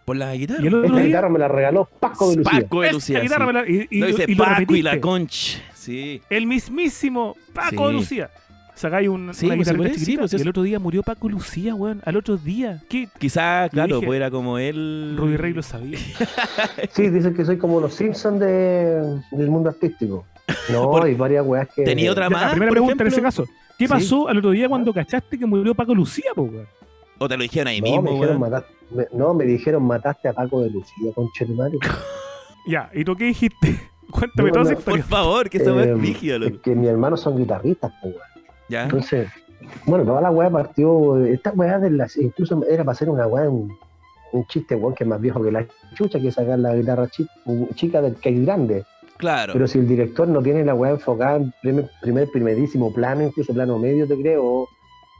Por 0.04 0.16
la 0.16 0.34
guitarra. 0.34 0.62
Y 0.64 0.66
el 0.66 0.74
otro 0.74 0.86
Esta 0.86 0.96
día, 0.98 1.06
guitarra 1.06 1.28
me 1.28 1.38
la 1.38 1.46
regaló 1.46 1.84
Paco 2.00 2.30
de 2.30 2.36
Lucía. 2.38 2.60
Paco 2.62 2.80
de 2.80 2.86
esta 2.88 2.94
Lucía. 2.96 3.20
guitarra 3.20 3.46
sí. 3.46 3.52
me 3.52 3.52
la- 3.52 3.68
y, 3.68 3.86
y- 3.90 4.00
No 4.00 4.06
dice 4.06 4.24
y 4.26 4.34
Paco 4.34 4.74
y 4.74 4.82
la 4.82 5.00
conch. 5.00 5.58
Sí. 5.80 6.20
El 6.28 6.46
mismísimo 6.46 7.36
Paco 7.54 7.88
Sí. 7.88 7.94
Lucía. 7.96 8.30
Sacáis 8.74 9.08
un, 9.08 9.32
Sí, 9.34 9.46
una 9.46 9.56
pues, 9.56 9.68
sí, 9.68 9.74
chiquitita 9.74 10.20
pues, 10.20 10.32
y 10.32 10.36
es- 10.36 10.42
el 10.42 10.48
otro 10.48 10.62
día 10.62 10.78
murió 10.78 11.02
Paco 11.02 11.28
Lucía, 11.28 11.74
weón. 11.74 12.00
Al 12.04 12.16
otro 12.16 12.36
día. 12.36 12.82
¿Qué? 12.88 13.08
Quizás, 13.18 13.70
claro, 13.70 13.96
dije, 13.96 14.06
pues 14.06 14.16
era 14.16 14.30
como 14.30 14.58
él. 14.58 15.14
Ruby 15.18 15.36
Rey 15.36 15.52
lo 15.52 15.62
sabía. 15.62 15.98
Sí, 16.92 17.08
dicen 17.08 17.34
que 17.34 17.44
soy 17.44 17.58
como 17.58 17.80
los 17.80 17.94
Simpsons 17.94 18.40
de, 18.40 19.20
del 19.32 19.48
mundo 19.50 19.70
artístico. 19.70 20.24
No, 20.72 20.90
Por- 20.90 21.04
hay 21.04 21.14
varias 21.14 21.46
weas 21.46 21.68
que. 21.74 21.82
Tenía 21.84 22.10
otra 22.12 22.24
Ya, 22.26 22.30
más. 22.30 22.42
la 22.42 22.50
primera 22.50 22.68
por 22.70 22.74
pregunta 22.74 23.02
en 23.04 23.08
ejemplo? 23.08 23.28
ese 23.28 23.42
caso. 23.42 23.52
¿Qué 23.78 23.86
Sí. 23.86 23.88
pasó 23.92 24.28
al 24.28 24.38
otro 24.38 24.50
día 24.50 24.68
cuando 24.68 24.92
cachaste 24.92 25.38
que 25.38 25.46
murió 25.46 25.74
Paco 25.74 25.94
Lucía, 25.94 26.30
po, 26.34 26.42
weón? 26.42 26.66
O 27.18 27.28
te 27.28 27.36
lo 27.36 27.42
dijeron 27.42 27.68
ahí 27.68 27.80
No, 27.80 27.86
me 27.86 27.92
mismo, 27.92 28.10
dijeron 28.14 28.40
weón. 28.42 28.50
matar- 28.52 28.66
me- 28.90 29.06
no, 29.12 29.32
me 29.34 29.44
dijeron 29.44 29.82
mataste 29.84 30.28
a 30.28 30.32
Paco 30.32 30.62
de 30.62 30.70
Lucía, 30.70 31.12
conchetumare. 31.14 31.78
Ya, 32.66 32.90
¿y 32.94 33.04
tú 33.04 33.14
qué 33.16 33.24
dijiste? 33.24 33.80
Cuéntame 34.10 34.48
No, 34.50 34.52
toda 34.62 34.72
esa 34.72 34.84
Por 34.84 35.02
favor, 35.02 35.48
que 35.50 35.58
weá 35.58 35.84
Eh, 35.84 35.92
Es 35.92 36.38
loco. 36.40 36.60
que 36.62 36.74
mis 36.74 36.88
hermanos 36.88 37.20
son 37.20 37.36
guitarristas, 37.38 37.92
pues, 38.02 38.14
weón. 38.14 38.26
¿Ya? 38.68 38.84
Entonces, 38.84 39.28
bueno, 39.86 40.04
toda 40.04 40.20
la 40.20 40.30
weá 40.30 40.50
partió. 40.50 41.16
Esta 41.24 41.50
weá 41.52 41.78
de 41.78 41.90
las. 41.90 42.16
Incluso 42.16 42.64
era 42.68 42.84
para 42.84 42.92
hacer 42.92 43.08
una 43.10 43.26
weá, 43.26 43.48
un, 43.48 43.72
un 44.32 44.46
chiste, 44.46 44.74
weón, 44.76 44.94
que 44.94 45.04
es 45.04 45.08
más 45.10 45.20
viejo 45.20 45.42
que 45.42 45.50
la 45.52 45.66
chucha, 45.94 46.20
que 46.20 46.28
es 46.28 46.34
sacar 46.34 46.58
la 46.58 46.74
guitarra 46.74 47.08
chi- 47.08 47.26
chica 47.74 48.00
del 48.00 48.14
que 48.16 48.28
es 48.30 48.44
grande. 48.44 48.84
Claro. 49.16 49.52
Pero 49.52 49.66
si 49.68 49.78
el 49.78 49.86
director 49.86 50.26
no 50.28 50.40
tiene 50.40 50.64
la 50.64 50.74
weá 50.74 50.92
enfocada 50.92 51.36
en 51.36 51.52
primer, 51.60 51.90
primer, 52.00 52.28
primerísimo 52.30 52.92
plano, 52.92 53.22
incluso 53.24 53.52
plano 53.52 53.78
medio, 53.78 54.06
te 54.08 54.18
creo, 54.18 54.66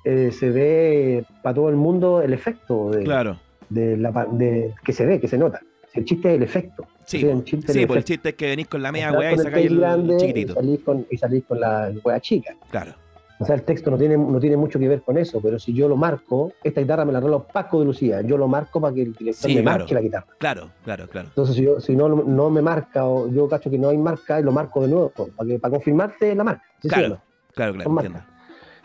eh, 0.04 0.30
se 0.32 0.48
ve 0.50 1.24
para 1.42 1.54
todo 1.54 1.68
el 1.68 1.76
mundo 1.76 2.22
el 2.22 2.32
efecto 2.32 2.90
de, 2.90 3.02
Claro. 3.04 3.38
de 3.68 3.98
la, 3.98 4.10
pa- 4.10 4.24
de, 4.24 4.74
que 4.84 4.92
se 4.94 5.04
ve, 5.04 5.20
que 5.20 5.28
se 5.28 5.36
nota. 5.36 5.60
Si 5.92 5.98
el 6.00 6.06
chiste 6.06 6.30
es 6.30 6.36
el 6.36 6.42
efecto. 6.44 6.86
Sí, 7.10 7.18
Sí, 7.18 7.24
po. 7.24 7.32
un 7.32 7.44
chiste 7.44 7.72
sí 7.72 7.78
de 7.80 7.86
pues 7.88 7.96
el 7.98 8.04
chiste 8.04 8.28
es 8.28 8.34
que 8.36 8.46
venís 8.46 8.68
con 8.68 8.82
la 8.82 8.92
media 8.92 9.10
weá 9.12 9.32
y 9.32 9.36
sacáis 9.38 9.54
pez 9.66 9.72
el 9.72 9.80
grande 9.80 10.16
chiquitito. 10.18 10.52
Y 10.52 10.54
salís 10.54 10.80
con, 10.84 11.06
y 11.10 11.16
salís 11.16 11.44
con 11.44 11.58
la 11.60 11.92
weá 12.04 12.20
chica. 12.20 12.54
Claro. 12.70 12.92
O 13.40 13.44
sea, 13.46 13.54
el 13.56 13.62
texto 13.62 13.90
no 13.90 13.96
tiene, 13.96 14.16
no 14.18 14.38
tiene 14.38 14.56
mucho 14.56 14.78
que 14.78 14.86
ver 14.86 15.00
con 15.02 15.16
eso, 15.18 15.40
pero 15.40 15.58
si 15.58 15.72
yo 15.72 15.88
lo 15.88 15.96
marco, 15.96 16.52
esta 16.62 16.82
guitarra 16.82 17.04
me 17.06 17.12
la 17.12 17.20
regaló 17.20 17.46
Paco 17.52 17.80
de 17.80 17.86
Lucía, 17.86 18.20
yo 18.20 18.36
lo 18.36 18.46
marco 18.46 18.80
para 18.82 18.94
que 18.94 19.02
el 19.02 19.12
director 19.14 19.50
Sí, 19.50 19.56
me 19.56 19.62
claro. 19.62 19.78
marque 19.78 19.94
la 19.94 20.00
guitarra. 20.02 20.26
Claro, 20.38 20.70
claro, 20.84 21.08
claro. 21.08 21.28
Entonces, 21.28 21.56
si, 21.56 21.62
yo, 21.62 21.80
si 21.80 21.96
no, 21.96 22.08
no 22.10 22.50
me 22.50 22.60
marca 22.62 23.06
o 23.06 23.28
yo 23.28 23.48
cacho 23.48 23.70
que 23.70 23.78
no 23.78 23.88
hay 23.88 23.96
marca, 23.98 24.38
y 24.38 24.42
lo 24.44 24.52
marco 24.52 24.82
de 24.82 24.88
nuevo, 24.88 25.08
para, 25.10 25.48
que, 25.48 25.58
para 25.58 25.72
confirmarte 25.72 26.34
la 26.34 26.44
marca. 26.44 26.62
¿sí, 26.82 26.88
sí 26.88 26.88
o 26.88 26.90
Claro, 26.90 27.08
no? 27.08 27.20
claro, 27.54 27.74
claro. 27.78 28.24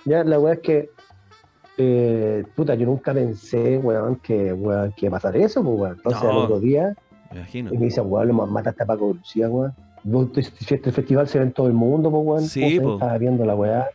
Ya 0.05 0.23
la 0.23 0.39
weá 0.39 0.53
es 0.53 0.59
que, 0.61 0.89
eh, 1.77 2.45
puta, 2.55 2.75
yo 2.75 2.85
nunca 2.85 3.13
pensé, 3.13 3.77
weón, 3.77 4.15
que, 4.17 4.53
weón, 4.53 4.93
que 4.93 5.07
iba 5.07 5.17
a 5.17 5.19
pasar 5.19 5.35
eso, 5.35 5.61
pues, 5.63 5.77
weón. 5.79 5.95
Entonces, 5.97 6.23
No. 6.23 6.29
al 6.31 6.37
otro 6.37 6.59
día, 6.61 6.95
Me 7.31 7.37
imagino. 7.37 7.73
y 7.73 7.77
me 7.77 7.85
dicen, 7.85 8.05
weón, 8.07 8.27
lo 8.27 8.33
mataste 8.47 8.83
a 8.83 8.85
Paco 8.85 9.07
de 9.07 9.13
Lucía, 9.15 9.49
weón. 9.49 9.73
Este 10.35 10.91
festival 10.91 11.27
se 11.27 11.39
ve 11.39 11.45
en 11.45 11.51
todo 11.51 11.67
el 11.67 11.73
mundo, 11.73 12.11
pues, 12.11 12.23
weón. 12.25 12.43
Sí, 12.43 12.79
po. 12.79 12.93
Estaba 12.93 13.17
viendo 13.17 13.45
la 13.45 13.55
weá. 13.55 13.89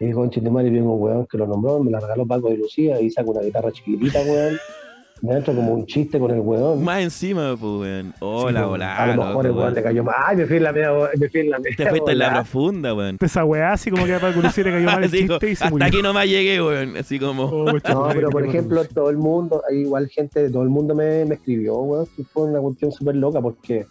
Y 0.00 0.06
madre, 0.06 0.70
viene 0.70 0.86
un 0.86 1.00
weón 1.00 1.26
que 1.26 1.38
lo 1.38 1.46
nombró, 1.46 1.82
me 1.82 1.90
la 1.90 2.00
regaló 2.00 2.26
Paco 2.26 2.50
de 2.50 2.58
Lucía 2.58 3.00
y 3.00 3.10
saca 3.10 3.30
una 3.30 3.40
guitarra 3.40 3.70
chiquitita, 3.70 4.20
weón. 4.20 4.56
Me 5.24 5.36
entra 5.36 5.54
como 5.54 5.72
un 5.72 5.86
chiste 5.86 6.18
con 6.18 6.30
el 6.32 6.40
weón. 6.40 6.84
Más 6.84 7.00
encima, 7.00 7.56
pues, 7.58 7.72
weón. 7.80 8.14
Hola, 8.20 8.60
Sí, 8.60 8.66
hola. 8.68 8.96
A 8.98 9.06
lo 9.16 9.24
mejor 9.24 9.46
el 9.46 9.52
weón 9.52 9.72
le 9.74 9.82
cayó 9.82 10.04
mal. 10.04 10.14
Ay, 10.22 10.36
me 10.36 10.44
fui 10.44 10.58
en 10.58 10.62
la 10.64 10.72
media, 10.72 10.90
me 11.18 11.28
fui 11.30 11.40
en 11.40 11.50
la 11.50 11.58
media. 11.58 11.76
Te 11.78 11.88
fuiste 11.88 12.12
en 12.12 12.18
la 12.18 12.34
profunda, 12.34 12.92
weón. 12.94 13.16
Esa 13.18 13.42
weá 13.46 13.72
así 13.72 13.90
como 13.90 14.04
que 14.04 14.14
a 14.14 14.20
Paco 14.20 14.42
Lucía 14.42 14.64
le 14.64 14.72
cayó 14.72 14.84
mal 14.84 14.98
el 15.02 15.04
Así 15.08 15.26
como, 15.26 15.38
chiste 15.38 15.50
y 15.50 15.56
se 15.56 15.64
hasta 15.64 15.70
murió. 15.70 15.86
aquí 15.86 16.02
nomás 16.02 16.26
llegué, 16.26 16.62
weón. 16.62 16.96
Así 16.98 17.18
como. 17.18 17.44
Oh, 17.44 17.72
No, 17.72 18.08
pero 18.12 18.28
por 18.28 18.44
ejemplo, 18.44 18.84
todo 18.84 19.08
el 19.08 19.16
mundo, 19.16 19.62
hay 19.70 19.78
igual 19.78 20.08
gente 20.08 20.42
de 20.42 20.50
todo 20.50 20.62
el 20.62 20.68
mundo 20.68 20.94
me, 20.94 21.24
me 21.24 21.36
escribió, 21.36 21.74
weón. 21.76 22.06
Fue 22.30 22.42
una 22.42 22.60
cuestión 22.60 22.92
súper 22.92 23.16
loca 23.16 23.40
porque 23.40 23.86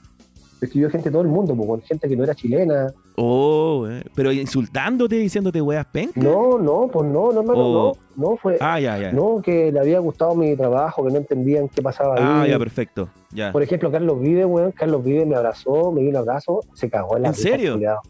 escribió 0.65 0.89
gente 0.89 1.09
de 1.09 1.13
todo 1.13 1.21
el 1.23 1.27
mundo, 1.27 1.53
weón, 1.53 1.81
gente 1.81 2.07
que 2.07 2.15
no 2.15 2.23
era 2.23 2.33
chilena. 2.35 2.93
Oh, 3.15 3.81
weón. 3.83 4.03
Pero 4.15 4.31
insultándote, 4.31 5.15
diciéndote 5.17 5.61
weas 5.61 5.85
penca. 5.85 6.19
No, 6.21 6.57
no, 6.57 6.87
pues 6.91 7.09
no, 7.09 7.31
no, 7.31 7.41
hermano, 7.41 7.59
Oh. 7.59 7.93
no. 8.17 8.29
No, 8.31 8.37
fue. 8.37 8.57
Ah, 8.61 8.79
ya, 8.79 8.97
ya. 8.99 9.11
No, 9.11 9.41
que 9.41 9.71
le 9.71 9.79
había 9.79 9.97
gustado 9.99 10.35
mi 10.35 10.55
trabajo, 10.55 11.03
que 11.05 11.11
no 11.11 11.17
entendían 11.17 11.67
qué 11.69 11.81
pasaba 11.81 12.15
ahí. 12.15 12.21
Ah, 12.23 12.47
ya, 12.47 12.59
perfecto. 12.59 13.09
Ya. 13.31 13.51
Por 13.51 13.63
ejemplo, 13.63 13.91
Carlos 13.91 14.19
Vive, 14.21 14.45
weón, 14.45 14.71
Carlos 14.71 15.03
Vive 15.03 15.25
me 15.25 15.35
abrazó, 15.35 15.91
me 15.91 16.01
dio 16.01 16.09
un 16.11 16.17
abrazo, 16.17 16.61
se 16.73 16.89
cagó 16.89 17.15
en 17.17 17.23
la 17.23 17.27
¿En 17.29 17.33
serio? 17.35 17.73
culiao. 17.73 18.01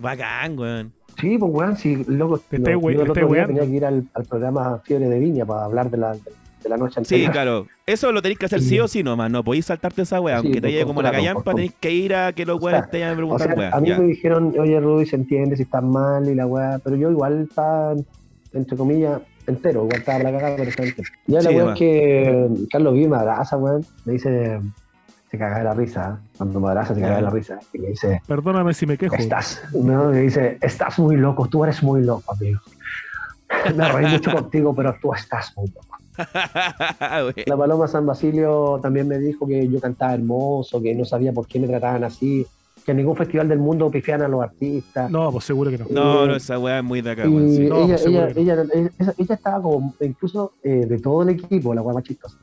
Bacán, 0.00 0.58
weón. 0.58 0.92
Sí, 1.20 1.36
pues 1.36 1.52
weón, 1.52 1.76
sí, 1.76 2.04
loco, 2.06 2.38
Te 2.48 2.58
no, 2.58 2.78
we- 2.78 2.92
el 2.94 3.10
otro 3.10 3.26
día 3.28 3.46
tenía 3.46 3.62
que 3.62 3.68
ir 3.70 3.84
al, 3.84 4.08
al 4.14 4.24
programa 4.24 4.80
Fiebre 4.84 5.08
de 5.08 5.18
Viña 5.18 5.44
para 5.44 5.64
hablar 5.64 5.90
de 5.90 5.96
la, 5.98 6.16
la 6.68 6.76
noche 6.76 6.94
Sí, 7.04 7.14
anterior. 7.14 7.32
claro. 7.32 7.66
Eso 7.86 8.12
lo 8.12 8.20
tenéis 8.22 8.38
que 8.38 8.46
hacer 8.46 8.60
sí 8.60 8.78
o 8.80 8.86
sí 8.88 9.02
nomás. 9.02 9.30
No 9.30 9.42
podéis 9.44 9.66
saltarte 9.66 10.02
esa 10.02 10.20
wea. 10.20 10.40
Sí, 10.40 10.46
Aunque 10.46 10.60
te 10.60 10.70
llegue 10.70 10.84
como 10.84 11.02
la 11.02 11.10
callampa, 11.10 11.54
tenéis 11.54 11.72
que 11.80 11.90
ir 11.90 12.14
a 12.14 12.32
que 12.32 12.44
los 12.46 12.60
weones 12.62 12.90
te 12.90 13.00
vayan 13.00 13.18
a 13.20 13.34
O 13.34 13.38
sea, 13.38 13.70
a 13.72 13.80
mí 13.80 13.88
Ya. 13.88 13.98
me 13.98 14.06
dijeron, 14.06 14.54
oye 14.58 14.78
Rudy, 14.80 15.06
se 15.06 15.16
entiende 15.16 15.56
si 15.56 15.62
estás 15.62 15.82
mal 15.82 16.28
y 16.28 16.34
la 16.34 16.46
weá, 16.46 16.78
pero 16.84 16.96
yo 16.96 17.10
igual 17.10 17.42
estaba, 17.48 17.94
entre 18.52 18.76
comillas, 18.76 19.20
entero, 19.46 19.84
igual 19.84 19.98
estaba 20.00 20.18
la 20.18 20.30
cagada, 20.32 20.56
pero 20.56 20.68
estaba 20.70 20.88
entero. 20.88 21.08
Ya 21.26 21.40
la 21.42 21.50
Sí, 21.50 21.56
weá 21.56 21.72
es 21.72 21.78
que 21.78 22.48
Carlos 22.70 22.92
Vive 22.94 23.08
me 23.08 23.16
abraza, 23.16 23.56
weón, 23.56 23.84
me 24.04 24.12
dice, 24.14 24.60
se 25.30 25.38
caga 25.38 25.58
de 25.58 25.64
la 25.64 25.74
risa, 25.74 26.20
cuando 26.36 26.60
me 26.60 26.68
abraza 26.68 26.94
se 26.94 27.00
caga 27.00 27.16
de 27.16 27.22
la 27.22 27.30
risa, 27.30 27.58
y 27.72 27.78
me 27.78 27.88
dice, 27.88 28.20
Perdóname 28.26 28.74
si 28.74 28.86
me 28.86 28.96
quejo. 28.98 29.14
estás, 29.16 29.62
no, 29.74 30.10
me 30.10 30.20
dice, 30.20 30.58
estás 30.60 30.98
muy 30.98 31.16
loco, 31.16 31.46
tú 31.48 31.64
eres 31.64 31.82
muy 31.82 32.02
loco, 32.02 32.32
amigo. 32.34 32.60
Me 33.76 33.90
reí 33.90 34.06
mucho 34.12 34.30
contigo, 34.30 34.74
pero 34.74 34.94
tú 35.00 35.14
estás 35.14 35.54
muy 35.56 35.66
loco. 35.68 35.87
La 37.46 37.56
Paloma 37.56 37.86
San 37.88 38.06
Basilio 38.06 38.78
también 38.82 39.08
me 39.08 39.18
dijo 39.18 39.46
que 39.46 39.68
yo 39.68 39.80
cantaba 39.80 40.14
hermoso, 40.14 40.82
que 40.82 40.94
no 40.94 41.04
sabía 41.04 41.32
por 41.32 41.46
qué 41.46 41.60
me 41.60 41.66
trataban 41.68 42.04
así, 42.04 42.46
que 42.84 42.90
en 42.92 42.98
ningún 42.98 43.16
festival 43.16 43.48
del 43.48 43.58
mundo 43.58 43.90
pifian 43.90 44.22
a 44.22 44.28
los 44.28 44.42
artistas. 44.42 45.10
No, 45.10 45.30
pues 45.30 45.44
seguro 45.44 45.70
que 45.70 45.78
no. 45.78 45.86
No, 45.90 46.26
no, 46.26 46.34
esa 46.36 46.58
wea 46.58 46.78
es 46.78 46.84
muy 46.84 47.00
de 47.00 47.10
acá, 47.10 47.26
Y 47.26 47.28
weón. 47.28 47.50
sí. 47.50 47.66
No, 47.68 47.84
ella, 47.84 47.96
ella, 47.96 48.28
que 48.28 48.34
no. 48.34 48.40
ella, 48.40 48.64
ella, 48.74 49.14
ella 49.18 49.34
estaba 49.34 49.62
como, 49.62 49.94
incluso 50.00 50.52
eh, 50.62 50.86
de 50.86 50.98
todo 50.98 51.22
el 51.22 51.30
equipo, 51.30 51.74
la 51.74 51.80
guapa 51.82 52.02
chistosa, 52.02 52.36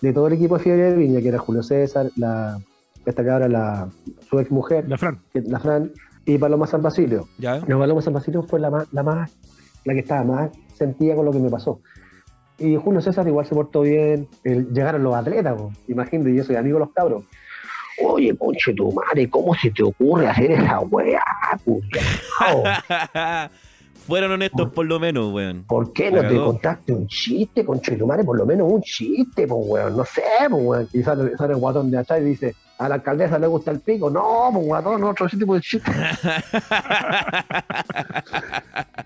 de 0.00 0.12
todo 0.12 0.28
el 0.28 0.34
equipo 0.34 0.56
de 0.58 0.62
Fiebre 0.64 0.90
de 0.92 0.96
Viña, 0.96 1.20
que 1.20 1.28
era 1.28 1.38
Julio 1.38 1.62
César, 1.62 2.10
la, 2.16 2.58
esta 3.04 3.24
cabra, 3.24 3.48
la, 3.48 3.88
su 4.28 4.38
ex 4.38 4.50
mujer, 4.50 4.84
La 4.88 4.98
Fran. 4.98 5.18
la 5.32 5.58
Fran, 5.60 5.90
y 6.26 6.38
Paloma 6.38 6.66
San 6.66 6.82
Basilio. 6.82 7.28
Ya. 7.38 7.56
La 7.66 7.78
Paloma 7.78 8.02
San 8.02 8.12
Basilio 8.12 8.42
fue 8.42 8.60
la 8.60 8.68
más, 8.70 8.92
la 8.92 9.02
más, 9.02 9.36
la 9.84 9.94
que 9.94 10.00
estaba 10.00 10.24
más 10.24 10.50
sentida 10.74 11.14
con 11.14 11.24
lo 11.24 11.32
que 11.32 11.38
me 11.38 11.48
pasó. 11.48 11.80
Y 12.58 12.76
Julio 12.76 13.00
César 13.00 13.26
igual 13.28 13.44
se 13.46 13.54
portó 13.54 13.82
bien, 13.82 14.28
el- 14.44 14.72
llegaron 14.72 15.02
los 15.02 15.14
atletas, 15.14 15.54
po. 15.56 15.70
imagínate, 15.88 16.30
y 16.30 16.36
yo 16.36 16.44
soy 16.44 16.56
amigo 16.56 16.78
de 16.78 16.84
los 16.86 16.92
cabros. 16.94 17.24
Oye, 18.04 18.36
conche 18.36 18.74
tu 18.74 18.92
madre, 18.92 19.28
¿cómo 19.30 19.54
se 19.54 19.70
te 19.70 19.82
ocurre 19.82 20.26
hacer 20.28 20.50
esa 20.52 20.80
weá? 20.80 21.22
Fueron 24.06 24.30
honestos 24.32 24.70
por 24.72 24.86
lo 24.86 25.00
menos, 25.00 25.32
weón. 25.32 25.64
¿Por 25.66 25.92
qué 25.92 26.10
no 26.12 26.20
te 26.28 26.36
contaste 26.36 26.92
un 26.92 27.06
chiste, 27.08 27.64
conche 27.64 27.96
tu 27.96 28.06
madre? 28.06 28.22
Por 28.24 28.36
lo 28.38 28.46
menos 28.46 28.70
un 28.70 28.80
chiste, 28.82 29.46
pues 29.48 29.60
weón, 29.66 29.96
no 29.96 30.04
sé, 30.04 30.22
pues 30.48 30.62
weón. 30.64 30.88
Y 30.92 31.02
sale, 31.02 31.36
sale 31.36 31.54
el 31.54 31.58
guatón 31.60 31.90
de 31.90 31.98
atrás 31.98 32.20
y 32.20 32.24
dice, 32.24 32.54
a 32.78 32.88
la 32.88 32.96
alcaldesa 32.96 33.38
le 33.38 33.46
gusta 33.46 33.70
el 33.70 33.80
pico. 33.80 34.10
No, 34.10 34.50
pues 34.52 34.66
guatón, 34.66 35.00
no, 35.00 35.10
otro 35.10 35.28
tipo 35.28 35.54
de 35.54 35.60
chiste. 35.60 35.90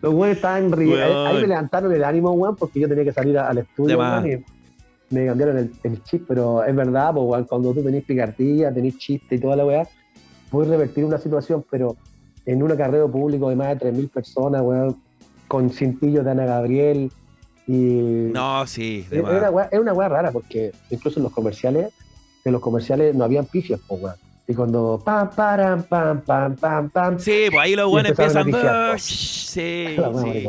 Los 0.01 0.15
weones 0.15 0.37
estaban 0.37 0.73
riendo. 0.73 1.27
Ahí 1.27 1.41
me 1.43 1.47
levantaron 1.49 1.93
el 1.93 2.05
ánimo, 2.05 2.33
weón, 2.33 2.57
porque 2.57 2.81
yo 2.81 2.89
tenía 2.89 3.05
que 3.05 3.13
salir 3.13 3.39
a- 3.39 3.49
al 3.49 3.59
estudio, 3.59 3.99
weón, 3.99 4.27
y 4.31 4.45
me 5.15 5.27
cambiaron 5.27 5.59
el, 5.59 5.73
el 5.83 6.03
chip, 6.05 6.25
pero 6.29 6.65
es 6.65 6.75
verdad, 6.75 7.13
pues 7.15 7.25
weón, 7.27 7.45
cuando 7.45 7.75
tú 7.75 7.83
tenés 7.83 8.05
picardía, 8.05 8.73
tenés 8.73 8.97
chiste 8.99 9.35
y 9.37 9.39
toda 9.39 9.57
la 9.57 9.65
weá, 9.67 9.87
puedes 10.51 10.71
revertir 10.71 11.05
una 11.05 11.19
situación, 11.19 11.65
pero 11.71 11.97
en 12.47 12.63
un 12.63 12.73
acarreo 12.73 13.11
público 13.11 13.51
de 13.51 13.57
más 13.57 13.79
de 13.79 13.93
3.000 13.93 14.11
personas, 14.11 14.63
weón, 14.63 14.97
con 15.49 15.71
cintillos 15.71 16.25
de 16.25 16.31
Ana 16.31 16.47
Gabriel 16.47 17.13
y... 17.67 17.75
No, 18.33 18.67
sí, 18.67 19.07
de 19.11 19.19
es, 19.19 19.23
más. 19.23 19.33
una 19.33 19.51
weá, 19.51 19.69
es 19.71 19.79
una 19.79 19.93
weá 19.93 20.09
rara, 20.09 20.31
porque 20.33 20.73
incluso 20.91 21.21
en 21.21 21.25
los 21.25 21.33
comerciales, 21.33 21.93
en 22.45 22.53
los 22.53 22.61
comerciales 22.61 23.15
no 23.15 23.25
habían 23.25 23.47
pifios, 23.47 23.81
pues 23.87 24.03
weón. 24.03 24.17
Y 24.49 24.55
cuando 24.55 25.01
pam, 25.05 25.31
param, 25.31 25.83
pam, 25.85 26.21
pam, 26.23 26.57
pam, 26.57 26.91
pam, 26.91 27.19
Sí, 27.21 27.47
pues 27.51 27.61
ahí 27.65 27.77
los 27.77 27.93
empezaron 28.05 28.37
empiezan. 28.39 28.43
a 28.43 28.45
pifiar, 28.45 28.75
"Ah, 28.95 28.99
Sí, 28.99 29.87
sí. 30.37 30.49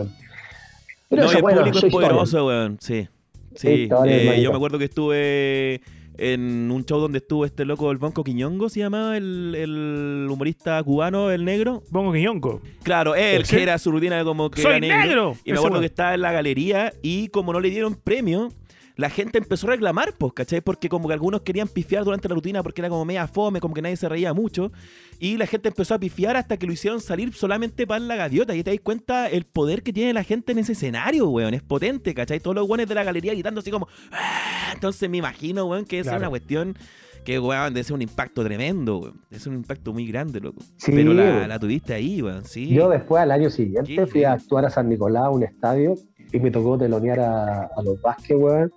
Pero 1.10 1.24
No, 1.24 1.28
y 1.28 1.30
esa 1.30 1.38
el 1.38 1.44
weá, 1.44 1.56
público 1.58 1.78
es 1.86 1.92
poderoso, 1.92 2.46
weón. 2.48 2.78
Sí. 2.82 3.08
Sí. 3.56 3.70
Historia, 3.70 4.36
Eh, 4.36 4.42
yo 4.42 4.50
me 4.52 4.56
acuerdo 4.56 4.80
que 4.80 4.86
estuve 4.86 5.82
en 6.18 6.72
un 6.72 6.86
show 6.86 7.00
donde 7.00 7.18
estuvo 7.18 7.46
este 7.46 7.66
loco, 7.66 7.92
el 7.92 7.98
Bonco 7.98 8.24
Quiñongo, 8.24 8.70
se 8.70 8.80
llamaba 8.80 9.18
el, 9.18 9.54
el 9.58 10.28
humorista 10.30 10.82
cubano, 10.84 11.30
el 11.32 11.44
negro. 11.46 11.84
Pongo 11.92 12.14
Quiñonco. 12.14 12.62
Claro, 12.84 13.14
él, 13.16 13.44
¿Sí? 13.46 13.58
que 13.58 13.64
era 13.64 13.78
su 13.78 13.92
rutina 13.92 14.24
como 14.24 14.50
que 14.50 14.62
¡Soy 14.62 14.72
era 14.72 14.80
negro. 14.80 14.98
negro! 15.04 15.36
Y 15.44 15.52
me 15.52 15.58
acuerdo 15.58 15.80
que 15.80 15.88
estaba 15.88 16.14
en 16.14 16.22
la 16.22 16.32
galería 16.32 16.94
y 17.02 17.28
como 17.30 17.52
no 17.54 17.60
le 17.60 17.70
dieron 17.70 17.96
premio, 17.96 18.50
la 18.96 19.10
gente 19.10 19.38
empezó 19.38 19.68
a 19.68 19.72
reclamar, 19.72 20.14
pues, 20.18 20.34
¿cachai? 20.34 20.62
Porque 20.62 20.90
como 20.90 21.08
que 21.08 21.14
algunos 21.14 21.42
querían 21.42 21.68
pifiar 21.68 22.04
durante 22.04 22.28
la 22.28 22.36
rutina 22.36 22.64
porque 22.64 22.82
era 22.82 22.90
como 22.90 23.06
media 23.06 23.28
fome, 23.28 23.60
como 23.60 23.74
que 23.74 23.82
nadie 23.82 23.96
se 23.96 24.10
reía 24.10 24.34
mucho. 24.34 24.72
Y 25.20 25.38
la 25.38 25.46
gente 25.48 25.70
empezó 25.70 25.94
a 25.94 26.00
pifiar 26.00 26.36
hasta 26.38 26.58
que 26.58 26.66
lo 26.68 26.74
hicieron 26.74 27.00
salir 27.02 27.34
solamente 27.34 27.86
para 27.88 28.00
la 28.00 28.16
gaviota. 28.16 28.56
Y 28.56 28.64
te 28.64 28.72
das 28.72 28.80
cuenta 28.82 29.30
el 29.30 29.46
poder 29.46 29.84
que 29.84 29.94
tiene 29.94 30.14
la 30.14 30.24
gente 30.24 30.52
en 30.52 30.60
ese 30.60 30.74
escenario, 30.74 31.30
weón. 31.30 31.54
Es 31.54 31.62
potente, 31.62 32.14
¿cachai? 32.14 32.40
Todos 32.40 32.56
los 32.56 32.68
weones 32.68 32.88
de 32.88 32.96
la 32.96 33.04
galería 33.04 33.34
gritando 33.34 33.60
así 33.62 33.72
como... 33.72 33.88
"Ah". 34.12 34.72
Entonces 34.74 35.10
me 35.10 35.18
imagino, 35.18 35.66
weón, 35.66 35.86
que 35.86 36.00
esa 36.00 36.14
es 36.14 36.18
una 36.18 36.30
cuestión 36.30 36.76
que, 37.24 37.38
weón, 37.40 37.74
debe 37.74 37.84
ser 37.84 37.94
un 37.94 38.02
impacto 38.02 38.44
tremendo, 38.44 38.98
weón. 38.98 39.22
Es 39.30 39.46
un 39.46 39.54
impacto 39.56 39.94
muy 39.94 40.08
grande, 40.08 40.40
loco. 40.40 40.62
Sí, 40.78 40.92
Pero 40.92 41.14
la, 41.14 41.60
tuviste 41.60 41.94
ahí, 41.94 42.22
weón, 42.22 42.46
sí. 42.46 42.70
Yo 42.70 42.90
después, 42.90 43.22
al 43.22 43.32
año 43.32 43.50
siguiente, 43.50 43.94
Qué 43.94 44.08
fui 44.08 44.24
a 44.24 44.34
actuar 44.34 44.66
a 44.66 44.70
San 44.70 44.90
Nicolás, 44.90 45.30
un 45.32 45.44
estadio, 45.44 45.96
y 46.32 46.40
me 46.40 46.52
tocó 46.52 46.78
telonear 46.78 47.20
a, 47.20 47.64
a 47.64 47.82
los 47.84 48.02
Vázquez, 48.02 48.38
weón. 48.38 48.72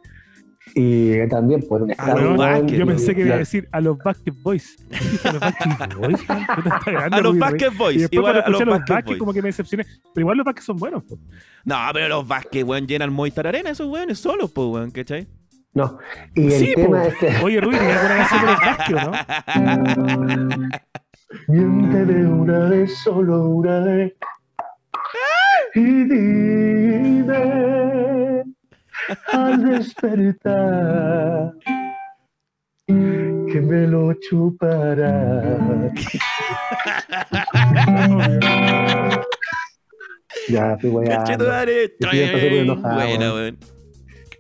Y 0.74 1.28
también 1.28 1.60
por 1.68 1.82
un 1.82 1.90
A 1.90 1.92
estadio. 1.92 2.36
Vázquez, 2.36 2.78
Yo 2.78 2.86
pensé 2.86 3.14
que 3.14 3.20
iba 3.20 3.34
a 3.34 3.38
decir 3.38 3.68
a 3.70 3.80
los 3.82 3.98
Basket 3.98 4.32
Boys. 4.42 4.76
A 5.24 5.32
los 5.32 5.40
Basket 5.40 5.96
Boys. 5.98 6.20
A 7.12 7.20
los 7.20 7.38
Basket. 7.38 7.70
Boys, 7.76 7.96
Y 7.96 8.00
después 8.00 8.12
igual 8.18 8.32
cuando 8.32 8.46
a 8.46 8.50
los 8.50 8.60
escuché 8.60 8.62
a 8.62 8.66
los 8.66 8.78
Basket 8.78 8.94
Basket 8.94 9.18
como 9.18 9.32
que 9.34 9.42
me 9.42 9.48
decepcioné. 9.48 9.84
Pero 10.14 10.22
igual 10.22 10.36
los 10.38 10.44
Basket 10.46 10.62
son 10.62 10.76
buenos. 10.78 11.04
po. 11.04 11.18
No, 11.64 11.76
pero 11.92 12.08
los 12.08 12.26
Vázquez, 12.26 12.64
weón, 12.64 12.86
llenan 12.86 13.12
Movistar 13.12 13.46
Arena, 13.46 13.70
esos 13.70 13.88
weones 13.88 14.18
solos, 14.18 14.50
pues, 14.52 14.66
weón, 14.68 14.90
¿cachai? 14.90 15.28
No. 15.74 15.98
Y 16.34 16.46
el 16.46 16.50
Sí, 16.52 16.72
po. 16.74 16.80
tema 16.82 17.04
es 17.06 17.14
que. 17.16 17.28
Oye, 17.44 17.60
Rudy, 17.60 17.76
¿tenías 17.76 18.02
alguna 18.02 18.16
canción 18.16 18.40
de 18.46 19.06
los 19.06 19.26
Basket 19.26 20.56
no? 20.56 20.68
Miénteme 21.48 22.26
una 22.26 22.68
vez, 22.68 22.96
solo 22.98 23.48
una 23.48 23.80
vez. 23.80 24.14
Y 25.74 26.04
dime 26.04 27.34
al 29.32 29.64
despertar 29.70 31.52
que 32.86 33.60
me 33.60 33.86
lo 33.88 34.12
chupará. 34.14 35.92
ya, 40.48 40.78
weá. 40.82 41.24
Pasé 41.24 41.38
por 41.38 42.40
enojado, 42.52 42.94
Buena, 42.94 43.34
weón. 43.34 43.58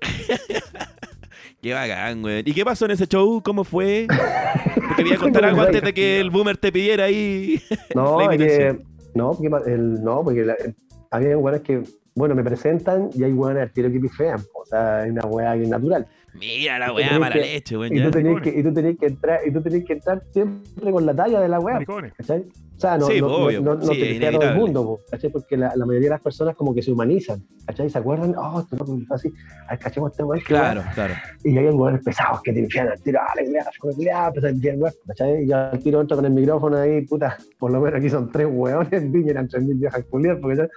Qué 1.62 1.72
bacán, 1.72 2.22
weón. 2.24 2.42
¿Y 2.46 2.52
qué 2.52 2.64
pasó 2.64 2.84
en 2.84 2.90
ese 2.92 3.06
show? 3.06 3.42
¿Cómo 3.42 3.64
fue? 3.64 4.06
Te 4.96 5.02
quería 5.02 5.16
contar 5.16 5.44
algo 5.46 5.62
antes 5.62 5.82
de 5.82 5.94
que 5.94 6.20
el 6.20 6.30
boomer 6.30 6.56
te 6.58 6.70
pidiera 6.70 7.04
ahí. 7.04 7.60
No, 7.94 8.20
La 8.30 8.36
que, 8.36 8.78
no, 9.14 9.32
porque, 9.32 9.70
el, 9.72 10.02
no, 10.04 10.22
porque 10.22 10.44
la- 10.44 10.56
había 11.10 11.36
weones 11.38 11.62
que, 11.62 11.82
bueno, 12.14 12.34
me 12.34 12.44
presentan 12.44 13.10
y 13.14 13.24
hay 13.24 13.32
weones 13.32 13.62
al 13.62 13.70
tiro 13.72 13.90
que 13.90 14.00
pifean. 14.00 14.40
O 14.54 14.64
sea, 14.64 15.00
hay 15.00 15.10
una 15.10 15.26
weá 15.26 15.54
que 15.54 15.62
es 15.62 15.68
natural. 15.68 16.06
Mira 16.38 16.78
la 16.80 16.92
weá 16.92 17.18
mala 17.18 17.34
que- 17.34 17.40
leche, 17.40 17.76
weón. 17.78 17.96
Y 17.96 18.02
tú, 18.02 18.10
tenías 18.10 18.42
que, 18.42 18.50
y, 18.50 18.62
tú 18.62 18.74
tenías 18.74 18.96
que 18.98 19.06
entrar, 19.06 19.40
y 19.46 19.52
tú 19.52 19.62
tenías 19.62 19.84
que 19.84 19.92
entrar 19.94 20.22
siempre 20.32 20.90
con 20.92 21.06
la 21.06 21.14
talla 21.14 21.40
de 21.40 21.48
la 21.48 21.60
weá. 21.60 21.78
¿cachai? 22.16 22.40
O 22.76 22.80
sea, 22.80 22.98
no, 22.98 23.06
Sí, 23.06 23.20
no, 23.20 23.28
obvio. 23.28 23.60
no, 23.60 23.76
no 23.76 23.82
Sí, 23.82 24.00
te 24.00 24.06
pifea 24.14 24.32
todo 24.32 24.42
el 24.42 24.56
mundo, 24.56 24.98
¿cachai? 25.10 25.30
Porque 25.30 25.56
la, 25.56 25.72
la 25.76 25.86
mayoría 25.86 26.08
de 26.08 26.14
las 26.14 26.20
personas 26.20 26.56
como 26.56 26.74
que 26.74 26.82
se 26.82 26.90
humanizan, 26.90 27.40
¿cachai? 27.66 27.88
Se 27.88 27.98
acuerdan, 27.98 28.34
oh, 28.36 28.60
esto 28.60 28.84
no 28.84 28.96
me 28.96 29.06
así, 29.10 29.32
ay, 29.68 29.78
cachemos 29.78 30.10
este 30.10 30.24
weón. 30.24 30.42
Claro, 30.44 30.80
weá. 30.80 30.92
claro. 30.92 31.14
Y 31.44 31.56
hay 31.56 31.66
weones 31.68 32.02
pesados 32.04 32.42
que 32.42 32.52
te 32.52 32.62
pifian 32.64 32.88
al 32.88 33.00
tiro, 33.00 33.20
dale, 33.28 33.48
weá, 33.50 33.64
weá, 33.96 34.32
pues 34.32 34.44
al 34.44 34.60
tiro, 34.60 34.74
weá, 34.76 34.92
¿cachai? 35.06 35.44
Y 35.44 35.48
yo 35.48 35.56
al 35.56 35.78
tiro 35.78 36.00
entro 36.00 36.16
con 36.16 36.26
el 36.26 36.32
micrófono 36.32 36.76
ahí, 36.78 37.02
puta, 37.02 37.38
por 37.58 37.70
lo 37.70 37.80
menos 37.80 38.00
aquí 38.00 38.10
son 38.10 38.30
tres 38.32 38.48
weones, 38.50 38.90
eran 38.92 39.46
tres 39.48 39.62
mil 39.62 39.76
viejas 39.76 40.04
culiadas, 40.10 40.40
porque 40.42 40.56
ya- 40.56 40.68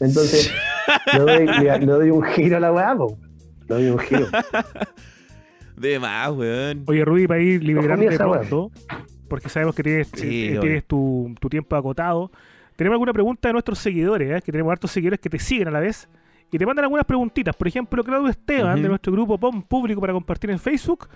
Entonces, 0.00 0.52
le 1.14 1.18
doy, 1.18 1.46
le, 1.46 1.78
le 1.78 1.86
doy 1.86 2.10
un 2.10 2.22
giro 2.24 2.58
a 2.58 2.60
la 2.60 2.72
weá, 2.72 2.94
po. 2.94 3.18
Doy 3.68 3.86
un 3.88 3.98
giro. 3.98 4.26
De 5.76 5.98
más, 5.98 6.30
weón. 6.32 6.82
Oye, 6.86 7.04
Rudy, 7.04 7.26
para 7.26 7.40
ir 7.40 7.62
liberándote 7.62 8.14
esa 8.14 8.26
weá. 8.26 8.40
pronto, 8.40 8.72
porque 9.28 9.48
sabemos 9.48 9.74
que 9.74 9.82
tienes, 9.82 10.08
Sí, 10.14 10.48
eh, 10.48 10.58
tienes 10.60 10.84
tu, 10.84 11.34
tu 11.40 11.48
tiempo 11.48 11.76
acotado. 11.76 12.32
Tenemos 12.76 12.94
alguna 12.94 13.12
pregunta 13.12 13.48
de 13.48 13.52
nuestros 13.52 13.78
seguidores, 13.78 14.30
¿eh? 14.38 14.42
que 14.44 14.50
tenemos 14.52 14.72
hartos 14.72 14.90
seguidores 14.90 15.20
que 15.20 15.28
te 15.30 15.38
siguen 15.38 15.68
a 15.68 15.70
la 15.70 15.80
vez 15.80 16.08
y 16.50 16.58
te 16.58 16.66
mandan 16.66 16.84
algunas 16.84 17.04
preguntitas. 17.04 17.54
Por 17.54 17.68
ejemplo, 17.68 18.02
Claudio 18.02 18.28
Esteban, 18.28 18.74
Ujú. 18.74 18.82
de 18.82 18.88
nuestro 18.88 19.12
grupo 19.12 19.38
POM 19.38 19.62
Público 19.62 20.00
para 20.00 20.12
compartir 20.12 20.50
en 20.50 20.58
Facebook, 20.58 21.08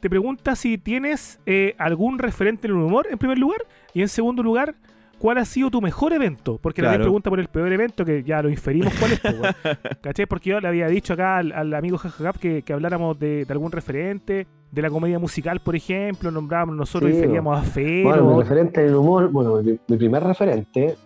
te 0.00 0.10
pregunta 0.10 0.54
si 0.54 0.76
tienes 0.76 1.40
eh, 1.46 1.74
algún 1.78 2.18
referente 2.18 2.66
en 2.66 2.74
el 2.74 2.80
humor, 2.80 3.06
en 3.10 3.16
primer 3.18 3.38
lugar, 3.38 3.60
y 3.94 4.02
en 4.02 4.08
segundo 4.08 4.42
lugar, 4.42 4.74
¿cuál 5.18 5.38
ha 5.38 5.44
sido 5.44 5.70
tu 5.70 5.80
mejor 5.80 6.12
evento? 6.12 6.58
Porque 6.60 6.82
Claro. 6.82 7.02
pregunta 7.02 7.30
por 7.30 7.40
el 7.40 7.48
peor 7.48 7.72
evento, 7.72 8.04
que 8.04 8.22
ya 8.22 8.42
lo 8.42 8.48
inferimos 8.50 8.92
cuál 8.98 9.12
es. 9.12 9.24
weón. 9.24 9.54
¿Cachai? 10.02 10.26
Porque 10.26 10.50
yo 10.50 10.60
le 10.60 10.68
había 10.68 10.86
dicho 10.88 11.12
acá 11.14 11.38
al, 11.38 11.52
al 11.52 11.72
amigo 11.74 11.96
Jajagap 11.98 12.36
que, 12.36 12.62
que 12.62 12.72
habláramos 12.72 13.18
de, 13.18 13.44
de 13.44 13.52
algún 13.52 13.72
referente, 13.72 14.46
de 14.70 14.82
la 14.82 14.90
comedia 14.90 15.18
musical, 15.20 15.60
por 15.60 15.76
ejemplo, 15.76 16.30
nombrábamos 16.32 16.74
nosotros, 16.76 17.10
Sí, 17.12 17.16
inferíamos 17.18 17.56
a 17.58 17.62
Fero. 17.62 18.08
Bueno, 18.08 18.34
mi 18.34 18.42
referente 18.42 18.80
en 18.80 18.88
el 18.88 18.94
humor, 18.96 19.30
bueno, 19.30 19.62
mi, 19.62 19.78
mi 19.86 19.96
primer 19.96 20.22
referente 20.24 20.96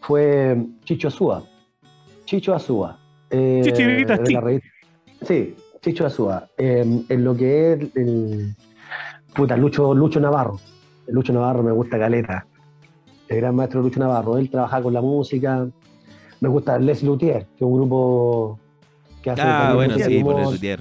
fue 0.00 0.56
Chicho 0.84 1.08
Azúa. 1.08 1.42
Chicho 2.24 2.54
Azúa. 2.54 2.96
Eh, 3.30 3.60
Chichirita, 3.64 4.16
de 4.18 4.26
sí. 4.26 4.32
la 4.34 4.40
raíz- 4.40 4.62
Sí, 5.22 5.56
Chicho 5.80 6.06
Azúa. 6.06 6.46
Eh, 6.56 6.84
en 7.08 7.24
lo 7.24 7.34
que 7.36 7.72
es 7.72 7.80
el. 7.96 8.54
Puta, 9.34 9.56
Lucho, 9.56 9.94
Lucho 9.94 10.20
Navarro. 10.20 10.58
Lucho 11.08 11.32
Navarro 11.32 11.62
me 11.62 11.72
gusta 11.72 11.98
caleta. 11.98 12.46
El 13.28 13.36
gran 13.38 13.54
maestro 13.54 13.82
Lucho 13.82 14.00
Navarro. 14.00 14.38
Él 14.38 14.50
trabaja 14.50 14.82
con 14.82 14.92
la 14.94 15.00
música. 15.00 15.66
Me 16.40 16.48
gusta 16.48 16.78
Les 16.78 17.02
Luthier, 17.02 17.46
que 17.46 17.56
es 17.56 17.62
un 17.62 17.74
grupo 17.74 18.58
que 19.22 19.30
hace. 19.30 19.42
Ah, 19.42 19.72
bueno, 19.74 19.96
de 19.96 20.04
sí, 20.04 20.22
por 20.22 20.34
el 20.34 20.40
humor. 20.40 20.54
Tutier. 20.54 20.80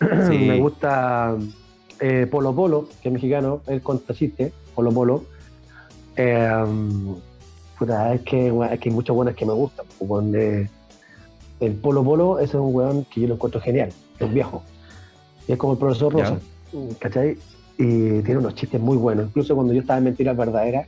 Me 0.00 0.26
Sí. 0.26 0.60
gusta 0.60 1.36
eh, 2.00 2.26
Polo 2.30 2.54
Polo, 2.54 2.88
que 3.02 3.08
es 3.08 3.12
mexicano, 3.12 3.60
él 3.66 3.80
contra 3.82 4.14
chiste, 4.14 4.52
Polo 4.74 4.90
Polo. 4.92 5.24
Eh, 6.16 6.64
puta, 7.78 8.14
es 8.14 8.20
que, 8.22 8.48
es 8.48 8.80
que 8.80 8.88
hay 8.88 8.94
muchos 8.94 9.14
buenos 9.16 9.34
que 9.34 9.46
me 9.46 9.52
gustan. 9.52 9.86
pues, 9.98 10.10
weón, 10.10 10.34
eh, 10.34 10.68
el 11.60 11.72
Polo 11.74 12.02
Polo 12.04 12.38
ese 12.38 12.48
es 12.56 12.62
un 12.62 12.74
weón 12.74 13.04
que 13.04 13.22
yo 13.22 13.28
lo 13.28 13.34
encuentro 13.34 13.60
genial, 13.60 13.90
es 14.18 14.32
viejo. 14.32 14.62
Y 15.48 15.52
es 15.52 15.58
como 15.58 15.74
el 15.74 15.78
profesor 15.78 16.14
Ya. 16.16 16.24
Rosa, 16.24 16.38
¿cachai? 16.98 17.38
Y 17.78 18.20
tiene 18.22 18.38
unos 18.38 18.54
chistes 18.54 18.80
muy 18.80 18.96
buenos. 18.96 19.28
Incluso 19.28 19.54
cuando 19.54 19.72
yo 19.72 19.80
estaba 19.80 19.98
en 19.98 20.04
Mentiras 20.04 20.36
Verdaderas, 20.36 20.86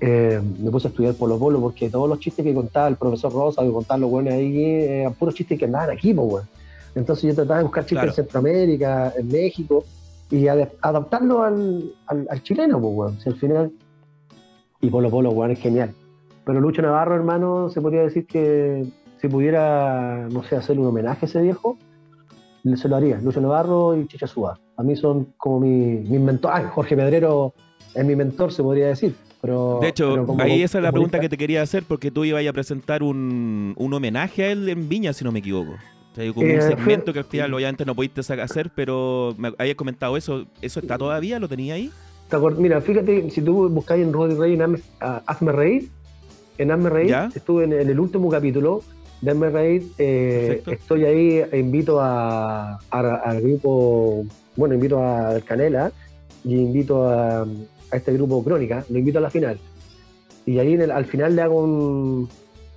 eh, 0.00 0.40
me 0.58 0.70
puse 0.70 0.88
a 0.88 0.90
estudiar 0.90 1.14
Polo 1.14 1.38
Polo 1.38 1.60
porque 1.60 1.88
todos 1.88 2.08
los 2.08 2.18
chistes 2.20 2.44
que 2.44 2.54
contaba 2.54 2.88
el 2.88 2.96
profesor 2.96 3.32
Rosa, 3.32 3.62
que 3.62 3.72
contaban 3.72 4.02
los 4.02 4.10
buenos 4.10 4.34
ahí, 4.34 4.62
eran 4.62 5.14
puros 5.14 5.34
chistes 5.34 5.58
que 5.58 5.64
andaban 5.64 5.90
aquí, 5.90 6.12
pues, 6.12 6.28
weón. 6.32 6.48
Entonces 6.94 7.24
yo 7.24 7.34
trataba 7.34 7.58
de 7.58 7.64
buscar 7.64 7.84
chistes 7.84 7.96
Claro. 7.98 8.08
en 8.10 8.14
Centroamérica, 8.14 9.12
en 9.16 9.28
México, 9.28 9.84
y 10.30 10.48
adaptarlo 10.48 11.42
al, 11.42 11.92
al, 12.06 12.26
al 12.30 12.42
chileno, 12.42 12.80
pues. 12.80 13.22
Si 13.22 13.28
al 13.28 13.36
final. 13.36 13.72
Y 14.80 14.90
Polo 14.90 15.10
Polo, 15.10 15.30
weón, 15.30 15.50
es 15.52 15.58
genial. 15.60 15.92
Pero 16.44 16.60
Lucho 16.60 16.82
Navarro, 16.82 17.14
hermano, 17.14 17.70
se 17.70 17.80
podría 17.80 18.02
decir 18.02 18.26
que 18.26 18.86
si 19.20 19.28
pudiera, 19.28 20.28
no 20.30 20.42
sé, 20.44 20.56
hacerle 20.56 20.82
un 20.82 20.88
homenaje 20.88 21.26
a 21.26 21.28
ese 21.28 21.40
viejo, 21.42 21.76
se 22.76 22.88
lo 22.88 22.96
haría. 22.96 23.18
Lucho 23.18 23.40
Navarro 23.40 23.96
y 23.96 24.06
Chicha 24.06 24.26
Suba. 24.26 24.58
A 24.76 24.82
mí 24.82 24.94
son 24.96 25.32
como 25.38 25.60
mi, 25.60 25.96
mis 26.00 26.20
mentores. 26.20 26.58
Ah, 26.58 26.68
Jorge 26.68 26.96
Pedrero 26.96 27.54
es 27.94 28.04
mi 28.04 28.14
mentor, 28.16 28.52
se 28.52 28.62
podría 28.62 28.88
decir. 28.88 29.14
Pero, 29.42 29.78
De 29.80 29.88
hecho, 29.88 30.10
pero 30.12 30.26
como 30.26 30.42
ahí 30.42 30.62
esa 30.62 30.78
es 30.78 30.84
la 30.84 30.90
pregunta 30.92 31.20
que 31.20 31.28
te 31.28 31.36
quería 31.36 31.62
hacer 31.62 31.84
porque 31.86 32.10
tú 32.10 32.24
ibas 32.24 32.46
a 32.46 32.52
presentar 32.52 33.02
un, 33.02 33.74
un 33.76 33.94
homenaje 33.94 34.44
a 34.44 34.50
él 34.52 34.68
en 34.68 34.88
Viña, 34.88 35.12
si 35.12 35.24
no 35.24 35.30
me 35.32 35.38
equivoco. 35.40 35.72
O 35.72 36.14
sea, 36.16 36.32
como 36.32 36.46
Eh, 36.46 36.54
un 36.54 36.60
fue- 36.60 36.68
segmento 36.70 37.12
que 37.12 37.18
al 37.18 37.24
final 37.26 37.52
obviamente 37.54 37.84
no 37.84 37.94
pudiste 37.94 38.20
hacer, 38.40 38.70
pero 38.74 39.34
me 39.36 39.52
habías 39.58 39.76
comentado 39.76 40.16
eso. 40.16 40.46
¿Eso 40.62 40.80
está 40.80 40.96
todavía? 40.96 41.38
¿Lo 41.38 41.48
tenía 41.48 41.74
ahí? 41.74 41.90
Mira, 42.58 42.80
fíjate, 42.80 43.30
si 43.30 43.40
tú 43.42 43.68
buscáis 43.68 44.02
en 44.02 44.12
Roddy 44.12 44.34
Rey 44.34 44.54
en 44.54 44.62
Hazme, 44.62 44.78
Hazme 45.00 45.52
Reír, 45.52 45.90
en 46.58 46.70
Hazme 46.72 46.90
Reír, 46.90 47.10
¿Ya? 47.10 47.30
estuve 47.34 47.64
en, 47.64 47.72
en 47.74 47.88
el 47.88 48.00
último 48.00 48.28
capítulo 48.30 48.82
de 49.20 49.30
Hazme 49.30 49.50
Reír, 49.50 49.86
eh, 49.98 50.62
estoy 50.66 51.04
ahí, 51.04 51.42
e 51.52 51.58
invito 51.58 52.00
a, 52.00 52.78
a- 52.90 53.14
al 53.24 53.40
grupo, 53.42 54.24
bueno, 54.56 54.74
invito 54.74 54.98
a 55.00 55.38
Canela 55.44 55.92
y 56.44 56.54
invito 56.54 57.08
a, 57.08 57.46
a 57.96 57.98
este 57.98 58.12
grupo 58.12 58.42
Crónica, 58.44 58.84
lo 58.88 58.98
invito 58.98 59.18
a 59.18 59.22
la 59.22 59.30
final. 59.30 59.58
Y 60.44 60.58
ahí 60.58 60.74
el- 60.74 60.90
al 60.92 61.04
final 61.06 61.34
le 61.34 61.42
hago 61.42 61.60
un, 61.62 62.28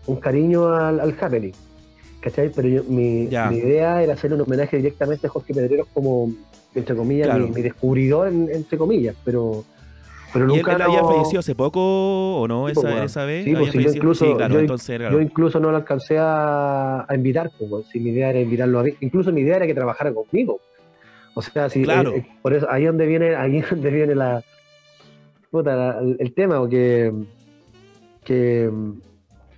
un 0.08 0.16
cariño 0.18 0.74
al, 0.74 1.00
al 1.00 1.16
Happening. 1.20 1.54
¿Cachai? 2.22 2.52
Pero 2.54 2.68
yo- 2.68 2.84
mi, 2.86 3.24
idea 3.24 4.02
era 4.04 4.14
hacerle 4.14 4.36
un 4.36 4.42
homenaje 4.42 4.78
directamente 4.78 5.28
a 5.28 5.30
Jorge 5.30 5.54
Pedreros 5.54 5.88
como, 5.94 6.32
entre 6.76 6.96
comillas, 6.96 7.28
Claro. 7.28 7.48
mi, 7.48 7.52
mi 7.56 7.62
descubridor, 7.62 8.28
en- 8.28 8.50
entre 8.52 8.78
comillas, 8.78 9.16
pero, 9.24 9.64
pero 10.34 10.46
¿Y 10.54 10.58
él, 10.60 10.66
nunca 10.66 10.84
había 10.86 11.04
fallecido 11.04 11.40
hace 11.40 11.56
poco 11.56 12.42
o 12.42 12.48
no? 12.48 12.66
Sí, 12.68 12.72
esa, 12.74 12.82
pues, 12.82 13.04
esa 13.04 13.26
vez. 13.26 13.44
Sí, 13.46 13.52
pues, 13.56 13.70
¿Había 13.70 13.72
sí, 13.72 13.84
yo 13.88 13.94
incluso- 13.96 14.26
Sí, 14.26 14.34
claro, 14.36 14.54
yo- 14.56 14.60
entonces, 14.60 14.98
claro. 14.98 15.16
Yo 15.16 15.22
incluso 15.22 15.60
no 15.60 15.72
lo 15.72 15.78
alcancé 15.78 16.18
a, 16.18 17.06
a 17.08 17.16
invitar, 17.16 17.52
pues, 17.58 17.86
si 17.92 18.00
mi 18.00 18.10
idea 18.10 18.32
era 18.32 18.40
invitarlo 18.42 18.80
a 18.80 18.84
mí. 18.84 18.92
Incluso 19.02 19.32
mi 19.32 19.42
idea 19.42 19.58
era 19.58 19.68
que 19.68 19.74
trabajara 19.76 20.14
conmigo. 20.14 20.60
O 21.36 21.42
sea, 21.42 21.70
si, 21.70 21.84
Claro. 21.84 22.12
eh, 22.16 22.18
eh, 22.18 22.28
por 22.42 22.54
eso 22.54 22.68
ahí 22.70 22.84
donde 22.86 23.06
viene, 23.06 23.36
ahí 23.36 23.62
donde 23.70 23.90
viene 23.92 24.14
la, 24.16 24.44
puta, 25.52 25.76
la- 25.76 26.00
el, 26.20 26.34
tema, 26.34 26.60
porque 26.60 27.12
que, 28.24 28.70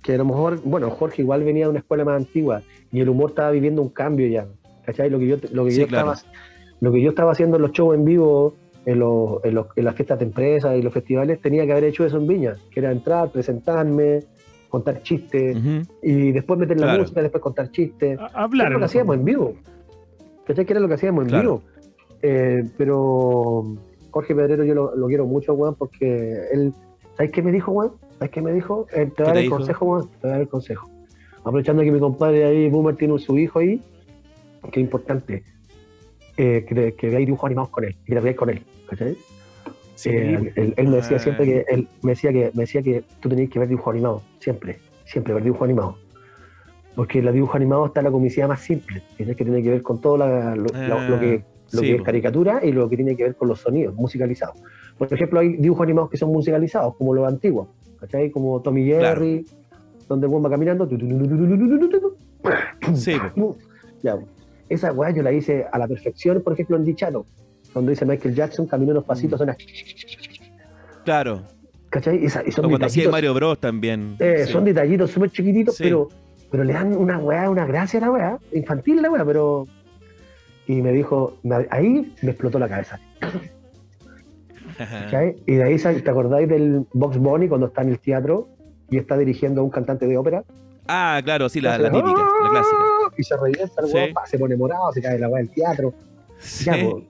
que 0.02 0.14
a 0.14 0.18
lo 0.18 0.24
mejor, 0.24 0.60
bueno, 0.64 0.90
Jorge 0.90 1.22
igual 1.22 1.44
venía 1.44 1.64
de 1.66 1.70
una 1.70 1.78
escuela 1.80 2.04
más 2.04 2.16
antigua 2.16 2.62
y 2.90 3.00
el 3.00 3.08
humor 3.08 3.30
estaba 3.30 3.50
viviendo 3.50 3.82
un 3.82 3.88
cambio 3.90 4.26
ya. 4.28 4.46
¿cachai? 4.84 5.10
Lo 5.10 5.18
que 5.18 5.26
yo, 5.28 5.36
lo 5.52 5.64
que 5.64 5.70
Sí, 5.72 5.80
yo 5.80 5.86
claro. 5.86 6.12
estaba, 6.12 6.32
lo 6.80 6.92
que 6.92 7.00
yo 7.02 7.10
estaba 7.10 7.32
haciendo 7.32 7.56
en 7.56 7.62
los 7.62 7.72
shows 7.72 7.94
en 7.94 8.04
vivo, 8.04 8.54
en, 8.84 8.98
los, 8.98 9.44
en, 9.44 9.54
los- 9.54 9.66
en 9.76 9.84
las 9.84 9.94
fiestas 9.94 10.18
de 10.18 10.24
empresa 10.24 10.76
y 10.76 10.82
los 10.82 10.92
festivales, 10.92 11.40
tenía 11.40 11.64
que 11.66 11.72
haber 11.72 11.84
hecho 11.84 12.04
eso 12.04 12.16
en 12.16 12.26
Viña, 12.26 12.56
que 12.70 12.80
era 12.80 12.90
entrar, 12.90 13.30
presentarme, 13.30 14.20
contar 14.68 15.02
chistes, 15.02 15.56
y 16.02 16.32
después 16.32 16.58
meter 16.58 16.80
la 16.80 16.86
Claro. 16.86 17.02
música, 17.02 17.20
después 17.22 17.42
contar 17.42 17.70
chistes. 17.70 18.18
A- 18.18 18.26
Era 18.26 18.42
hablar. 18.42 18.72
lo 18.72 18.78
que 18.80 18.84
hacíamos 18.86 19.16
en 19.16 19.24
vivo. 19.24 19.54
¿Cachai? 20.46 20.64
Que 20.64 20.72
era 20.72 20.80
lo 20.80 20.88
que 20.88 20.94
hacíamos 20.94 21.24
en 21.24 21.28
Claro. 21.28 21.42
vivo. 21.42 21.62
Eh, 22.22 22.64
pero 22.78 23.76
Jorge 24.12 24.34
Pedrero 24.34 24.62
yo 24.64 24.74
lo, 24.74 24.94
lo 24.94 25.06
quiero 25.08 25.26
mucho, 25.26 25.54
weón, 25.54 25.74
porque 25.74 26.36
él, 26.52 26.72
¿sabes 27.16 27.32
qué 27.32 27.42
me 27.42 27.50
dijo, 27.50 27.72
weón? 27.72 27.92
¿Sabes 28.18 28.30
qué 28.30 28.40
me 28.42 28.52
dijo? 28.52 28.86
Eh, 28.92 28.94
te 28.94 29.00
voy 29.00 29.08
a 29.08 29.14
¿Qué 29.14 29.22
dar 29.24 29.36
el 29.38 29.42
dijo? 29.42 29.56
consejo, 29.56 29.84
weón, 29.86 30.08
te 30.08 30.16
voy 30.22 30.28
a 30.28 30.32
dar 30.32 30.40
el 30.42 30.48
consejo. 30.48 30.88
Aprovechando 31.40 31.82
que 31.82 31.90
mi 31.90 31.98
compadre 31.98 32.44
ahí, 32.44 32.68
Boomer, 32.70 32.94
tiene 32.94 33.18
su 33.18 33.36
hijo 33.36 33.58
ahí, 33.58 33.80
que 34.70 34.78
es 34.80 34.84
importante, 34.84 35.42
eh, 36.36 36.64
que, 36.68 36.94
que 36.94 37.08
veáis 37.08 37.26
dibujos 37.26 37.46
animados 37.46 37.70
con 37.70 37.84
él, 37.84 37.96
que 38.06 38.14
te 38.14 38.20
veáis 38.20 38.36
con 38.36 38.50
él, 38.50 38.62
¿cachai? 38.88 39.16
Sí, 39.96 40.10
Eh, 40.10 40.52
él, 40.56 40.74
él 40.76 40.88
me 40.88 40.96
decía 40.96 41.16
Ah. 41.16 41.20
siempre 41.20 41.44
que 41.46 41.64
él 41.68 41.88
me 42.02 42.12
decía 42.12 42.32
que 42.32 42.50
me 42.54 42.62
decía 42.62 42.82
que 42.82 43.02
tú 43.20 43.28
tenías 43.28 43.50
que 43.50 43.58
ver 43.58 43.68
dibujos 43.68 43.92
animados, 43.92 44.22
siempre, 44.38 44.78
siempre 45.04 45.34
ver 45.34 45.42
dibujos 45.42 45.64
animados. 45.64 45.96
Porque 46.94 47.18
en 47.20 47.24
los 47.24 47.34
dibujos 47.34 47.56
animados 47.56 47.88
está 47.88 48.02
la 48.02 48.10
comicidad 48.10 48.48
más 48.48 48.60
simple, 48.60 49.02
que 49.16 49.24
tiene 49.24 49.62
que 49.62 49.70
ver 49.70 49.82
con 49.82 50.00
todo 50.00 50.16
la- 50.18 50.54
lo, 50.54 50.66
lo- 50.86 51.08
lo 51.08 51.18
que, 51.20 51.42
lo 51.72 51.80
que 51.80 51.94
es 51.96 52.02
caricatura 52.02 52.60
y 52.62 52.72
lo 52.72 52.88
que 52.88 52.96
tiene 52.96 53.16
que 53.16 53.24
ver 53.24 53.36
con 53.36 53.48
los 53.48 53.60
sonidos, 53.60 53.94
musicalizados. 53.94 54.56
Por 54.98 55.12
ejemplo, 55.12 55.40
hay 55.40 55.56
dibujos 55.56 55.84
animados 55.84 56.10
que 56.10 56.16
son 56.16 56.30
musicalizados, 56.30 56.96
como 56.96 57.14
los 57.14 57.26
antiguos, 57.26 57.68
¿cachai? 57.98 58.30
Como 58.30 58.60
Tommy 58.60 58.84
Jerry, 58.84 59.46
donde 60.08 60.26
el 60.26 60.32
va 60.32 60.50
caminando. 60.50 60.88
Sí, 62.94 63.16
esa 64.68 64.92
weá 64.92 65.10
yo 65.10 65.22
la 65.22 65.32
hice 65.32 65.66
a 65.70 65.78
la 65.78 65.86
perfección, 65.86 66.42
por 66.42 66.54
ejemplo, 66.54 66.76
en 66.76 66.84
Dichado, 66.84 67.26
donde 67.74 67.90
dice 67.90 68.04
Michael 68.04 68.34
Jackson, 68.34 68.66
caminó 68.66 68.92
unos 68.92 69.04
pasitos, 69.04 69.38
suena. 69.38 69.56
Claro. 71.04 71.42
¿Cachai? 71.90 72.24
Esa, 72.24 72.42
y 72.46 72.52
son 72.52 72.64
como 72.64 72.78
detallitos, 72.78 73.12
Mario 73.12 73.34
Bros 73.34 73.58
también. 73.58 74.16
Son 74.46 74.64
detallitos 74.64 75.10
súper 75.10 75.30
chiquititos, 75.30 75.76
pero, 75.78 76.08
pero 76.50 76.64
le 76.64 76.72
dan 76.72 76.96
una 76.96 77.18
weá, 77.18 77.50
una 77.50 77.66
gracia 77.66 77.98
a 77.98 78.02
la 78.02 78.10
weá, 78.10 78.38
infantil 78.52 79.02
la 79.02 79.10
weá, 79.10 79.24
pero 79.24 79.66
y 80.72 80.80
me 80.82 80.92
dijo, 80.92 81.38
me- 81.42 81.66
ahí 81.70 82.14
me 82.22 82.30
explotó 82.30 82.58
la 82.58 82.68
cabeza. 82.68 82.98
Y 85.46 85.54
de 85.54 85.62
ahí, 85.62 85.76
¿te 85.76 86.10
acordáis 86.10 86.48
del 86.48 86.86
Box 86.92 87.18
Bunny 87.18 87.48
cuando 87.48 87.66
está 87.66 87.82
en 87.82 87.90
el 87.90 87.98
teatro 87.98 88.48
y 88.90 88.96
está 88.96 89.16
dirigiendo 89.18 89.60
a 89.60 89.64
un 89.64 89.70
cantante 89.70 90.06
de 90.06 90.16
ópera? 90.16 90.44
Ah, 90.88 91.20
claro, 91.22 91.48
sí, 91.48 91.60
la, 91.60 91.78
la 91.78 91.90
típica, 91.90 92.20
la 92.42 92.50
clásica. 92.50 92.76
"Ah", 92.82 93.12
Y 93.16 93.22
se 93.22 93.36
revienta 93.36 93.82
el 93.82 93.88
Sí. 93.88 94.14
se 94.26 94.38
pone 94.38 94.56
morado, 94.56 94.92
se 94.92 95.02
cae 95.02 95.18
la 95.18 95.28
weá 95.28 95.42
del 95.42 95.50
teatro. 95.54 95.92
Sí. 96.38 96.64
Ya, 96.64 96.72
pues, 96.82 97.04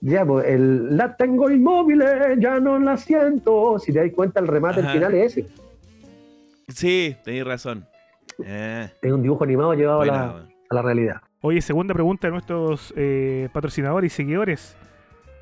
ya, 0.00 0.24
pues, 0.26 0.46
el, 0.48 0.96
la 0.96 1.16
tengo 1.16 1.50
inmóvil, 1.50 2.02
ya 2.38 2.58
no 2.60 2.78
la 2.78 2.96
siento. 2.96 3.78
Si 3.78 3.92
te 3.92 4.00
das 4.00 4.10
cuenta, 4.14 4.40
el 4.40 4.48
remate 4.48 4.80
Ajá. 4.80 4.88
al 4.90 4.94
final 4.96 5.14
es 5.14 5.36
ese. 5.36 5.46
Sí, 6.68 7.16
tenéis 7.24 7.44
razón. 7.44 7.86
Eh, 8.44 8.88
Es 9.00 9.12
un 9.12 9.22
dibujo 9.22 9.44
animado 9.44 9.74
llevado 9.74 10.00
a 10.02 10.06
la, 10.06 10.22
a 10.70 10.74
la 10.74 10.82
realidad. 10.82 11.16
Oye, 11.42 11.62
segunda 11.62 11.94
pregunta 11.94 12.26
de 12.26 12.32
nuestros 12.32 12.92
eh, 12.96 13.48
patrocinadores 13.52 14.12
y 14.12 14.16
seguidores. 14.16 14.76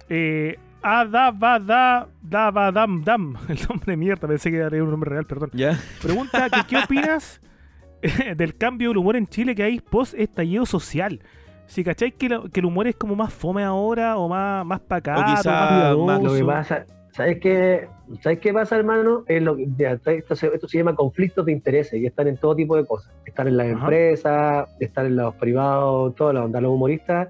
Eh, 0.09 0.59
Adabada, 0.81 2.07
Dabadam 2.23 3.03
Dam, 3.03 3.37
el 3.49 3.59
nombre 3.69 3.93
de 3.93 3.97
mierda, 3.97 4.29
pensé 4.29 4.51
que 4.51 4.59
era 4.59 4.83
un 4.83 4.91
nombre 4.91 5.11
real, 5.11 5.27
perdón. 5.27 5.51
¿Ya? 5.53 5.77
Pregunta 6.01 6.49
que, 6.49 6.61
qué 6.69 6.77
opinas 6.85 7.41
eh, 8.03 8.35
del 8.37 8.57
cambio 8.57 8.91
del 8.91 8.99
humor 8.99 9.17
en 9.17 9.27
Chile 9.27 9.55
que 9.57 9.65
hay 9.65 9.81
post 9.81 10.15
estallido 10.15 10.67
social. 10.67 11.21
Si 11.67 11.83
cacháis 11.85 12.15
que, 12.15 12.29
lo- 12.29 12.49
que 12.49 12.61
el 12.61 12.67
humor 12.67 12.87
es 12.87 12.95
como 12.97 13.17
más 13.17 13.33
fome 13.35 13.65
ahora 13.65 14.17
o 14.19 14.29
más, 14.29 14.65
más 14.65 14.81
pacato, 14.81 15.21
quizá 15.25 15.51
más 15.51 15.71
más- 15.71 15.81
piadoso. 15.81 16.23
Lo 16.23 16.35
que 16.35 16.45
pasa, 16.45 16.87
¿sabes 17.19 17.39
qué, 17.41 17.89
¿sabes 18.23 18.39
qué 18.39 18.53
pasa, 18.53 18.77
hermano? 18.77 19.25
Es 19.27 19.43
lo, 19.43 19.57
que- 19.57 19.67
esto, 20.07 20.37
se, 20.37 20.47
esto 20.47 20.69
se 20.69 20.79
llama 20.79 20.95
conflictos 20.95 21.45
de 21.45 21.53
intereses 21.53 22.01
y 22.01 22.07
están 22.07 22.29
en 22.29 22.37
todo 22.39 22.55
tipo 22.57 22.77
de 22.77 22.87
cosas. 22.87 23.13
Están 23.27 23.49
en 23.49 23.57
las 23.57 23.67
Ajá. 23.67 23.81
empresas, 23.81 24.69
están 24.81 25.07
en 25.07 25.17
los 25.17 25.35
privados, 25.35 26.15
toda 26.15 26.33
la 26.33 26.45
onda. 26.45 26.61
Los 26.61 26.71
humoristas 26.73 27.29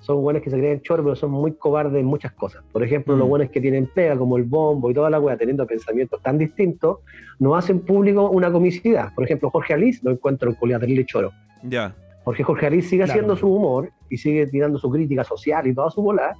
son 0.00 0.20
buenos 0.22 0.42
que 0.42 0.50
se 0.50 0.58
creen 0.58 0.82
choros, 0.82 1.04
pero 1.04 1.16
son 1.16 1.30
muy 1.30 1.52
cobardes 1.54 1.98
en 1.98 2.06
muchas 2.06 2.32
cosas. 2.32 2.62
Por 2.72 2.82
ejemplo, 2.84 3.16
Mm. 3.16 3.18
los 3.20 3.28
buenos 3.28 3.50
que 3.50 3.60
tienen 3.60 3.86
pega, 3.86 4.16
como 4.18 4.36
el 4.36 4.42
bombo 4.44 4.90
y 4.90 4.94
toda 4.94 5.08
la 5.10 5.18
wea, 5.18 5.36
teniendo 5.36 5.66
pensamientos 5.66 6.20
tan 6.22 6.36
distintos, 6.38 6.98
no 7.38 7.54
hacen 7.56 7.80
público 7.80 8.28
una 8.30 8.52
comicidad. 8.52 9.14
Por 9.14 9.24
ejemplo, 9.24 9.48
Jorge 9.50 9.74
Alice 9.74 10.00
lo 10.02 10.10
encuentro 10.10 10.50
en 10.50 10.56
culiado 10.56 10.80
terrible 10.80 11.06
choro. 11.06 11.30
Ya. 11.62 11.94
Porque 12.24 12.42
Jorge 12.44 12.66
Alice 12.66 12.88
sigue 12.88 13.04
Claro. 13.04 13.12
haciendo 13.12 13.36
su 13.36 13.52
humor 13.52 13.90
y 14.10 14.18
sigue 14.18 14.46
tirando 14.46 14.78
su 14.78 14.90
crítica 14.90 15.24
social 15.24 15.66
y 15.66 15.74
toda 15.74 15.90
su 15.90 16.02
bola, 16.02 16.36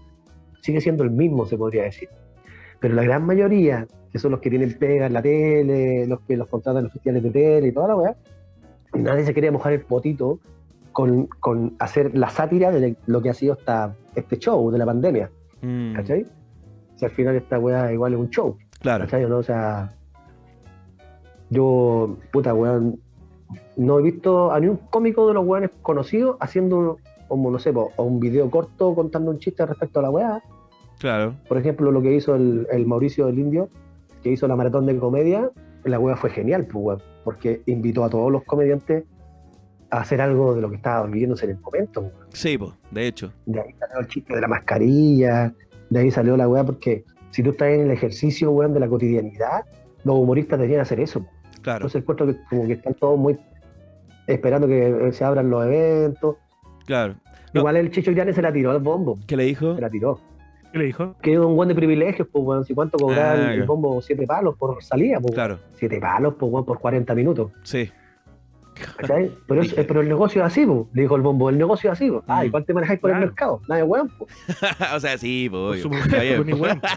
sigue 0.61 0.81
siendo 0.81 1.05
el 1.05 1.11
mismo, 1.11 1.47
se 1.47 1.57
podría 1.57 1.85
decir. 1.85 2.09
Pero 2.83 2.95
la 2.95 3.03
gran 3.05 3.25
mayoría, 3.25 3.87
que 4.13 4.19
son 4.19 4.33
los 4.33 4.41
que 4.41 4.51
tienen 4.51 4.77
pega 4.77 5.07
en 5.07 5.15
la 5.15 5.23
tele, 5.23 6.07
los 6.07 6.21
que 6.21 6.37
los 6.37 6.49
contratan 6.49 6.81
en 6.81 6.85
los 6.85 6.93
festivales 6.93 7.23
de 7.23 7.31
tele 7.31 7.69
y 7.69 7.73
toda 7.73 7.89
la 7.89 7.97
weá, 7.97 8.17
nadie 8.93 9.25
se 9.25 9.33
quería 9.33 9.51
mojar 9.53 9.73
el 9.73 9.81
potito 9.81 10.39
con, 10.93 11.27
con 11.41 11.75
hacer 11.79 12.15
la 12.19 12.29
sátira 12.29 12.71
de 12.71 12.97
lo 13.07 13.23
que 13.23 13.31
ha 13.31 13.35
sido 13.35 13.55
esta, 13.55 13.95
este 14.15 14.37
show 14.39 14.71
de 14.71 14.79
la 14.79 14.85
pandemia, 14.85 15.31
Mm, 15.63 15.95
¿cachai? 15.95 16.27
Si 16.97 17.05
al 17.05 17.13
final 17.13 17.37
esta 17.37 17.57
weá 17.59 17.93
igual 17.93 18.15
es 18.15 18.19
un 18.19 18.29
show, 18.31 18.57
Claro. 18.81 19.05
¿cachai? 19.05 19.25
o 19.25 19.29
no? 19.29 19.39
O 19.39 19.43
sea, 19.45 19.93
yo, 21.51 22.17
puta 22.33 22.53
weón, 22.53 22.99
no 23.77 23.99
he 23.99 24.03
visto 24.03 24.51
a 24.53 24.59
ni 24.59 24.67
un 24.67 24.77
cómico 24.91 25.29
de 25.29 25.35
los 25.35 25.47
weones 25.47 25.71
conocidos 25.83 26.37
haciendo 26.41 26.99
como, 27.29 27.51
no 27.51 27.59
sé, 27.59 27.73
po, 27.73 27.93
o 27.97 28.03
un 28.03 28.19
video 28.21 28.51
corto 28.51 28.95
contando 28.95 29.31
un 29.31 29.39
chiste 29.39 29.65
respecto 29.65 30.01
a 30.01 30.03
la 30.03 30.11
weá. 30.11 30.43
Claro. 31.03 31.35
Por 31.49 31.59
ejemplo, 31.59 31.91
lo 31.91 32.01
que 32.01 32.15
hizo 32.15 32.37
el, 32.37 32.67
el 32.71 32.87
Mauricio 32.87 33.27
del 33.27 33.41
Indio, 33.41 33.69
que 34.23 34.31
hizo 34.31 34.47
la 34.47 34.55
maratón 34.55 34.87
de 34.87 34.97
comedia, 34.97 35.51
la 35.83 35.99
weá 35.99 36.15
fue 36.17 36.31
genial, 36.31 36.65
pues, 36.71 36.85
weón, 36.85 37.03
porque 37.25 37.61
invitó 37.67 38.05
a 38.05 38.09
todos 38.09 38.31
los 38.31 38.45
comediantes 38.45 39.03
a 39.91 39.99
hacer 39.99 40.21
algo 40.21 40.55
de 40.55 40.61
lo 40.61 40.71
que 40.71 40.77
estaba 40.77 41.05
viviéndose 41.07 41.47
en 41.47 41.51
el 41.51 41.59
momento. 41.61 42.03
weón. 42.03 42.13
Sí, 42.33 42.57
po, 42.57 42.77
de 42.93 43.09
hecho. 43.09 43.33
De 43.47 43.61
ahí 43.61 43.73
salió 43.81 43.99
el 43.99 44.07
chiste 44.07 44.33
de 44.33 44.41
la 44.41 44.47
mascarilla, 44.47 45.53
de 45.91 45.99
ahí 45.99 46.11
salió 46.13 46.37
la 46.37 46.49
weá, 46.49 46.63
porque 46.63 47.05
si 47.31 47.43
tú 47.43 47.51
estás 47.51 47.71
en 47.71 47.81
el 47.81 47.91
ejercicio, 47.91 48.53
weón, 48.53 48.73
de 48.73 48.79
la 48.79 48.87
cotidianidad, 48.89 49.65
los 50.05 50.17
humoristas 50.17 50.57
deberían 50.57 50.83
hacer 50.83 51.01
eso. 51.01 51.27
Claro. 51.63 51.79
Entonces 51.79 52.03
encuentro 52.03 52.27
que 52.29 52.37
como 52.49 52.67
que 52.69 52.75
están 52.75 52.95
todos 52.95 53.19
muy 53.19 53.37
esperando 54.29 54.69
que 54.69 55.09
eh, 55.09 55.13
se 55.13 55.25
abran 55.25 55.51
los 55.51 55.65
eventos. 55.67 56.37
Claro. 56.87 57.17
No. 57.55 57.61
Igual 57.61 57.77
el 57.77 57.91
Chicho 57.91 58.13
Llanes 58.13 58.37
se 58.37 58.43
la 58.43 58.53
tiró 58.53 58.71
al 58.71 58.79
bombo, 58.79 59.19
¿Qué 59.27 59.37
le 59.37 59.45
dijo? 59.45 59.75
se 59.75 59.81
la 59.81 59.91
tiró. 59.91 60.21
¿Qué 60.73 60.79
le 60.79 60.85
dijo? 60.87 61.15
Que 61.23 61.33
es 61.35 61.39
un 61.39 61.55
buen 61.55 61.69
de 61.69 61.75
privilegios, 61.75 62.27
pues, 62.33 62.45
weón. 62.45 62.65
Si 62.65 62.75
cuánto 62.75 62.97
cobrar 62.99 63.37
Ah, 63.39 63.53
el, 63.55 63.61
ya. 63.61 63.65
bombo, 63.67 64.01
siete 64.03 64.27
palos 64.27 64.57
por 64.59 64.83
salida, 64.83 65.21
pues. 65.21 65.35
Claro. 65.35 65.59
Siete 65.75 66.01
palos, 66.01 66.35
pues, 66.39 66.51
weón, 66.53 66.65
por 66.65 66.79
40 66.79 67.15
minutos. 67.15 67.51
Sí. 67.63 67.91
¿cachai? 68.97 69.31
Pero, 69.47 69.61
es- 69.61 69.69
Dije. 69.71 69.85
pero 69.85 70.01
el 70.01 70.09
negocio 70.09 70.41
es 70.41 70.47
así, 70.47 70.65
pues, 70.67 70.87
le 70.95 71.03
dijo 71.03 71.15
el 71.15 71.23
bombo, 71.23 71.51
el 71.51 71.59
negocio 71.59 71.93
es 71.93 71.99
así, 72.01 72.11
pues. 72.11 72.23
Ah, 72.27 72.43
Mm. 72.43 72.47
¿y 72.47 72.51
cuánto 72.51 72.67
te 72.67 72.75
manejáis 72.75 72.99
por 73.01 73.11
Claro. 73.11 73.23
el 73.25 73.29
mercado? 73.29 73.61
Nada, 73.69 73.85
weón, 73.85 74.11
pues. 74.19 74.31
o 74.97 74.99
sea, 75.01 75.19
sí, 75.19 75.49
po, 75.51 75.69
obvio. 75.69 75.89
mujer, 75.91 76.43
bien, 76.45 76.59
pues, 76.59 76.75
po. 76.81 76.89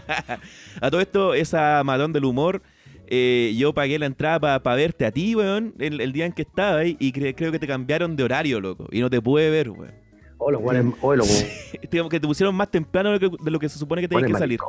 A 0.80 0.90
todo 0.90 1.00
esto, 1.00 1.34
esa 1.34 1.82
matón 1.84 2.12
del 2.14 2.24
humor, 2.24 2.62
eh, 3.08 3.54
yo 3.56 3.72
pagué 3.74 3.98
la 3.98 4.06
entrada 4.06 4.60
para 4.62 4.74
verte 4.76 5.04
a 5.04 5.12
ti, 5.12 5.36
weón, 5.36 5.74
el, 5.78 6.00
el 6.00 6.12
día 6.12 6.24
en 6.26 6.32
que 6.32 6.42
estaba 6.42 6.78
ahí, 6.78 6.96
y 6.98 7.12
cre- 7.12 7.34
creo 7.36 7.52
que 7.52 7.58
te 7.58 7.66
cambiaron 7.66 8.16
de 8.16 8.24
horario, 8.24 8.58
loco. 8.60 8.86
Y 8.90 9.00
no 9.00 9.10
te 9.10 9.20
pude 9.20 9.50
ver, 9.50 9.68
weón. 9.70 9.92
Oh, 10.38 10.50
los 10.50 10.62
weones, 10.62 10.94
oh, 11.00 11.14
los 11.14 11.28
weones. 11.28 11.78
Digamos 11.90 12.10
que 12.10 12.20
te 12.20 12.26
pusieron 12.26 12.54
más 12.54 12.70
temprano 12.70 13.10
de 13.12 13.18
lo 13.18 13.30
que, 13.30 13.36
de 13.44 13.50
lo 13.50 13.58
que 13.58 13.68
se 13.68 13.78
supone 13.78 14.02
que 14.02 14.08
tenías 14.08 14.26
que 14.30 14.38
salir. 14.38 14.60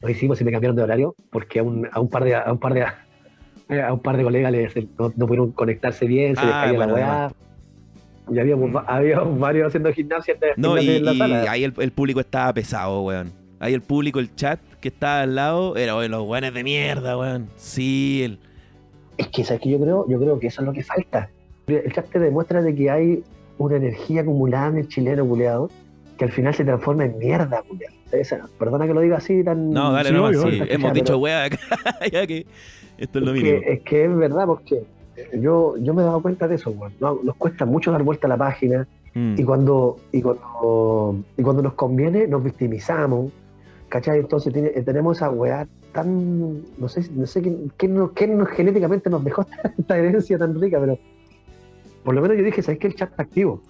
Lo 0.00 0.08
hicimos 0.10 0.40
y 0.40 0.44
me 0.44 0.52
cambiaron 0.52 0.76
de 0.76 0.82
horario 0.82 1.14
porque 1.30 1.60
a 1.60 1.62
un, 1.62 1.88
a 1.90 2.00
un 2.00 2.08
par 2.08 2.24
de 2.24 2.34
a 2.34 2.52
un 2.52 2.58
par 2.58 2.74
de 2.74 2.82
a 3.80 3.92
un 3.92 4.00
par 4.00 4.16
de 4.16 4.22
colegas 4.22 4.52
les, 4.52 4.76
no, 4.98 5.12
no 5.16 5.26
pudieron 5.26 5.52
conectarse 5.52 6.06
bien, 6.06 6.36
se 6.36 6.42
les 6.44 6.54
Ah, 6.54 6.60
caía 6.64 6.76
bueno, 6.76 6.96
la 6.96 7.02
weá. 7.02 7.32
Y 8.30 8.38
habíamos, 8.40 8.74
va- 8.74 8.84
habíamos 8.88 9.38
varios 9.38 9.68
haciendo 9.68 9.92
gimnasia 9.92 10.34
en, 10.34 10.60
No, 10.60 10.76
y, 10.80 10.88
en 10.96 11.04
la 11.04 11.12
y 11.12 11.18
sala. 11.18 11.50
ahí 11.50 11.64
el, 11.64 11.72
el 11.78 11.92
público 11.92 12.20
estaba 12.20 12.52
pesado, 12.52 13.02
weón. 13.02 13.32
Ahí 13.58 13.72
el 13.72 13.80
público, 13.82 14.18
el 14.20 14.34
chat 14.34 14.60
que 14.80 14.88
estaba 14.88 15.22
al 15.22 15.34
lado, 15.36 15.76
era, 15.76 15.94
los 16.08 16.22
weones 16.26 16.52
de 16.52 16.62
mierda, 16.62 17.16
weón. 17.16 17.48
Sí, 17.56 18.22
el... 18.24 18.38
Es 19.16 19.28
que, 19.28 19.44
¿sabes 19.44 19.62
qué? 19.62 19.70
Yo 19.70 19.80
creo, 19.80 20.06
yo 20.08 20.18
creo 20.20 20.38
que 20.38 20.48
eso 20.48 20.60
es 20.60 20.66
lo 20.66 20.72
que 20.72 20.82
falta. 20.82 21.30
El 21.68 21.90
chat 21.92 22.06
te 22.10 22.18
demuestra 22.18 22.60
de 22.62 22.74
que 22.74 22.90
hay 22.90 23.22
una 23.58 23.76
energía 23.76 24.22
acumulada 24.22 24.68
en 24.68 24.76
el 24.78 24.88
chileno 24.88 25.26
culeado 25.26 25.70
que 26.18 26.24
al 26.24 26.32
final 26.32 26.54
se 26.54 26.64
transforma 26.64 27.04
en 27.04 27.18
mierda, 27.18 27.62
culeado. 27.68 27.94
Esa- 28.12 28.48
Perdona 28.58 28.86
que 28.86 28.94
lo 28.94 29.00
diga 29.00 29.16
así 29.18 29.42
tan... 29.44 29.70
No, 29.70 29.92
dale, 29.92 30.12
no, 30.12 30.32
sí, 30.32 30.60
hemos 30.68 30.92
dicho 30.92 31.18
weá 31.18 31.44
acá, 31.44 31.58
ya 32.12 32.26
que 32.26 32.46
esto 32.98 33.18
es 33.18 33.24
lo 33.24 33.32
que, 33.34 33.62
es 33.66 33.80
que 33.80 34.04
es 34.04 34.16
verdad, 34.16 34.46
porque 34.46 34.82
yo, 35.38 35.76
yo 35.78 35.92
me 35.94 36.02
he 36.02 36.04
dado 36.04 36.22
cuenta 36.22 36.46
de 36.48 36.54
eso, 36.54 36.70
weón. 36.70 36.92
No, 37.00 37.18
nos 37.22 37.36
cuesta 37.36 37.64
mucho 37.66 37.90
dar 37.92 38.02
vuelta 38.02 38.26
a 38.26 38.30
la 38.30 38.36
página, 38.36 38.86
Mm, 39.18 39.34
y 39.38 39.44
cuando 39.44 39.96
y 40.12 40.20
cuando 40.20 41.16
y 41.38 41.42
cuando 41.42 41.62
nos 41.62 41.72
conviene 41.72 42.26
nos 42.26 42.44
victimizamos 42.44 43.32
¿cachai? 43.88 44.18
entonces 44.18 44.52
tiene- 44.52 44.72
eh, 44.74 44.82
tenemos 44.82 45.16
esa 45.16 45.30
weá 45.30 45.66
tan 45.94 46.60
no 46.76 46.86
sé 46.86 47.08
no 47.14 47.26
sé 47.26 47.40
qué, 47.40 47.56
qué 47.78 47.88
nos, 47.88 48.10
qué 48.12 48.26
nos- 48.26 48.48
genéticamente 48.50 49.08
nos 49.08 49.24
dejó 49.24 49.40
esta, 49.40 49.72
esta 49.78 49.96
herencia 49.96 50.36
tan 50.36 50.60
rica 50.60 50.78
pero 50.80 50.98
por 52.06 52.14
lo 52.14 52.22
menos 52.22 52.38
yo 52.38 52.42
dije 52.44 52.62
¿sabes 52.62 52.78
que 52.78 52.86
el 52.86 52.94
chat 52.94 53.10
está 53.10 53.24
activo? 53.24 53.60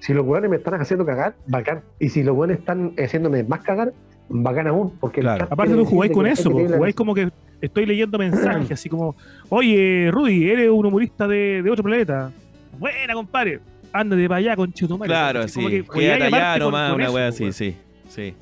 Si 0.00 0.12
los 0.12 0.26
weones 0.26 0.50
me 0.50 0.56
están 0.56 0.74
haciendo 0.78 1.06
cagar, 1.06 1.34
bacán. 1.46 1.82
Y 1.98 2.10
si 2.10 2.22
los 2.22 2.36
weones 2.36 2.58
están 2.58 2.92
haciéndome 2.98 3.42
más 3.44 3.62
cagar, 3.62 3.94
bacán 4.28 4.66
aún. 4.66 4.90
Porque 5.00 5.20
el 5.20 5.24
Claro. 5.24 5.44
chat 5.44 5.52
Aparte 5.52 5.72
tú 5.74 5.84
jugáis 5.86 6.12
con 6.12 6.26
eso, 6.26 6.50
jugáis 6.50 6.94
como 6.94 7.14
que 7.14 7.30
estoy 7.62 7.86
leyendo 7.86 8.18
mensajes, 8.18 8.70
así 8.72 8.90
como, 8.90 9.16
oye, 9.48 10.10
Rudy, 10.12 10.50
eres 10.50 10.68
un 10.68 10.84
humorista 10.84 11.26
de, 11.26 11.62
de 11.62 11.70
otro 11.70 11.82
planeta. 11.84 12.30
Buena, 12.78 13.14
compadre. 13.14 13.60
Ándate 13.92 14.28
para 14.28 14.38
allá, 14.40 14.56
con 14.56 14.72
Chutumare. 14.72 15.08
Claro, 15.08 15.40
Así 15.40 15.60
sí. 15.64 15.84
Quédate 15.90 16.24
allá 16.24 16.52
con- 16.54 16.60
nomás, 16.60 16.90
con 16.90 17.00
una 17.00 17.10
wea 17.10 17.28
así, 17.28 17.52
sí. 17.52 17.76
Sí. 18.08 18.34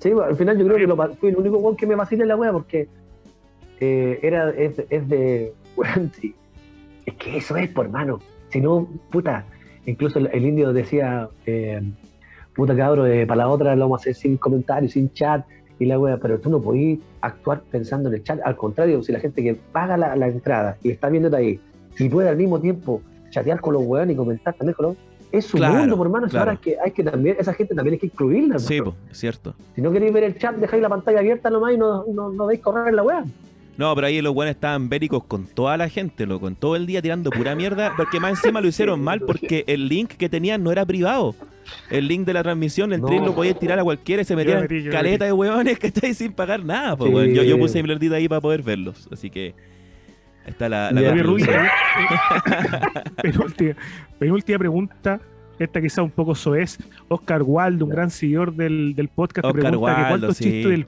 Sí, 0.00 0.10
bueno, 0.10 0.28
al 0.30 0.36
final 0.36 0.58
yo 0.58 0.64
creo 0.66 0.76
que 0.76 0.86
lo, 0.86 1.14
fui 1.14 1.30
el 1.30 1.36
único 1.36 1.58
weón 1.58 1.76
que 1.76 1.86
me 1.86 1.94
vacila 1.94 2.24
en 2.24 2.28
la 2.28 2.36
wea 2.36 2.52
porque 2.52 2.88
eh, 3.80 4.18
era, 4.22 4.50
es, 4.50 4.78
es 4.90 5.08
de. 5.08 5.54
weón, 5.76 6.10
sí. 6.20 6.34
Es 7.06 7.14
que 7.14 7.38
eso 7.38 7.56
es, 7.56 7.70
por 7.70 7.86
hermano. 7.86 8.18
Si 8.50 8.60
no, 8.60 8.88
puta. 9.10 9.44
Incluso 9.86 10.18
el, 10.18 10.28
el 10.32 10.44
indio 10.44 10.72
decía, 10.72 11.28
eh, 11.46 11.80
puta 12.54 12.76
cabrón, 12.76 13.10
eh, 13.10 13.26
para 13.26 13.38
la 13.38 13.48
otra 13.48 13.74
lo 13.74 13.82
vamos 13.84 14.00
a 14.00 14.02
hacer 14.02 14.14
sin 14.14 14.36
comentarios, 14.36 14.92
sin 14.92 15.12
chat 15.12 15.44
y 15.78 15.86
la 15.86 15.98
wea, 15.98 16.18
pero 16.18 16.38
tú 16.40 16.50
no 16.50 16.60
podís 16.60 16.98
actuar 17.20 17.62
pensando 17.70 18.08
en 18.08 18.16
el 18.16 18.22
chat. 18.24 18.40
Al 18.44 18.56
contrario, 18.56 19.02
si 19.02 19.12
la 19.12 19.20
gente 19.20 19.42
que 19.42 19.54
paga 19.54 19.96
la, 19.96 20.14
la 20.16 20.26
entrada 20.28 20.76
y 20.82 20.90
está 20.90 21.08
viéndote 21.08 21.36
ahí 21.36 21.60
y 21.98 22.08
puede 22.08 22.28
al 22.28 22.36
mismo 22.36 22.60
tiempo 22.60 23.00
chatear 23.30 23.60
con 23.60 23.74
los 23.74 23.82
weones 23.84 24.14
y 24.14 24.16
comentar 24.16 24.54
también 24.54 24.74
con 24.74 24.86
los. 24.86 24.96
Es 25.30 25.44
su 25.44 25.58
Claro, 25.58 25.74
mundo, 25.80 25.96
por 25.96 26.06
hermano. 26.06 26.26
Claro. 26.26 26.50
ahora 26.50 26.60
que, 26.60 26.76
hay 26.82 26.90
que 26.90 27.04
también, 27.04 27.36
esa 27.38 27.52
gente 27.52 27.74
también 27.74 27.94
hay 27.94 27.98
que 27.98 28.06
incluirla. 28.06 28.58
Sí, 28.58 28.78
po. 28.80 28.92
po, 28.92 28.96
es 29.10 29.18
cierto. 29.18 29.54
Si 29.74 29.82
no 29.82 29.92
queréis 29.92 30.12
ver 30.12 30.24
el 30.24 30.38
chat, 30.38 30.56
dejáis 30.56 30.80
la 30.82 30.88
pantalla 30.88 31.18
abierta 31.18 31.50
nomás 31.50 31.74
y 31.74 31.76
no, 31.76 32.04
no, 32.06 32.30
no 32.30 32.46
veis 32.46 32.60
correr 32.60 32.94
la 32.94 33.02
web. 33.02 33.24
No, 33.78 33.94
pero 33.94 34.08
ahí 34.08 34.20
los 34.20 34.34
buenos 34.34 34.56
estaban 34.56 34.88
bélicos 34.88 35.22
con 35.24 35.46
toda 35.46 35.76
la 35.76 35.88
gente, 35.88 36.26
loco, 36.26 36.40
con 36.40 36.56
todo 36.56 36.74
el 36.74 36.84
día 36.84 37.00
tirando 37.00 37.30
pura 37.30 37.54
mierda, 37.54 37.92
porque 37.96 38.18
más 38.18 38.32
encima 38.32 38.60
lo 38.60 38.66
hicieron 38.66 39.00
mal 39.00 39.20
porque 39.20 39.62
el 39.68 39.86
link 39.88 40.14
que 40.14 40.28
tenían 40.28 40.64
no 40.64 40.72
era 40.72 40.84
privado. 40.84 41.36
El 41.88 42.08
link 42.08 42.26
de 42.26 42.32
la 42.32 42.42
transmisión, 42.42 42.92
el 42.92 43.00
No. 43.00 43.06
tren 43.06 43.24
lo 43.24 43.34
podías 43.36 43.58
tirar 43.58 43.78
a 43.78 43.84
cualquiera 43.84 44.22
y 44.22 44.24
se 44.24 44.34
metían 44.34 44.62
metí, 44.62 44.88
caleta 44.88 45.26
de 45.26 45.32
hueones 45.32 45.78
que 45.78 45.86
estáis 45.86 46.18
sin 46.18 46.32
pagar 46.32 46.64
nada. 46.64 46.96
Sí. 46.96 47.04
weón. 47.04 47.32
yo, 47.32 47.42
yo 47.44 47.56
puse 47.56 47.80
mi 47.82 47.88
verdita 47.88 48.16
ahí 48.16 48.28
para 48.28 48.40
poder 48.40 48.62
verlos, 48.62 49.08
así 49.12 49.30
que 49.30 49.54
está 50.44 50.68
la, 50.68 50.90
la 50.90 51.10
conclusión. 51.10 51.56
penúltima, 53.22 53.74
penúltima 54.18 54.58
pregunta. 54.58 55.20
Esta 55.58 55.80
quizá 55.80 56.02
un 56.02 56.10
poco 56.10 56.34
soez. 56.34 56.78
Oscar 57.08 57.42
Waldo, 57.42 57.84
un 57.84 57.90
gran 57.90 58.10
seguidor 58.10 58.54
del, 58.54 58.94
del 58.94 59.08
podcast, 59.08 59.42
te 59.42 59.48
Oscar 59.48 59.60
pregunta 59.70 59.94
que 59.94 60.00
Waldo, 60.02 60.08
cuántos 60.18 60.36
sí. 60.36 60.44
chistes 60.44 60.70
del. 60.70 60.86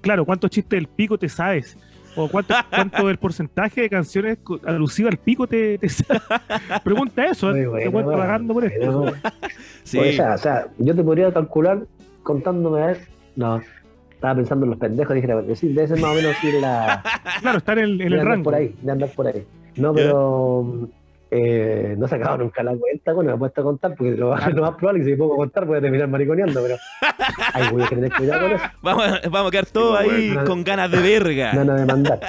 Claro, 0.00 0.24
¿cuántos 0.24 0.50
chistes 0.50 0.76
del 0.76 0.88
pico 0.88 1.18
te 1.18 1.28
sabes? 1.28 1.76
¿O 2.18 2.28
cuánto, 2.28 2.54
cuánto 2.70 3.06
del 3.06 3.16
porcentaje 3.16 3.82
de 3.82 3.90
canciones 3.90 4.38
alusivas 4.66 5.12
al 5.12 5.18
pico 5.18 5.46
te, 5.46 5.78
te? 5.78 5.86
Pregunta 6.84 7.24
eso, 7.26 7.54
¿eh? 7.54 7.66
buena, 7.66 7.84
te 7.84 7.92
cuento 7.92 8.10
bueno. 8.10 8.22
pagando 8.22 8.54
por 8.54 8.64
esto. 8.64 8.98
Bueno, 9.00 9.16
Sí. 9.84 9.98
o, 9.98 10.12
sea, 10.12 10.34
o 10.34 10.38
sea, 10.38 10.66
yo 10.78 10.94
te 10.94 11.02
podría 11.02 11.32
calcular 11.32 11.86
contándome 12.22 12.82
a 12.82 12.86
ver. 12.86 13.00
No, 13.36 13.62
estaba 14.10 14.34
pensando 14.34 14.66
en 14.66 14.70
los 14.70 14.78
pendejos, 14.80 15.14
dije, 15.14 15.32
bueno, 15.32 15.54
sí, 15.54 15.68
debe 15.68 15.86
ser 15.86 16.00
más 16.00 16.10
o 16.10 16.14
menos 16.14 16.44
ir 16.44 16.54
la. 16.54 17.02
Claro, 17.40 17.58
están 17.58 17.78
en, 17.78 18.00
el 18.00 18.20
rango. 18.20 18.44
por 18.44 18.54
ahí, 18.56 18.74
de 18.82 18.92
andar 18.92 19.10
por 19.10 19.28
ahí. 19.28 19.46
No, 19.76 19.94
pero. 19.94 20.88
Eh, 21.30 21.94
no 21.98 22.06
he 22.06 22.08
sacado 22.08 22.38
nunca 22.38 22.62
la 22.62 22.74
cuenta, 22.74 23.12
bueno, 23.12 23.30
me 23.32 23.36
he 23.36 23.38
puesto 23.38 23.60
a 23.60 23.64
contar 23.64 23.94
porque 23.94 24.12
lo, 24.12 24.34
lo 24.34 24.62
más 24.62 24.74
probable 24.76 25.00
es 25.00 25.06
que 25.08 25.16
si 25.16 25.22
a 25.22 25.26
contar 25.36 25.66
voy 25.66 25.76
a 25.78 25.80
terminar 25.82 26.08
mariconeando, 26.08 26.62
pero. 26.62 26.76
Ay, 27.52 27.64
voy 27.70 27.82
a 27.82 27.88
tener 27.88 28.12
cuidado 28.12 28.40
con 28.42 28.52
eso. 28.52 28.64
Vamos, 28.82 29.04
a- 29.06 29.28
vamos 29.28 29.48
a 29.48 29.50
quedar 29.50 29.66
todos 29.66 30.00
ahí 30.00 30.28
bueno. 30.32 30.44
con 30.48 30.64
ganas 30.64 30.90
de 30.90 30.98
verga. 31.00 31.52
No, 31.52 31.64
no 31.64 31.74
de 31.74 31.84
mandar. 31.86 32.20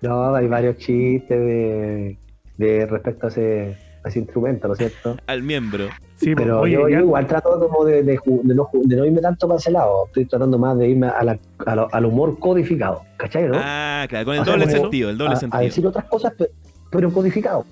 No, 0.00 0.34
hay 0.34 0.48
varios 0.48 0.76
chistes 0.78 1.38
de, 1.38 2.18
de 2.58 2.86
respecto 2.86 3.26
a 3.26 3.28
ese, 3.30 3.76
a 4.04 4.08
ese 4.08 4.18
instrumento, 4.18 4.66
¿no 4.66 4.74
es 4.74 4.78
cierto? 4.78 5.16
Al 5.28 5.42
miembro. 5.44 5.86
Sí, 6.16 6.34
Pero 6.36 6.60
oye, 6.60 6.72
yo, 6.74 6.88
igual 6.88 7.26
trato 7.26 7.58
como 7.60 7.84
de, 7.84 8.02
de 8.02 8.12
de 8.24 8.54
no, 8.54 8.68
de 8.72 8.96
no 8.96 9.04
irme 9.04 9.20
tanto 9.20 9.46
para 9.48 9.58
ese 9.58 9.70
lado. 9.72 10.06
Estoy 10.06 10.24
tratando 10.24 10.58
más 10.58 10.76
de 10.78 10.88
irme 10.88 11.06
a 11.08 11.22
la- 11.22 11.38
a 11.66 11.76
lo- 11.76 11.88
al 11.92 12.04
humor 12.04 12.38
codificado, 12.40 13.02
¿cachai? 13.16 13.48
¿no? 13.48 13.54
Ah, 13.60 14.04
claro, 14.08 14.24
con 14.26 14.34
el 14.34 14.40
O 14.40 14.44
sea, 14.44 14.52
doble 14.54 14.66
sentido, 14.70 15.10
el 15.10 15.18
doble 15.18 15.32
a, 15.34 15.36
a 15.36 15.40
sentido. 15.40 15.62
decir 15.62 15.86
otras 15.86 16.04
cosas, 16.06 16.32
pe- 16.34 16.50
pero 16.90 17.12
codificado. 17.12 17.64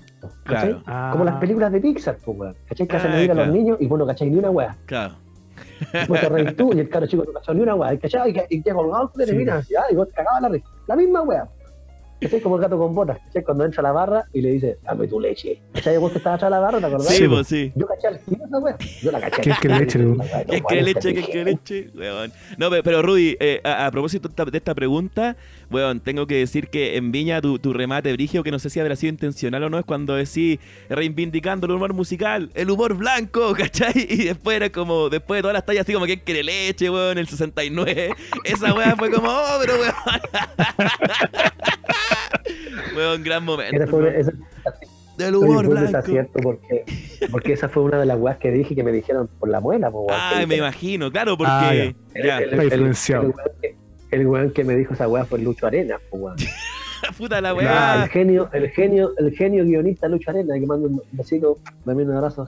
Claro, 0.43 0.81
Ah, 0.85 1.09
Como 1.11 1.23
las 1.25 1.35
películas 1.39 1.71
de 1.71 1.79
Pixar, 1.81 2.17
pues, 2.23 2.37
weón. 2.37 2.55
¿Cachai? 2.67 2.87
Que 2.87 2.95
hacen 2.97 3.11
Ah, 3.11 3.15
reír 3.15 3.31
a 3.31 3.33
claro. 3.33 3.47
los 3.47 3.55
niños 3.57 3.77
y 3.81 3.87
bueno, 3.87 4.05
¿cachai? 4.05 4.29
Ni 4.29 4.37
una 4.37 4.49
weá. 4.49 4.77
claro. 4.85 5.15
Después 5.93 6.21
te 6.21 6.29
reís 6.29 6.55
tú 6.55 6.71
y 6.73 6.79
el 6.79 6.89
caro 6.89 7.05
chico 7.07 7.23
no 7.25 7.33
cachó 7.33 7.53
ni 7.53 7.61
una 7.61 7.75
weá. 7.75 7.97
¿Cachai? 7.97 8.29
Y 8.29 8.33
que, 8.33 8.45
y 8.49 8.61
que 8.61 8.71
colgado 8.71 9.09
te 9.15 9.23
Sí. 9.25 9.29
terminas 9.31 9.63
así, 9.63 9.75
ah, 9.75 9.83
y 9.91 9.95
vos 9.95 10.07
te 10.07 10.13
cagabas 10.15 10.41
la 10.43 10.49
risa. 10.49 10.67
La 10.87 10.95
misma 10.95 11.21
weá. 11.21 11.47
¿Cachai? 12.19 12.39
Como 12.39 12.55
el 12.57 12.61
gato 12.61 12.77
con 12.77 12.93
botas, 12.93 13.17
¿cachai? 13.25 13.43
Cuando 13.43 13.65
entra 13.65 13.79
a 13.79 13.83
la 13.83 13.91
barra 13.91 14.25
y 14.31 14.41
le 14.41 14.51
dice, 14.51 14.77
dame 14.83 15.07
tu 15.07 15.19
leche. 15.19 15.59
¿Cachai? 15.73 15.97
Vos 15.97 16.11
que 16.11 16.19
estabas 16.19 16.37
atrás 16.37 16.51
de 16.51 16.55
la 16.55 16.59
barra, 16.59 16.79
¿te 16.79 16.85
acordás? 16.85 17.07
Sí, 17.07 17.27
pues 17.27 17.47
sí. 17.47 17.71
Yo 17.75 17.87
caché 17.87 18.07
al 18.07 18.19
tiro 18.19 18.45
esa 18.45 18.57
weá. 18.59 18.77
Yo 19.01 19.11
la 19.11 19.19
caché. 19.21 19.41
¿Quién 19.41 19.55
quiere 19.59 19.79
leche, 19.79 19.99
weón? 19.99 20.21
¿Qué 20.47 20.61
quiere 20.61 20.83
leche? 20.83 21.13
¿Qué 21.15 21.23
quiere 21.23 21.43
leche? 21.51 21.89
Weón. 21.95 22.31
No, 22.59 22.69
pero, 22.69 22.83
pero 22.83 23.01
Rudy, 23.01 23.37
eh, 23.39 23.59
a, 23.63 23.87
a 23.87 23.91
propósito 23.91 24.29
de 24.29 24.57
esta 24.57 24.75
pregunta, 24.75 25.35
weón, 25.71 25.99
tengo 26.01 26.27
que 26.27 26.35
decir 26.35 26.67
que 26.67 26.97
en 26.97 27.11
Viña 27.11 27.41
tu, 27.41 27.57
tu 27.59 27.73
remate 27.73 28.11
brigio, 28.13 28.43
que 28.43 28.51
no 28.51 28.59
sé 28.59 28.69
si 28.69 28.79
habrá 28.79 28.95
sido 28.95 29.11
intencional 29.11 29.63
o 29.63 29.69
no, 29.69 29.79
es 29.79 29.85
cuando 29.85 30.15
decís 30.15 30.59
reivindicando 30.89 31.67
el 31.67 31.73
humor 31.73 31.93
musical, 31.93 32.49
el 32.53 32.69
humor 32.69 32.95
blanco, 32.95 33.53
¿cachai? 33.57 33.93
Y 34.09 34.25
después 34.25 34.57
era 34.57 34.69
como, 34.69 35.09
después 35.09 35.37
de 35.39 35.41
todas 35.43 35.53
las 35.53 35.65
tallas 35.65 35.81
así 35.83 35.93
como, 35.93 36.05
¿quién 36.05 36.21
quiere 36.25 36.43
leche, 36.43 36.89
weón? 36.89 37.17
El 37.17 37.27
69. 37.27 38.13
Esa 38.43 38.73
weá 38.73 38.95
fue 38.95 39.09
como, 39.11 39.29
oh, 39.29 39.57
pero 39.61 39.73
weón. 39.79 39.93
weón, 42.95 43.23
gran 43.23 43.43
momento. 43.43 43.75
Esa 43.75 43.87
fue, 43.87 44.19
esa, 44.19 44.31
Del 45.17 45.35
humor 45.35 45.67
blanco. 45.67 45.99
porque, 46.41 46.83
porque 47.31 47.53
esa 47.53 47.69
fue 47.69 47.83
una 47.83 47.99
de 47.99 48.05
las 48.05 48.17
weas 48.19 48.37
que 48.37 48.51
dije 48.51 48.75
que 48.75 48.83
me 48.83 48.91
dijeron 48.91 49.29
por 49.39 49.49
la 49.49 49.59
muela. 49.59 49.89
Po, 49.91 50.01
weón, 50.01 50.19
Ay, 50.21 50.41
que 50.41 50.47
me 50.47 50.55
imagino, 50.57 51.11
claro, 51.11 51.37
porque. 51.37 51.51
Ah, 51.53 51.73
ya, 52.15 52.39
el- 52.39 52.53
el- 52.53 52.59
el 52.71 52.95
que, 53.61 53.75
el 54.11 54.27
weón 54.27 54.51
que 54.51 54.63
me 54.63 54.75
dijo 54.75 54.93
esa 54.93 55.07
wea 55.07 55.25
fue 55.25 55.39
Lucho 55.39 55.67
Arena. 55.67 55.97
Weón. 56.11 56.35
puta 57.17 57.41
la 57.41 57.49
Ah, 57.49 57.53
weá. 57.53 58.03
el 58.03 58.09
genio, 58.09 58.49
el 58.53 58.69
genio, 58.69 59.13
el 59.17 59.31
genio 59.35 59.63
guionista 59.65 60.07
Lucho 60.07 60.29
Arena, 60.31 60.53
que 60.59 60.65
manda 60.67 60.87
un 60.87 61.01
besito, 61.11 61.57
también 61.85 62.09
un 62.09 62.15
abrazo, 62.17 62.47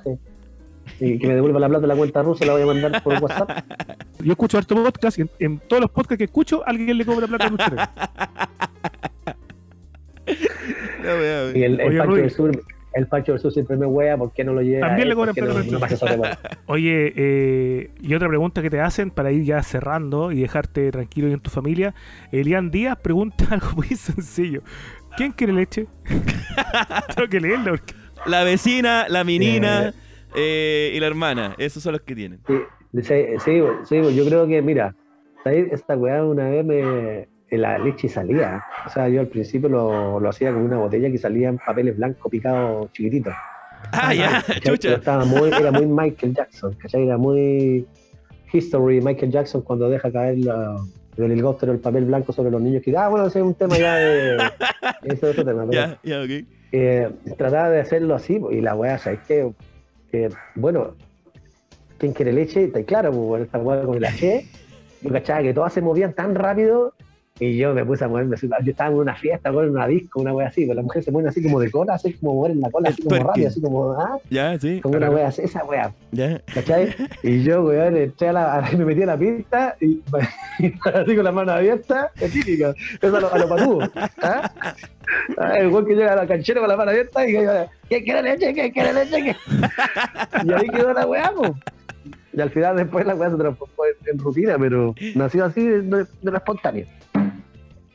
y 0.99 1.17
que 1.17 1.27
me 1.27 1.35
devuelva 1.35 1.59
la 1.59 1.67
plata 1.69 1.81
de 1.81 1.87
la 1.87 1.95
cuenta 1.95 2.21
rusa, 2.21 2.45
la 2.45 2.53
voy 2.53 2.61
a 2.61 2.65
mandar 2.67 3.01
por 3.03 3.13
WhatsApp. 3.21 3.49
Yo 4.23 4.31
escucho 4.33 4.57
harto 4.57 4.75
podcast 4.83 5.17
y 5.17 5.21
en, 5.23 5.29
en 5.39 5.59
todos 5.59 5.81
los 5.81 5.91
podcasts 5.91 6.17
que 6.19 6.25
escucho, 6.25 6.61
alguien 6.65 6.97
le 6.97 7.05
cobra 7.05 7.25
plata 7.27 7.45
a 7.45 7.49
Lucho 7.49 7.63
Arena. 7.65 7.91
Weá. 11.03 11.51
Y 11.57 11.63
el, 11.63 11.79
el 11.79 11.87
Oye, 11.89 11.97
Pancho 11.99 12.15
del 12.15 12.31
Sur, 12.31 12.63
el 12.93 13.07
Pancho 13.07 13.33
del 13.33 13.41
Sur 13.41 13.51
siempre 13.51 13.77
me 13.77 13.85
wea, 13.85 14.17
¿por 14.17 14.31
qué 14.33 14.43
no 14.43 14.53
lo 14.53 14.61
lleva? 14.61 14.87
También 14.87 15.09
le 15.09 15.15
cobran 15.15 15.35
¿Por 15.35 15.43
qué 15.63 15.69
plata 15.69 16.15
no, 16.15 16.23
no? 16.23 16.29
Oye, 16.67 17.13
eh, 17.15 17.91
y 18.01 18.13
otra 18.13 18.27
pregunta 18.27 18.61
que 18.61 18.69
te 18.69 18.79
hacen 18.79 19.11
para 19.11 19.31
ir 19.31 19.43
ya 19.43 19.61
cerrando 19.63 20.31
y 20.31 20.41
dejarte 20.41 20.91
tranquilo 20.91 21.27
y 21.27 21.33
en 21.33 21.39
tu 21.39 21.49
familia. 21.49 21.93
Elian 22.31 22.71
Díaz 22.71 22.97
pregunta 22.99 23.45
algo 23.51 23.71
muy 23.75 23.87
sencillo. 23.87 24.61
¿Quién 25.17 25.31
quiere 25.31 25.53
leche? 25.53 25.87
Tengo 27.15 27.29
que 27.29 27.39
leerlo 27.39 27.71
porque... 27.71 27.93
La 28.25 28.43
vecina, 28.43 29.07
la 29.09 29.23
menina 29.23 29.93
eh, 30.33 30.93
y 30.95 30.99
la 30.99 31.07
hermana. 31.07 31.55
Esos 31.57 31.83
son 31.83 31.93
los 31.93 32.01
que 32.01 32.15
tienen. 32.15 32.39
Sí, 32.47 32.53
sí, 33.01 33.25
sí, 33.43 33.61
sí, 33.83 34.15
yo 34.15 34.25
creo 34.25 34.47
que, 34.47 34.61
mira, 34.61 34.95
esta 35.45 35.97
weá 35.97 36.23
una 36.23 36.49
vez 36.49 36.65
me. 36.65 37.27
La 37.57 37.77
leche 37.77 38.07
salía. 38.09 38.63
O 38.85 38.89
sea, 38.89 39.07
yo 39.09 39.21
al 39.21 39.27
principio 39.27 39.69
lo, 39.69 40.19
lo 40.19 40.29
hacía 40.29 40.51
con 40.51 40.61
una 40.63 40.77
botella 40.77 41.09
que 41.11 41.17
salía 41.17 41.49
en 41.49 41.57
papeles 41.57 41.95
blancos 41.97 42.29
picados 42.31 42.91
chiquititos. 42.93 43.33
Ah, 43.91 44.13
ya. 44.13 44.43
Pero 44.63 44.75
chucha. 44.77 44.95
estaba 44.95 45.25
muy, 45.25 45.49
era 45.49 45.71
muy 45.71 45.85
Michael 45.85 46.33
Jackson, 46.33 46.73
¿cachai? 46.73 47.05
Era 47.05 47.17
muy 47.17 47.85
history 48.51 49.01
Michael 49.01 49.31
Jackson 49.31 49.61
cuando 49.61 49.89
deja 49.89 50.11
caer 50.11 50.37
la- 50.39 50.77
el 51.17 51.31
helicóptero 51.31 51.71
el 51.71 51.79
papel 51.79 52.05
blanco 52.05 52.33
sobre 52.33 52.49
los 52.49 52.61
niños. 52.61 52.81
Que, 52.83 52.95
ah, 52.97 53.07
bueno, 53.09 53.27
ese 53.27 53.39
es 53.39 53.45
un 53.45 53.53
tema 53.53 53.77
ya 53.77 53.95
de. 53.95 54.37
Ese 55.03 55.13
es 55.13 55.23
otro 55.23 55.45
tema. 55.45 55.65
Ya, 55.69 55.99
ya, 56.03 56.21
ok. 56.21 56.45
eh, 56.71 57.09
trataba 57.37 57.69
de 57.69 57.81
hacerlo 57.81 58.15
así, 58.15 58.41
y 58.51 58.61
la 58.61 58.73
weá, 58.75 58.97
¿sabes 58.97 59.19
qué? 59.27 59.51
Que, 60.11 60.29
bueno, 60.55 60.95
¿quién 61.99 62.13
quiere 62.13 62.33
leche? 62.33 62.63
Está 62.63 62.81
claro, 62.83 63.11
pues, 63.11 63.43
esta 63.43 63.59
weá 63.59 63.83
con 63.83 63.95
el 63.97 64.05
H, 64.05 64.45
yo 65.01 65.11
cachaba 65.11 65.41
que 65.43 65.53
todas 65.53 65.71
se 65.73 65.81
movían 65.81 66.13
tan 66.13 66.33
rápido, 66.33 66.93
y 67.39 67.57
yo 67.57 67.73
me 67.73 67.83
puse 67.83 68.03
a 68.05 68.07
moverme 68.07 68.35
yo 68.39 68.71
estaba 68.71 68.91
en 68.91 68.97
una 68.97 69.15
fiesta, 69.15 69.49
en 69.49 69.55
una 69.55 69.87
disco, 69.87 70.21
una 70.21 70.33
weá 70.33 70.49
así, 70.49 70.61
pero 70.65 70.75
las 70.75 70.83
mujeres 70.83 71.05
se 71.05 71.11
mueven 71.11 71.29
así 71.29 71.41
como 71.41 71.59
de 71.59 71.71
cola, 71.71 71.95
así 71.95 72.13
como 72.13 72.35
mover 72.35 72.55
la 72.57 72.69
cola, 72.69 72.89
así 72.89 73.01
como 73.01 73.15
rápido, 73.23 73.47
así 73.47 73.59
como, 73.61 73.91
ah, 73.93 74.17
Ya, 74.29 74.59
sí. 74.59 74.79
como 74.81 74.97
una 74.97 75.09
weá, 75.09 75.27
así, 75.29 75.41
esa 75.41 75.63
weá, 75.65 75.91
Ya. 76.11 76.39
¿cachai? 76.53 76.93
Y 77.23 77.41
yo, 77.43 77.63
weón, 77.63 77.97
entré 77.97 78.27
a 78.29 78.33
la, 78.33 78.53
a- 78.59 78.71
me 78.73 78.85
metí 78.85 79.01
a 79.01 79.07
la 79.07 79.17
pista 79.17 79.75
y, 79.81 80.01
y 80.59 80.73
así 80.93 81.15
con 81.15 81.23
la 81.23 81.31
mano 81.31 81.51
abierta, 81.53 82.11
es 82.19 82.31
típico, 82.31 82.73
eso 83.01 83.17
a 83.17 83.19
lo, 83.19 83.33
a 83.33 83.37
lo 83.39 83.49
patúo, 83.49 83.81
¿ah? 84.21 84.51
Ah, 85.37 85.57
El 85.57 85.67
weón 85.69 85.85
que 85.87 85.95
llega 85.95 86.13
a 86.13 86.17
la 86.17 86.27
canchera 86.27 86.59
con 86.59 86.69
la 86.69 86.77
mano 86.77 86.91
abierta 86.91 87.27
y 87.27 87.31
que 87.33 87.65
¿qué 87.89 88.03
quiere 88.03 88.21
leche? 88.23 88.53
¿Qué 88.53 88.71
quiere 88.71 88.93
leche? 88.93 89.23
¿Qué? 89.23 89.35
Y 90.45 90.53
ahí 90.53 90.67
quedó 90.69 90.93
la 90.93 91.05
weá, 91.07 91.31
po. 91.35 91.55
Y 92.31 92.41
al 92.41 92.49
final 92.51 92.75
después 92.77 93.05
la 93.05 93.15
weá 93.15 93.29
se 93.31 93.37
transformó 93.37 93.85
en, 93.85 94.09
en 94.11 94.19
rutina, 94.19 94.55
pero 94.59 94.93
nació 95.15 95.45
así 95.45 95.67
de, 95.67 95.81
de, 95.81 95.97
de 96.21 96.31
lo 96.31 96.37
espontáneo. 96.37 96.85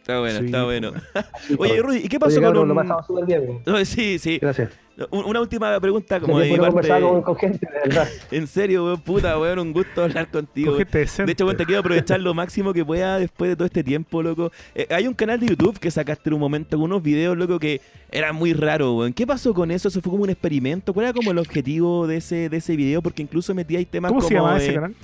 Está 0.09 0.21
bueno, 0.21 0.39
Sí, 0.39 0.45
está 0.47 0.65
bueno. 0.65 0.93
Oye. 1.59 1.83
Rudy, 1.83 1.99
¿y 1.99 2.09
qué 2.09 2.19
pasó 2.19 2.31
Oye, 2.31 2.37
con 2.37 2.45
cabrón, 2.45 2.63
un... 2.63 2.69
Lo 2.71 2.75
pasaba 2.75 3.03
súper 3.07 3.27
bien. 3.27 3.61
No, 3.67 3.85
Sí, 3.85 4.19
sí. 4.19 4.39
Gracias. 4.39 4.71
Un- 5.11 5.27
Una 5.27 5.41
última 5.43 5.79
pregunta 5.79 6.19
como 6.19 6.41
de 6.41 6.49
conversar 6.57 7.03
con, 7.03 7.11
parte. 7.23 7.25
con 7.27 7.37
gente, 7.37 7.67
de 7.71 7.89
verdad. 7.91 8.09
En 8.31 8.47
serio, 8.47 8.87
weón, 8.87 9.01
puta, 9.03 9.39
weón, 9.39 9.59
un 9.59 9.73
gusto 9.75 10.03
hablar 10.05 10.31
contigo. 10.31 10.73
Con 10.73 10.87
gente. 10.87 11.25
De 11.27 11.33
hecho, 11.33 11.45
weón, 11.45 11.59
te 11.59 11.67
quiero 11.67 11.81
aprovechar 11.81 12.21
lo 12.21 12.33
máximo 12.33 12.73
que 12.73 12.83
pueda 12.87 13.19
después 13.19 13.51
de 13.51 13.57
todo 13.57 13.67
este 13.67 13.85
tiempo, 13.85 14.23
loco. 14.23 14.51
Eh, 14.75 14.87
hay 14.91 15.07
un 15.07 15.13
canal 15.13 15.39
de 15.39 15.47
YouTube 15.49 15.79
que 15.79 15.91
sacaste 15.91 16.31
en 16.31 16.35
un 16.35 16.41
momento 16.41 16.79
con 16.79 16.85
unos 16.87 17.03
videos, 17.03 17.37
loco, 17.37 17.59
que 17.59 17.83
eran 18.11 18.35
muy 18.35 18.55
raros, 18.55 18.95
weón. 18.97 19.13
¿Qué 19.13 19.27
pasó 19.27 19.53
con 19.53 19.71
eso? 19.71 19.89
¿Eso 19.89 20.01
fue 20.01 20.11
como 20.11 20.23
un 20.25 20.31
experimento? 20.31 20.95
¿Cuál 20.95 21.05
era 21.09 21.13
como 21.13 21.33
el 21.33 21.39
objetivo 21.39 22.07
de 22.07 22.17
ese, 22.17 22.49
de 22.49 22.57
ese 22.57 22.77
video? 22.77 23.03
Porque 23.03 23.21
incluso 23.21 23.55
metíais 23.55 23.87
temas 23.89 24.09
¿Cómo 24.09 24.21
como 24.21 24.29
se 24.29 24.35
llama 24.35 24.55
de- 24.59 24.65
ese 24.65 24.75
canal? 24.75 24.95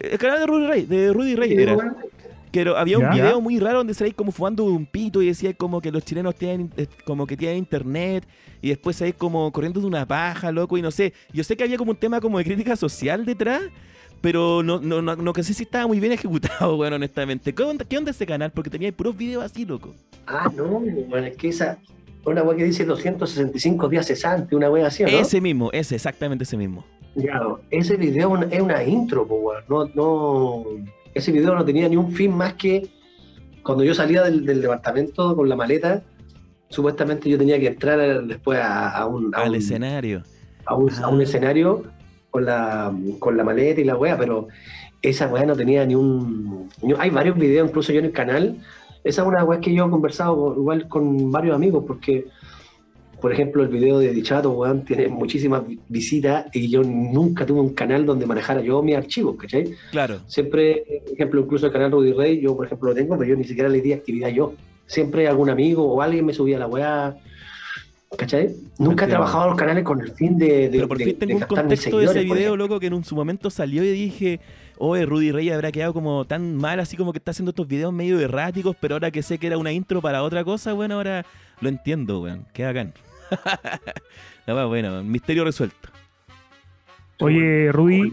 El 0.00 0.18
canal 0.18 0.40
de 0.40 0.46
Rudy 0.46 0.66
Ray, 0.66 0.86
de 0.86 1.12
Rudy 1.12 1.34
Ray 1.36 1.52
era. 1.54 1.76
Pero 2.56 2.76
había 2.78 2.96
un 2.98 3.04
Ya. 3.04 3.10
video 3.10 3.40
muy 3.40 3.58
raro 3.60 3.78
donde 3.78 3.92
salíais 3.92 4.14
como 4.16 4.32
fumando 4.32 4.64
un 4.64 4.86
pito 4.86 5.20
y 5.20 5.26
decía 5.26 5.52
como 5.54 5.80
que 5.82 5.92
los 5.92 6.02
chilenos 6.04 6.34
tienen 6.34 6.70
eh, 6.78 6.86
como 7.04 7.26
que 7.26 7.36
tienen 7.36 7.58
internet 7.58 8.26
y 8.62 8.70
después 8.70 8.96
salíais 8.96 9.16
como 9.18 9.52
corriendo 9.52 9.78
de 9.80 9.86
una 9.86 10.06
paja, 10.06 10.50
loco, 10.50 10.78
y 10.78 10.82
no 10.82 10.90
sé. 10.90 11.12
Yo 11.32 11.44
sé 11.44 11.56
que 11.56 11.64
había 11.64 11.76
como 11.76 11.90
un 11.90 11.96
tema 11.98 12.20
como 12.20 12.38
de 12.38 12.44
crítica 12.44 12.74
social 12.76 13.26
detrás, 13.26 13.60
pero 14.22 14.62
no, 14.62 14.80
no, 14.80 15.02
no, 15.02 15.16
no 15.16 15.32
que 15.34 15.42
sé 15.42 15.52
si 15.52 15.64
estaba 15.64 15.86
muy 15.86 16.00
bien 16.00 16.12
ejecutado, 16.18 16.76
bueno, 16.76 16.96
honestamente. 16.96 17.54
¿Qué 17.54 17.62
onda, 17.62 17.84
qué 17.84 17.98
onda 17.98 18.10
ese 18.10 18.24
canal? 18.26 18.50
Porque 18.52 18.70
tenía 18.70 18.90
puros 18.90 19.14
videos 19.16 19.44
así, 19.44 19.66
loco. 19.66 19.94
Ah, 20.26 20.50
no, 20.56 20.64
bueno, 21.08 21.26
es 21.26 21.36
que 21.36 21.48
esa. 21.48 21.78
Una 22.24 22.42
wea 22.42 22.56
que 22.56 22.64
dice 22.64 22.84
265 22.84 23.88
días 23.88 24.06
cesante, 24.06 24.56
una 24.56 24.68
wea 24.70 24.86
así, 24.88 25.04
¿o 25.04 25.06
¿no? 25.06 25.12
Ese 25.16 25.40
mismo, 25.40 25.70
ese, 25.72 25.94
exactamente 25.94 26.42
ese 26.44 26.56
mismo. 26.56 26.84
Claro, 27.20 27.60
ese 27.70 27.96
video 27.96 28.36
es 28.50 28.60
una- 28.60 28.82
intro, 28.82 29.24
weón. 29.26 29.62
No, 29.68 29.84
no, 29.94 30.64
ese 31.18 31.32
video 31.32 31.54
no 31.54 31.64
tenía 31.64 31.88
ni 31.88 31.96
un 31.96 32.12
fin 32.12 32.34
más 32.36 32.54
que 32.54 32.88
cuando 33.62 33.82
yo 33.84 33.94
salía 33.94 34.22
del, 34.22 34.44
del 34.46 34.60
departamento 34.62 35.34
con 35.34 35.48
la 35.48 35.56
maleta, 35.56 36.02
supuestamente 36.68 37.28
yo 37.28 37.38
tenía 37.38 37.58
que 37.58 37.68
entrar 37.68 38.22
después 38.24 38.58
a, 38.60 38.90
a 38.96 39.06
un, 39.06 39.34
a 39.34 39.38
Al 39.42 39.50
un- 39.50 39.54
escenario. 39.56 40.22
a 40.64 40.74
un, 40.74 40.90
a 40.92 41.08
un 41.08 41.20
Ah. 41.20 41.22
escenario 41.22 41.84
con 42.30 42.44
la, 42.44 42.92
con 43.18 43.36
la 43.36 43.44
maleta 43.44 43.80
y 43.80 43.84
la 43.84 43.96
wea, 43.96 44.16
pero 44.18 44.48
esa 45.02 45.28
wea 45.28 45.46
no 45.46 45.56
tenía 45.56 45.84
ni 45.86 45.94
un, 45.94 46.68
ni 46.82 46.92
Hay 46.98 47.10
varios 47.10 47.36
videos, 47.36 47.68
incluso 47.68 47.92
yo 47.92 48.00
en 48.00 48.06
el 48.06 48.12
canal. 48.12 48.56
Esa 49.04 49.22
es 49.22 49.28
una 49.28 49.44
wea 49.44 49.60
que 49.60 49.72
yo 49.72 49.86
he 49.86 49.90
conversado 49.90 50.36
con- 50.36 50.56
igual 50.58 50.88
con 50.88 51.30
varios 51.32 51.54
amigos, 51.54 51.84
porque, 51.86 52.26
por 53.26 53.32
ejemplo, 53.32 53.64
el 53.64 53.68
video 53.68 53.98
de 53.98 54.12
Dichato, 54.12 54.52
weón, 54.52 54.84
tiene 54.84 55.08
muchísimas 55.08 55.66
vi- 55.66 55.80
visitas 55.88 56.46
y 56.52 56.68
yo 56.70 56.84
nunca 56.84 57.44
tuve 57.44 57.58
un 57.60 57.74
canal 57.74 58.06
donde 58.06 58.24
manejara 58.24 58.60
yo 58.62 58.80
mis 58.84 58.96
archivos, 58.96 59.34
¿cachai? 59.36 59.72
Claro. 59.90 60.20
Siempre, 60.28 60.84
por 61.04 61.12
ejemplo, 61.14 61.40
incluso 61.40 61.66
el 61.66 61.72
canal 61.72 61.90
Rudy 61.90 62.12
Rey, 62.12 62.40
yo, 62.40 62.56
por 62.56 62.66
ejemplo, 62.66 62.90
lo 62.90 62.94
tengo, 62.94 63.18
pero 63.18 63.28
yo 63.30 63.34
ni 63.36 63.42
siquiera 63.42 63.68
le 63.68 63.80
di 63.80 63.92
actividad 63.94 64.28
yo. 64.28 64.52
Siempre 64.86 65.26
algún 65.26 65.50
amigo 65.50 65.82
o 65.92 66.00
alguien 66.00 66.24
me 66.24 66.32
subía 66.32 66.56
la 66.60 66.68
weá. 66.68 67.16
¿Cachai? 68.16 68.54
Nunca 68.78 69.04
he 69.06 69.08
trabajado 69.08 69.48
los 69.48 69.56
canales 69.58 69.82
con 69.82 70.00
el 70.00 70.12
fin 70.12 70.38
de, 70.38 70.68
de, 70.68 70.70
Pero 70.70 70.86
por 70.88 70.98
de- 70.98 71.04
fin 71.06 71.12
de 71.14 71.18
tengo 71.18 71.34
un 71.34 71.40
gastar 71.40 71.64
mis 71.64 71.80
contexto 71.80 71.98
de 71.98 72.04
ese 72.04 72.20
video, 72.32 72.56
loco, 72.56 72.78
que 72.78 72.86
en 72.86 72.94
un- 72.94 73.02
su 73.04 73.16
momento 73.16 73.50
salió 73.50 73.82
y 73.82 73.90
dije, 73.90 74.38
oye, 74.78 75.04
Rudy 75.04 75.32
Rey 75.32 75.50
habrá 75.50 75.72
quedado 75.72 75.92
como 75.92 76.24
tan 76.26 76.54
mal, 76.54 76.78
así 76.78 76.96
como 76.96 77.12
que 77.12 77.18
está 77.18 77.32
haciendo 77.32 77.50
estos 77.50 77.66
videos 77.66 77.92
medio 77.92 78.20
erráticos, 78.20 78.76
pero 78.80 78.94
ahora 78.94 79.10
que 79.10 79.22
sé 79.24 79.38
que 79.38 79.48
era 79.48 79.58
una 79.58 79.72
intro 79.72 80.00
para 80.00 80.22
otra 80.22 80.44
cosa, 80.44 80.72
bueno, 80.74 80.94
ahora 80.94 81.26
lo 81.60 81.68
entiendo, 81.68 82.20
weón. 82.22 82.44
Qué 82.52 82.62
bacán. 82.64 82.92
La 84.46 84.64
bueno, 84.66 85.02
misterio 85.02 85.44
resuelto. 85.44 85.88
Oye, 87.20 87.72
Rudy, 87.72 88.12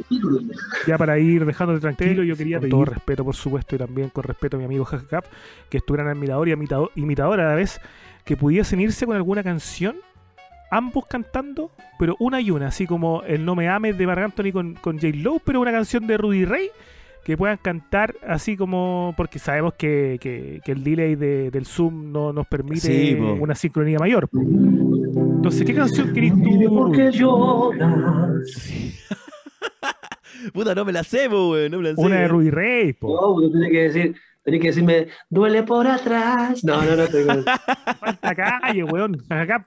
ya 0.88 0.98
para 0.98 1.20
ir 1.20 1.46
dejándote 1.46 1.82
tranquilo, 1.82 2.24
yo 2.24 2.38
quería 2.38 2.60
Con 2.60 2.70
todo 2.70 2.86
respeto, 2.86 3.26
por 3.26 3.36
supuesto, 3.36 3.76
y 3.76 3.78
también 3.78 4.10
con 4.10 4.24
respeto 4.24 4.56
a 4.56 4.60
mi 4.60 4.66
amigo 4.66 4.86
Jajacap, 4.86 5.26
que 5.70 5.78
es 5.78 5.86
tu 5.86 5.94
gran 5.94 6.08
admirador 6.08 6.48
y 6.48 6.54
imitador, 6.54 6.92
imitador 6.96 7.42
a 7.42 7.50
la 7.50 7.56
vez, 7.56 7.82
que 8.24 8.38
pudiesen 8.38 8.80
irse 8.80 9.06
con 9.06 9.16
alguna 9.18 9.44
canción, 9.44 9.98
ambos 10.72 11.06
cantando, 11.06 11.72
pero 12.00 12.16
una 12.20 12.40
y 12.40 12.50
una, 12.52 12.68
así 12.68 12.88
como 12.88 13.24
el 13.24 13.44
No 13.44 13.56
Me 13.56 13.68
Ames 13.68 13.98
de 13.98 14.08
Marc 14.08 14.24
Anthony 14.24 14.54
con, 14.54 14.76
con 14.76 14.98
J. 14.98 15.18
Lowe, 15.18 15.42
pero 15.44 15.60
una 15.60 15.72
canción 15.74 16.08
de 16.08 16.18
Rudy 16.18 16.46
Ray, 16.46 16.70
que 17.24 17.38
puedan 17.38 17.58
cantar 17.58 18.16
así 18.28 18.58
como, 18.58 19.14
porque 19.16 19.40
sabemos 19.40 19.74
que, 19.76 20.18
que- 20.22 20.60
que 20.64 20.72
el 20.74 20.84
delay 20.84 21.16
de- 21.16 21.52
del 21.52 21.66
Zoom 21.66 22.12
no 22.12 22.34
nos 22.34 22.46
permite 22.48 22.82
Sí, 22.82 23.14
una 23.16 23.56
sincronía 23.56 23.98
mayor. 24.00 24.30
Entonces, 24.34 25.66
¿qué 25.66 25.74
canción 25.74 26.14
querés 26.14 26.34
tú? 26.34 26.70
por 26.70 26.88
Rudy? 26.90 26.98
qué 26.98 27.12
lloras. 27.12 28.72
Puta, 30.54 30.76
no 30.76 30.84
me 30.84 30.92
la 30.92 31.04
sé, 31.04 31.30
po, 31.30 31.52
weón, 31.52 31.72
no 31.72 31.78
me 31.78 31.90
la 31.90 31.96
sé. 31.96 32.02
Una 32.02 32.16
de. 32.22 32.28
Rudy 32.28 32.50
Ray, 32.50 32.94
po. 32.94 33.08
No, 33.14 33.42
tú 33.42 33.52
tienes 33.52 33.72
que 33.72 33.82
decir, 33.84 34.16
tienes 34.44 34.62
que 34.62 34.68
decirme, 34.68 35.08
duele 35.30 35.64
por 35.64 35.88
atrás. 35.88 36.64
No, 36.64 36.84
no, 36.84 36.96
no. 36.96 37.06
te 37.08 37.20
digo. 37.20 37.34
Falta 38.00 38.36
calle, 38.36 38.84
weón. 38.84 39.18
Jajacap. 39.30 39.66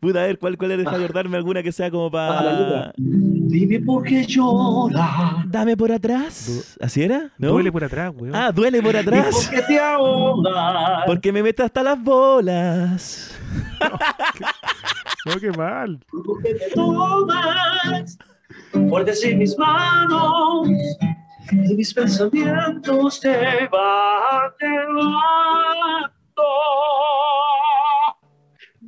Puta, 0.00 0.20
a 0.22 0.26
ver, 0.26 0.38
¿cuál, 0.38 0.56
cuál 0.56 0.70
es? 0.72 0.78
Deja 0.78 0.94
acordarme 0.96 1.36
alguna 1.36 1.62
que 1.62 1.72
sea 1.72 1.90
como 1.90 2.04
la 2.06 2.10
para... 2.10 2.92
Dime 2.96 3.80
por 3.80 4.04
qué 4.04 4.24
lloras. 4.24 5.44
Dame 5.46 5.76
por 5.76 5.90
atrás. 5.90 6.76
¿Así 6.80 7.02
era? 7.02 7.30
¿No? 7.38 7.50
Duele 7.50 7.72
por 7.72 7.82
atrás, 7.82 8.12
weón. 8.16 8.34
Ah, 8.34 8.52
duele 8.52 8.80
por 8.80 8.94
¿Y 8.94 8.98
atrás. 8.98 9.34
por 9.34 9.50
qué 9.50 9.62
te 9.62 9.80
ahogas? 9.80 11.02
Porque 11.06 11.32
me 11.32 11.42
meto 11.42 11.64
hasta 11.64 11.82
las 11.82 12.02
bolas. 12.02 13.38
No, 15.26 15.34
qué 15.38 15.50
mal. 15.50 15.98
¿Por 16.10 16.42
qué 16.42 16.54
te 16.54 16.70
tomas? 16.74 18.16
Fuertes 18.88 19.22
en 19.24 19.38
mis 19.38 19.58
manos. 19.58 20.68
Y 21.52 21.74
mis 21.74 21.92
pensamientos 21.92 23.20
te 23.20 23.68
van 23.70 24.52
llevando. 24.58 25.18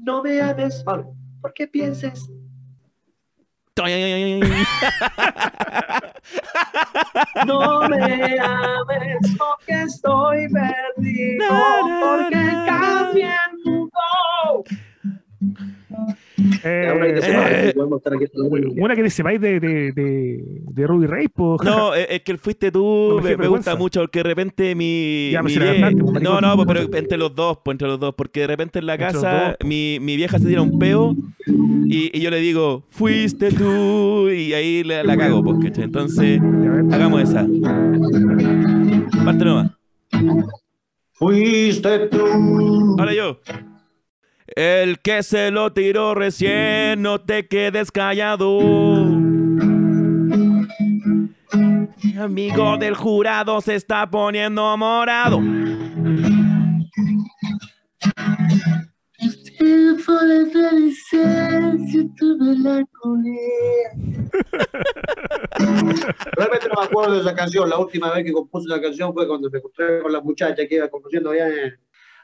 No 0.02 0.22
me 0.22 0.40
ames, 0.40 0.82
Pablo, 0.84 1.14
porque 1.40 1.66
pienses 1.66 2.30
No 7.46 7.88
me 7.88 8.38
ames 8.38 9.36
porque 9.38 9.82
estoy 9.82 10.48
perdido, 10.48 11.46
porque 12.02 12.52
cambié 12.66 13.30
el 13.30 13.58
mundo. 13.64 14.64
Eh, 16.64 17.20
que 17.20 17.28
eh. 17.28 17.74
una. 18.76 18.94
que 18.96 19.10
se 19.10 19.22
vais 19.22 19.40
de, 19.40 19.60
de, 19.60 19.92
de, 19.92 20.44
de 20.62 20.86
Ruby 20.86 21.06
Ray, 21.06 21.28
po. 21.28 21.56
No, 21.64 21.94
es 21.94 22.06
es 22.10 22.20
que 22.22 22.36
fuiste 22.38 22.70
tú, 22.70 23.20
No, 23.20 23.36
me 23.38 23.48
gusta 23.48 23.76
mucho 23.76 24.00
porque 24.00 24.20
de 24.20 24.22
repente 24.24 24.74
mi, 24.74 25.30
Ya, 25.32 25.42
mi 25.42 25.54
pues, 25.54 25.66
vie- 25.78 26.00
pues, 26.00 26.22
No, 26.22 26.40
no, 26.40 26.56
pues, 26.56 26.66
pero 26.66 26.96
entre 26.98 27.18
los 27.18 27.34
dos, 27.34 27.58
pues 27.64 27.74
entre 27.74 27.88
los 27.88 28.00
dos, 28.00 28.14
porque 28.14 28.40
de 28.40 28.46
repente 28.48 28.78
en 28.78 28.86
la 28.86 28.98
casa 28.98 29.32
dos, 29.32 29.56
pues. 29.58 29.68
mi, 29.68 29.98
mi 30.00 30.16
vieja 30.16 30.38
se 30.38 30.46
tira 30.46 30.62
un 30.62 30.78
peo 30.78 31.14
y, 31.86 32.16
y 32.16 32.20
yo 32.20 32.30
le 32.30 32.38
digo, 32.40 32.84
fuiste 32.90 33.50
tú, 33.52 34.28
y 34.30 34.52
ahí 34.52 34.82
la, 34.84 35.02
la 35.04 35.16
cago, 35.16 35.42
pues. 35.42 35.78
Entonces, 35.78 36.40
hagamos 36.92 37.22
esa. 37.22 37.46
Parte 39.24 39.44
nomás. 39.44 39.70
Fuiste 41.12 42.08
tú. 42.08 42.96
Ahora 42.98 43.14
yo. 43.14 43.38
El 44.56 45.00
que 45.00 45.22
se 45.22 45.50
lo 45.50 45.72
tiró 45.72 46.14
recién, 46.14 47.02
no 47.02 47.20
te 47.20 47.46
quedes 47.46 47.90
callado. 47.92 48.58
Amigo 52.18 52.76
del 52.76 52.94
jurado 52.94 53.60
se 53.60 53.76
está 53.76 54.10
poniendo 54.10 54.76
morado. 54.76 55.40
Realmente 66.36 66.68
no 66.68 66.80
me 66.80 66.86
acuerdo 66.86 67.14
de 67.14 67.20
esa 67.20 67.34
canción. 67.34 67.68
La 67.68 67.78
última 67.78 68.12
vez 68.12 68.24
que 68.24 68.32
compuse 68.32 68.66
esa 68.68 68.80
canción 68.80 69.12
fue 69.12 69.26
cuando 69.26 69.50
me 69.50 69.58
encontré 69.58 70.00
con 70.02 70.12
la 70.12 70.20
muchacha 70.20 70.66
que 70.66 70.74
iba 70.74 70.88
compusiendo 70.88 71.30
allá 71.30 71.48
en. 71.48 71.78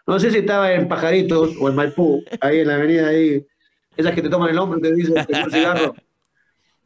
No 0.07 0.19
sé 0.21 0.31
si 0.31 0.39
estaba 0.39 0.73
en 0.73 0.87
Pajaritos 0.89 1.57
o 1.61 1.69
en 1.69 1.75
Maipú, 1.75 2.23
ahí 2.41 2.61
en 2.61 2.69
la 2.69 2.75
avenida 2.77 3.09
ahí. 3.09 3.45
Esas 3.97 4.15
que 4.15 4.23
te 4.23 4.29
toman 4.29 4.51
el 4.51 4.59
hombro 4.59 4.79
y 4.79 4.83
te 4.83 4.95
dicen 4.95 5.15
que 5.27 5.33
un 5.45 5.51
cigarro. 5.51 5.95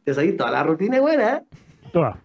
Te 0.05 0.15
seguí 0.15 0.33
toda 0.37 0.51
la 0.51 0.63
rutina 0.63 0.97
es 0.97 1.03
buena, 1.03 1.37
¿eh? 1.37 1.43
Toma. 1.93 2.19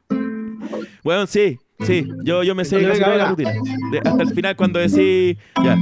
Bueno, 1.04 1.28
sí, 1.28 1.60
sí. 1.82 2.08
Yo, 2.24 2.44
yo 2.44 2.56
me 2.56 2.64
sé 2.64 2.82
casi 2.82 3.02
toda 3.02 3.18
la 3.18 3.26
rutina. 3.30 3.52
De- 3.92 4.00
hasta 4.00 4.24
el 4.24 4.30
final 4.34 4.56
cuando 4.56 4.80
decís. 4.80 5.38
Ya. 5.64 5.74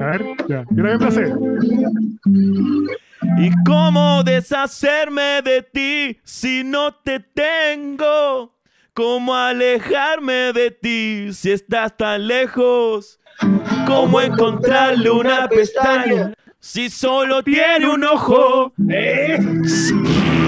A 0.00 0.06
ver, 0.10 0.24
ya. 0.48 0.64
Yo 0.70 0.84
también 0.84 0.98
me 1.00 1.10
sé. 1.10 1.32
¿Y 3.38 3.50
cómo 3.66 4.22
deshacerme 4.22 5.42
de 5.42 5.62
ti 5.62 6.20
si 6.24 6.62
no 6.64 6.94
te 6.94 7.20
tengo? 7.20 8.54
¿Cómo 8.92 9.34
alejarme 9.34 10.52
de 10.52 10.70
ti 10.70 11.32
si 11.32 11.50
estás 11.52 11.96
tan 11.96 12.26
lejos? 12.26 13.19
¿Cómo 13.86 14.20
encontrarle 14.20 15.10
una 15.10 15.48
pestaña 15.48 16.32
si 16.58 16.90
solo 16.90 17.42
tiene 17.42 17.88
un 17.88 18.04
ojo? 18.04 18.72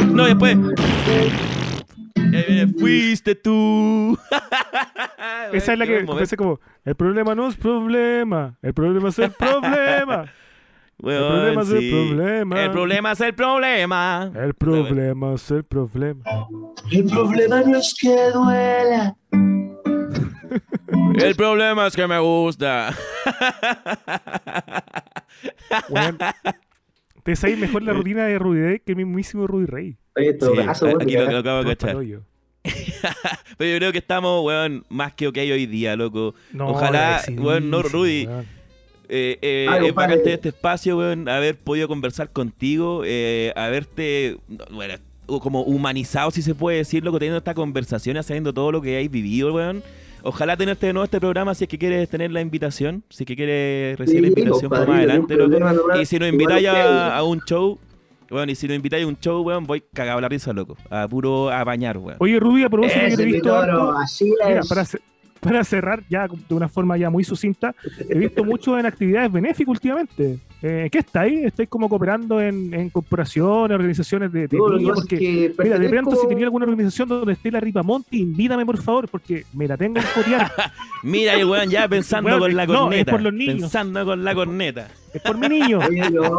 No, 0.08 0.24
después. 0.24 0.56
ahí 2.16 2.44
viene, 2.46 2.72
fuiste 2.78 3.34
tú. 3.34 4.18
Esa 5.52 5.72
es 5.72 5.78
la 5.78 5.86
que 5.86 5.98
empecé 6.00 6.36
como, 6.36 6.60
el 6.84 6.94
problema 6.94 7.34
no 7.34 7.48
es 7.48 7.56
problema, 7.56 8.56
el 8.62 8.74
problema 8.74 9.08
es 9.08 9.18
el 9.18 9.30
problema. 9.38 10.26
Weón, 10.98 11.32
problema 11.32 11.62
es 11.62 11.70
el 11.70 11.90
problema. 11.90 12.62
El 12.62 12.70
problema 12.70 13.12
es 13.12 13.20
el 13.20 13.34
problema. 13.34 14.30
El 14.34 14.54
problema 14.54 15.34
es 15.34 15.50
el 15.50 15.64
problema. 15.64 16.24
El 16.90 17.04
problema 17.06 17.62
no 17.62 17.78
es 17.78 17.94
que 18.00 18.30
duela. 18.32 19.16
El 21.18 21.34
problema 21.34 21.86
es 21.86 21.96
que 21.96 22.06
me 22.06 22.18
gusta. 22.18 22.94
Te 27.22 27.36
sabes 27.36 27.58
mejor 27.58 27.82
la 27.82 27.92
rutina 27.92 28.26
de 28.26 28.38
Rudy 28.38 28.60
Day 28.60 28.80
que 28.80 28.92
el 28.92 28.96
mismísimo 28.96 29.46
Rudy 29.46 29.66
Rey. 29.66 29.96
Oye, 30.16 30.36
Sí, 30.40 30.46
aquí 31.00 31.16
me 31.16 31.32
lo, 31.32 31.38
acabo 31.38 31.64
de 31.64 31.76
cachar. 31.76 31.96
Pero 33.58 33.72
yo 33.72 33.78
creo 33.78 33.92
que 33.92 33.98
estamos, 33.98 34.44
weón, 34.44 34.84
más 34.88 35.14
que 35.14 35.26
ok 35.26 35.36
hoy 35.36 35.66
día, 35.66 35.96
loco. 35.96 36.34
No, 36.52 36.68
Ojalá, 36.68 37.22
weón, 37.36 37.70
no, 37.70 37.82
Rudy. 37.82 38.26
weón. 38.26 38.46
Eh, 39.08 39.38
eh, 39.42 39.66
Ah, 39.68 39.78
este 40.14 40.48
espacio, 40.48 40.96
weón, 40.96 41.28
haber 41.28 41.58
podido 41.58 41.86
conversar 41.88 42.30
contigo, 42.30 43.02
eh, 43.04 43.52
haberte, 43.56 44.38
bueno, 44.70 44.94
como 45.26 45.62
humanizado, 45.62 46.30
si 46.30 46.40
se 46.42 46.54
puede 46.54 46.78
decir, 46.78 47.04
loco, 47.04 47.18
teniendo 47.18 47.38
esta 47.38 47.54
conversación, 47.54 48.22
sabiendo 48.22 48.54
todo 48.54 48.72
lo 48.72 48.80
que 48.80 48.90
hayáis 48.90 49.10
vivido, 49.10 49.52
weón. 49.52 49.82
Ojalá 50.24 50.56
tenerte 50.56 50.86
de 50.86 50.92
nuevo 50.92 51.04
este 51.04 51.18
programa 51.20 51.54
si 51.54 51.64
es 51.64 51.68
que 51.68 51.78
quieres 51.78 52.08
tener 52.08 52.30
la 52.30 52.40
invitación, 52.40 53.02
si 53.08 53.24
es 53.24 53.26
que 53.26 53.34
quieres 53.36 53.98
recibir 53.98 54.22
la 54.22 54.28
invitación 54.28 54.68
por 54.68 54.78
compadre, 54.78 54.86
más 54.92 54.98
adelante, 54.98 55.34
loco. 55.36 55.50
problema. 55.58 56.00
Y 56.00 56.06
si 56.06 56.18
nos 56.18 56.28
invitáis 56.28 56.68
a, 56.68 57.16
a 57.16 57.22
un 57.24 57.40
show, 57.40 57.78
weón, 58.30 58.48
y 58.50 58.54
si 58.54 58.68
nos 58.68 58.76
invitáis 58.76 59.04
a 59.04 59.08
un 59.08 59.18
show, 59.18 59.42
weón, 59.42 59.64
voy 59.66 59.82
cagado 59.92 60.20
la 60.20 60.28
risa, 60.28 60.52
loco. 60.52 60.76
A 60.90 61.08
puro 61.08 61.50
a 61.50 61.64
bañar, 61.64 61.98
weón. 61.98 62.16
Oye, 62.20 62.38
Rudy, 62.38 62.62
a 62.62 62.70
propósito 62.70 63.00
que 63.08 63.16
te 63.16 63.22
he 63.22 63.26
visto 63.26 63.54
harto, 63.54 63.92
así 63.98 64.24
mira, 64.46 64.60
es. 64.60 64.68
para, 64.68 64.84
ce- 64.84 65.00
para 65.40 65.64
cerrar 65.64 66.04
ya 66.08 66.28
de 66.28 66.54
una 66.54 66.68
forma 66.68 66.96
ya 66.96 67.10
muy 67.10 67.24
sucinta, 67.24 67.74
he 68.08 68.16
visto 68.16 68.44
mucho 68.44 68.78
en 68.78 68.86
actividades 68.86 69.32
benéficas 69.32 69.68
últimamente. 69.72 70.38
Eh, 70.64 70.88
¿Qué 70.92 70.98
estáis? 70.98 71.44
¿Estáis 71.44 71.68
como 71.68 71.88
cooperando 71.88 72.40
en, 72.40 72.72
en 72.72 72.88
corporaciones, 72.90 73.74
organizaciones 73.74 74.30
de, 74.32 74.46
de 74.46 74.56
No, 74.56 74.66
que 74.70 74.76
niños? 74.76 74.94
Porque, 75.00 75.18
que 75.18 75.54
mira, 75.64 75.76
de 75.78 75.88
pronto 75.88 76.14
si 76.14 76.28
tenía 76.28 76.44
alguna 76.44 76.66
organización 76.66 77.08
donde 77.08 77.32
esté 77.32 77.50
la 77.50 77.58
Ripamonte, 77.58 78.16
invítame 78.16 78.64
por 78.64 78.80
favor, 78.80 79.08
porque 79.08 79.44
me 79.54 79.66
la 79.66 79.76
tengo 79.76 79.98
en 79.98 80.04
corear. 80.14 80.52
Mira, 81.02 81.34
el 81.34 81.46
weón 81.46 81.68
ya 81.68 81.88
pensando 81.88 82.28
Weón, 82.30 82.40
con 82.42 82.54
la 82.56 82.66
no, 82.66 82.72
es 82.74 82.78
corneta. 82.80 83.10
por 83.10 83.22
los 83.22 83.32
niños. 83.34 83.60
Pensando 83.60 84.04
con 84.04 84.22
la 84.24 84.34
corneta. 84.36 84.88
Es 85.12 85.20
por 85.22 85.36
mi 85.36 85.48
niño. 85.48 85.78
Oye, 85.88 86.10
no, 86.10 86.30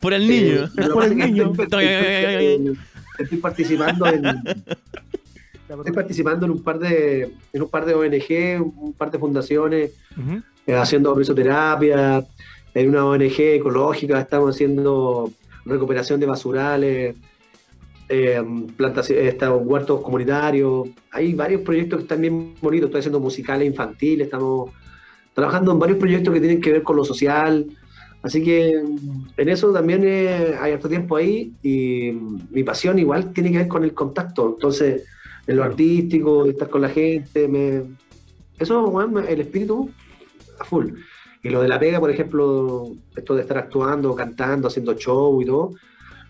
por 0.00 0.12
el 0.14 0.26
niño. 0.26 0.64
eh, 0.64 0.68
que 0.74 0.84
por 0.88 1.04
el 1.04 1.16
que 1.18 1.26
niño. 1.26 1.52
Estoy, 1.58 1.84
estoy- 1.84 2.78
estoy 3.18 3.38
participando 3.38 4.06
en, 4.06 4.24
estoy 5.68 5.92
participando 5.92 6.46
en 6.46 6.52
un 6.52 6.62
par 6.62 6.78
de 6.78 7.30
en 7.52 7.62
un 7.62 7.68
par 7.68 7.84
de 7.84 7.94
ONG, 7.94 8.62
un 8.80 8.92
par 8.94 9.10
de 9.10 9.18
fundaciones, 9.18 9.90
eh, 10.66 10.74
haciendo 10.74 11.14
risoterapia, 11.14 12.24
en 12.74 12.88
una 12.88 13.04
ONG 13.06 13.40
ecológica 13.40 14.20
estamos 14.20 14.54
haciendo 14.54 15.30
recuperación 15.64 16.20
de 16.20 16.26
basurales, 16.26 17.16
eh, 18.08 18.42
plantación, 18.76 19.18
estamos 19.20 19.62
huertos 19.64 20.00
comunitarios, 20.02 20.88
hay 21.12 21.34
varios 21.34 21.62
proyectos 21.62 21.98
que 21.98 22.02
están 22.02 22.20
bien 22.20 22.54
bonitos, 22.60 22.88
estoy 22.88 23.00
haciendo 23.00 23.20
musicales 23.20 23.68
infantiles, 23.68 24.26
estamos 24.26 24.70
trabajando 25.34 25.72
en 25.72 25.78
varios 25.78 25.98
proyectos 25.98 26.34
que 26.34 26.40
tienen 26.40 26.60
que 26.60 26.72
ver 26.72 26.82
con 26.82 26.96
lo 26.96 27.04
social, 27.04 27.66
así 28.22 28.42
que 28.42 28.72
en 29.36 29.48
eso 29.48 29.72
también 29.72 30.02
eh, 30.04 30.56
hay 30.60 30.72
harto 30.72 30.88
tiempo 30.88 31.16
ahí 31.16 31.52
y 31.62 32.12
mi 32.50 32.64
pasión 32.64 32.98
igual 32.98 33.32
tiene 33.32 33.52
que 33.52 33.58
ver 33.58 33.68
con 33.68 33.84
el 33.84 33.94
contacto, 33.94 34.54
entonces 34.54 35.04
en 35.46 35.56
lo 35.56 35.64
artístico, 35.64 36.46
estar 36.46 36.68
con 36.68 36.82
la 36.82 36.88
gente, 36.88 37.48
me... 37.48 37.82
eso, 38.58 38.82
bueno, 38.90 39.20
el 39.20 39.40
espíritu 39.40 39.90
a 40.58 40.64
full. 40.64 40.90
Y 41.42 41.48
lo 41.48 41.62
de 41.62 41.68
la 41.68 41.78
pega, 41.78 42.00
por 42.00 42.10
ejemplo, 42.10 42.92
esto 43.16 43.34
de 43.34 43.42
estar 43.42 43.58
actuando, 43.58 44.14
cantando, 44.14 44.68
haciendo 44.68 44.94
show 44.94 45.40
y 45.40 45.46
todo, 45.46 45.72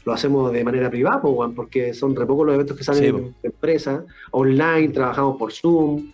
lo 0.04 0.12
hacemos 0.12 0.52
de 0.52 0.64
manera 0.64 0.88
privada, 0.88 1.20
porque 1.20 1.92
son 1.94 2.14
re 2.14 2.26
pocos 2.26 2.46
los 2.46 2.54
eventos 2.54 2.76
que 2.76 2.84
salen 2.84 3.16
Sí, 3.16 3.34
de 3.42 3.48
empresa, 3.48 4.04
online, 4.30 4.88
trabajamos 4.88 5.36
por 5.36 5.52
Zoom, 5.52 6.12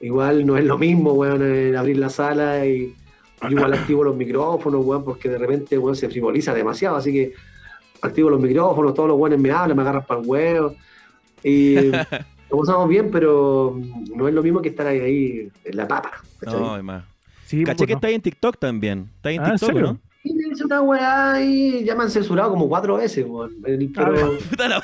igual 0.00 0.46
no 0.46 0.56
es 0.56 0.64
lo 0.64 0.78
mismo, 0.78 1.12
weón, 1.12 1.76
abrir 1.76 1.98
la 1.98 2.10
sala 2.10 2.64
y 2.64 2.94
yo 3.42 3.48
igual 3.50 3.74
activo 3.74 4.04
los 4.04 4.16
micrófonos, 4.16 4.84
weón, 4.84 5.04
porque 5.04 5.28
de 5.28 5.38
repente, 5.38 5.76
weón, 5.76 5.96
se 5.96 6.08
frivoliza 6.08 6.54
demasiado, 6.54 6.96
así 6.96 7.12
que 7.12 7.32
activo 8.00 8.30
los 8.30 8.40
micrófonos, 8.40 8.94
todos 8.94 9.08
los 9.08 9.18
weones 9.18 9.40
me 9.40 9.50
hablan, 9.50 9.76
me 9.76 9.82
agarran 9.82 10.04
para 10.06 10.20
el 10.20 10.26
huevo, 10.26 10.74
y 11.42 11.74
lo 12.50 12.58
pasamos 12.60 12.88
bien, 12.88 13.10
pero 13.10 13.78
no 14.14 14.28
es 14.28 14.34
lo 14.34 14.42
mismo 14.42 14.62
que 14.62 14.70
estar 14.70 14.86
ahí, 14.86 15.00
ahí 15.00 15.52
en 15.64 15.76
la 15.76 15.86
papa, 15.86 16.22
¿cachai? 16.40 16.60
No, 16.60 16.74
además. 16.74 17.04
Sí, 17.48 17.64
Caché 17.64 17.76
pues, 17.78 17.86
que 17.86 17.92
no. 17.94 17.96
está 17.96 18.06
ahí 18.08 18.14
en 18.14 18.20
TikTok 18.22 18.58
también. 18.58 19.10
Está 19.16 19.30
ahí 19.30 19.36
en 19.36 19.42
Ah, 19.42 19.46
¿en 19.46 19.52
TikTok, 19.52 19.68
serio? 19.70 19.86
¿no? 19.86 19.98
Y 20.24 20.34
me 20.34 20.48
hice 20.52 20.64
una 20.64 20.82
weá 20.82 21.40
y 21.42 21.84
ya 21.84 21.94
me 21.94 22.02
han 22.02 22.10
censurado 22.10 22.50
como 22.50 22.68
cuatro 22.68 22.96
veces, 22.96 23.24
weón. 23.26 23.52
El- 23.64 23.90
Ah, 23.96 24.10
Pero 24.50 24.68
la- 24.68 24.82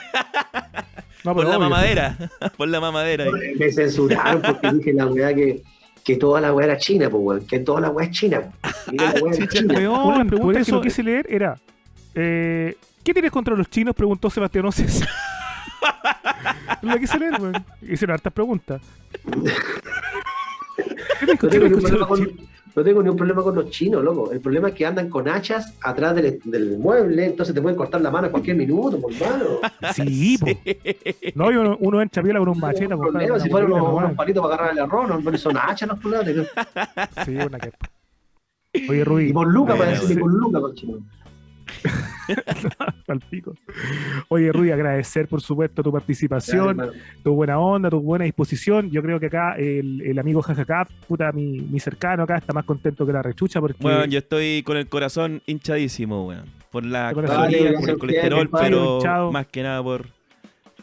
No, 1.25 1.35
por 1.35 1.45
pero 1.45 1.51
la 1.51 1.59
mamadera. 1.59 2.17
por 2.57 2.69
la 2.69 2.81
mamadera. 2.81 3.25
ahí. 3.25 3.55
me 3.59 3.71
censuraron 3.71 4.41
porque 4.41 4.73
dije 4.73 4.93
la 4.95 5.07
weá 5.07 5.35
que, 5.35 5.63
que 6.03 6.17
toda 6.17 6.41
la 6.41 6.55
weá 6.55 6.67
era 6.67 6.79
china, 6.79 7.11
pues 7.11 7.23
weón. 7.23 7.47
Que 7.47 7.59
toda 7.59 7.81
la 7.83 7.91
weá 7.91 8.07
es 8.07 8.13
china. 8.13 8.51
la 8.93 9.11
weá 9.21 9.33
es 9.35 9.49
china. 9.51 9.75
Weón, 9.75 9.93
Una 9.95 10.03
Una 10.05 10.25
pregunta 10.25 10.29
pregunta 10.31 10.59
que 10.61 10.65
que 10.65 10.73
no 10.73 10.81
quise 10.81 11.03
leer 11.03 11.27
era: 11.29 11.59
eh, 12.15 12.77
¿Qué 13.03 13.13
tienes 13.13 13.31
contra 13.31 13.55
los 13.55 13.69
chinos? 13.69 13.95
Preguntó 13.95 14.31
Sebastián 14.31 14.65
Oces. 14.65 15.05
Lo 16.81 16.97
quise 16.99 17.19
leer, 17.19 17.39
weón. 17.41 17.65
Hicieron 17.83 18.15
hartas 18.15 18.33
preguntas. 18.33 18.81
¿Qué 20.77 21.49
tienes 21.49 21.73
contra 21.73 21.91
los 21.99 22.09
chinos? 22.19 22.33
No 22.77 22.83
tengo 22.83 23.03
ni 23.03 23.09
un 23.09 23.17
problema 23.17 23.43
con 23.43 23.55
los 23.55 23.71
chinos, 23.71 24.03
loco. 24.03 24.33
El 24.33 24.41
problema 24.41 24.69
es 24.69 24.75
que 24.75 24.85
andan 24.85 25.09
con 25.09 25.29
hachas 25.29 25.75
atrás 25.81 26.15
del, 26.17 26.41
del 26.45 26.79
mueble, 26.79 27.27
entonces 27.27 27.55
te 27.55 27.63
pueden 27.63 27.77
cortar 27.77 28.01
la 28.01 28.11
mano 28.11 28.27
a 28.27 28.31
cualquier 28.31 28.57
minuto, 28.57 29.01
por 29.01 29.13
mano. 29.13 29.45
Sí, 29.95 30.37
po. 30.39 30.47
No, 31.37 31.53
y 31.53 31.57
uno, 31.57 31.77
uno 31.81 32.03
entra 32.03 32.23
piola 32.23 32.41
con 32.41 32.49
un 32.49 32.59
machete. 32.59 32.89
No 32.89 32.95
hay 32.95 33.01
po, 33.01 33.13
problema, 33.13 33.41
si 33.41 33.49
bolita, 33.49 33.73
unos, 33.75 33.89
no, 33.89 33.97
unos 33.97 34.13
palitos 34.15 34.43
para 34.43 34.55
agarrar 34.55 34.73
el 34.73 34.79
arroz, 34.81 35.09
no, 35.09 35.19
no 35.21 35.39
son 35.39 35.57
hachas 35.57 35.89
los 35.89 36.01
culones. 36.01 36.49
Sí, 37.25 37.37
una 37.37 37.59
que. 37.59 37.73
Oye, 38.89 39.05
Rubí. 39.05 39.31
Y 39.31 39.33
por 39.33 39.47
Luca, 39.47 39.75
para 39.75 39.85
Bueno, 39.85 39.93
decirle 39.93 40.15
sí. 40.15 40.21
por 40.21 40.33
Luca, 40.33 40.61
con 40.61 40.75
chino. 40.75 40.99
Al 43.09 43.21
pico. 43.21 43.55
Oye, 44.29 44.53
Rui, 44.53 44.71
agradecer 44.71 45.29
por 45.29 45.41
supuesto 45.41 45.83
tu 45.83 45.93
participación, 45.93 46.91
tu 47.23 47.35
buena 47.35 47.59
onda, 47.59 47.91
tu 47.91 48.01
buena 48.01 48.25
disposición. 48.25 48.91
Yo 48.91 49.03
creo 49.03 49.21
que 49.21 49.27
acá 49.27 49.57
el, 49.57 50.01
el 50.03 50.19
amigo 50.19 50.43
Jajacap, 50.43 50.89
puta, 51.07 51.33
mi, 51.33 51.61
mi 51.61 51.81
cercano 51.81 52.25
acá, 52.25 52.37
está 52.37 52.53
más 52.53 52.65
contento 52.65 53.07
que 53.07 53.13
la 53.13 53.23
rechucha 53.23 53.61
porque 53.61 53.85
Weón, 53.85 54.11
yo 54.11 54.19
estoy 54.19 54.63
con 54.63 54.77
el 54.77 54.89
corazón 54.89 55.43
hinchadísimo, 55.47 56.27
weón. 56.27 56.47
Por 56.71 56.85
la 56.85 57.13
caloría, 57.15 57.73
por 57.79 57.91
el 57.91 57.99
colesterol, 57.99 58.51
pero 58.51 58.97
hinchado. 58.97 59.31
más 59.31 59.47
que 59.47 59.63
nada 59.63 59.83
por, 59.83 60.07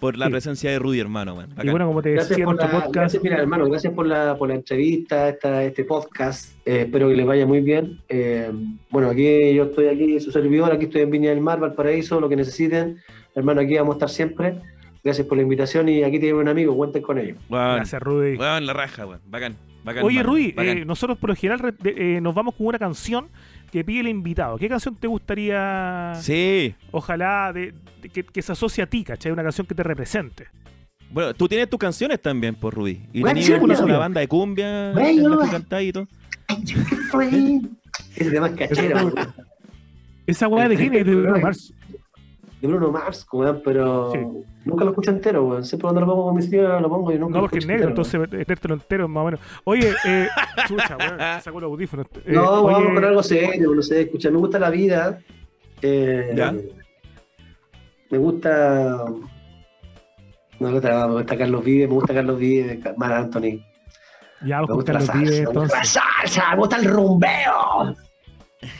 por 0.01 0.17
la 0.17 0.25
Sí. 0.25 0.31
presencia 0.31 0.71
de 0.71 0.79
Rudy, 0.79 0.99
hermano, 0.99 1.35
weón. 1.35 1.51
y 1.63 1.69
bueno, 1.69 1.87
como 1.87 2.01
te 2.01 2.11
Gracias 2.11 2.29
decía 2.31 2.43
por, 2.45 2.55
la, 2.55 2.69
podcast, 2.69 2.93
gracias, 2.93 3.23
mira, 3.23 3.37
hermano, 3.37 3.69
gracias 3.69 3.93
por 3.93 4.05
la, 4.07 4.35
por 4.37 4.49
la 4.49 4.55
entrevista, 4.55 5.29
esta, 5.29 5.63
este 5.63 5.85
podcast. 5.85 6.53
Eh, 6.65 6.81
espero 6.81 7.07
que 7.07 7.15
les 7.15 7.25
vaya 7.25 7.45
muy 7.45 7.61
bien. 7.61 7.99
Eh, 8.09 8.51
bueno, 8.89 9.09
aquí 9.11 9.53
yo 9.53 9.63
estoy 9.65 9.87
aquí, 9.87 10.19
su 10.19 10.31
servidor, 10.31 10.71
aquí 10.73 10.85
estoy 10.85 11.01
en 11.01 11.11
Viña 11.11 11.29
del 11.29 11.39
Mar, 11.39 11.59
Valparaíso, 11.59 12.19
lo 12.19 12.27
que 12.27 12.35
necesiten. 12.35 12.97
Hermano, 13.35 13.61
aquí 13.61 13.75
vamos 13.77 13.93
a 13.93 13.97
estar 13.97 14.09
siempre. 14.09 14.55
Gracias 15.03 15.25
por 15.25 15.37
la 15.37 15.43
invitación 15.43 15.87
y 15.87 16.03
aquí 16.03 16.19
tienen 16.19 16.35
un 16.41 16.47
amigo, 16.47 16.75
cuenten 16.75 17.01
con 17.01 17.17
ellos. 17.17 17.37
Weón, 17.49 17.75
gracias 17.77 18.01
Rui. 18.01 18.35
weón, 18.35 18.65
la 18.65 18.73
raja, 18.73 19.05
weón. 19.05 19.21
Bacán. 19.27 19.55
bacán 19.83 20.03
Oye, 20.03 20.19
hermano, 20.19 20.39
bacán. 20.55 20.77
eh, 20.79 20.85
nosotros 20.85 21.17
por 21.17 21.29
lo 21.31 21.35
general 21.35 21.75
de- 21.79 22.17
eh, 22.17 22.21
nos 22.21 22.35
vamos 22.35 22.53
con 22.55 22.67
una 22.67 22.77
canción 22.77 23.27
que 23.71 23.83
pide 23.83 24.01
el 24.01 24.07
invitado. 24.09 24.57
¿Qué 24.57 24.67
canción 24.67 24.95
te 24.95 25.07
gustaría, 25.07 26.13
Sí. 26.19 26.75
ojalá, 26.91 27.51
de, 27.53 27.73
de- 28.01 28.09
que, 28.09 28.23
que 28.23 28.41
se 28.41 28.51
asocie 28.51 28.83
a 28.83 28.87
ti, 28.87 29.03
¿cachai? 29.03 29.31
Una 29.31 29.43
canción 29.43 29.65
que 29.65 29.73
te 29.75 29.83
represente. 29.83 30.47
Bueno, 31.09 31.33
tú 31.33 31.47
tienes 31.47 31.69
tus 31.69 31.79
canciones 31.79 32.21
también, 32.21 32.55
por 32.55 32.73
Rudy. 32.73 33.01
Y 33.13 33.23
tenías 33.23 33.49
incluso 33.49 33.81
bueno. 33.81 33.85
una 33.85 33.97
banda 33.97 34.21
de 34.21 34.27
cumbia 34.27 34.91
y 35.81 35.91
todo. 35.91 36.07
Ese 38.15 38.31
tema 38.31 38.47
es 38.47 38.53
cachero, 38.55 38.97
Eso- 39.09 39.33
Esa 40.27 40.47
weá 40.47 40.69
de 40.69 40.75
quién 40.77 40.93
es 40.93 41.05
de 41.05 41.15
Bruno 41.15 41.39
Mars. 41.39 41.73
De 42.61 42.67
Bruno 42.67 42.91
Mars, 42.91 43.25
weón, 43.33 43.61
pero 43.65 44.11
Sí. 44.11 44.19
nunca 44.65 44.83
lo 44.83 44.91
escucho 44.91 45.09
entero, 45.11 45.43
weón. 45.45 45.65
Siempre 45.65 45.83
cuando 45.83 46.01
lo 46.01 46.07
pongo 46.07 46.25
con 46.25 46.35
mi 46.35 46.41
señora 46.43 46.79
lo 46.79 46.89
pongo 46.89 47.11
y 47.11 47.17
nunca 47.19 47.31
No, 47.33 47.37
lo 47.37 47.41
porque 47.43 47.57
es 47.57 47.63
escucho 47.63 47.67
negro, 47.73 47.89
entero, 47.89 48.03
entonces 48.19 48.37
metértelo 48.39 48.73
entero 48.75 49.07
más 49.07 49.21
o 49.21 49.25
menos. 49.25 49.39
Oye, 49.63 49.93
eh, 50.05 50.27
chucha, 50.67 50.97
weón, 50.97 51.41
sacó 51.41 51.59
los 51.59 51.71
audífonos. 51.71 52.05
Eh, 52.25 52.31
No, 52.33 52.63
oye, 52.63 52.73
vamos 52.73 52.93
con 52.93 53.05
algo 53.05 53.23
serio, 53.23 53.73
no 53.75 53.81
sé, 53.81 54.01
escucha, 54.01 54.29
me 54.31 54.37
gusta 54.37 54.59
la 54.59 54.69
vida. 54.69 55.19
eh, 55.81 56.31
¿Ya? 56.35 56.53
Me 58.11 58.17
gusta. 58.17 59.05
Me 60.59 60.71
gusta, 60.71 61.07
me 61.07 61.13
gusta 61.15 61.37
Carlos 61.37 61.63
Vives, 61.63 61.87
me 61.89 61.95
gusta 61.95 62.13
Carlos 62.13 62.37
Vives, 62.37 62.79
Mar 62.97 63.13
Anthony. 63.13 63.59
Ya, 64.45 64.59
Me 64.61 64.73
gusta 64.73 64.93
la 64.93 65.01
salsa, 65.01 65.31
me 65.31 65.45
gusta 65.45 65.77
la 65.77 65.83
salsa, 65.83 66.43
me 66.51 66.57
gusta 66.57 66.77
el 66.77 66.85
rumbeo. 66.85 67.95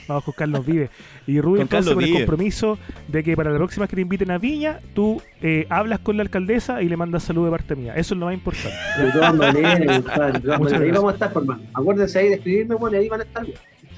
Vamos 0.08 0.24
con 0.24 0.34
Carlos 0.36 0.66
Vive. 0.66 0.90
Y 1.28 1.42
Rubí, 1.42 1.58
Con 1.58 1.62
entonces, 1.64 1.94
con 1.94 2.04
el 2.04 2.10
Vive. 2.10 2.20
compromiso 2.26 2.78
de 3.08 3.24
que 3.24 3.36
para 3.36 3.50
la 3.52 3.58
próxima 3.58 3.84
vez 3.84 3.90
que 3.90 3.96
te 3.96 4.02
inviten 4.02 4.30
a 4.32 4.38
Viña, 4.38 4.80
tú 4.94 5.22
eh, 5.42 5.66
hablas 5.70 6.00
con 6.00 6.18
la 6.18 6.24
alcaldesa 6.24 6.82
y 6.82 6.90
le 6.90 6.98
mandas 6.98 7.24
salud 7.24 7.46
de 7.46 7.52
parte 7.52 7.76
mía. 7.76 7.94
Eso 7.96 8.14
es 8.14 8.20
lo 8.20 8.26
más 8.28 8.34
importante. 8.36 8.78
De 9.02 9.12
todas 9.12 9.34
maneras, 9.36 9.80
compadre, 9.98 10.34
de 10.34 10.40
todas 10.40 10.60
Muchas 10.60 10.74
maneras. 10.74 10.82
Ahí 10.82 10.92
vamos 10.92 11.12
a 11.12 11.14
estar, 11.14 11.34
por 11.34 11.42
hermano. 11.44 11.64
Acuérdense 11.74 12.20
ahí 12.20 12.28
de 12.30 12.36
escribirme, 12.36 12.76
bueno, 12.76 12.98
y 12.98 13.00
ahí 13.00 13.10
van 13.10 13.22
a 13.22 13.24
estar. 13.24 13.46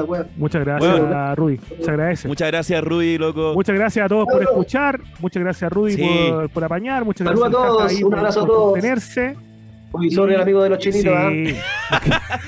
weá. 0.08 0.26
Muchas 0.38 0.64
gracias, 0.66 1.00
Bueno. 1.00 1.36
Rudy. 1.36 1.60
Se 1.82 1.90
agradece. 1.92 2.28
Muchas 2.28 2.48
gracias, 2.50 2.84
Rudy, 2.84 3.18
loco. 3.18 3.54
Muchas 3.54 3.76
gracias 3.76 4.06
a 4.06 4.10
todos 4.10 4.26
por 4.32 4.42
escuchar. 4.42 5.02
Muchas 5.20 5.44
gracias, 5.44 5.72
Rudy, 5.72 5.94
Sí. 5.94 6.10
por, 6.30 6.50
por 6.50 6.64
apañar. 6.64 7.04
Muchas 7.06 7.28
Saludos 7.28 7.50
gracias 7.50 7.64
a 7.64 7.68
todos, 7.68 7.92
ahí 7.92 8.04
un 8.04 8.10
por- 8.10 8.20
abrazo 8.20 8.40
a 8.42 8.46
por 8.46 8.56
todos. 8.56 8.80
Uy, 9.96 10.10
sobre 10.10 10.34
el 10.36 10.42
amigo 10.42 10.64
de 10.64 10.70
los 10.70 10.80
chinitos, 10.80 11.14
¿ah? 11.16 11.30
Sí. 11.32 11.56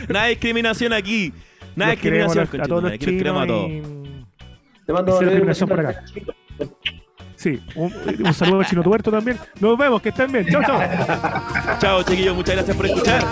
Nada 0.09 0.25
de 0.25 0.29
discriminación 0.31 0.93
aquí. 0.93 1.31
Nada 1.75 1.91
de 1.91 1.95
discriminación, 1.95 2.61
a 2.61 2.65
todos 2.67 2.83
los 2.83 2.91
aquí 2.93 3.05
los 3.05 3.15
queremos 3.15 3.43
a 3.43 3.47
todos. 3.47 3.71
Te 4.85 4.93
mando 4.93 5.19
discriminación 5.19 5.69
por 5.69 5.79
acá. 5.79 6.03
Sí, 7.35 7.61
un, 7.75 7.93
un 8.25 8.33
saludo 8.33 8.61
a 8.61 8.65
Chino 8.65 8.81
Tuberto 8.81 9.11
también. 9.11 9.37
Nos 9.59 9.77
vemos, 9.77 10.01
que 10.01 10.09
estén 10.09 10.31
bien. 10.31 10.47
Chau, 10.47 10.63
chau. 10.63 10.79
Chao, 11.79 12.03
chiquillos, 12.03 12.35
muchas 12.35 12.55
gracias 12.55 12.77
por 12.77 12.85
escuchar. 12.85 13.23